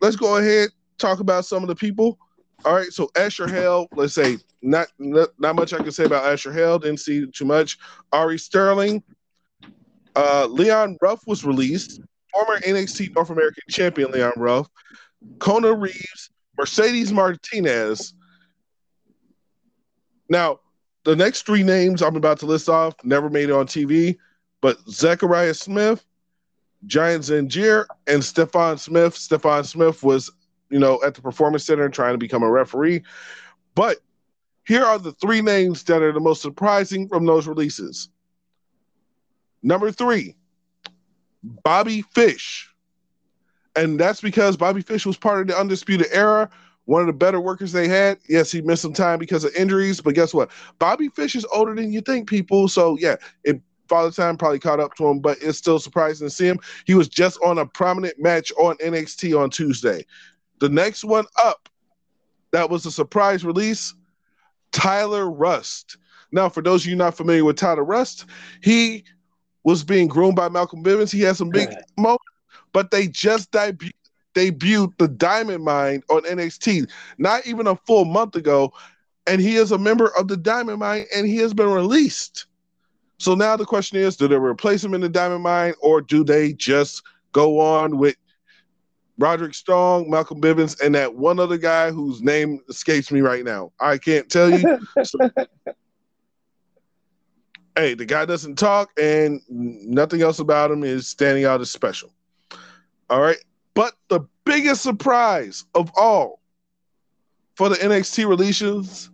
Let's 0.00 0.16
go 0.16 0.36
ahead 0.36 0.70
talk 0.98 1.20
about 1.20 1.44
some 1.44 1.62
of 1.62 1.68
the 1.68 1.74
people. 1.74 2.18
All 2.64 2.74
right, 2.74 2.92
so 2.92 3.10
Asher 3.16 3.46
Hale, 3.46 3.86
let's 3.94 4.14
say 4.14 4.38
not, 4.62 4.88
not 4.98 5.28
not 5.38 5.54
much 5.54 5.72
I 5.72 5.78
can 5.78 5.92
say 5.92 6.04
about 6.04 6.24
Asher 6.24 6.52
Hale. 6.52 6.78
Didn't 6.78 7.00
see 7.00 7.26
too 7.26 7.44
much. 7.44 7.78
Ari 8.12 8.38
Sterling, 8.38 9.02
uh, 10.16 10.46
Leon 10.50 10.98
Ruff 11.02 11.26
was 11.26 11.44
released. 11.44 12.00
Former 12.32 12.60
NXT 12.60 13.14
North 13.14 13.30
American 13.30 13.64
champion 13.70 14.10
Leon 14.10 14.32
Ruff, 14.36 14.68
Kona 15.38 15.72
Reeves, 15.74 16.30
Mercedes 16.58 17.12
Martinez. 17.12 18.14
Now, 20.28 20.60
the 21.04 21.16
next 21.16 21.46
three 21.46 21.62
names 21.62 22.02
I'm 22.02 22.16
about 22.16 22.40
to 22.40 22.46
list 22.46 22.68
off 22.68 22.94
never 23.04 23.30
made 23.30 23.50
it 23.50 23.52
on 23.52 23.66
TV, 23.66 24.18
but 24.60 24.78
Zechariah 24.90 25.54
Smith, 25.54 26.04
Giant 26.86 27.24
Zanjeer, 27.24 27.86
and 28.06 28.24
Stefan 28.24 28.78
Smith. 28.78 29.16
Stefan 29.16 29.64
Smith 29.64 30.02
was, 30.02 30.30
you 30.70 30.78
know, 30.80 31.00
at 31.04 31.14
the 31.14 31.22
Performance 31.22 31.64
Center 31.64 31.88
trying 31.88 32.14
to 32.14 32.18
become 32.18 32.42
a 32.42 32.50
referee. 32.50 33.02
But 33.74 33.98
Here 34.66 34.84
are 34.84 34.98
the 34.98 35.12
three 35.12 35.42
names 35.42 35.84
that 35.84 36.02
are 36.02 36.12
the 36.12 36.20
most 36.20 36.42
surprising 36.42 37.08
from 37.08 37.24
those 37.24 37.46
releases. 37.46 38.08
Number 39.66 39.90
three, 39.90 40.36
Bobby 41.42 42.02
Fish. 42.02 42.72
And 43.74 43.98
that's 43.98 44.20
because 44.20 44.56
Bobby 44.56 44.80
Fish 44.80 45.04
was 45.04 45.16
part 45.16 45.40
of 45.40 45.48
the 45.48 45.58
Undisputed 45.58 46.06
Era, 46.12 46.48
one 46.84 47.00
of 47.00 47.08
the 47.08 47.12
better 47.12 47.40
workers 47.40 47.72
they 47.72 47.88
had. 47.88 48.18
Yes, 48.28 48.52
he 48.52 48.62
missed 48.62 48.82
some 48.82 48.92
time 48.92 49.18
because 49.18 49.42
of 49.42 49.52
injuries, 49.56 50.00
but 50.00 50.14
guess 50.14 50.32
what? 50.32 50.52
Bobby 50.78 51.08
Fish 51.08 51.34
is 51.34 51.44
older 51.52 51.74
than 51.74 51.92
you 51.92 52.00
think, 52.00 52.28
people. 52.28 52.68
So, 52.68 52.96
yeah, 53.00 53.16
it 53.42 53.60
Father 53.88 54.12
Time 54.12 54.36
probably 54.36 54.60
caught 54.60 54.78
up 54.78 54.94
to 54.94 55.06
him, 55.06 55.18
but 55.18 55.36
it's 55.40 55.58
still 55.58 55.80
surprising 55.80 56.28
to 56.28 56.30
see 56.30 56.46
him. 56.46 56.60
He 56.84 56.94
was 56.94 57.08
just 57.08 57.36
on 57.44 57.58
a 57.58 57.66
prominent 57.66 58.20
match 58.20 58.52
on 58.60 58.76
NXT 58.76 59.36
on 59.36 59.50
Tuesday. 59.50 60.06
The 60.60 60.68
next 60.68 61.02
one 61.02 61.26
up, 61.44 61.68
that 62.52 62.70
was 62.70 62.86
a 62.86 62.92
surprise 62.92 63.44
release, 63.44 63.94
Tyler 64.70 65.28
Rust. 65.28 65.98
Now, 66.30 66.48
for 66.48 66.62
those 66.62 66.84
of 66.84 66.90
you 66.90 66.96
not 66.96 67.16
familiar 67.16 67.44
with 67.44 67.56
Tyler 67.56 67.84
Rust, 67.84 68.26
he 68.62 69.04
was 69.66 69.82
being 69.82 70.06
groomed 70.06 70.36
by 70.36 70.48
Malcolm 70.48 70.82
Bivens. 70.82 71.10
He 71.10 71.22
had 71.22 71.36
some 71.36 71.50
big 71.50 71.68
moments, 71.98 72.24
but 72.72 72.92
they 72.92 73.08
just 73.08 73.50
debuted, 73.50 73.90
debuted 74.32 74.96
the 74.96 75.08
Diamond 75.08 75.64
Mine 75.64 76.04
on 76.08 76.22
NXT 76.22 76.88
not 77.18 77.44
even 77.48 77.66
a 77.66 77.74
full 77.74 78.04
month 78.04 78.36
ago, 78.36 78.72
and 79.26 79.40
he 79.40 79.56
is 79.56 79.72
a 79.72 79.78
member 79.78 80.16
of 80.16 80.28
the 80.28 80.36
Diamond 80.36 80.78
Mine, 80.78 81.06
and 81.12 81.26
he 81.26 81.38
has 81.38 81.52
been 81.52 81.68
released. 81.68 82.46
So 83.18 83.34
now 83.34 83.56
the 83.56 83.64
question 83.64 83.98
is, 83.98 84.16
do 84.16 84.28
they 84.28 84.36
replace 84.36 84.84
him 84.84 84.94
in 84.94 85.00
the 85.00 85.08
Diamond 85.08 85.42
Mine, 85.42 85.74
or 85.80 86.00
do 86.00 86.22
they 86.22 86.52
just 86.52 87.02
go 87.32 87.58
on 87.58 87.98
with 87.98 88.14
Roderick 89.18 89.54
Strong, 89.54 90.08
Malcolm 90.08 90.40
Bivens, 90.40 90.80
and 90.80 90.94
that 90.94 91.16
one 91.16 91.40
other 91.40 91.58
guy 91.58 91.90
whose 91.90 92.22
name 92.22 92.60
escapes 92.68 93.10
me 93.10 93.20
right 93.20 93.44
now? 93.44 93.72
I 93.80 93.98
can't 93.98 94.30
tell 94.30 94.48
you. 94.48 94.78
so, 95.02 95.18
hey, 97.76 97.94
the 97.94 98.06
guy 98.06 98.24
doesn't 98.24 98.56
talk, 98.56 98.90
and 98.98 99.40
nothing 99.48 100.22
else 100.22 100.38
about 100.38 100.70
him 100.70 100.82
is 100.82 101.06
standing 101.06 101.44
out 101.44 101.60
as 101.60 101.70
special. 101.70 102.12
All 103.10 103.20
right. 103.20 103.38
But 103.74 103.94
the 104.08 104.20
biggest 104.44 104.82
surprise 104.82 105.64
of 105.74 105.90
all 105.96 106.40
for 107.54 107.68
the 107.68 107.76
NXT 107.76 108.26
releases, 108.26 109.10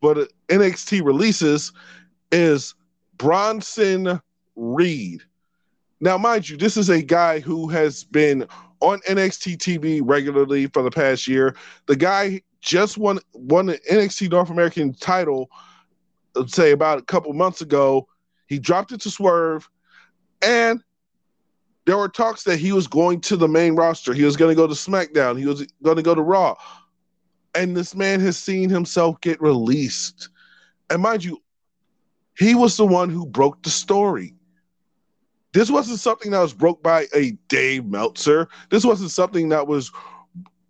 for 0.00 0.14
the 0.14 0.28
NXT 0.48 1.04
releases, 1.04 1.72
is 2.30 2.74
Bronson 3.16 4.20
Reed. 4.54 5.22
Now, 6.00 6.18
mind 6.18 6.48
you, 6.48 6.56
this 6.56 6.76
is 6.76 6.90
a 6.90 7.00
guy 7.00 7.40
who 7.40 7.68
has 7.68 8.04
been 8.04 8.46
on 8.80 8.98
NXT 9.00 9.58
TV 9.58 10.00
regularly 10.04 10.66
for 10.66 10.82
the 10.82 10.90
past 10.90 11.28
year. 11.28 11.54
The 11.86 11.96
guy 11.96 12.42
just 12.60 12.98
won 12.98 13.20
won 13.32 13.66
the 13.66 13.78
NXT 13.90 14.30
North 14.30 14.50
American 14.50 14.92
title, 14.94 15.48
say 16.46 16.72
about 16.72 16.98
a 16.98 17.02
couple 17.02 17.32
months 17.32 17.60
ago. 17.60 18.08
He 18.46 18.58
dropped 18.58 18.92
it 18.92 19.00
to 19.02 19.10
Swerve, 19.10 19.68
and 20.42 20.82
there 21.86 21.96
were 21.96 22.08
talks 22.08 22.44
that 22.44 22.58
he 22.58 22.72
was 22.72 22.86
going 22.86 23.20
to 23.22 23.36
the 23.36 23.48
main 23.48 23.74
roster. 23.74 24.12
He 24.12 24.24
was 24.24 24.36
going 24.36 24.50
to 24.50 24.60
go 24.60 24.66
to 24.66 24.74
SmackDown. 24.74 25.38
He 25.38 25.46
was 25.46 25.66
going 25.82 25.96
to 25.96 26.02
go 26.02 26.14
to 26.14 26.22
Raw. 26.22 26.54
And 27.54 27.76
this 27.76 27.94
man 27.94 28.20
has 28.20 28.38
seen 28.38 28.70
himself 28.70 29.20
get 29.20 29.40
released. 29.40 30.28
And 30.90 31.02
mind 31.02 31.24
you, 31.24 31.42
he 32.38 32.54
was 32.54 32.76
the 32.76 32.86
one 32.86 33.10
who 33.10 33.26
broke 33.26 33.62
the 33.62 33.70
story. 33.70 34.34
This 35.52 35.70
wasn't 35.70 36.00
something 36.00 36.30
that 36.30 36.40
was 36.40 36.54
broke 36.54 36.82
by 36.82 37.06
a 37.14 37.32
Dave 37.48 37.84
Meltzer. 37.84 38.48
This 38.70 38.84
wasn't 38.84 39.10
something 39.10 39.50
that 39.50 39.66
was 39.66 39.92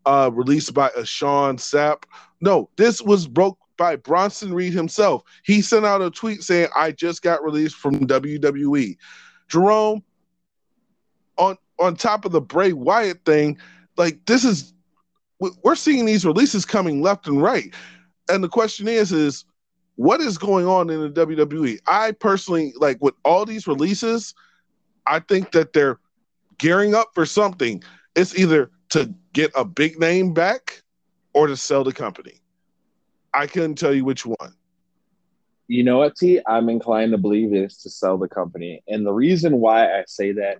uh, 0.07 0.31
released 0.33 0.75
by 0.75 0.91
a 0.97 1.05
Sean 1.05 1.57
Sapp. 1.57 2.05
No, 2.41 2.69
this 2.77 3.01
was 3.01 3.29
broke 3.29 3.59
by 3.83 3.97
Bronson 3.97 4.55
Reed 4.55 4.73
himself. 4.73 5.25
He 5.43 5.61
sent 5.61 5.85
out 5.85 6.03
a 6.03 6.09
tweet 6.09 6.45
saying, 6.45 6.69
I 6.77 6.93
just 6.93 7.21
got 7.21 7.43
released 7.43 7.75
from 7.75 8.07
WWE. 8.07 8.97
Jerome, 9.49 10.05
on 11.37 11.59
on 11.81 11.97
top 11.97 12.25
of 12.25 12.31
the 12.31 12.41
Bray 12.41 12.73
Wyatt 12.73 13.25
thing, 13.25 13.59
like 13.97 14.25
this 14.27 14.45
is 14.45 14.73
we're 15.41 15.75
seeing 15.75 16.05
these 16.05 16.25
releases 16.25 16.65
coming 16.65 17.03
left 17.03 17.27
and 17.27 17.43
right. 17.43 17.75
And 18.29 18.45
the 18.45 18.49
question 18.49 18.87
is, 18.87 19.11
is 19.11 19.45
what 19.97 20.21
is 20.21 20.39
going 20.39 20.69
on 20.69 20.89
in 20.89 21.01
the 21.01 21.27
WWE? 21.27 21.81
I 21.89 22.13
personally 22.13 22.75
like 22.77 22.99
with 23.01 23.15
all 23.25 23.45
these 23.45 23.67
releases, 23.67 24.33
I 25.09 25.19
think 25.19 25.51
that 25.51 25.73
they're 25.73 25.99
gearing 26.59 26.95
up 26.95 27.11
for 27.15 27.27
something. 27.27 27.83
It's 28.15 28.39
either 28.39 28.71
to 28.91 29.13
get 29.33 29.51
a 29.57 29.65
big 29.65 29.99
name 29.99 30.33
back 30.33 30.85
or 31.33 31.49
to 31.49 31.57
sell 31.57 31.83
the 31.83 31.93
company. 31.93 32.42
I 33.35 33.47
couldn't 33.47 33.77
tell 33.77 33.95
you 33.95 34.05
which 34.05 34.27
one. 34.27 34.55
You 35.69 35.85
know 35.85 35.99
what, 35.99 36.17
T? 36.17 36.41
I'm 36.47 36.69
inclined 36.69 37.13
to 37.13 37.19
believe 37.19 37.55
it 37.55 37.65
is 37.65 37.79
to 37.79 37.91
sell 37.91 38.19
the 38.19 38.29
company. 38.29 38.83
And 38.89 39.07
the 39.07 39.13
reason 39.13 39.59
why 39.59 39.87
I 39.87 40.05
say 40.07 40.33
that 40.33 40.59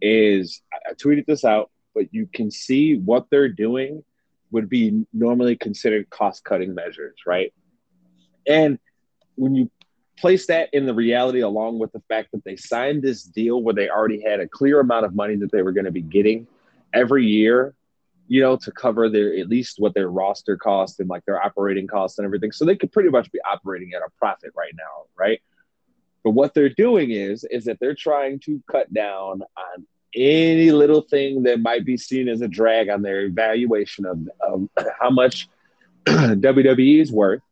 is 0.00 0.62
I 0.72 0.92
tweeted 0.92 1.26
this 1.26 1.44
out, 1.44 1.70
but 1.94 2.12
you 2.12 2.28
can 2.32 2.50
see 2.50 2.96
what 2.96 3.26
they're 3.30 3.48
doing 3.48 4.04
would 4.52 4.68
be 4.68 5.04
normally 5.12 5.56
considered 5.56 6.08
cost 6.10 6.44
cutting 6.44 6.74
measures, 6.74 7.16
right? 7.26 7.52
And 8.46 8.78
when 9.34 9.54
you 9.54 9.70
place 10.16 10.46
that 10.46 10.68
in 10.72 10.86
the 10.86 10.94
reality 10.94 11.40
along 11.40 11.78
with 11.78 11.92
the 11.92 12.02
fact 12.08 12.30
that 12.32 12.44
they 12.44 12.56
signed 12.56 13.02
this 13.02 13.22
deal 13.22 13.62
where 13.62 13.74
they 13.74 13.88
already 13.88 14.22
had 14.22 14.40
a 14.40 14.48
clear 14.48 14.80
amount 14.80 15.04
of 15.04 15.14
money 15.14 15.36
that 15.36 15.52
they 15.52 15.62
were 15.62 15.72
going 15.72 15.84
to 15.84 15.90
be 15.90 16.02
getting 16.02 16.46
every 16.94 17.26
year 17.26 17.74
you 18.28 18.40
know 18.40 18.56
to 18.56 18.72
cover 18.72 19.08
their 19.08 19.34
at 19.38 19.48
least 19.48 19.76
what 19.78 19.94
their 19.94 20.08
roster 20.10 20.56
cost 20.56 21.00
and 21.00 21.08
like 21.08 21.24
their 21.24 21.42
operating 21.42 21.86
costs 21.86 22.18
and 22.18 22.24
everything. 22.24 22.52
So 22.52 22.64
they 22.64 22.76
could 22.76 22.92
pretty 22.92 23.10
much 23.10 23.30
be 23.32 23.40
operating 23.42 23.92
at 23.94 24.02
a 24.02 24.10
profit 24.18 24.52
right 24.56 24.72
now 24.76 25.06
right? 25.16 25.40
But 26.22 26.30
what 26.30 26.54
they're 26.54 26.68
doing 26.68 27.10
is 27.10 27.44
is 27.44 27.64
that 27.64 27.78
they're 27.80 27.94
trying 27.94 28.40
to 28.40 28.62
cut 28.70 28.92
down 28.92 29.42
on 29.42 29.86
any 30.14 30.70
little 30.70 31.02
thing 31.02 31.42
that 31.44 31.60
might 31.60 31.84
be 31.84 31.96
seen 31.96 32.28
as 32.28 32.40
a 32.40 32.48
drag 32.48 32.88
on 32.88 33.02
their 33.02 33.22
evaluation 33.22 34.06
of, 34.06 34.28
of 34.40 34.68
how 35.00 35.10
much 35.10 35.48
WWE 36.06 37.00
is 37.00 37.12
worth. 37.12 37.42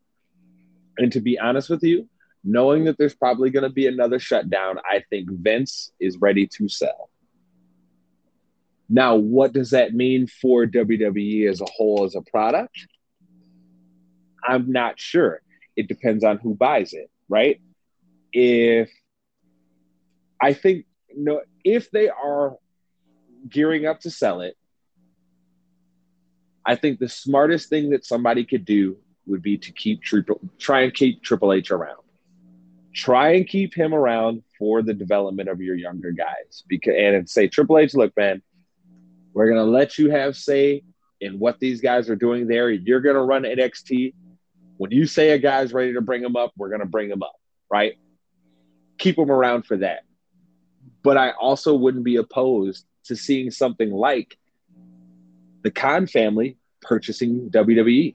And 0.96 1.12
to 1.12 1.20
be 1.20 1.38
honest 1.38 1.70
with 1.70 1.82
you, 1.82 2.08
knowing 2.42 2.84
that 2.84 2.96
there's 2.98 3.14
probably 3.14 3.50
going 3.50 3.64
to 3.64 3.70
be 3.70 3.86
another 3.86 4.18
shutdown, 4.18 4.78
I 4.90 5.02
think 5.10 5.28
Vince 5.30 5.92
is 6.00 6.16
ready 6.18 6.46
to 6.58 6.68
sell. 6.68 7.10
Now, 8.88 9.16
what 9.16 9.52
does 9.52 9.70
that 9.70 9.94
mean 9.94 10.26
for 10.26 10.66
WWE 10.66 11.48
as 11.48 11.60
a 11.60 11.66
whole 11.66 12.04
as 12.04 12.14
a 12.14 12.22
product? 12.22 12.86
I'm 14.46 14.70
not 14.70 15.00
sure. 15.00 15.40
It 15.76 15.88
depends 15.88 16.22
on 16.22 16.38
who 16.38 16.54
buys 16.54 16.92
it, 16.92 17.10
right? 17.28 17.60
If 18.32 18.90
I 20.40 20.52
think 20.52 20.86
no, 21.16 21.40
if 21.64 21.90
they 21.90 22.08
are 22.08 22.56
gearing 23.48 23.86
up 23.86 24.00
to 24.00 24.10
sell 24.10 24.40
it, 24.40 24.56
I 26.66 26.76
think 26.76 26.98
the 26.98 27.08
smartest 27.08 27.68
thing 27.68 27.90
that 27.90 28.04
somebody 28.04 28.44
could 28.44 28.64
do 28.64 28.98
would 29.26 29.42
be 29.42 29.58
to 29.58 29.72
keep 29.72 30.02
triple, 30.02 30.40
try 30.58 30.82
and 30.82 30.94
keep 30.94 31.22
Triple 31.22 31.52
H 31.52 31.70
around. 31.70 31.98
Try 32.94 33.34
and 33.34 33.46
keep 33.46 33.74
him 33.74 33.92
around 33.92 34.42
for 34.58 34.82
the 34.82 34.94
development 34.94 35.48
of 35.48 35.60
your 35.60 35.74
younger 35.74 36.12
guys. 36.12 36.62
Because 36.68 36.94
and 36.96 37.28
say 37.28 37.48
Triple 37.48 37.78
H, 37.78 37.94
look, 37.94 38.16
man, 38.16 38.42
we're 39.34 39.48
gonna 39.48 39.64
let 39.64 39.98
you 39.98 40.10
have 40.10 40.36
say 40.36 40.82
in 41.20 41.38
what 41.38 41.60
these 41.60 41.80
guys 41.80 42.08
are 42.08 42.16
doing 42.16 42.46
there. 42.46 42.70
You're 42.70 43.00
gonna 43.00 43.24
run 43.24 43.42
NXT. 43.42 44.14
When 44.76 44.90
you 44.90 45.06
say 45.06 45.30
a 45.30 45.38
guy's 45.38 45.72
ready 45.72 45.92
to 45.94 46.00
bring 46.00 46.22
him 46.22 46.36
up, 46.36 46.52
we're 46.56 46.70
gonna 46.70 46.86
bring 46.86 47.10
him 47.10 47.22
up, 47.22 47.36
right? 47.70 47.98
Keep 48.98 49.18
him 49.18 49.30
around 49.30 49.66
for 49.66 49.76
that. 49.78 50.04
But 51.02 51.18
I 51.18 51.30
also 51.30 51.74
wouldn't 51.74 52.04
be 52.04 52.16
opposed 52.16 52.86
to 53.04 53.16
seeing 53.16 53.50
something 53.50 53.90
like 53.90 54.38
the 55.62 55.70
Khan 55.70 56.06
family 56.06 56.56
purchasing 56.80 57.50
WWE 57.50 58.14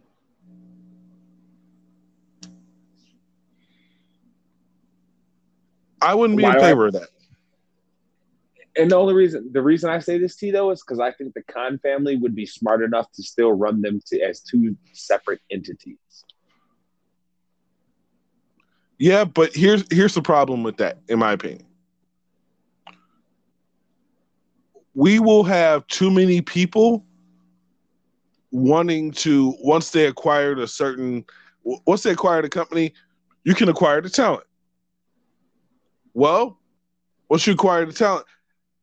I 6.01 6.15
wouldn't 6.15 6.37
be 6.37 6.43
Why 6.43 6.53
in 6.53 6.59
favor 6.59 6.85
I, 6.85 6.87
of 6.87 6.93
that. 6.93 7.09
And 8.79 8.89
the 8.89 8.95
only 8.95 9.13
reason 9.13 9.49
the 9.51 9.61
reason 9.61 9.89
I 9.89 9.99
say 9.99 10.17
this 10.17 10.37
to 10.37 10.45
you 10.45 10.51
though 10.53 10.71
is 10.71 10.81
because 10.81 11.01
I 11.01 11.11
think 11.11 11.33
the 11.33 11.43
Khan 11.43 11.79
family 11.79 12.15
would 12.15 12.33
be 12.33 12.45
smart 12.45 12.81
enough 12.81 13.11
to 13.11 13.23
still 13.23 13.51
run 13.51 13.81
them 13.81 13.99
to, 14.07 14.21
as 14.21 14.39
two 14.39 14.77
separate 14.93 15.41
entities. 15.51 15.97
Yeah, 18.97 19.25
but 19.25 19.53
here's 19.53 19.83
here's 19.91 20.13
the 20.13 20.21
problem 20.21 20.63
with 20.63 20.77
that, 20.77 20.99
in 21.09 21.19
my 21.19 21.33
opinion. 21.33 21.65
We 24.93 25.19
will 25.19 25.43
have 25.43 25.85
too 25.87 26.09
many 26.09 26.41
people 26.41 27.05
wanting 28.51 29.11
to 29.11 29.55
once 29.59 29.91
they 29.91 30.05
acquired 30.05 30.57
a 30.57 30.67
certain 30.67 31.25
once 31.85 32.03
they 32.03 32.11
acquired 32.11 32.45
a 32.45 32.49
company, 32.49 32.93
you 33.43 33.55
can 33.55 33.67
acquire 33.67 33.99
the 33.99 34.09
talent. 34.09 34.45
Well, 36.13 36.57
once 37.27 37.45
you 37.45 37.53
acquire 37.53 37.85
the 37.85 37.93
talent, 37.93 38.25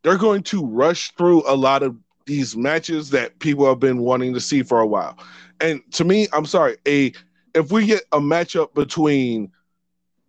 they're 0.07 0.17
going 0.17 0.45
to 0.45 0.65
rush 0.65 1.11
through 1.17 1.43
a 1.51 1.57
lot 1.57 1.83
of 1.83 1.97
these 2.27 2.57
matches 2.57 3.11
that 3.11 3.37
people 3.41 3.67
have 3.67 3.81
been 3.81 3.99
wanting 3.99 4.33
to 4.33 4.41
see 4.41 4.63
for 4.63 4.79
a 4.79 4.87
while. 4.87 5.19
And 5.61 5.83
to 5.95 6.05
me, 6.05 6.29
I'm 6.33 6.47
sorry, 6.47 6.77
a 6.87 7.13
if 7.55 7.73
we 7.73 7.87
get 7.87 8.05
a 8.13 8.21
matchup 8.21 8.73
between 8.73 9.51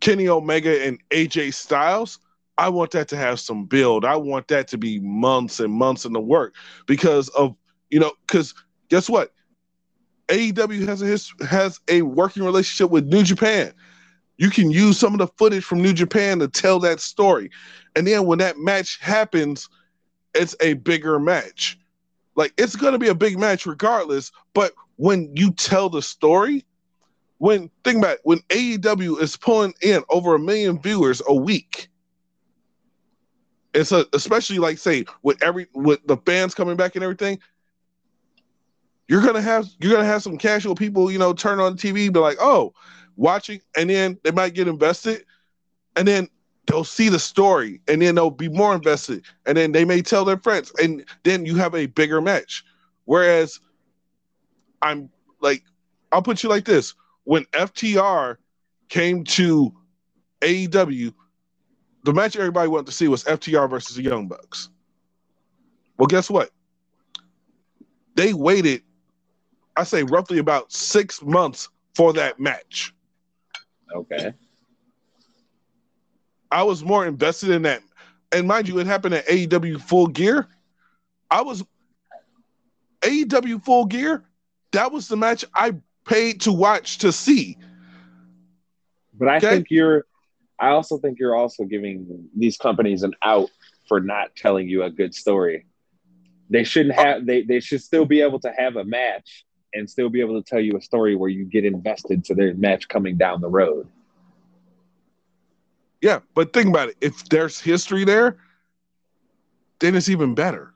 Kenny 0.00 0.26
Omega 0.26 0.84
and 0.84 0.98
AJ 1.10 1.54
Styles, 1.54 2.18
I 2.58 2.68
want 2.70 2.90
that 2.90 3.06
to 3.10 3.16
have 3.16 3.38
some 3.38 3.66
build. 3.66 4.04
I 4.04 4.16
want 4.16 4.48
that 4.48 4.66
to 4.68 4.78
be 4.78 4.98
months 4.98 5.60
and 5.60 5.72
months 5.72 6.04
in 6.04 6.12
the 6.12 6.20
work 6.20 6.56
because 6.88 7.28
of 7.28 7.54
you 7.88 8.00
know 8.00 8.10
because 8.26 8.54
guess 8.88 9.08
what 9.08 9.32
AEW 10.26 10.88
has 10.88 11.02
a 11.40 11.46
has 11.46 11.78
a 11.86 12.02
working 12.02 12.42
relationship 12.42 12.90
with 12.90 13.06
New 13.06 13.22
Japan. 13.22 13.72
You 14.38 14.50
can 14.50 14.70
use 14.70 14.98
some 14.98 15.12
of 15.12 15.18
the 15.18 15.26
footage 15.26 15.64
from 15.64 15.82
New 15.82 15.92
Japan 15.92 16.38
to 16.38 16.48
tell 16.48 16.78
that 16.80 17.00
story, 17.00 17.50
and 17.94 18.06
then 18.06 18.24
when 18.24 18.38
that 18.38 18.56
match 18.56 18.98
happens, 19.00 19.68
it's 20.34 20.54
a 20.60 20.74
bigger 20.74 21.18
match. 21.18 21.78
Like 22.36 22.54
it's 22.56 22.76
going 22.76 22.92
to 22.92 22.98
be 22.98 23.08
a 23.08 23.14
big 23.14 23.36
match 23.38 23.66
regardless. 23.66 24.30
But 24.54 24.72
when 24.96 25.34
you 25.34 25.52
tell 25.52 25.88
the 25.90 26.00
story, 26.00 26.64
when 27.38 27.68
think 27.82 27.98
about 27.98 28.14
it, 28.14 28.20
when 28.22 28.38
AEW 28.48 29.20
is 29.20 29.36
pulling 29.36 29.74
in 29.82 30.02
over 30.08 30.36
a 30.36 30.38
million 30.38 30.80
viewers 30.80 31.20
a 31.26 31.34
week, 31.34 31.88
it's 33.74 33.90
a 33.90 34.06
especially 34.12 34.58
like 34.58 34.78
say 34.78 35.04
with 35.22 35.42
every 35.42 35.66
with 35.74 36.06
the 36.06 36.16
fans 36.18 36.54
coming 36.54 36.76
back 36.76 36.94
and 36.94 37.02
everything, 37.02 37.40
you're 39.08 39.22
gonna 39.22 39.42
have 39.42 39.68
you're 39.80 39.92
gonna 39.92 40.04
have 40.04 40.22
some 40.22 40.38
casual 40.38 40.76
people, 40.76 41.10
you 41.10 41.18
know, 41.18 41.32
turn 41.32 41.58
on 41.58 41.76
TV, 41.76 42.12
be 42.12 42.20
like, 42.20 42.38
oh, 42.40 42.72
watching, 43.18 43.60
and 43.76 43.90
then 43.90 44.18
they 44.24 44.30
might 44.30 44.54
get 44.54 44.68
invested, 44.68 45.24
and 45.96 46.08
then 46.08 46.28
they'll 46.66 46.84
see 46.84 47.08
the 47.08 47.18
story, 47.18 47.80
and 47.88 48.00
then 48.00 48.14
they'll 48.14 48.30
be 48.30 48.48
more 48.48 48.74
invested, 48.74 49.24
and 49.46 49.56
then 49.58 49.72
they 49.72 49.84
may 49.84 50.00
tell 50.00 50.24
their 50.24 50.38
friends, 50.38 50.72
and 50.82 51.04
then 51.24 51.44
you 51.44 51.56
have 51.56 51.74
a 51.74 51.86
bigger 51.86 52.20
match. 52.20 52.64
Whereas 53.04 53.60
I'm 54.80 55.10
like, 55.40 55.62
I'll 56.12 56.22
put 56.22 56.42
you 56.42 56.48
like 56.48 56.64
this: 56.64 56.94
when 57.24 57.44
FTR 57.46 58.36
came 58.88 59.24
to 59.24 59.72
AEW, 60.40 61.12
the 62.04 62.12
match 62.14 62.36
everybody 62.36 62.68
wanted 62.68 62.86
to 62.86 62.92
see 62.92 63.08
was 63.08 63.24
FTR 63.24 63.68
versus 63.68 63.96
the 63.96 64.02
Young 64.02 64.28
Bucks. 64.28 64.70
Well, 65.98 66.06
guess 66.06 66.30
what? 66.30 66.50
They 68.14 68.32
waited 68.32 68.82
I 69.78 69.84
say 69.84 70.02
roughly 70.02 70.38
about 70.38 70.72
six 70.72 71.22
months 71.22 71.68
for 71.94 72.12
that 72.14 72.40
match. 72.40 72.92
Okay. 73.94 74.32
I 76.50 76.62
was 76.62 76.84
more 76.84 77.06
invested 77.06 77.50
in 77.50 77.62
that. 77.62 77.82
And 78.32 78.46
mind 78.46 78.68
you, 78.68 78.78
it 78.78 78.86
happened 78.86 79.14
at 79.14 79.26
AEW 79.26 79.80
Full 79.82 80.08
Gear. 80.08 80.48
I 81.30 81.42
was 81.42 81.64
AEW 83.02 83.64
Full 83.64 83.86
Gear. 83.86 84.24
That 84.72 84.92
was 84.92 85.08
the 85.08 85.16
match 85.16 85.44
I 85.54 85.74
paid 86.06 86.42
to 86.42 86.52
watch 86.52 86.98
to 86.98 87.12
see. 87.12 87.56
But 89.14 89.28
I 89.28 89.36
okay? 89.36 89.50
think 89.50 89.66
you're 89.70 90.04
I 90.60 90.70
also 90.70 90.98
think 90.98 91.18
you're 91.18 91.36
also 91.36 91.64
giving 91.64 92.28
these 92.36 92.56
companies 92.56 93.02
an 93.02 93.14
out 93.22 93.50
for 93.86 94.00
not 94.00 94.34
telling 94.36 94.68
you 94.68 94.82
a 94.82 94.90
good 94.90 95.14
story. 95.14 95.66
They 96.50 96.64
shouldn't 96.64 96.98
uh, 96.98 97.02
have 97.02 97.26
they 97.26 97.42
they 97.42 97.60
should 97.60 97.82
still 97.82 98.04
be 98.04 98.20
able 98.20 98.40
to 98.40 98.52
have 98.56 98.76
a 98.76 98.84
match 98.84 99.44
and 99.78 99.88
still 99.88 100.08
be 100.08 100.20
able 100.20 100.40
to 100.40 100.48
tell 100.48 100.60
you 100.60 100.76
a 100.76 100.80
story 100.80 101.16
where 101.16 101.30
you 101.30 101.44
get 101.44 101.64
invested 101.64 102.24
to 102.24 102.34
their 102.34 102.54
match 102.54 102.88
coming 102.88 103.16
down 103.16 103.40
the 103.40 103.48
road. 103.48 103.88
Yeah, 106.00 106.20
but 106.34 106.52
think 106.52 106.68
about 106.68 106.90
it. 106.90 106.96
If 107.00 107.28
there's 107.28 107.60
history 107.60 108.04
there, 108.04 108.38
then 109.80 109.94
it's 109.94 110.08
even 110.08 110.34
better. 110.34 110.74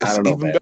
It's 0.00 0.10
I 0.10 0.14
don't 0.16 0.24
know, 0.24 0.36
man. 0.36 0.58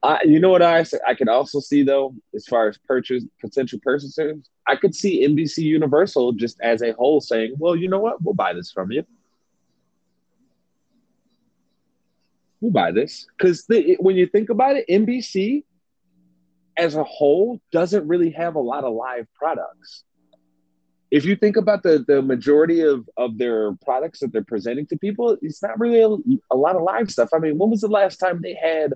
I, 0.00 0.22
you 0.24 0.38
know 0.38 0.50
what 0.50 0.62
I 0.62 0.84
I 1.06 1.14
could 1.14 1.28
also 1.28 1.58
see 1.58 1.82
though, 1.82 2.14
as 2.34 2.46
far 2.46 2.68
as 2.68 2.78
purchase 2.78 3.24
potential 3.40 3.80
purchasers, 3.82 4.48
I 4.66 4.76
could 4.76 4.94
see 4.94 5.26
NBC 5.26 5.58
Universal 5.58 6.34
just 6.34 6.60
as 6.60 6.82
a 6.82 6.92
whole 6.92 7.20
saying, 7.20 7.56
"Well, 7.58 7.74
you 7.74 7.88
know 7.88 7.98
what, 7.98 8.22
we'll 8.22 8.34
buy 8.34 8.52
this 8.52 8.70
from 8.70 8.92
you." 8.92 9.04
We'll 12.60 12.72
buy 12.72 12.90
this 12.90 13.26
because 13.36 13.64
when 14.00 14.16
you 14.16 14.26
think 14.26 14.50
about 14.50 14.76
it, 14.76 14.84
NBC 14.88 15.62
as 16.76 16.94
a 16.94 17.04
whole 17.04 17.60
doesn't 17.72 18.06
really 18.06 18.30
have 18.30 18.54
a 18.54 18.60
lot 18.60 18.84
of 18.84 18.94
live 18.94 19.26
products. 19.34 20.04
If 21.10 21.24
you 21.24 21.36
think 21.36 21.56
about 21.56 21.82
the 21.82 22.04
the 22.06 22.20
majority 22.20 22.82
of 22.82 23.08
of 23.16 23.38
their 23.38 23.72
products 23.84 24.20
that 24.20 24.32
they're 24.32 24.44
presenting 24.44 24.86
to 24.86 24.98
people, 24.98 25.36
it's 25.40 25.62
not 25.62 25.78
really 25.78 26.00
a, 26.02 26.54
a 26.54 26.56
lot 26.56 26.76
of 26.76 26.82
live 26.82 27.10
stuff. 27.10 27.30
I 27.32 27.38
mean, 27.38 27.58
when 27.58 27.70
was 27.70 27.80
the 27.80 27.88
last 27.88 28.18
time 28.18 28.42
they 28.42 28.54
had 28.54 28.94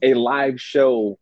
a 0.00 0.14
live 0.14 0.60
show 0.60 1.18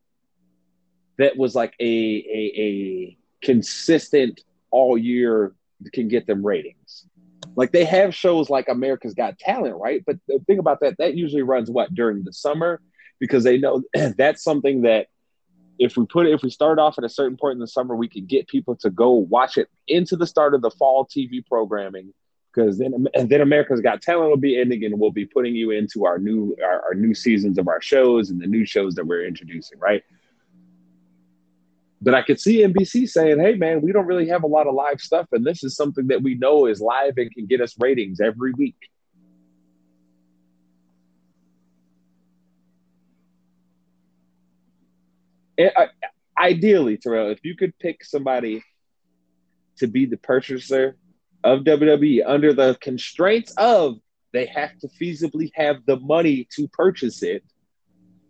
that 1.18 1.36
was 1.36 1.54
like 1.54 1.74
a 1.80 1.84
a, 1.84 2.52
a 2.56 3.18
consistent 3.42 4.40
all 4.70 4.96
year 4.96 5.54
can 5.92 6.08
get 6.08 6.26
them 6.26 6.46
ratings? 6.46 7.06
Like 7.56 7.72
they 7.72 7.84
have 7.84 8.14
shows 8.14 8.48
like 8.50 8.68
America's 8.68 9.14
Got 9.14 9.38
Talent, 9.38 9.76
right? 9.76 10.02
But 10.06 10.16
the 10.28 10.38
thing 10.46 10.58
about 10.58 10.80
that, 10.80 10.96
that 10.98 11.14
usually 11.14 11.42
runs 11.42 11.70
what 11.70 11.94
during 11.94 12.24
the 12.24 12.32
summer 12.32 12.80
because 13.18 13.44
they 13.44 13.58
know 13.58 13.82
that's 14.16 14.42
something 14.42 14.82
that 14.82 15.06
if 15.78 15.96
we 15.96 16.04
put 16.04 16.26
it, 16.26 16.34
if 16.34 16.42
we 16.42 16.50
start 16.50 16.78
off 16.78 16.98
at 16.98 17.04
a 17.04 17.08
certain 17.08 17.36
point 17.36 17.54
in 17.54 17.58
the 17.58 17.66
summer, 17.66 17.96
we 17.96 18.08
can 18.08 18.26
get 18.26 18.46
people 18.48 18.76
to 18.76 18.90
go 18.90 19.12
watch 19.12 19.56
it 19.56 19.68
into 19.88 20.14
the 20.14 20.26
start 20.26 20.54
of 20.54 20.60
the 20.60 20.70
fall 20.70 21.06
TV 21.06 21.44
programming. 21.44 22.12
Because 22.52 22.78
then, 22.78 23.06
and 23.14 23.30
then 23.30 23.40
America's 23.40 23.80
Got 23.80 24.02
Talent 24.02 24.28
will 24.28 24.36
be 24.36 24.60
ending, 24.60 24.84
and 24.84 24.98
we'll 24.98 25.12
be 25.12 25.24
putting 25.24 25.54
you 25.54 25.70
into 25.70 26.04
our 26.04 26.18
new 26.18 26.56
our, 26.62 26.82
our 26.82 26.94
new 26.94 27.14
seasons 27.14 27.58
of 27.58 27.68
our 27.68 27.80
shows 27.80 28.30
and 28.30 28.40
the 28.40 28.46
new 28.46 28.66
shows 28.66 28.96
that 28.96 29.06
we're 29.06 29.24
introducing, 29.24 29.78
right? 29.78 30.02
But 32.02 32.14
I 32.14 32.22
could 32.22 32.40
see 32.40 32.64
NBC 32.64 33.08
saying, 33.08 33.40
hey, 33.40 33.54
man, 33.54 33.82
we 33.82 33.92
don't 33.92 34.06
really 34.06 34.28
have 34.28 34.42
a 34.42 34.46
lot 34.46 34.66
of 34.66 34.74
live 34.74 35.00
stuff. 35.00 35.26
And 35.32 35.44
this 35.44 35.62
is 35.62 35.76
something 35.76 36.06
that 36.06 36.22
we 36.22 36.34
know 36.34 36.66
is 36.66 36.80
live 36.80 37.18
and 37.18 37.30
can 37.32 37.46
get 37.46 37.60
us 37.60 37.74
ratings 37.78 38.20
every 38.20 38.52
week. 38.52 38.76
Uh, 45.58 45.86
ideally, 46.38 46.96
Terrell, 46.96 47.30
if 47.30 47.40
you 47.44 47.54
could 47.54 47.78
pick 47.78 48.02
somebody 48.02 48.64
to 49.76 49.86
be 49.86 50.06
the 50.06 50.16
purchaser 50.16 50.96
of 51.44 51.60
WWE 51.60 52.22
under 52.26 52.54
the 52.54 52.78
constraints 52.80 53.52
of 53.58 53.96
they 54.32 54.46
have 54.46 54.78
to 54.78 54.88
feasibly 54.88 55.50
have 55.54 55.84
the 55.86 55.96
money 55.96 56.46
to 56.56 56.68
purchase 56.68 57.22
it, 57.22 57.44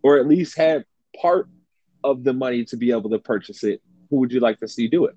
or 0.03 0.19
at 0.19 0.27
least 0.27 0.57
have 0.57 0.83
part 1.21 1.49
of 2.05 2.25
the 2.25 2.33
money 2.33 2.65
to 2.65 2.77
be 2.77 2.91
able 2.91 3.11
to 3.11 3.19
purchase 3.19 3.65
it, 3.65 3.83
who 4.09 4.17
would 4.17 4.33
you 4.33 4.41
like 4.41 4.61
to 4.61 4.69
see 4.69 4.89
do 4.89 5.07
it? 5.07 5.17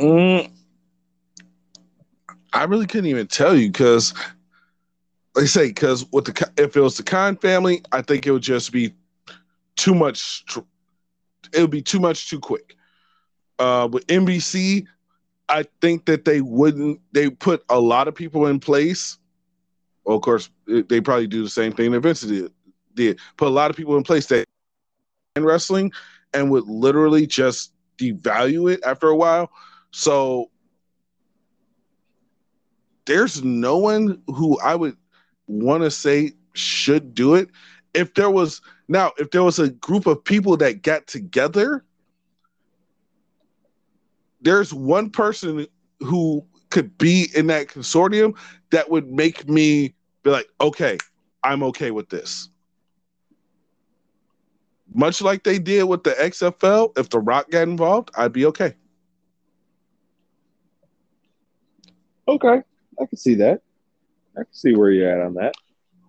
Mm, 0.00 0.50
I 2.52 2.64
really 2.64 2.86
couldn't 2.86 3.10
even 3.10 3.26
tell 3.26 3.56
you 3.56 3.68
because, 3.68 4.14
they 5.34 5.46
say, 5.46 5.68
because 5.68 6.06
with 6.12 6.26
the 6.26 6.50
if 6.56 6.76
it 6.76 6.80
was 6.80 6.96
the 6.96 7.02
Khan 7.02 7.36
family, 7.36 7.82
I 7.92 8.02
think 8.02 8.26
it 8.26 8.32
would 8.32 8.42
just 8.42 8.72
be 8.72 8.94
too 9.76 9.94
much. 9.94 10.44
It 11.52 11.60
would 11.60 11.70
be 11.70 11.82
too 11.82 12.00
much 12.00 12.30
too 12.30 12.40
quick. 12.40 12.76
Uh, 13.58 13.88
with 13.90 14.06
NBC, 14.08 14.86
I 15.48 15.64
think 15.80 16.06
that 16.06 16.24
they 16.24 16.40
wouldn't. 16.40 17.00
They 17.12 17.30
put 17.30 17.64
a 17.68 17.78
lot 17.78 18.08
of 18.08 18.14
people 18.14 18.46
in 18.46 18.60
place. 18.60 19.18
Well, 20.04 20.16
of 20.16 20.22
course, 20.22 20.50
they 20.66 21.00
probably 21.00 21.26
do 21.26 21.42
the 21.42 21.48
same 21.48 21.72
thing 21.72 21.90
that 21.92 22.00
Vince 22.00 22.20
did 22.22 22.52
did 22.94 23.18
put 23.36 23.48
a 23.48 23.50
lot 23.50 23.70
of 23.70 23.76
people 23.76 23.96
in 23.96 24.02
place 24.02 24.26
that 24.26 24.44
in 25.36 25.44
wrestling 25.44 25.92
and 26.32 26.50
would 26.50 26.66
literally 26.68 27.26
just 27.26 27.72
devalue 27.98 28.72
it 28.72 28.80
after 28.84 29.08
a 29.08 29.16
while. 29.16 29.50
So 29.90 30.50
there's 33.06 33.42
no 33.42 33.78
one 33.78 34.22
who 34.28 34.58
I 34.60 34.74
would 34.74 34.96
want 35.46 35.82
to 35.82 35.90
say 35.90 36.32
should 36.54 37.14
do 37.14 37.34
it. 37.34 37.48
If 37.94 38.14
there 38.14 38.30
was 38.30 38.60
now, 38.88 39.12
if 39.18 39.30
there 39.30 39.42
was 39.42 39.58
a 39.58 39.70
group 39.70 40.06
of 40.06 40.22
people 40.22 40.56
that 40.58 40.82
got 40.82 41.06
together, 41.06 41.84
there's 44.40 44.74
one 44.74 45.10
person 45.10 45.66
who 46.00 46.44
could 46.70 46.96
be 46.98 47.28
in 47.34 47.46
that 47.46 47.68
consortium 47.68 48.36
that 48.70 48.90
would 48.90 49.10
make 49.10 49.48
me 49.48 49.94
be 50.22 50.30
like, 50.30 50.48
okay, 50.60 50.98
I'm 51.44 51.62
okay 51.62 51.92
with 51.92 52.08
this 52.08 52.48
much 54.92 55.22
like 55.22 55.44
they 55.44 55.58
did 55.58 55.84
with 55.84 56.04
the 56.04 56.12
XFL, 56.12 56.96
if 56.98 57.08
The 57.08 57.20
Rock 57.20 57.50
got 57.50 57.62
involved, 57.62 58.10
I'd 58.16 58.32
be 58.32 58.46
okay. 58.46 58.74
Okay, 62.26 62.62
I 63.00 63.06
can 63.06 63.16
see 63.16 63.34
that. 63.36 63.60
I 64.36 64.40
can 64.44 64.52
see 64.52 64.74
where 64.74 64.90
you're 64.90 65.10
at 65.10 65.24
on 65.24 65.34
that. 65.34 65.54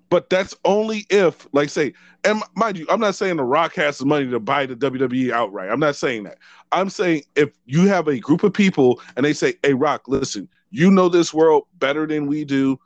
But 0.09 0.29
that's 0.29 0.55
only 0.63 1.05
if, 1.09 1.47
like, 1.51 1.69
say, 1.69 1.93
and 2.23 2.41
mind 2.55 2.77
you, 2.77 2.85
I'm 2.89 2.99
not 2.99 3.15
saying 3.15 3.37
The 3.37 3.43
Rock 3.43 3.75
has 3.75 3.97
the 3.97 4.05
money 4.05 4.29
to 4.29 4.39
buy 4.39 4.65
the 4.65 4.75
WWE 4.75 5.31
outright. 5.31 5.69
I'm 5.69 5.79
not 5.79 5.95
saying 5.95 6.23
that. 6.23 6.37
I'm 6.71 6.89
saying 6.89 7.23
if 7.35 7.49
you 7.65 7.87
have 7.87 8.07
a 8.07 8.19
group 8.19 8.43
of 8.43 8.53
people 8.53 9.01
and 9.15 9.25
they 9.25 9.33
say, 9.33 9.55
"Hey, 9.63 9.73
Rock, 9.73 10.07
listen, 10.07 10.47
you 10.71 10.91
know 10.91 11.09
this 11.09 11.33
world 11.33 11.63
better 11.75 12.05
than 12.05 12.27
we 12.27 12.45
do. 12.45 12.79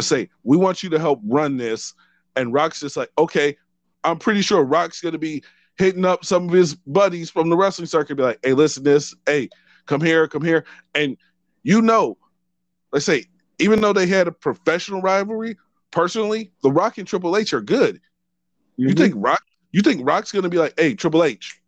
say, 0.00 0.28
we 0.42 0.56
want 0.56 0.82
you 0.82 0.90
to 0.90 0.98
help 0.98 1.20
run 1.24 1.56
this. 1.56 1.94
And 2.36 2.52
Rock's 2.52 2.80
just 2.80 2.96
like, 2.96 3.10
okay, 3.16 3.56
I'm 4.04 4.18
pretty 4.18 4.42
sure 4.42 4.62
Rock's 4.62 5.00
gonna 5.00 5.18
be 5.18 5.42
hitting 5.76 6.04
up 6.04 6.24
some 6.24 6.48
of 6.48 6.54
his 6.54 6.74
buddies 6.74 7.30
from 7.30 7.50
the 7.50 7.56
wrestling 7.56 7.86
circuit, 7.86 8.16
be 8.16 8.22
like, 8.22 8.38
hey, 8.44 8.52
listen, 8.52 8.84
this, 8.84 9.14
hey, 9.26 9.48
come 9.86 10.00
here, 10.00 10.28
come 10.28 10.42
here. 10.42 10.64
And 10.94 11.16
you 11.62 11.82
know, 11.82 12.16
let's 12.92 13.06
say, 13.06 13.24
even 13.58 13.80
though 13.80 13.92
they 13.92 14.06
had 14.06 14.28
a 14.28 14.32
professional 14.32 15.00
rivalry, 15.00 15.56
personally, 15.90 16.52
The 16.62 16.70
Rock 16.70 16.98
and 16.98 17.06
Triple 17.06 17.36
H 17.36 17.52
are 17.52 17.60
good. 17.60 17.96
Mm-hmm. 17.96 18.88
You 18.88 18.94
think 18.94 19.14
Rock 19.16 19.42
you 19.72 19.82
think 19.82 20.06
Rock's 20.06 20.30
gonna 20.30 20.48
be 20.48 20.58
like, 20.58 20.78
hey, 20.78 20.94
Triple 20.94 21.24
H, 21.24 21.60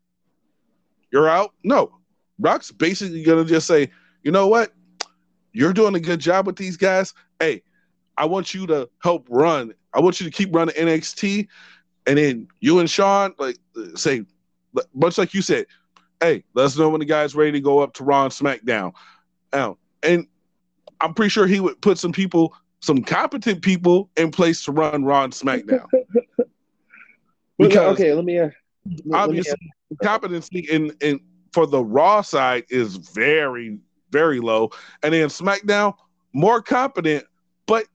you're 1.10 1.28
out? 1.28 1.54
No. 1.64 1.92
Rock's 2.38 2.70
basically 2.70 3.22
gonna 3.22 3.44
just 3.44 3.66
say, 3.66 3.90
you 4.22 4.30
know 4.30 4.46
what? 4.46 4.72
You're 5.52 5.72
doing 5.72 5.94
a 5.94 6.00
good 6.00 6.20
job 6.20 6.46
with 6.46 6.56
these 6.56 6.76
guys. 6.76 7.14
Hey, 7.40 7.62
I 8.18 8.26
want 8.26 8.54
you 8.54 8.66
to 8.68 8.88
help 9.02 9.26
run. 9.30 9.74
I 9.92 10.00
want 10.00 10.20
you 10.20 10.24
to 10.28 10.32
keep 10.32 10.54
running 10.54 10.74
NXT. 10.74 11.48
And 12.07 12.19
then 12.19 12.49
you 12.61 12.78
and 12.78 12.89
Sean 12.89 13.35
like 13.39 13.59
say, 13.95 14.24
much 14.95 15.19
like 15.19 15.35
you 15.35 15.43
said, 15.43 15.66
hey, 16.20 16.45
let 16.55 16.66
us 16.66 16.77
know 16.77 16.89
when 16.89 17.01
the 17.01 17.07
guy's 17.07 17.35
ready 17.35 17.53
to 17.53 17.61
go 17.61 17.81
up 17.81 17.95
to 17.95 18.05
Raw 18.05 18.24
and 18.24 18.33
SmackDown. 18.33 18.93
Now, 19.53 19.78
and 20.03 20.27
I'm 21.01 21.15
pretty 21.15 21.31
sure 21.31 21.47
he 21.47 21.61
would 21.61 21.81
put 21.81 21.99
some 21.99 22.12
people, 22.12 22.55
some 22.81 23.03
competent 23.03 23.62
people 23.62 24.11
in 24.16 24.31
place 24.31 24.65
to 24.65 24.73
run 24.73 25.05
Raw 25.05 25.24
and 25.24 25.33
SmackDown. 25.33 25.87
because 27.59 27.95
okay, 27.95 28.12
let 28.12 28.24
me. 28.24 28.39
Uh, 28.39 28.51
obviously, 29.12 29.57
me, 29.61 29.73
uh, 29.93 30.05
competency 30.05 30.61
in 30.70 30.93
in 31.01 31.20
for 31.53 31.66
the 31.66 31.83
Raw 31.83 32.23
side 32.23 32.65
is 32.70 32.97
very 32.97 33.78
very 34.11 34.41
low, 34.41 34.70
and 35.03 35.12
then 35.12 35.28
SmackDown 35.28 35.95
more 36.33 36.61
competent, 36.62 37.24
but 37.66 37.87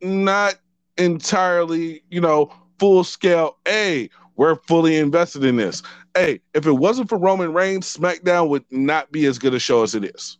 not 0.00 0.54
entirely, 0.96 2.02
you 2.10 2.20
know, 2.20 2.52
full 2.78 3.04
scale. 3.04 3.58
Hey, 3.64 4.10
we're 4.36 4.56
fully 4.66 4.96
invested 4.96 5.44
in 5.44 5.56
this. 5.56 5.82
Hey, 6.14 6.40
if 6.54 6.66
it 6.66 6.72
wasn't 6.72 7.08
for 7.08 7.18
Roman 7.18 7.52
Reigns, 7.52 7.96
SmackDown 7.96 8.48
would 8.48 8.64
not 8.70 9.10
be 9.10 9.26
as 9.26 9.38
good 9.38 9.54
a 9.54 9.58
show 9.58 9.82
as 9.82 9.94
it 9.94 10.04
is. 10.04 10.38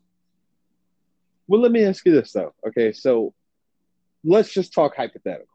Well, 1.48 1.60
let 1.60 1.72
me 1.72 1.84
ask 1.84 2.04
you 2.04 2.12
this 2.12 2.32
though. 2.32 2.54
Okay, 2.66 2.92
so 2.92 3.32
let's 4.24 4.52
just 4.52 4.72
talk 4.72 4.96
hypothetical. 4.96 5.46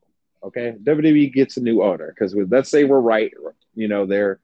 Okay, 0.43 0.75
WWE 0.83 1.31
gets 1.33 1.57
a 1.57 1.61
new 1.61 1.83
owner 1.83 2.13
because 2.13 2.35
let's 2.49 2.69
say 2.69 2.83
we're 2.83 2.99
right. 2.99 3.31
You 3.75 3.87
know, 3.87 4.05
they're 4.05 4.39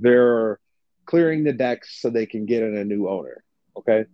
they're 0.00 0.58
clearing 1.04 1.44
the 1.44 1.52
decks 1.52 2.00
so 2.00 2.08
they 2.08 2.26
can 2.26 2.46
get 2.46 2.62
in 2.62 2.76
a 2.76 2.84
new 2.84 3.08
owner. 3.08 3.44
Okay. 3.76 4.06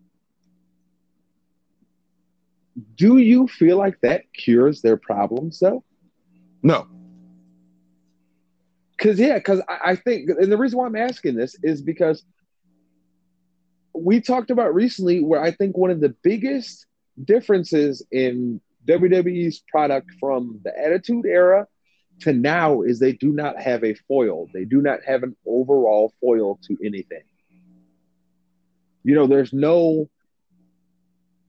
Do 2.96 3.18
you 3.18 3.48
feel 3.48 3.76
like 3.76 4.00
that 4.02 4.32
cures 4.32 4.82
their 4.82 4.96
problems 4.96 5.59
though? 5.59 5.84
No. 6.62 6.86
Cause 8.99 9.19
yeah, 9.19 9.35
because 9.39 9.61
I, 9.69 9.91
I 9.91 9.97
think 9.97 10.29
and 10.29 10.51
the 10.51 10.59
reason 10.59 10.79
why 10.79 10.87
I'm 10.87 10.97
asking 10.97 11.37
this 11.37 11.57
is 11.62 11.83
because 11.83 12.25
we 13.95 14.20
talked 14.20 14.51
about 14.51 14.75
recently 14.75 15.23
where 15.23 15.43
I 15.43 15.51
think 15.51 15.77
one 15.77 15.91
of 15.91 16.01
the 16.01 16.15
biggest 16.23 16.87
differences 17.25 18.05
in 18.11 18.61
WWE's 18.87 19.62
product 19.69 20.11
from 20.19 20.61
the 20.65 20.77
Attitude 20.79 21.27
Era 21.27 21.66
to 22.20 22.33
now 22.33 22.83
is 22.83 22.99
they 22.99 23.12
do 23.12 23.33
not 23.33 23.61
have 23.61 23.85
a 23.85 23.95
foil. 23.95 24.49
They 24.53 24.65
do 24.65 24.81
not 24.81 25.05
have 25.05 25.23
an 25.23 25.37
overall 25.47 26.12
foil 26.20 26.59
to 26.66 26.77
anything. 26.85 27.23
You 29.05 29.15
know, 29.15 29.27
there's 29.27 29.53
no 29.53 30.09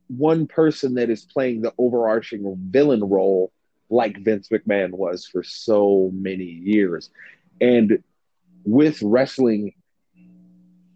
one 0.08 0.48
person 0.48 0.96
that 0.96 1.10
is 1.10 1.26
playing 1.26 1.62
the 1.62 1.74
overarching 1.78 2.56
villain 2.70 3.04
role 3.04 3.52
like 3.90 4.18
Vince 4.20 4.50
McMahon 4.50 4.92
was 4.92 5.26
for 5.26 5.44
so 5.44 6.12
many 6.14 6.46
years. 6.46 7.10
And 7.62 8.04
with 8.64 9.02
wrestling, 9.02 9.74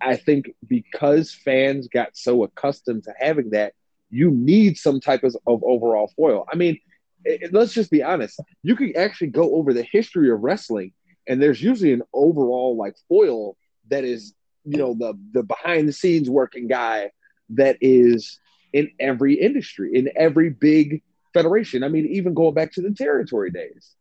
I 0.02 0.18
think 0.18 0.54
because 0.68 1.34
fans 1.34 1.88
got 1.88 2.16
so 2.16 2.44
accustomed 2.44 3.06
to 3.06 3.14
having 3.18 3.52
that, 3.52 3.74
you 4.10 4.30
need 4.32 4.78
some 4.78 5.00
type 5.00 5.24
of, 5.24 5.36
of 5.48 5.64
overall 5.64 6.12
foil. 6.16 6.46
I 6.52 6.56
mean, 6.56 6.80
it, 7.26 7.54
let's 7.54 7.74
just 7.74 7.90
be 7.90 8.04
honest. 8.04 8.40
You 8.62 8.76
can 8.76 8.96
actually 8.96 9.28
go 9.28 9.56
over 9.56 9.74
the 9.74 9.88
history 9.92 10.30
of 10.30 10.42
wrestling, 10.42 10.92
and 11.28 11.42
there's 11.42 11.62
usually 11.62 11.94
an 11.94 12.04
overall 12.14 12.78
like 12.78 12.96
foil 13.08 13.56
that 13.90 14.04
is, 14.04 14.34
you 14.66 14.78
know, 14.78 14.94
the 14.94 15.18
the 15.32 15.44
behind 15.44 15.88
the 15.88 15.94
scenes 15.94 16.30
working 16.30 16.68
guy 16.68 17.12
that 17.50 17.78
is 17.82 18.40
in 18.74 18.92
every 19.00 19.36
industry, 19.36 19.92
in 19.94 20.10
every 20.16 20.50
big 20.50 21.02
federation. 21.34 21.84
I 21.84 21.88
mean, 21.88 22.08
even 22.08 22.34
going 22.34 22.54
back 22.54 22.74
to 22.74 22.82
the 22.82 22.92
territory 22.92 23.52
days. 23.52 23.96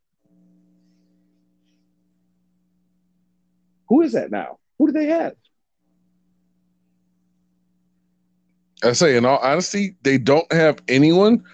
Who 3.93 4.01
is 4.01 4.13
that 4.15 4.31
now? 4.31 4.59
Who 4.79 4.87
do 4.87 4.93
they 4.95 5.05
have? 5.05 5.35
I 8.83 8.93
say, 8.93 9.19
in 9.19 9.27
all 9.27 9.37
honesty, 9.37 9.97
they 10.01 10.17
don't 10.17 10.51
have 10.51 10.81
anyone, 10.89 11.45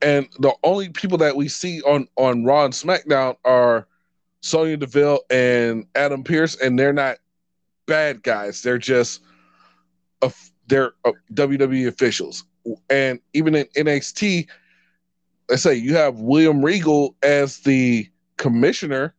and 0.00 0.28
the 0.38 0.54
only 0.62 0.90
people 0.90 1.18
that 1.18 1.34
we 1.34 1.48
see 1.48 1.82
on 1.82 2.06
on 2.14 2.44
Raw 2.44 2.64
and 2.64 2.72
SmackDown 2.72 3.38
are 3.44 3.88
Sonya 4.40 4.76
Deville 4.76 5.18
and 5.30 5.84
Adam 5.96 6.22
Pearce, 6.22 6.54
and 6.54 6.78
they're 6.78 6.92
not 6.92 7.16
bad 7.86 8.22
guys. 8.22 8.62
They're 8.62 8.78
just 8.78 9.22
a, 10.22 10.32
they're 10.68 10.92
uh, 11.04 11.10
a 11.10 11.32
WWE 11.32 11.88
officials, 11.88 12.44
and 12.88 13.18
even 13.32 13.56
in 13.56 13.64
NXT, 13.76 14.46
I 15.50 15.56
say 15.56 15.74
you 15.74 15.96
have 15.96 16.20
William 16.20 16.64
Regal 16.64 17.16
as 17.24 17.58
the 17.58 18.08
commissioner 18.36 19.12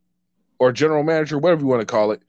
or 0.58 0.72
general 0.72 1.02
manager, 1.02 1.38
whatever 1.38 1.60
you 1.60 1.66
want 1.66 1.80
to 1.80 1.86
call 1.86 2.12
it, 2.12 2.22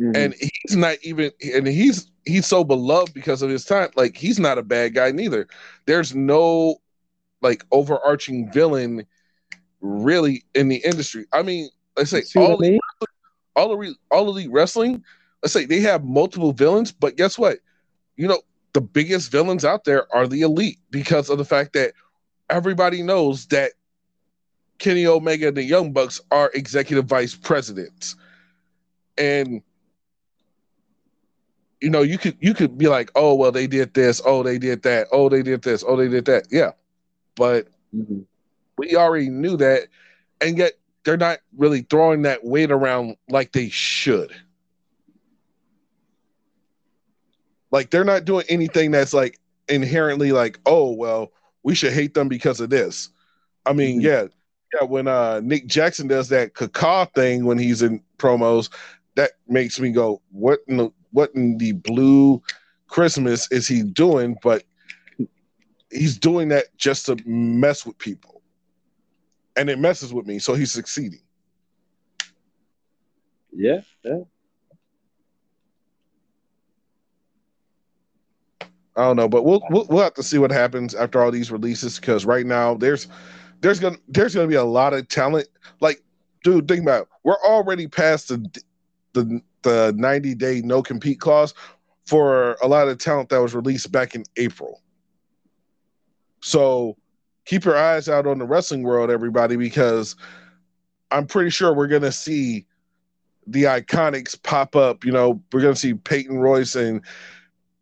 mm-hmm. 0.00 0.12
and 0.14 0.34
he's 0.34 0.76
not 0.76 0.96
even, 1.02 1.30
and 1.54 1.66
he's 1.66 2.10
he's 2.24 2.46
so 2.46 2.64
beloved 2.64 3.14
because 3.14 3.42
of 3.42 3.50
his 3.50 3.64
time. 3.64 3.90
Like 3.96 4.16
he's 4.16 4.38
not 4.38 4.58
a 4.58 4.62
bad 4.62 4.94
guy 4.94 5.10
neither. 5.10 5.46
There's 5.86 6.14
no 6.14 6.76
like 7.42 7.64
overarching 7.70 8.50
villain 8.52 9.06
really 9.80 10.44
in 10.54 10.68
the 10.68 10.76
industry. 10.84 11.26
I 11.32 11.42
mean, 11.42 11.68
let's 11.96 12.10
say 12.10 12.22
all 12.36 12.56
the, 12.56 12.80
all 13.54 13.72
elite, 13.72 13.96
all 14.10 14.28
elite 14.28 14.50
wrestling. 14.50 15.02
Let's 15.42 15.52
say 15.52 15.64
they 15.64 15.80
have 15.80 16.04
multiple 16.04 16.52
villains, 16.52 16.92
but 16.92 17.16
guess 17.16 17.38
what? 17.38 17.58
You 18.16 18.26
know, 18.28 18.40
the 18.72 18.80
biggest 18.80 19.30
villains 19.30 19.64
out 19.64 19.84
there 19.84 20.12
are 20.14 20.26
the 20.26 20.42
elite 20.42 20.78
because 20.90 21.30
of 21.30 21.38
the 21.38 21.44
fact 21.44 21.72
that 21.74 21.92
everybody 22.50 23.02
knows 23.02 23.46
that 23.46 23.72
Kenny 24.78 25.06
Omega 25.06 25.48
and 25.48 25.56
the 25.56 25.62
Young 25.62 25.92
Bucks 25.92 26.20
are 26.30 26.50
executive 26.54 27.06
vice 27.06 27.34
presidents. 27.34 28.16
And 29.16 29.62
you 31.80 31.90
know, 31.90 32.02
you 32.02 32.18
could 32.18 32.36
you 32.40 32.54
could 32.54 32.78
be 32.78 32.88
like, 32.88 33.10
oh 33.14 33.34
well, 33.34 33.52
they 33.52 33.66
did 33.66 33.94
this, 33.94 34.20
oh 34.24 34.42
they 34.42 34.58
did 34.58 34.82
that, 34.82 35.08
oh 35.12 35.28
they 35.28 35.42
did 35.42 35.62
this, 35.62 35.84
oh 35.86 35.96
they 35.96 36.08
did 36.08 36.24
that. 36.26 36.46
Yeah, 36.50 36.72
but 37.34 37.68
mm-hmm. 37.94 38.20
we 38.78 38.96
already 38.96 39.28
knew 39.28 39.56
that, 39.58 39.88
and 40.40 40.56
yet 40.56 40.72
they're 41.04 41.16
not 41.16 41.38
really 41.56 41.82
throwing 41.82 42.22
that 42.22 42.44
weight 42.44 42.70
around 42.70 43.16
like 43.28 43.52
they 43.52 43.68
should. 43.68 44.34
Like 47.70 47.90
they're 47.90 48.04
not 48.04 48.24
doing 48.24 48.46
anything 48.48 48.90
that's 48.90 49.12
like 49.12 49.38
inherently 49.68 50.32
like, 50.32 50.58
oh 50.64 50.92
well, 50.92 51.32
we 51.62 51.74
should 51.74 51.92
hate 51.92 52.14
them 52.14 52.28
because 52.28 52.60
of 52.60 52.70
this. 52.70 53.10
I 53.66 53.74
mean, 53.74 53.98
mm-hmm. 53.98 54.06
yeah, 54.06 54.26
yeah. 54.74 54.86
When 54.86 55.08
uh 55.08 55.40
Nick 55.44 55.66
Jackson 55.66 56.08
does 56.08 56.30
that 56.30 56.54
caca 56.54 57.12
thing 57.14 57.44
when 57.44 57.58
he's 57.58 57.82
in 57.82 58.02
promos, 58.18 58.70
that 59.16 59.32
makes 59.46 59.78
me 59.78 59.90
go, 59.90 60.22
what 60.30 60.60
in 60.68 60.78
the 60.78 60.90
what 61.16 61.34
in 61.34 61.56
the 61.56 61.72
blue 61.72 62.42
Christmas 62.88 63.50
is 63.50 63.66
he 63.66 63.82
doing? 63.82 64.36
But 64.42 64.64
he's 65.90 66.18
doing 66.18 66.48
that 66.48 66.66
just 66.76 67.06
to 67.06 67.16
mess 67.24 67.86
with 67.86 67.96
people. 67.96 68.42
And 69.56 69.70
it 69.70 69.78
messes 69.78 70.12
with 70.12 70.26
me, 70.26 70.38
so 70.38 70.52
he's 70.52 70.70
succeeding. 70.70 71.20
Yeah, 73.50 73.80
yeah. 74.04 74.24
I 78.60 79.02
don't 79.02 79.16
know, 79.16 79.28
but 79.28 79.44
we'll, 79.44 79.62
we'll 79.70 79.86
we'll 79.88 80.04
have 80.04 80.14
to 80.14 80.22
see 80.22 80.36
what 80.36 80.50
happens 80.50 80.94
after 80.94 81.22
all 81.22 81.30
these 81.30 81.50
releases 81.50 81.98
because 81.98 82.26
right 82.26 82.44
now 82.44 82.74
there's 82.74 83.08
there's 83.62 83.80
gonna 83.80 83.96
there's 84.08 84.34
gonna 84.34 84.48
be 84.48 84.54
a 84.54 84.64
lot 84.64 84.92
of 84.92 85.08
talent. 85.08 85.48
Like, 85.80 86.02
dude, 86.44 86.68
think 86.68 86.82
about 86.82 87.02
it. 87.02 87.08
we're 87.24 87.40
already 87.42 87.86
past 87.88 88.28
the 88.28 88.62
the 89.14 89.40
the 89.66 89.92
90 89.96 90.34
day 90.36 90.62
no 90.64 90.82
compete 90.82 91.20
clause 91.20 91.52
for 92.06 92.56
a 92.62 92.68
lot 92.68 92.88
of 92.88 92.98
talent 92.98 93.28
that 93.30 93.42
was 93.42 93.54
released 93.54 93.90
back 93.90 94.14
in 94.14 94.24
April. 94.36 94.80
So 96.40 96.96
keep 97.44 97.64
your 97.64 97.76
eyes 97.76 98.08
out 98.08 98.26
on 98.26 98.38
the 98.38 98.44
wrestling 98.44 98.82
world, 98.82 99.10
everybody, 99.10 99.56
because 99.56 100.14
I'm 101.10 101.26
pretty 101.26 101.50
sure 101.50 101.74
we're 101.74 101.88
gonna 101.88 102.12
see 102.12 102.66
the 103.46 103.64
iconics 103.64 104.40
pop 104.40 104.76
up. 104.76 105.04
You 105.04 105.12
know, 105.12 105.42
we're 105.52 105.62
gonna 105.62 105.76
see 105.76 105.94
Peyton 105.94 106.38
Royce 106.38 106.76
and 106.76 107.02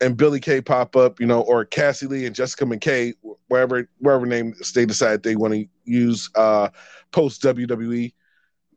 and 0.00 0.16
Billy 0.16 0.40
Kay 0.40 0.60
pop 0.60 0.96
up, 0.96 1.20
you 1.20 1.26
know, 1.26 1.42
or 1.42 1.64
Cassie 1.64 2.06
Lee 2.06 2.26
and 2.26 2.34
Jessica 2.34 2.64
McKay. 2.64 3.14
wherever 3.48 3.88
wherever 3.98 4.26
name 4.26 4.54
they 4.74 4.86
decide 4.86 5.22
they 5.22 5.36
want 5.36 5.54
to 5.54 5.66
use 5.84 6.30
uh, 6.34 6.70
post 7.12 7.42
WWE. 7.42 8.12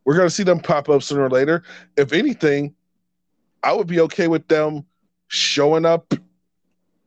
We're 0.04 0.16
going 0.16 0.26
to 0.26 0.34
see 0.34 0.42
them 0.42 0.60
pop 0.60 0.88
up 0.88 1.02
sooner 1.02 1.24
or 1.24 1.30
later. 1.30 1.62
If 1.98 2.14
anything, 2.14 2.74
I 3.62 3.72
would 3.72 3.86
be 3.86 4.00
okay 4.00 4.28
with 4.28 4.46
them 4.48 4.84
showing 5.28 5.84
up 5.84 6.14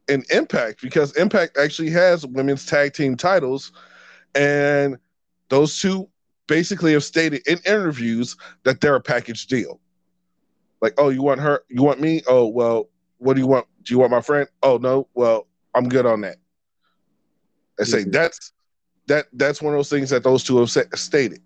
in 0.07 0.23
Impact 0.29 0.81
because 0.81 1.15
Impact 1.15 1.57
actually 1.57 1.89
has 1.91 2.25
women's 2.25 2.65
tag 2.65 2.93
team 2.93 3.15
titles, 3.15 3.71
and 4.35 4.97
those 5.49 5.79
two 5.79 6.09
basically 6.47 6.93
have 6.93 7.03
stated 7.03 7.41
in 7.47 7.59
interviews 7.65 8.35
that 8.63 8.81
they're 8.81 8.95
a 8.95 9.01
package 9.01 9.47
deal. 9.47 9.79
Like, 10.81 10.93
oh, 10.97 11.09
you 11.09 11.21
want 11.21 11.39
her? 11.39 11.63
You 11.69 11.83
want 11.83 12.01
me? 12.01 12.21
Oh, 12.27 12.47
well, 12.47 12.89
what 13.19 13.35
do 13.35 13.41
you 13.41 13.47
want? 13.47 13.67
Do 13.83 13.93
you 13.93 13.99
want 13.99 14.11
my 14.11 14.21
friend? 14.21 14.47
Oh 14.63 14.77
no, 14.77 15.07
well, 15.13 15.47
I'm 15.75 15.87
good 15.87 16.05
on 16.05 16.21
that. 16.21 16.37
I 17.79 17.83
say 17.83 17.99
mm-hmm. 17.99 18.11
that's 18.11 18.51
that 19.07 19.27
that's 19.33 19.61
one 19.61 19.73
of 19.73 19.77
those 19.77 19.89
things 19.89 20.09
that 20.09 20.23
those 20.23 20.43
two 20.43 20.57
have 20.57 20.69
stated. 20.69 21.41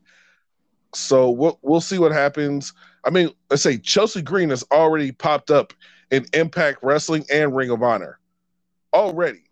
So 0.97 1.29
we'll 1.29 1.59
we'll 1.61 1.81
see 1.81 1.99
what 1.99 2.11
happens. 2.11 2.73
I 3.03 3.09
mean, 3.09 3.29
let's 3.49 3.63
say 3.63 3.77
Chelsea 3.77 4.21
Green 4.21 4.49
has 4.49 4.63
already 4.71 5.11
popped 5.11 5.51
up 5.51 5.73
in 6.11 6.25
Impact 6.33 6.79
Wrestling 6.81 7.25
and 7.31 7.55
Ring 7.55 7.69
of 7.69 7.83
Honor 7.83 8.19
already. 8.93 9.43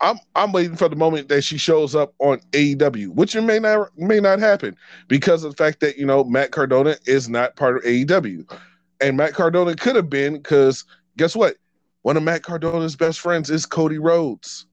I'm 0.00 0.18
I'm 0.34 0.52
waiting 0.52 0.76
for 0.76 0.88
the 0.88 0.96
moment 0.96 1.28
that 1.28 1.42
she 1.42 1.58
shows 1.58 1.94
up 1.94 2.14
on 2.18 2.40
AEW, 2.52 3.08
which 3.14 3.36
may 3.36 3.58
not 3.58 3.96
may 3.96 4.20
not 4.20 4.40
happen 4.40 4.76
because 5.08 5.44
of 5.44 5.52
the 5.52 5.62
fact 5.62 5.80
that 5.80 5.96
you 5.96 6.04
know 6.04 6.24
Matt 6.24 6.50
Cardona 6.50 6.96
is 7.06 7.28
not 7.28 7.56
part 7.56 7.76
of 7.76 7.82
AEW, 7.84 8.50
and 9.00 9.16
Matt 9.16 9.34
Cardona 9.34 9.76
could 9.76 9.96
have 9.96 10.10
been 10.10 10.34
because 10.34 10.84
guess 11.16 11.36
what? 11.36 11.56
One 12.02 12.16
of 12.16 12.24
Matt 12.24 12.42
Cardona's 12.42 12.96
best 12.96 13.20
friends 13.20 13.48
is 13.48 13.64
Cody 13.64 13.98
Rhodes. 13.98 14.66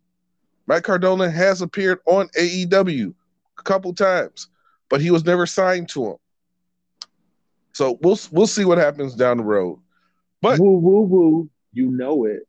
Matt 0.66 0.84
Cardona 0.84 1.30
has 1.30 1.62
appeared 1.62 2.00
on 2.06 2.28
AEW 2.30 3.14
a 3.60 3.64
couple 3.64 3.94
times, 3.94 4.48
but 4.90 5.02
he 5.02 5.12
was 5.12 5.26
never 5.26 5.46
signed 5.46 5.90
to 5.90 6.08
him. 6.08 6.16
So 7.74 7.98
we'll 8.02 8.20
we'll 8.32 8.48
see 8.48 8.66
what 8.66 8.78
happens 8.78 9.16
down 9.16 9.38
the 9.38 9.44
road. 9.44 9.80
But 10.42 10.60
woo 10.60 10.78
woo 10.78 11.02
woo, 11.02 11.50
you 11.72 11.90
know 11.92 12.26
it. 12.26 12.48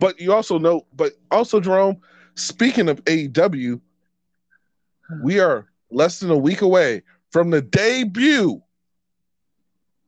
But 0.00 0.20
you 0.20 0.32
also 0.32 0.58
know, 0.58 0.86
but 0.94 1.12
also 1.30 1.60
Jerome, 1.60 2.00
speaking 2.34 2.88
of 2.88 3.04
AEW, 3.04 3.80
we 5.22 5.40
are 5.40 5.66
less 5.90 6.20
than 6.20 6.30
a 6.30 6.36
week 6.38 6.62
away 6.62 7.02
from 7.30 7.50
the 7.50 7.62
debut 7.62 8.62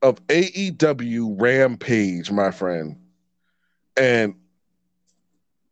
of 0.02 0.24
AEW 0.28 1.40
Rampage, 1.40 2.30
my 2.30 2.50
friend. 2.50 2.96
And 3.96 4.34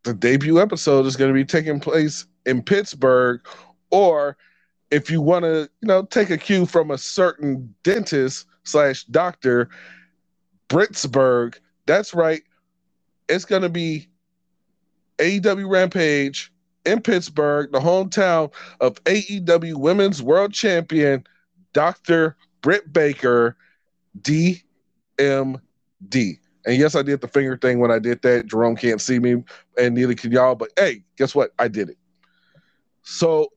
the 0.05 0.15
debut 0.15 0.61
episode 0.61 1.07
is 1.07 1.17
going 1.17 1.31
to 1.31 1.35
be 1.35 1.45
taking 1.45 1.81
place 1.81 2.27
in 2.47 2.63
Pittsburgh, 2.63 3.41
or 3.91 4.37
if 4.95 5.11
you 5.11 5.21
want 5.21 5.45
to, 5.45 5.69
you 5.81 5.89
know, 5.89 6.05
take 6.05 6.31
a 6.31 6.39
cue 6.39 6.67
from 6.67 6.93
a 6.93 6.99
certain 6.99 7.75
dentist 7.83 8.47
slash 8.63 9.03
doctor, 9.07 9.69
Brittsburgh. 10.69 11.59
That's 11.87 12.15
right. 12.15 12.43
It's 13.29 13.45
going 13.45 13.63
to 13.63 13.69
be 13.69 14.09
AEW 15.19 15.69
Rampage 15.69 16.53
in 16.87 17.01
Pittsburgh, 17.03 17.73
the 17.73 17.81
hometown 17.81 18.53
of 18.81 19.03
AEW 19.05 19.75
Women's 19.75 20.23
World 20.23 20.53
Champion 20.53 21.25
Dr. 21.73 22.37
Britt 22.63 22.93
Baker, 22.93 23.57
DMD. 24.21 24.61
And 25.19 26.79
yes, 26.79 26.95
I 26.95 27.03
did 27.03 27.21
the 27.21 27.29
finger 27.29 27.57
thing 27.57 27.81
when 27.81 27.91
I 27.91 27.99
did 27.99 28.23
that. 28.23 28.47
Jerome 28.47 28.77
can't 28.77 29.01
see 29.01 29.19
me, 29.19 29.43
and 29.77 29.97
neither 29.97 30.15
can 30.15 30.31
y'all. 30.31 30.55
But 30.55 30.71
hey, 30.79 31.03
guess 31.17 31.35
what? 31.35 31.53
I 31.59 31.67
did 31.67 31.91
it. 31.91 31.99
So, 33.03 33.49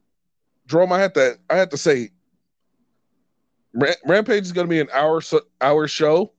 Jerome, 0.67 0.91
I 0.91 0.99
had 0.99 1.13
to 1.15 1.39
I 1.49 1.55
had 1.55 1.71
to 1.71 1.77
say, 1.77 2.11
Rampage 4.05 4.43
is 4.43 4.51
going 4.51 4.67
to 4.67 4.69
be 4.69 4.79
an 4.79 4.89
hour 4.93 5.21
hour 5.61 5.87
show. 5.87 6.33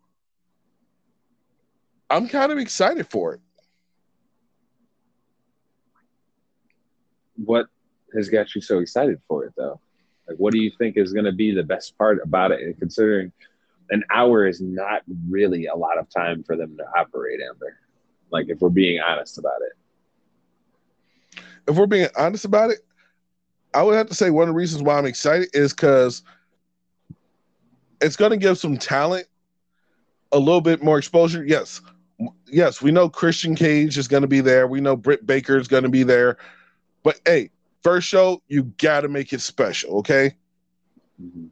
I'm 2.10 2.28
kind 2.28 2.52
of 2.52 2.58
excited 2.58 3.06
for 3.08 3.34
it. 3.34 3.40
What 7.36 7.66
has 8.14 8.28
got 8.28 8.54
you 8.54 8.60
so 8.60 8.78
excited 8.78 9.20
for 9.28 9.44
it, 9.44 9.52
though? 9.56 9.80
Like, 10.26 10.36
what 10.38 10.52
do 10.52 10.58
you 10.58 10.70
think 10.78 10.96
is 10.96 11.12
going 11.12 11.24
to 11.24 11.32
be 11.32 11.54
the 11.54 11.62
best 11.62 11.96
part 11.96 12.20
about 12.22 12.50
it? 12.50 12.60
And 12.60 12.78
considering 12.78 13.32
an 13.90 14.04
hour 14.10 14.46
is 14.46 14.60
not 14.60 15.02
really 15.28 15.66
a 15.66 15.74
lot 15.74 15.98
of 15.98 16.08
time 16.10 16.42
for 16.42 16.56
them 16.56 16.76
to 16.76 16.84
operate 16.98 17.40
under. 17.48 17.78
Like, 18.30 18.46
if 18.48 18.60
we're 18.60 18.68
being 18.68 19.00
honest 19.00 19.38
about 19.38 19.60
it. 19.62 21.42
If 21.66 21.76
we're 21.76 21.86
being 21.86 22.08
honest 22.16 22.44
about 22.44 22.70
it, 22.70 22.78
I 23.74 23.82
would 23.82 23.96
have 23.96 24.08
to 24.08 24.14
say 24.14 24.30
one 24.30 24.48
of 24.48 24.54
the 24.54 24.58
reasons 24.58 24.82
why 24.82 24.98
I'm 24.98 25.06
excited 25.06 25.50
is 25.52 25.72
because 25.72 26.22
it's 28.00 28.16
going 28.16 28.30
to 28.30 28.36
give 28.36 28.58
some 28.58 28.76
talent 28.78 29.26
a 30.32 30.38
little 30.38 30.60
bit 30.60 30.82
more 30.82 30.98
exposure. 30.98 31.44
Yes, 31.44 31.80
yes, 32.46 32.82
we 32.82 32.90
know 32.90 33.08
Christian 33.08 33.54
Cage 33.54 33.98
is 33.98 34.08
going 34.08 34.22
to 34.22 34.28
be 34.28 34.40
there. 34.40 34.66
We 34.66 34.80
know 34.80 34.96
Britt 34.96 35.26
Baker 35.26 35.58
is 35.58 35.68
going 35.68 35.82
to 35.82 35.88
be 35.88 36.02
there. 36.02 36.38
But 37.02 37.20
hey, 37.26 37.50
first 37.82 38.08
show, 38.08 38.42
you 38.48 38.64
got 38.78 39.02
to 39.02 39.08
make 39.08 39.32
it 39.32 39.40
special, 39.40 39.98
okay? 39.98 40.34
Mm-hmm. 41.22 41.46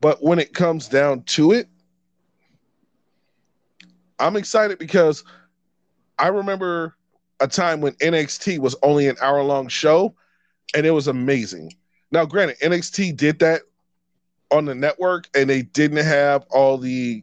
But 0.00 0.22
when 0.22 0.38
it 0.38 0.54
comes 0.54 0.88
down 0.88 1.22
to 1.24 1.52
it, 1.52 1.68
I'm 4.18 4.36
excited 4.36 4.78
because 4.78 5.24
I 6.18 6.28
remember 6.28 6.96
a 7.40 7.48
time 7.48 7.80
when 7.80 7.94
NXT 7.94 8.58
was 8.58 8.76
only 8.82 9.08
an 9.08 9.16
hour 9.20 9.42
long 9.42 9.68
show 9.68 10.14
and 10.74 10.86
it 10.86 10.90
was 10.90 11.08
amazing. 11.08 11.72
Now, 12.10 12.24
granted, 12.24 12.58
NXT 12.58 13.16
did 13.16 13.38
that 13.40 13.62
on 14.50 14.64
the 14.64 14.74
network 14.74 15.28
and 15.34 15.48
they 15.48 15.62
didn't 15.62 16.04
have 16.04 16.44
all 16.50 16.76
the 16.76 17.22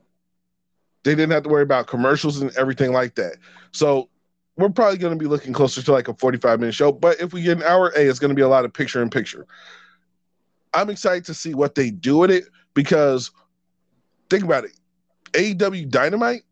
they 1.04 1.16
didn't 1.16 1.32
have 1.32 1.44
to 1.44 1.50
worry 1.50 1.64
about 1.64 1.88
commercials 1.88 2.42
and 2.42 2.56
everything 2.58 2.92
like 2.92 3.16
that. 3.16 3.38
So 3.72 4.10
we're 4.58 4.70
probably 4.70 4.98
going 4.98 5.14
to 5.14 5.20
be 5.20 5.28
looking 5.28 5.54
closer 5.54 5.82
to 5.82 5.92
like 5.92 6.10
a 6.10 6.14
45 6.14 6.60
minute 6.60 6.76
show. 6.76 6.92
But 6.92 7.22
if 7.22 7.32
we 7.32 7.44
get 7.44 7.58
an 7.58 7.64
hour 7.64 7.94
A, 7.96 8.02
it's 8.02 8.20
going 8.20 8.30
to 8.30 8.36
be 8.36 8.42
a 8.42 8.48
lot 8.48 8.66
of 8.66 8.74
picture 8.74 9.02
in 9.02 9.10
picture. 9.10 9.46
I'm 10.74 10.90
excited 10.90 11.24
to 11.26 11.34
see 11.34 11.54
what 11.54 11.76
they 11.76 11.92
do 11.92 12.18
with 12.18 12.32
it 12.32 12.46
because 12.74 13.32
think 14.30 14.44
about 14.44 14.66
it. 14.66 14.72
AEW 15.32 15.90
Dynamite, 15.90 16.44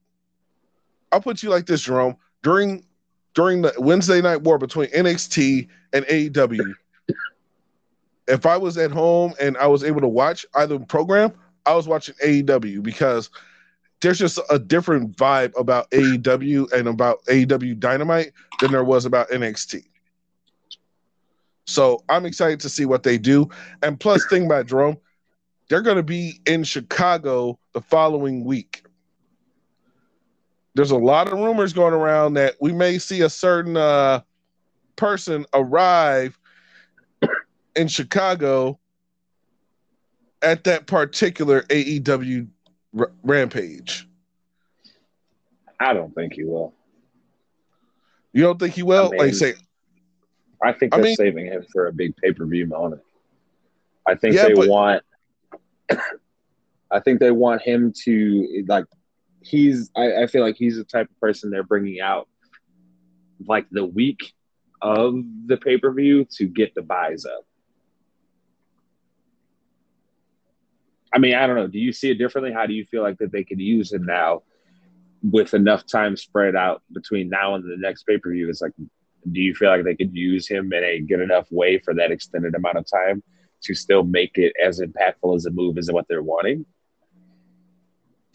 I'll 1.12 1.22
put 1.22 1.44
you 1.44 1.50
like 1.50 1.66
this, 1.66 1.82
Jerome. 1.82 2.16
During 2.42 2.86
during 3.34 3.62
the 3.62 3.74
Wednesday 3.78 4.22
night 4.22 4.42
war 4.42 4.58
between 4.58 4.88
NXT 4.92 5.68
and 5.92 6.06
AEW, 6.06 6.76
if 8.28 8.46
I 8.46 8.58
was 8.58 8.78
at 8.78 8.92
home 8.92 9.34
and 9.40 9.58
I 9.58 9.68
was 9.68 9.84
able 9.84 10.02
to 10.02 10.08
watch 10.08 10.46
either 10.56 10.80
program, 10.80 11.34
I 11.66 11.76
was 11.76 11.88
watching 11.88 12.16
AEW 12.24 12.84
because 12.84 13.30
there's 14.02 14.20
just 14.20 14.40
a 14.50 14.60
different 14.60 15.16
vibe 15.16 15.60
about 15.60 15.90
AEW 15.92 16.72
and 16.74 16.88
about 16.88 17.24
AEW 17.26 17.80
Dynamite 17.80 18.32
than 18.62 18.72
there 18.72 18.84
was 18.84 19.06
about 19.06 19.30
NXT. 19.30 19.84
So 21.66 22.04
I'm 22.10 22.26
excited 22.26 22.60
to 22.62 22.70
see 22.70 22.86
what 22.86 23.04
they 23.04 23.18
do. 23.18 23.50
And 23.82 24.00
plus, 24.00 24.26
thing 24.26 24.46
about 24.46 24.68
Jerome, 24.68 24.98
they're 25.70 25.82
going 25.82 25.98
to 25.98 26.04
be 26.04 26.40
in 26.46 26.64
Chicago 26.64 27.58
the 27.74 27.82
following 27.82 28.44
week. 28.44 28.84
There's 30.76 30.92
a 30.92 30.98
lot 30.98 31.28
of 31.28 31.40
rumors 31.40 31.74
going 31.74 31.94
around 31.94 32.34
that 32.36 32.56
we 32.60 32.72
may 32.72 33.00
see 33.00 33.22
a 33.22 33.30
certain 33.30 33.78
uh, 33.78 34.22
person 34.96 35.46
arrive 35.54 36.38
in 37.76 37.88
Chicago 37.88 38.80
at 40.42 40.64
that 40.66 40.88
particular 40.88 41.62
AEW 41.64 42.48
R- 42.98 43.12
Rampage. 43.24 44.08
I 45.80 45.94
don't 45.94 46.14
think 46.14 46.34
he 46.34 46.44
will. 46.44 46.74
You 48.32 48.44
don't 48.44 48.60
think 48.60 48.74
he 48.74 48.84
will? 48.84 49.08
I 49.08 49.10
mean, 49.10 49.20
like 49.20 49.34
say, 49.34 49.54
I 50.64 50.72
think 50.74 50.94
they're 50.94 51.02
I 51.02 51.04
mean, 51.04 51.16
saving 51.16 51.46
him 51.48 51.66
for 51.72 51.88
a 51.88 51.94
big 51.94 52.16
pay 52.18 52.32
per 52.32 52.46
view 52.46 52.66
moment. 52.66 53.02
I 54.08 54.16
think 54.16 54.36
yeah, 54.36 54.48
they 54.48 54.54
but, 54.54 54.68
want. 54.68 55.04
I 56.92 57.00
think 57.00 57.20
they 57.20 57.32
want 57.32 57.62
him 57.62 57.94
to 58.04 58.66
like. 58.68 58.86
He's. 59.42 59.92
I, 59.96 60.24
I 60.24 60.28
feel 60.28 60.42
like 60.42 60.56
he's 60.56 60.78
the 60.78 60.84
type 60.84 61.10
of 61.10 61.20
person 61.20 61.50
they're 61.50 61.64
bringing 61.64 62.00
out, 62.00 62.28
like 63.46 63.68
the 63.72 63.86
week 63.86 64.34
of 64.82 65.16
the 65.46 65.58
pay 65.58 65.78
per 65.78 65.92
view 65.92 66.26
to 66.38 66.46
get 66.46 66.74
the 66.76 66.82
buys 66.82 67.26
up. 67.26 67.46
I 71.16 71.18
mean, 71.18 71.34
I 71.34 71.48
don't 71.48 71.56
know. 71.56 71.68
Do 71.68 71.80
you 71.80 71.94
see 71.94 72.12
it 72.12 72.16
differently? 72.16 72.52
How 72.52 72.66
do 72.66 72.74
you 72.74 72.86
feel 72.86 73.02
like 73.02 73.18
that 73.20 73.32
they 73.32 73.46
could 73.46 73.60
use 73.60 73.94
him 73.94 74.06
now 74.06 74.44
with 75.24 75.54
enough 75.54 75.86
time 75.88 76.18
spread 76.18 76.58
out 76.58 76.84
between 76.94 77.30
now 77.30 77.56
and 77.56 77.64
the 77.64 77.78
next 77.78 78.04
pay 78.04 78.18
per 78.18 78.32
view? 78.34 78.50
It's 78.50 78.62
like, 78.62 78.74
do 79.32 79.40
you 79.40 79.56
feel 79.56 79.70
like 79.70 79.86
they 79.86 79.96
could 79.96 80.14
use 80.14 80.46
him 80.46 80.74
in 80.74 80.84
a 80.84 81.00
good 81.00 81.22
enough 81.22 81.48
way 81.52 81.80
for 81.80 81.94
that 81.94 82.12
extended 82.12 82.54
amount 82.54 82.78
of 82.78 82.86
time 82.86 83.24
to 83.64 83.74
still 83.74 84.04
make 84.04 84.38
it 84.38 84.54
as 84.62 84.82
impactful 84.82 85.38
as 85.38 85.46
a 85.46 85.52
move 85.52 85.78
as 85.78 85.90
what 85.90 86.06
they're 86.10 86.22
wanting? 86.22 86.66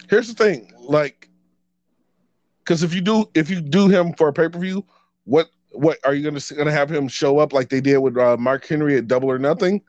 Here's 0.09 0.29
the 0.29 0.35
thing, 0.35 0.73
like, 0.79 1.29
because 2.65 2.83
if 2.83 2.95
you 2.95 3.03
do 3.03 3.29
if 3.35 3.51
you 3.51 3.61
do 3.61 3.89
him 3.89 4.15
for 4.15 4.29
a 4.29 4.33
pay 4.33 4.49
per 4.49 4.59
view, 4.59 4.87
what 5.25 5.51
what 5.73 5.99
are 6.03 6.15
you 6.15 6.25
gonna 6.25 6.41
gonna 6.57 6.73
have 6.73 6.91
him 6.91 7.09
show 7.09 7.39
up 7.41 7.53
like 7.53 7.69
they 7.69 7.83
did 7.83 7.99
with 7.99 8.17
uh, 8.17 8.39
Mark 8.39 8.67
Henry 8.67 8.97
at 8.97 9.07
Double 9.07 9.31
or 9.31 9.39
Nothing, 9.39 9.83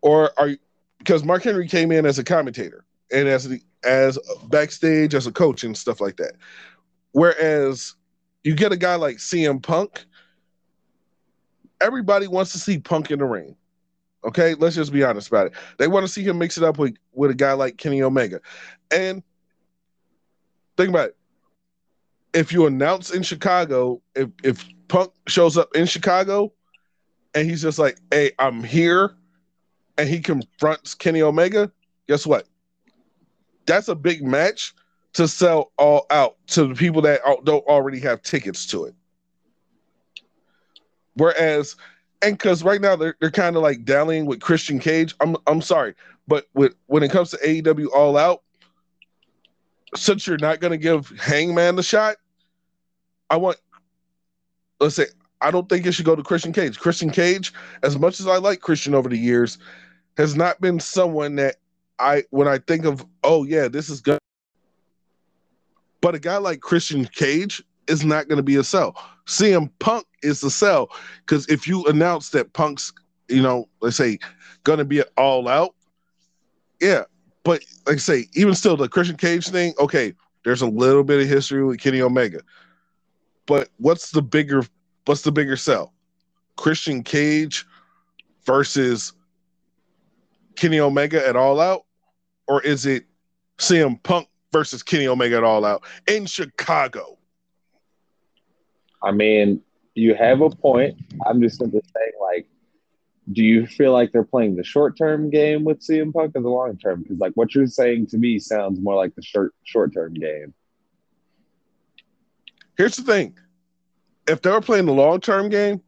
or 0.00 0.30
are 0.38 0.48
you 0.48 0.58
because 0.98 1.24
Mark 1.24 1.42
Henry 1.42 1.68
came 1.68 1.92
in 1.92 2.06
as 2.06 2.18
a 2.18 2.24
commentator 2.24 2.84
and 3.12 3.28
as 3.28 3.48
the 3.48 3.60
as 3.84 4.18
backstage 4.48 5.14
as 5.14 5.26
a 5.26 5.32
coach 5.32 5.64
and 5.64 5.76
stuff 5.76 6.00
like 6.00 6.16
that, 6.16 6.32
whereas 7.12 7.94
you 8.44 8.54
get 8.54 8.72
a 8.72 8.76
guy 8.76 8.94
like 8.94 9.16
CM 9.16 9.62
Punk. 9.62 10.04
Everybody 11.80 12.26
wants 12.26 12.52
to 12.52 12.58
see 12.58 12.78
Punk 12.78 13.10
in 13.10 13.20
the 13.20 13.24
ring. 13.24 13.54
Okay, 14.24 14.54
let's 14.54 14.74
just 14.74 14.92
be 14.92 15.04
honest 15.04 15.28
about 15.28 15.48
it. 15.48 15.52
They 15.78 15.86
want 15.86 16.04
to 16.04 16.12
see 16.12 16.22
him 16.22 16.38
mix 16.38 16.56
it 16.56 16.64
up 16.64 16.76
with, 16.76 16.96
with 17.12 17.30
a 17.30 17.34
guy 17.34 17.52
like 17.52 17.76
Kenny 17.76 18.02
Omega. 18.02 18.40
And 18.90 19.22
think 20.76 20.88
about 20.88 21.10
it. 21.10 21.16
If 22.34 22.52
you 22.52 22.66
announce 22.66 23.10
in 23.10 23.22
Chicago, 23.22 24.02
if 24.14 24.28
if 24.42 24.66
Punk 24.88 25.12
shows 25.28 25.56
up 25.56 25.68
in 25.74 25.86
Chicago 25.86 26.52
and 27.34 27.48
he's 27.48 27.62
just 27.62 27.78
like, 27.78 27.98
hey, 28.10 28.32
I'm 28.38 28.64
here, 28.64 29.14
and 29.98 30.08
he 30.08 30.20
confronts 30.20 30.94
Kenny 30.94 31.20
Omega, 31.20 31.70
guess 32.06 32.26
what? 32.26 32.46
That's 33.66 33.88
a 33.88 33.94
big 33.94 34.22
match 34.22 34.74
to 35.14 35.26
sell 35.28 35.72
all 35.76 36.06
out 36.10 36.36
to 36.48 36.68
the 36.68 36.74
people 36.74 37.02
that 37.02 37.20
don't 37.44 37.66
already 37.66 37.98
have 38.00 38.22
tickets 38.22 38.64
to 38.66 38.84
it. 38.84 38.94
Whereas 41.14 41.74
and 42.22 42.38
because 42.38 42.62
right 42.62 42.80
now 42.80 42.96
they're 42.96 43.16
they're 43.20 43.30
kind 43.30 43.56
of 43.56 43.62
like 43.62 43.84
dallying 43.84 44.26
with 44.26 44.40
Christian 44.40 44.78
Cage. 44.78 45.14
I'm 45.20 45.36
I'm 45.46 45.60
sorry, 45.60 45.94
but 46.26 46.46
with 46.54 46.74
when 46.86 47.02
it 47.02 47.10
comes 47.10 47.30
to 47.30 47.36
AEW 47.38 47.88
All 47.94 48.16
Out, 48.16 48.42
since 49.94 50.26
you're 50.26 50.38
not 50.38 50.60
going 50.60 50.70
to 50.70 50.78
give 50.78 51.12
Hangman 51.18 51.76
the 51.76 51.82
shot, 51.82 52.16
I 53.30 53.36
want. 53.36 53.58
Let's 54.80 54.94
say 54.94 55.06
I 55.40 55.50
don't 55.50 55.68
think 55.68 55.86
it 55.86 55.92
should 55.92 56.04
go 56.04 56.16
to 56.16 56.22
Christian 56.22 56.52
Cage. 56.52 56.78
Christian 56.78 57.10
Cage, 57.10 57.52
as 57.82 57.98
much 57.98 58.20
as 58.20 58.26
I 58.26 58.36
like 58.36 58.60
Christian 58.60 58.94
over 58.94 59.08
the 59.08 59.18
years, 59.18 59.58
has 60.18 60.34
not 60.34 60.60
been 60.60 60.80
someone 60.80 61.36
that 61.36 61.56
I 61.98 62.24
when 62.30 62.48
I 62.48 62.58
think 62.58 62.84
of 62.84 63.06
oh 63.24 63.44
yeah 63.44 63.68
this 63.68 63.88
is 63.88 64.00
good. 64.00 64.18
But 66.00 66.14
a 66.14 66.18
guy 66.18 66.36
like 66.36 66.60
Christian 66.60 67.06
Cage 67.06 67.62
is 67.86 68.04
not 68.04 68.28
going 68.28 68.36
to 68.36 68.42
be 68.42 68.56
a 68.56 68.64
sell. 68.64 68.94
CM 69.26 69.70
Punk 69.78 70.06
is 70.22 70.40
the 70.40 70.50
sell 70.50 70.90
because 71.20 71.46
if 71.48 71.66
you 71.66 71.84
announce 71.86 72.30
that 72.30 72.52
Punk's, 72.52 72.92
you 73.28 73.42
know, 73.42 73.68
let's 73.80 73.96
say, 73.96 74.18
going 74.64 74.78
to 74.78 74.84
be 74.84 75.00
an 75.00 75.06
all 75.16 75.48
out, 75.48 75.74
yeah. 76.80 77.04
But 77.42 77.64
like 77.86 77.96
I 77.96 77.98
say, 77.98 78.26
even 78.34 78.54
still, 78.54 78.76
the 78.76 78.88
Christian 78.88 79.16
Cage 79.16 79.48
thing, 79.48 79.74
okay, 79.80 80.14
there's 80.44 80.62
a 80.62 80.66
little 80.66 81.02
bit 81.02 81.20
of 81.20 81.28
history 81.28 81.64
with 81.64 81.80
Kenny 81.80 82.00
Omega, 82.00 82.40
but 83.46 83.70
what's 83.78 84.10
the 84.10 84.22
bigger, 84.22 84.62
what's 85.06 85.22
the 85.22 85.32
bigger 85.32 85.56
sell? 85.56 85.94
Christian 86.56 87.02
Cage 87.02 87.66
versus 88.44 89.12
Kenny 90.58 90.80
Omega 90.80 91.26
at 91.26 91.36
All 91.36 91.60
Out, 91.60 91.84
or 92.48 92.60
is 92.62 92.84
it 92.84 93.04
CM 93.58 94.02
Punk 94.02 94.26
versus 94.52 94.82
Kenny 94.82 95.06
Omega 95.06 95.36
at 95.36 95.44
All 95.44 95.64
Out 95.64 95.84
in 96.08 96.26
Chicago? 96.26 97.16
I 99.00 99.12
mean, 99.12 99.62
you 99.94 100.16
have 100.16 100.40
a 100.40 100.50
point. 100.50 100.96
I'm 101.24 101.40
just 101.40 101.58
simply 101.58 101.80
saying, 101.94 102.12
like, 102.20 102.48
do 103.30 103.44
you 103.44 103.68
feel 103.68 103.92
like 103.92 104.10
they're 104.10 104.24
playing 104.24 104.56
the 104.56 104.64
short 104.64 104.98
term 104.98 105.30
game 105.30 105.62
with 105.62 105.78
CM 105.78 106.12
Punk 106.12 106.32
or 106.34 106.42
the 106.42 106.48
long 106.48 106.76
term? 106.76 107.02
Because 107.02 107.18
like 107.18 107.34
what 107.34 107.54
you're 107.54 107.68
saying 107.68 108.08
to 108.08 108.18
me 108.18 108.40
sounds 108.40 108.80
more 108.80 108.96
like 108.96 109.14
the 109.14 109.22
short 109.22 109.54
short 109.62 109.94
term 109.94 110.14
game. 110.14 110.54
Here's 112.76 112.96
the 112.96 113.04
thing: 113.04 113.38
if 114.26 114.42
they 114.42 114.50
were 114.50 114.60
playing 114.60 114.86
the 114.86 114.92
long 114.92 115.20
term 115.20 115.50
game, 115.50 115.82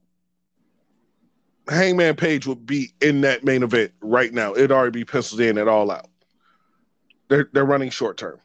Hangman 1.70 2.16
Page 2.16 2.46
would 2.46 2.66
be 2.66 2.92
in 3.00 3.20
that 3.20 3.44
main 3.44 3.62
event 3.62 3.92
right 4.00 4.32
now. 4.32 4.54
It'd 4.54 4.72
already 4.72 5.00
be 5.00 5.04
penciled 5.04 5.40
in 5.40 5.56
at 5.56 5.68
all 5.68 5.90
out. 5.90 6.08
They're 7.28 7.48
they're 7.52 7.64
running 7.64 7.90
short 7.90 8.16
term 8.16 8.40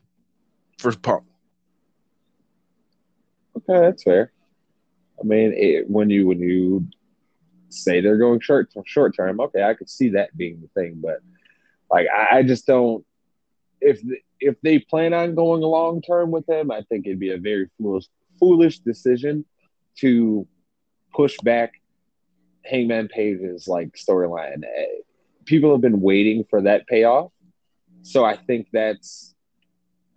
for 0.78 0.96
Punk. 0.96 1.24
Okay, 3.58 3.80
that's 3.80 4.04
fair. 4.04 4.32
I 5.20 5.24
mean, 5.24 5.54
it, 5.54 5.90
when 5.90 6.10
you 6.10 6.28
when 6.28 6.40
you 6.40 6.88
say 7.70 8.00
they're 8.00 8.18
going 8.18 8.42
short 8.42 8.72
short 8.86 9.16
term, 9.16 9.40
okay, 9.42 9.64
I 9.64 9.74
could 9.74 9.90
see 9.90 10.10
that 10.10 10.36
being 10.38 10.62
the 10.62 10.80
thing, 10.80 11.02
but 11.02 11.20
like 11.92 12.08
I, 12.16 12.38
I 12.38 12.44
just 12.44 12.68
don't. 12.68 13.04
If 13.82 14.02
if 14.40 14.62
they 14.62 14.80
plan 14.80 15.14
on 15.14 15.34
going 15.34 15.62
long 15.62 16.02
term 16.04 16.30
with 16.30 16.48
him, 16.48 16.70
I 16.70 16.82
think 16.84 17.08
it'd 17.08 17.20
be 17.20 17.32
a 17.32 17.38
very 17.38 17.70
foolish 17.80 18.06
foolish 18.40 18.80
decision 18.80 19.46
to 20.00 20.48
push 21.12 21.38
back 21.44 21.74
Hangman 22.66 23.08
Page's 23.08 23.68
like 23.68 23.94
storyline. 23.94 24.64
Eh, 24.64 25.02
people 25.46 25.72
have 25.72 25.82
been 25.82 26.02
waiting 26.02 26.44
for 26.50 26.62
that 26.62 26.88
payoff, 26.88 27.32
so 28.02 28.24
I 28.26 28.36
think 28.36 28.68
that's 28.72 29.36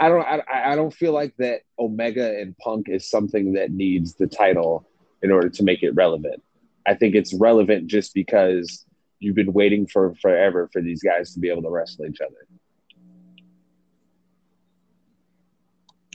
I 0.01 0.09
don't 0.09 0.23
I, 0.23 0.73
I 0.73 0.77
don't 0.77 0.93
feel 0.93 1.13
like 1.13 1.37
that 1.39 1.63
Omega 1.79 2.41
and 2.41 2.57
Punk 2.59 2.89
is 2.89 3.09
something 3.09 3.55
that 3.55 3.71
needs 3.71 4.15
the 4.15 4.27
title 4.27 4.89
in 5.23 5.33
order 5.33 5.49
to 5.49 5.63
make 5.63 5.83
it 5.83 5.91
relevant. 5.95 6.43
I 6.87 6.95
think 6.95 7.15
it's 7.15 7.35
relevant 7.35 7.87
just 7.87 8.15
because 8.15 8.85
you've 9.19 9.35
been 9.35 9.53
waiting 9.53 9.87
for 9.87 10.15
forever 10.15 10.69
for 10.73 10.81
these 10.81 11.03
guys 11.03 11.35
to 11.35 11.41
be 11.41 11.51
able 11.51 11.63
to 11.63 11.71
wrestle 11.71 12.07
each 12.07 12.21
other. 12.21 12.47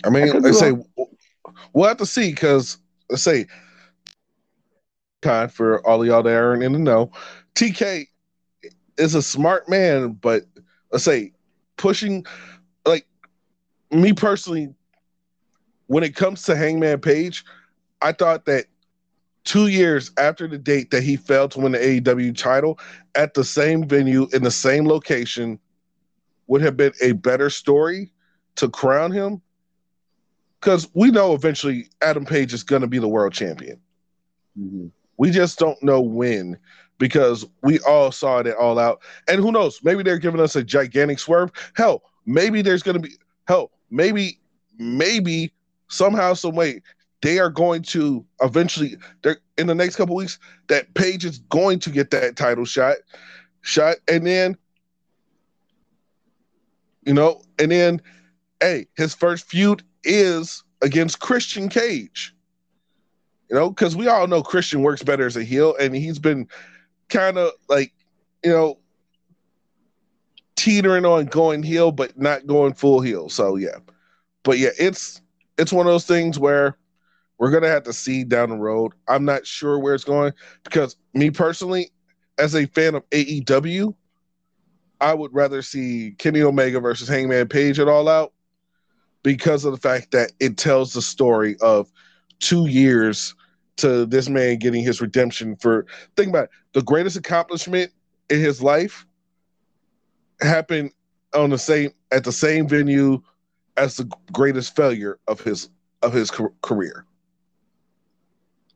I 0.05 0.09
mean, 0.09 0.29
I 0.29 0.37
let's 0.37 0.59
say 0.59 0.73
we'll 1.73 1.87
have 1.87 1.97
to 1.97 2.05
see 2.05 2.31
because 2.31 2.77
let's 3.09 3.23
say 3.23 3.47
kind 5.23 5.51
for 5.51 5.85
all 5.87 6.01
of 6.01 6.07
y'all 6.07 6.23
that 6.23 6.35
aren't 6.35 6.63
in 6.63 6.73
the 6.73 6.79
know, 6.79 7.11
TK 7.55 8.07
is 8.97 9.15
a 9.15 9.21
smart 9.21 9.67
man, 9.69 10.13
but 10.13 10.43
let's 10.91 11.03
say 11.03 11.31
pushing 11.77 12.25
like 12.85 13.07
me 13.91 14.13
personally, 14.13 14.73
when 15.87 16.03
it 16.03 16.15
comes 16.15 16.43
to 16.43 16.55
Hangman 16.55 16.99
Page, 16.99 17.43
I 18.01 18.11
thought 18.11 18.45
that 18.45 18.65
two 19.43 19.67
years 19.67 20.11
after 20.17 20.47
the 20.47 20.57
date 20.57 20.91
that 20.91 21.03
he 21.03 21.15
failed 21.15 21.51
to 21.51 21.59
win 21.59 21.73
the 21.73 21.77
AEW 21.77 22.35
title 22.37 22.79
at 23.15 23.33
the 23.33 23.43
same 23.43 23.87
venue 23.87 24.27
in 24.33 24.43
the 24.43 24.51
same 24.51 24.87
location 24.87 25.59
would 26.47 26.61
have 26.61 26.77
been 26.77 26.93
a 27.01 27.13
better 27.13 27.49
story 27.49 28.11
to 28.55 28.69
crown 28.69 29.11
him. 29.11 29.41
Because 30.59 30.87
we 30.93 31.11
know 31.11 31.33
eventually 31.33 31.89
Adam 32.01 32.25
Page 32.25 32.53
is 32.53 32.63
going 32.63 32.81
to 32.81 32.87
be 32.87 32.99
the 32.99 33.07
world 33.07 33.33
champion. 33.33 33.79
Mm-hmm. 34.57 34.87
We 35.17 35.31
just 35.31 35.59
don't 35.59 35.81
know 35.83 36.01
when 36.01 36.57
because 36.97 37.45
we 37.61 37.79
all 37.79 38.11
saw 38.11 38.39
it 38.39 38.55
all 38.55 38.79
out. 38.79 39.01
And 39.27 39.39
who 39.39 39.51
knows? 39.51 39.79
Maybe 39.83 40.03
they're 40.03 40.17
giving 40.17 40.41
us 40.41 40.55
a 40.55 40.63
gigantic 40.63 41.19
swerve. 41.19 41.51
Hell, 41.75 42.03
maybe 42.25 42.61
there's 42.61 42.83
going 42.83 43.01
to 43.01 43.07
be, 43.07 43.15
hell, 43.47 43.71
maybe, 43.89 44.39
maybe 44.77 45.51
somehow, 45.87 46.33
some 46.33 46.55
way, 46.55 46.81
they 47.23 47.39
are 47.39 47.49
going 47.49 47.81
to 47.81 48.23
eventually 48.41 48.97
they're 49.21 49.37
in 49.57 49.67
the 49.67 49.73
next 49.73 49.95
couple 49.95 50.13
weeks 50.13 50.37
that 50.67 50.93
Page 50.93 51.25
is 51.25 51.39
going 51.39 51.79
to 51.79 51.89
get 51.89 52.11
that 52.11 52.35
title 52.35 52.65
shot 52.65 52.97
shot 53.61 53.95
and 54.09 54.27
then 54.27 54.57
you 57.05 57.13
know 57.13 57.41
and 57.57 57.71
then 57.71 58.01
hey 58.59 58.85
his 58.95 59.15
first 59.15 59.45
feud 59.45 59.81
is 60.03 60.63
against 60.81 61.21
Christian 61.21 61.69
Cage 61.69 62.32
you 63.53 63.59
know 63.59 63.71
cuz 63.71 63.95
we 63.95 64.07
all 64.07 64.27
know 64.27 64.41
Christian 64.41 64.81
works 64.81 65.03
better 65.03 65.25
as 65.25 65.37
a 65.37 65.43
heel 65.43 65.75
and 65.79 65.95
he's 65.95 66.19
been 66.19 66.47
kind 67.07 67.37
of 67.37 67.51
like 67.69 67.93
you 68.43 68.51
know 68.51 68.79
teetering 70.55 71.05
on 71.05 71.25
going 71.25 71.63
heel 71.63 71.91
but 71.91 72.17
not 72.19 72.47
going 72.47 72.73
full 72.73 72.99
heel 72.99 73.29
so 73.29 73.55
yeah 73.55 73.77
but 74.43 74.57
yeah 74.57 74.69
it's 74.79 75.21
it's 75.57 75.71
one 75.71 75.85
of 75.85 75.93
those 75.93 76.05
things 76.05 76.39
where 76.39 76.77
we're 77.37 77.51
gonna 77.51 77.67
have 77.67 77.83
to 77.83 77.93
see 77.93 78.23
down 78.23 78.49
the 78.49 78.55
road. 78.55 78.93
I'm 79.07 79.25
not 79.25 79.45
sure 79.45 79.77
where 79.77 79.93
it's 79.93 80.03
going 80.03 80.31
because 80.63 80.95
me 81.13 81.29
personally, 81.29 81.91
as 82.37 82.55
a 82.55 82.67
fan 82.67 82.95
of 82.95 83.07
AEW, 83.09 83.93
I 85.01 85.13
would 85.13 85.33
rather 85.33 85.61
see 85.61 86.15
Kenny 86.17 86.41
Omega 86.41 86.79
versus 86.79 87.07
Hangman 87.07 87.49
Page 87.49 87.79
at 87.79 87.89
All 87.89 88.07
Out 88.07 88.31
because 89.23 89.65
of 89.65 89.73
the 89.73 89.79
fact 89.79 90.11
that 90.11 90.31
it 90.39 90.57
tells 90.57 90.93
the 90.93 91.01
story 91.01 91.57
of 91.61 91.91
two 92.39 92.67
years 92.67 93.35
to 93.77 94.05
this 94.05 94.29
man 94.29 94.57
getting 94.57 94.83
his 94.83 95.01
redemption 95.01 95.55
for 95.55 95.85
think 96.15 96.29
about 96.29 96.45
it, 96.45 96.49
the 96.73 96.81
greatest 96.81 97.17
accomplishment 97.17 97.91
in 98.29 98.39
his 98.39 98.61
life 98.61 99.05
happened 100.41 100.91
on 101.33 101.49
the 101.49 101.57
same 101.57 101.91
at 102.11 102.23
the 102.23 102.31
same 102.31 102.67
venue 102.67 103.21
as 103.77 103.97
the 103.97 104.09
greatest 104.31 104.75
failure 104.75 105.19
of 105.27 105.41
his 105.41 105.69
of 106.01 106.13
his 106.13 106.31
career. 106.61 107.05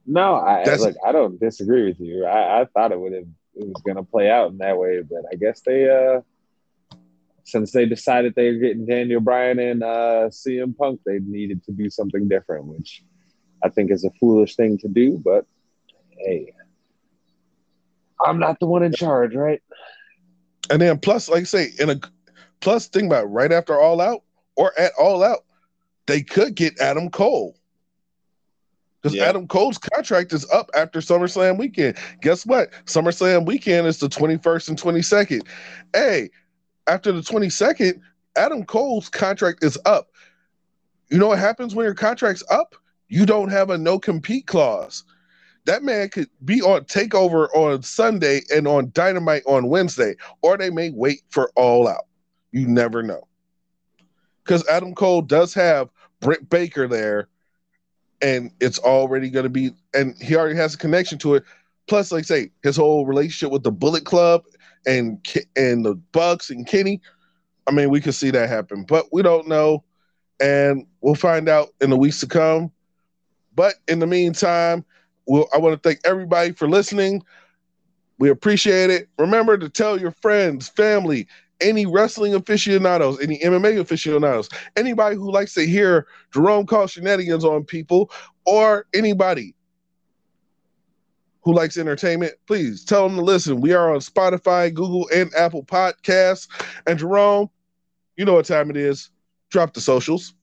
No, 0.05 0.35
I 0.35 0.63
That's, 0.63 0.85
I 1.05 1.11
don't 1.11 1.39
disagree 1.39 1.85
with 1.85 1.99
you. 1.99 2.25
I, 2.25 2.61
I 2.61 2.65
thought 2.65 2.91
it 2.91 2.99
would 2.99 3.13
have 3.13 3.27
it 3.55 3.67
was 3.67 3.81
gonna 3.85 4.03
play 4.03 4.29
out 4.29 4.51
in 4.51 4.57
that 4.59 4.77
way, 4.77 5.01
but 5.01 5.23
I 5.31 5.35
guess 5.35 5.61
they 5.61 5.89
uh 5.89 6.21
since 7.43 7.71
they 7.71 7.85
decided 7.85 8.33
they 8.35 8.51
were 8.51 8.57
getting 8.57 8.85
Daniel 8.85 9.21
Bryan 9.21 9.59
and 9.59 9.83
uh 9.83 10.29
CM 10.29 10.75
Punk, 10.75 11.01
they 11.05 11.19
needed 11.19 11.63
to 11.65 11.71
do 11.71 11.89
something 11.89 12.27
different, 12.27 12.65
which 12.65 13.03
I 13.63 13.69
think 13.69 13.91
is 13.91 14.03
a 14.03 14.11
foolish 14.19 14.55
thing 14.55 14.77
to 14.79 14.87
do, 14.87 15.21
but 15.23 15.45
hey, 16.09 16.53
I'm 18.25 18.39
not 18.39 18.59
the 18.59 18.65
one 18.65 18.83
in 18.83 18.93
charge, 18.93 19.35
right? 19.35 19.61
And 20.69 20.81
then 20.81 20.99
plus, 20.99 21.29
like 21.29 21.41
I 21.41 21.45
say, 21.45 21.71
in 21.79 21.89
a 21.89 21.99
plus, 22.59 22.87
think 22.87 23.05
about 23.05 23.25
it, 23.25 23.27
right 23.27 23.51
after 23.51 23.79
All 23.79 24.01
Out 24.01 24.23
or 24.55 24.77
at 24.79 24.91
All 24.99 25.23
Out, 25.23 25.45
they 26.07 26.21
could 26.21 26.55
get 26.55 26.79
Adam 26.79 27.09
Cole. 27.09 27.55
Because 29.01 29.15
yeah. 29.15 29.25
Adam 29.25 29.47
Cole's 29.47 29.77
contract 29.77 30.33
is 30.33 30.49
up 30.49 30.69
after 30.75 30.99
SummerSlam 30.99 31.57
weekend. 31.57 31.97
Guess 32.21 32.45
what? 32.45 32.71
SummerSlam 32.85 33.45
weekend 33.45 33.87
is 33.87 33.99
the 33.99 34.09
21st 34.09 34.69
and 34.69 34.81
22nd. 34.81 35.47
Hey, 35.93 36.29
after 36.87 37.11
the 37.11 37.21
22nd, 37.21 38.01
Adam 38.35 38.65
Cole's 38.65 39.09
contract 39.09 39.63
is 39.63 39.77
up. 39.85 40.09
You 41.09 41.19
know 41.19 41.27
what 41.27 41.39
happens 41.39 41.75
when 41.75 41.85
your 41.85 41.93
contract's 41.93 42.43
up? 42.49 42.75
You 43.09 43.25
don't 43.25 43.49
have 43.49 43.69
a 43.69 43.77
no 43.77 43.99
compete 43.99 44.47
clause. 44.47 45.03
That 45.65 45.83
man 45.83 46.09
could 46.09 46.29
be 46.45 46.61
on 46.61 46.85
takeover 46.85 47.49
on 47.53 47.83
Sunday 47.83 48.41
and 48.53 48.67
on 48.67 48.91
dynamite 48.93 49.43
on 49.45 49.67
Wednesday, 49.67 50.15
or 50.41 50.57
they 50.57 50.69
may 50.69 50.91
wait 50.91 51.21
for 51.29 51.51
all 51.55 51.87
out. 51.87 52.05
You 52.51 52.67
never 52.67 53.03
know. 53.03 53.27
Because 54.43 54.65
Adam 54.69 54.95
Cole 54.95 55.21
does 55.21 55.53
have 55.53 55.89
Britt 56.21 56.49
Baker 56.49 56.87
there, 56.87 57.27
and 58.21 58.51
it's 58.61 58.79
already 58.79 59.29
going 59.29 59.43
to 59.43 59.49
be, 59.49 59.71
and 59.93 60.15
he 60.21 60.35
already 60.35 60.55
has 60.55 60.73
a 60.73 60.77
connection 60.77 61.17
to 61.19 61.35
it. 61.35 61.43
Plus, 61.87 62.11
like 62.11 62.23
I 62.23 62.23
say, 62.23 62.51
his 62.63 62.77
whole 62.77 63.05
relationship 63.05 63.51
with 63.51 63.63
the 63.63 63.71
Bullet 63.71 64.05
Club 64.05 64.43
and 64.85 65.25
and 65.55 65.85
the 65.85 65.95
Bucks 65.95 66.49
and 66.49 66.65
Kenny. 66.65 67.01
I 67.67 67.71
mean, 67.71 67.89
we 67.89 67.99
could 67.99 68.15
see 68.15 68.31
that 68.31 68.47
happen, 68.47 68.85
but 68.85 69.07
we 69.11 69.21
don't 69.21 69.47
know, 69.47 69.83
and 70.41 70.85
we'll 71.01 71.15
find 71.15 71.49
out 71.49 71.69
in 71.81 71.89
the 71.89 71.97
weeks 71.97 72.21
to 72.21 72.27
come. 72.27 72.71
But 73.57 73.73
in 73.87 73.97
the 73.97 74.07
meantime, 74.07 74.85
we'll, 75.25 75.47
I 75.51 75.57
want 75.57 75.73
to 75.73 75.89
thank 75.89 75.99
everybody 76.05 76.51
for 76.51 76.69
listening. 76.69 77.23
We 78.19 78.29
appreciate 78.29 78.91
it. 78.91 79.09
Remember 79.17 79.57
to 79.57 79.67
tell 79.67 79.99
your 79.99 80.11
friends, 80.11 80.69
family, 80.69 81.27
any 81.59 81.87
wrestling 81.87 82.35
aficionados, 82.35 83.19
any 83.19 83.39
MMA 83.39 83.79
aficionados, 83.79 84.47
anybody 84.75 85.15
who 85.15 85.31
likes 85.31 85.55
to 85.55 85.65
hear 85.65 86.05
Jerome 86.31 86.67
call 86.67 86.85
shenanigans 86.85 87.43
on 87.43 87.63
people, 87.63 88.11
or 88.45 88.85
anybody 88.93 89.55
who 91.41 91.51
likes 91.51 91.77
entertainment, 91.77 92.33
please 92.45 92.85
tell 92.85 93.07
them 93.07 93.17
to 93.17 93.23
listen. 93.23 93.59
We 93.59 93.73
are 93.73 93.91
on 93.91 94.01
Spotify, 94.01 94.71
Google, 94.71 95.09
and 95.11 95.33
Apple 95.33 95.63
Podcasts. 95.63 96.47
And 96.85 96.99
Jerome, 96.99 97.49
you 98.17 98.25
know 98.25 98.33
what 98.33 98.45
time 98.45 98.69
it 98.69 98.77
is. 98.77 99.09
Drop 99.49 99.73
the 99.73 99.81
socials. 99.81 100.35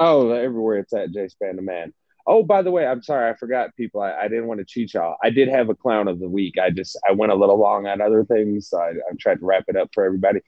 Oh, 0.00 0.30
everywhere 0.32 0.78
it's 0.78 0.92
at 0.92 1.12
J 1.12 1.28
Span 1.28 1.56
the 1.56 1.62
Man. 1.62 1.94
Oh, 2.32 2.44
by 2.44 2.62
the 2.62 2.70
way, 2.70 2.86
I'm 2.86 3.02
sorry, 3.02 3.28
I 3.28 3.34
forgot 3.34 3.74
people. 3.74 4.00
I, 4.00 4.12
I, 4.12 4.28
didn't 4.28 4.46
want 4.46 4.60
to 4.60 4.64
cheat 4.64 4.94
y'all. 4.94 5.16
I 5.20 5.30
did 5.30 5.48
have 5.48 5.68
a 5.68 5.74
clown 5.74 6.06
of 6.06 6.20
the 6.20 6.28
week. 6.28 6.58
I 6.58 6.70
just 6.70 6.96
I 7.08 7.10
went 7.10 7.32
a 7.32 7.34
little 7.34 7.58
long 7.58 7.88
on 7.88 8.00
other 8.00 8.24
things, 8.24 8.68
so 8.68 8.78
I, 8.78 8.90
I 8.90 9.14
tried 9.18 9.40
to 9.40 9.44
wrap 9.44 9.64
it 9.66 9.74
up 9.74 9.90
for 9.92 10.04
everybody. 10.04 10.38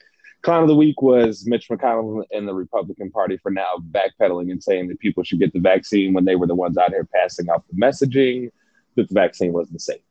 Clown 0.43 0.63
of 0.63 0.69
the 0.69 0.77
week 0.77 1.03
was 1.03 1.45
Mitch 1.45 1.69
McConnell 1.69 2.23
and 2.31 2.47
the 2.47 2.55
Republican 2.55 3.11
Party 3.11 3.37
for 3.37 3.51
now 3.51 3.83
backpedaling 3.91 4.53
and 4.53 4.63
saying 4.63 4.87
that 4.89 5.01
people 5.01 5.25
should 5.25 5.41
get 5.41 5.53
the 5.53 5.59
vaccine 5.59 6.13
when 6.13 6.25
they 6.25 6.37
were 6.37 6.47
the 6.47 6.55
ones 6.55 6.79
out 6.79 6.91
here 6.91 7.09
passing 7.13 7.51
off 7.51 7.65
the 7.69 7.77
messaging 7.77 8.51
that 8.95 9.09
the 9.09 9.15
vaccine 9.15 9.53
wasn't 9.53 9.81
safe. 9.81 10.03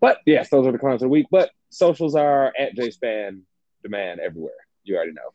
But 0.00 0.18
yes, 0.26 0.50
those 0.50 0.66
are 0.66 0.72
the 0.72 0.78
clowns 0.78 1.02
of 1.02 1.06
the 1.06 1.08
week. 1.08 1.28
But 1.30 1.50
socials 1.70 2.16
are 2.16 2.52
at 2.58 2.74
JSpan 2.74 3.42
the 3.84 3.88
Man 3.88 4.18
everywhere. 4.18 4.54
You 4.82 4.96
already 4.96 5.12
know. 5.12 5.32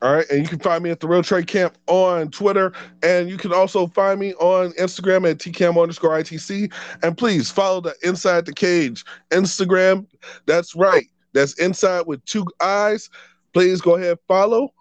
All 0.00 0.14
right. 0.14 0.26
And 0.30 0.42
you 0.42 0.48
can 0.48 0.60
find 0.60 0.84
me 0.84 0.90
at 0.90 1.00
the 1.00 1.08
Real 1.08 1.22
Trade 1.22 1.48
Camp 1.48 1.76
on 1.86 2.30
Twitter. 2.30 2.72
And 3.02 3.28
you 3.28 3.36
can 3.36 3.52
also 3.52 3.88
find 3.88 4.20
me 4.20 4.34
on 4.34 4.70
Instagram 4.72 5.28
at 5.28 5.38
TCAM 5.38 5.80
underscore 5.80 6.10
ITC. 6.10 6.72
And 7.02 7.18
please 7.18 7.50
follow 7.50 7.80
the 7.80 7.94
Inside 8.02 8.46
the 8.46 8.52
Cage 8.52 9.04
Instagram. 9.30 10.06
That's 10.46 10.76
right. 10.76 11.06
That's 11.32 11.58
inside 11.60 12.06
with 12.06 12.24
two 12.24 12.46
eyes. 12.60 13.10
Please 13.52 13.80
go 13.80 13.96
ahead 13.96 14.18
follow. 14.26 14.72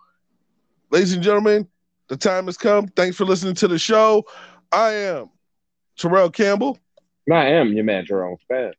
Ladies 0.91 1.13
and 1.13 1.23
gentlemen, 1.23 1.67
the 2.07 2.17
time 2.17 2.45
has 2.45 2.57
come. 2.57 2.87
Thanks 2.89 3.17
for 3.17 3.25
listening 3.25 3.55
to 3.55 3.67
the 3.67 3.77
show. 3.77 4.23
I 4.71 4.93
am 4.93 5.29
Terrell 5.97 6.29
Campbell. 6.29 6.77
I 7.31 7.47
am 7.49 7.73
your 7.73 7.83
man, 7.83 8.05
Jerome 8.05 8.37
Span. 8.43 8.71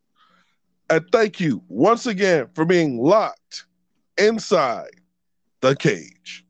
And 0.90 1.05
thank 1.12 1.39
you 1.39 1.62
once 1.69 2.06
again 2.06 2.48
for 2.55 2.65
being 2.65 2.98
locked 2.98 3.66
inside 4.16 4.89
the 5.60 5.74
cage. 5.74 6.44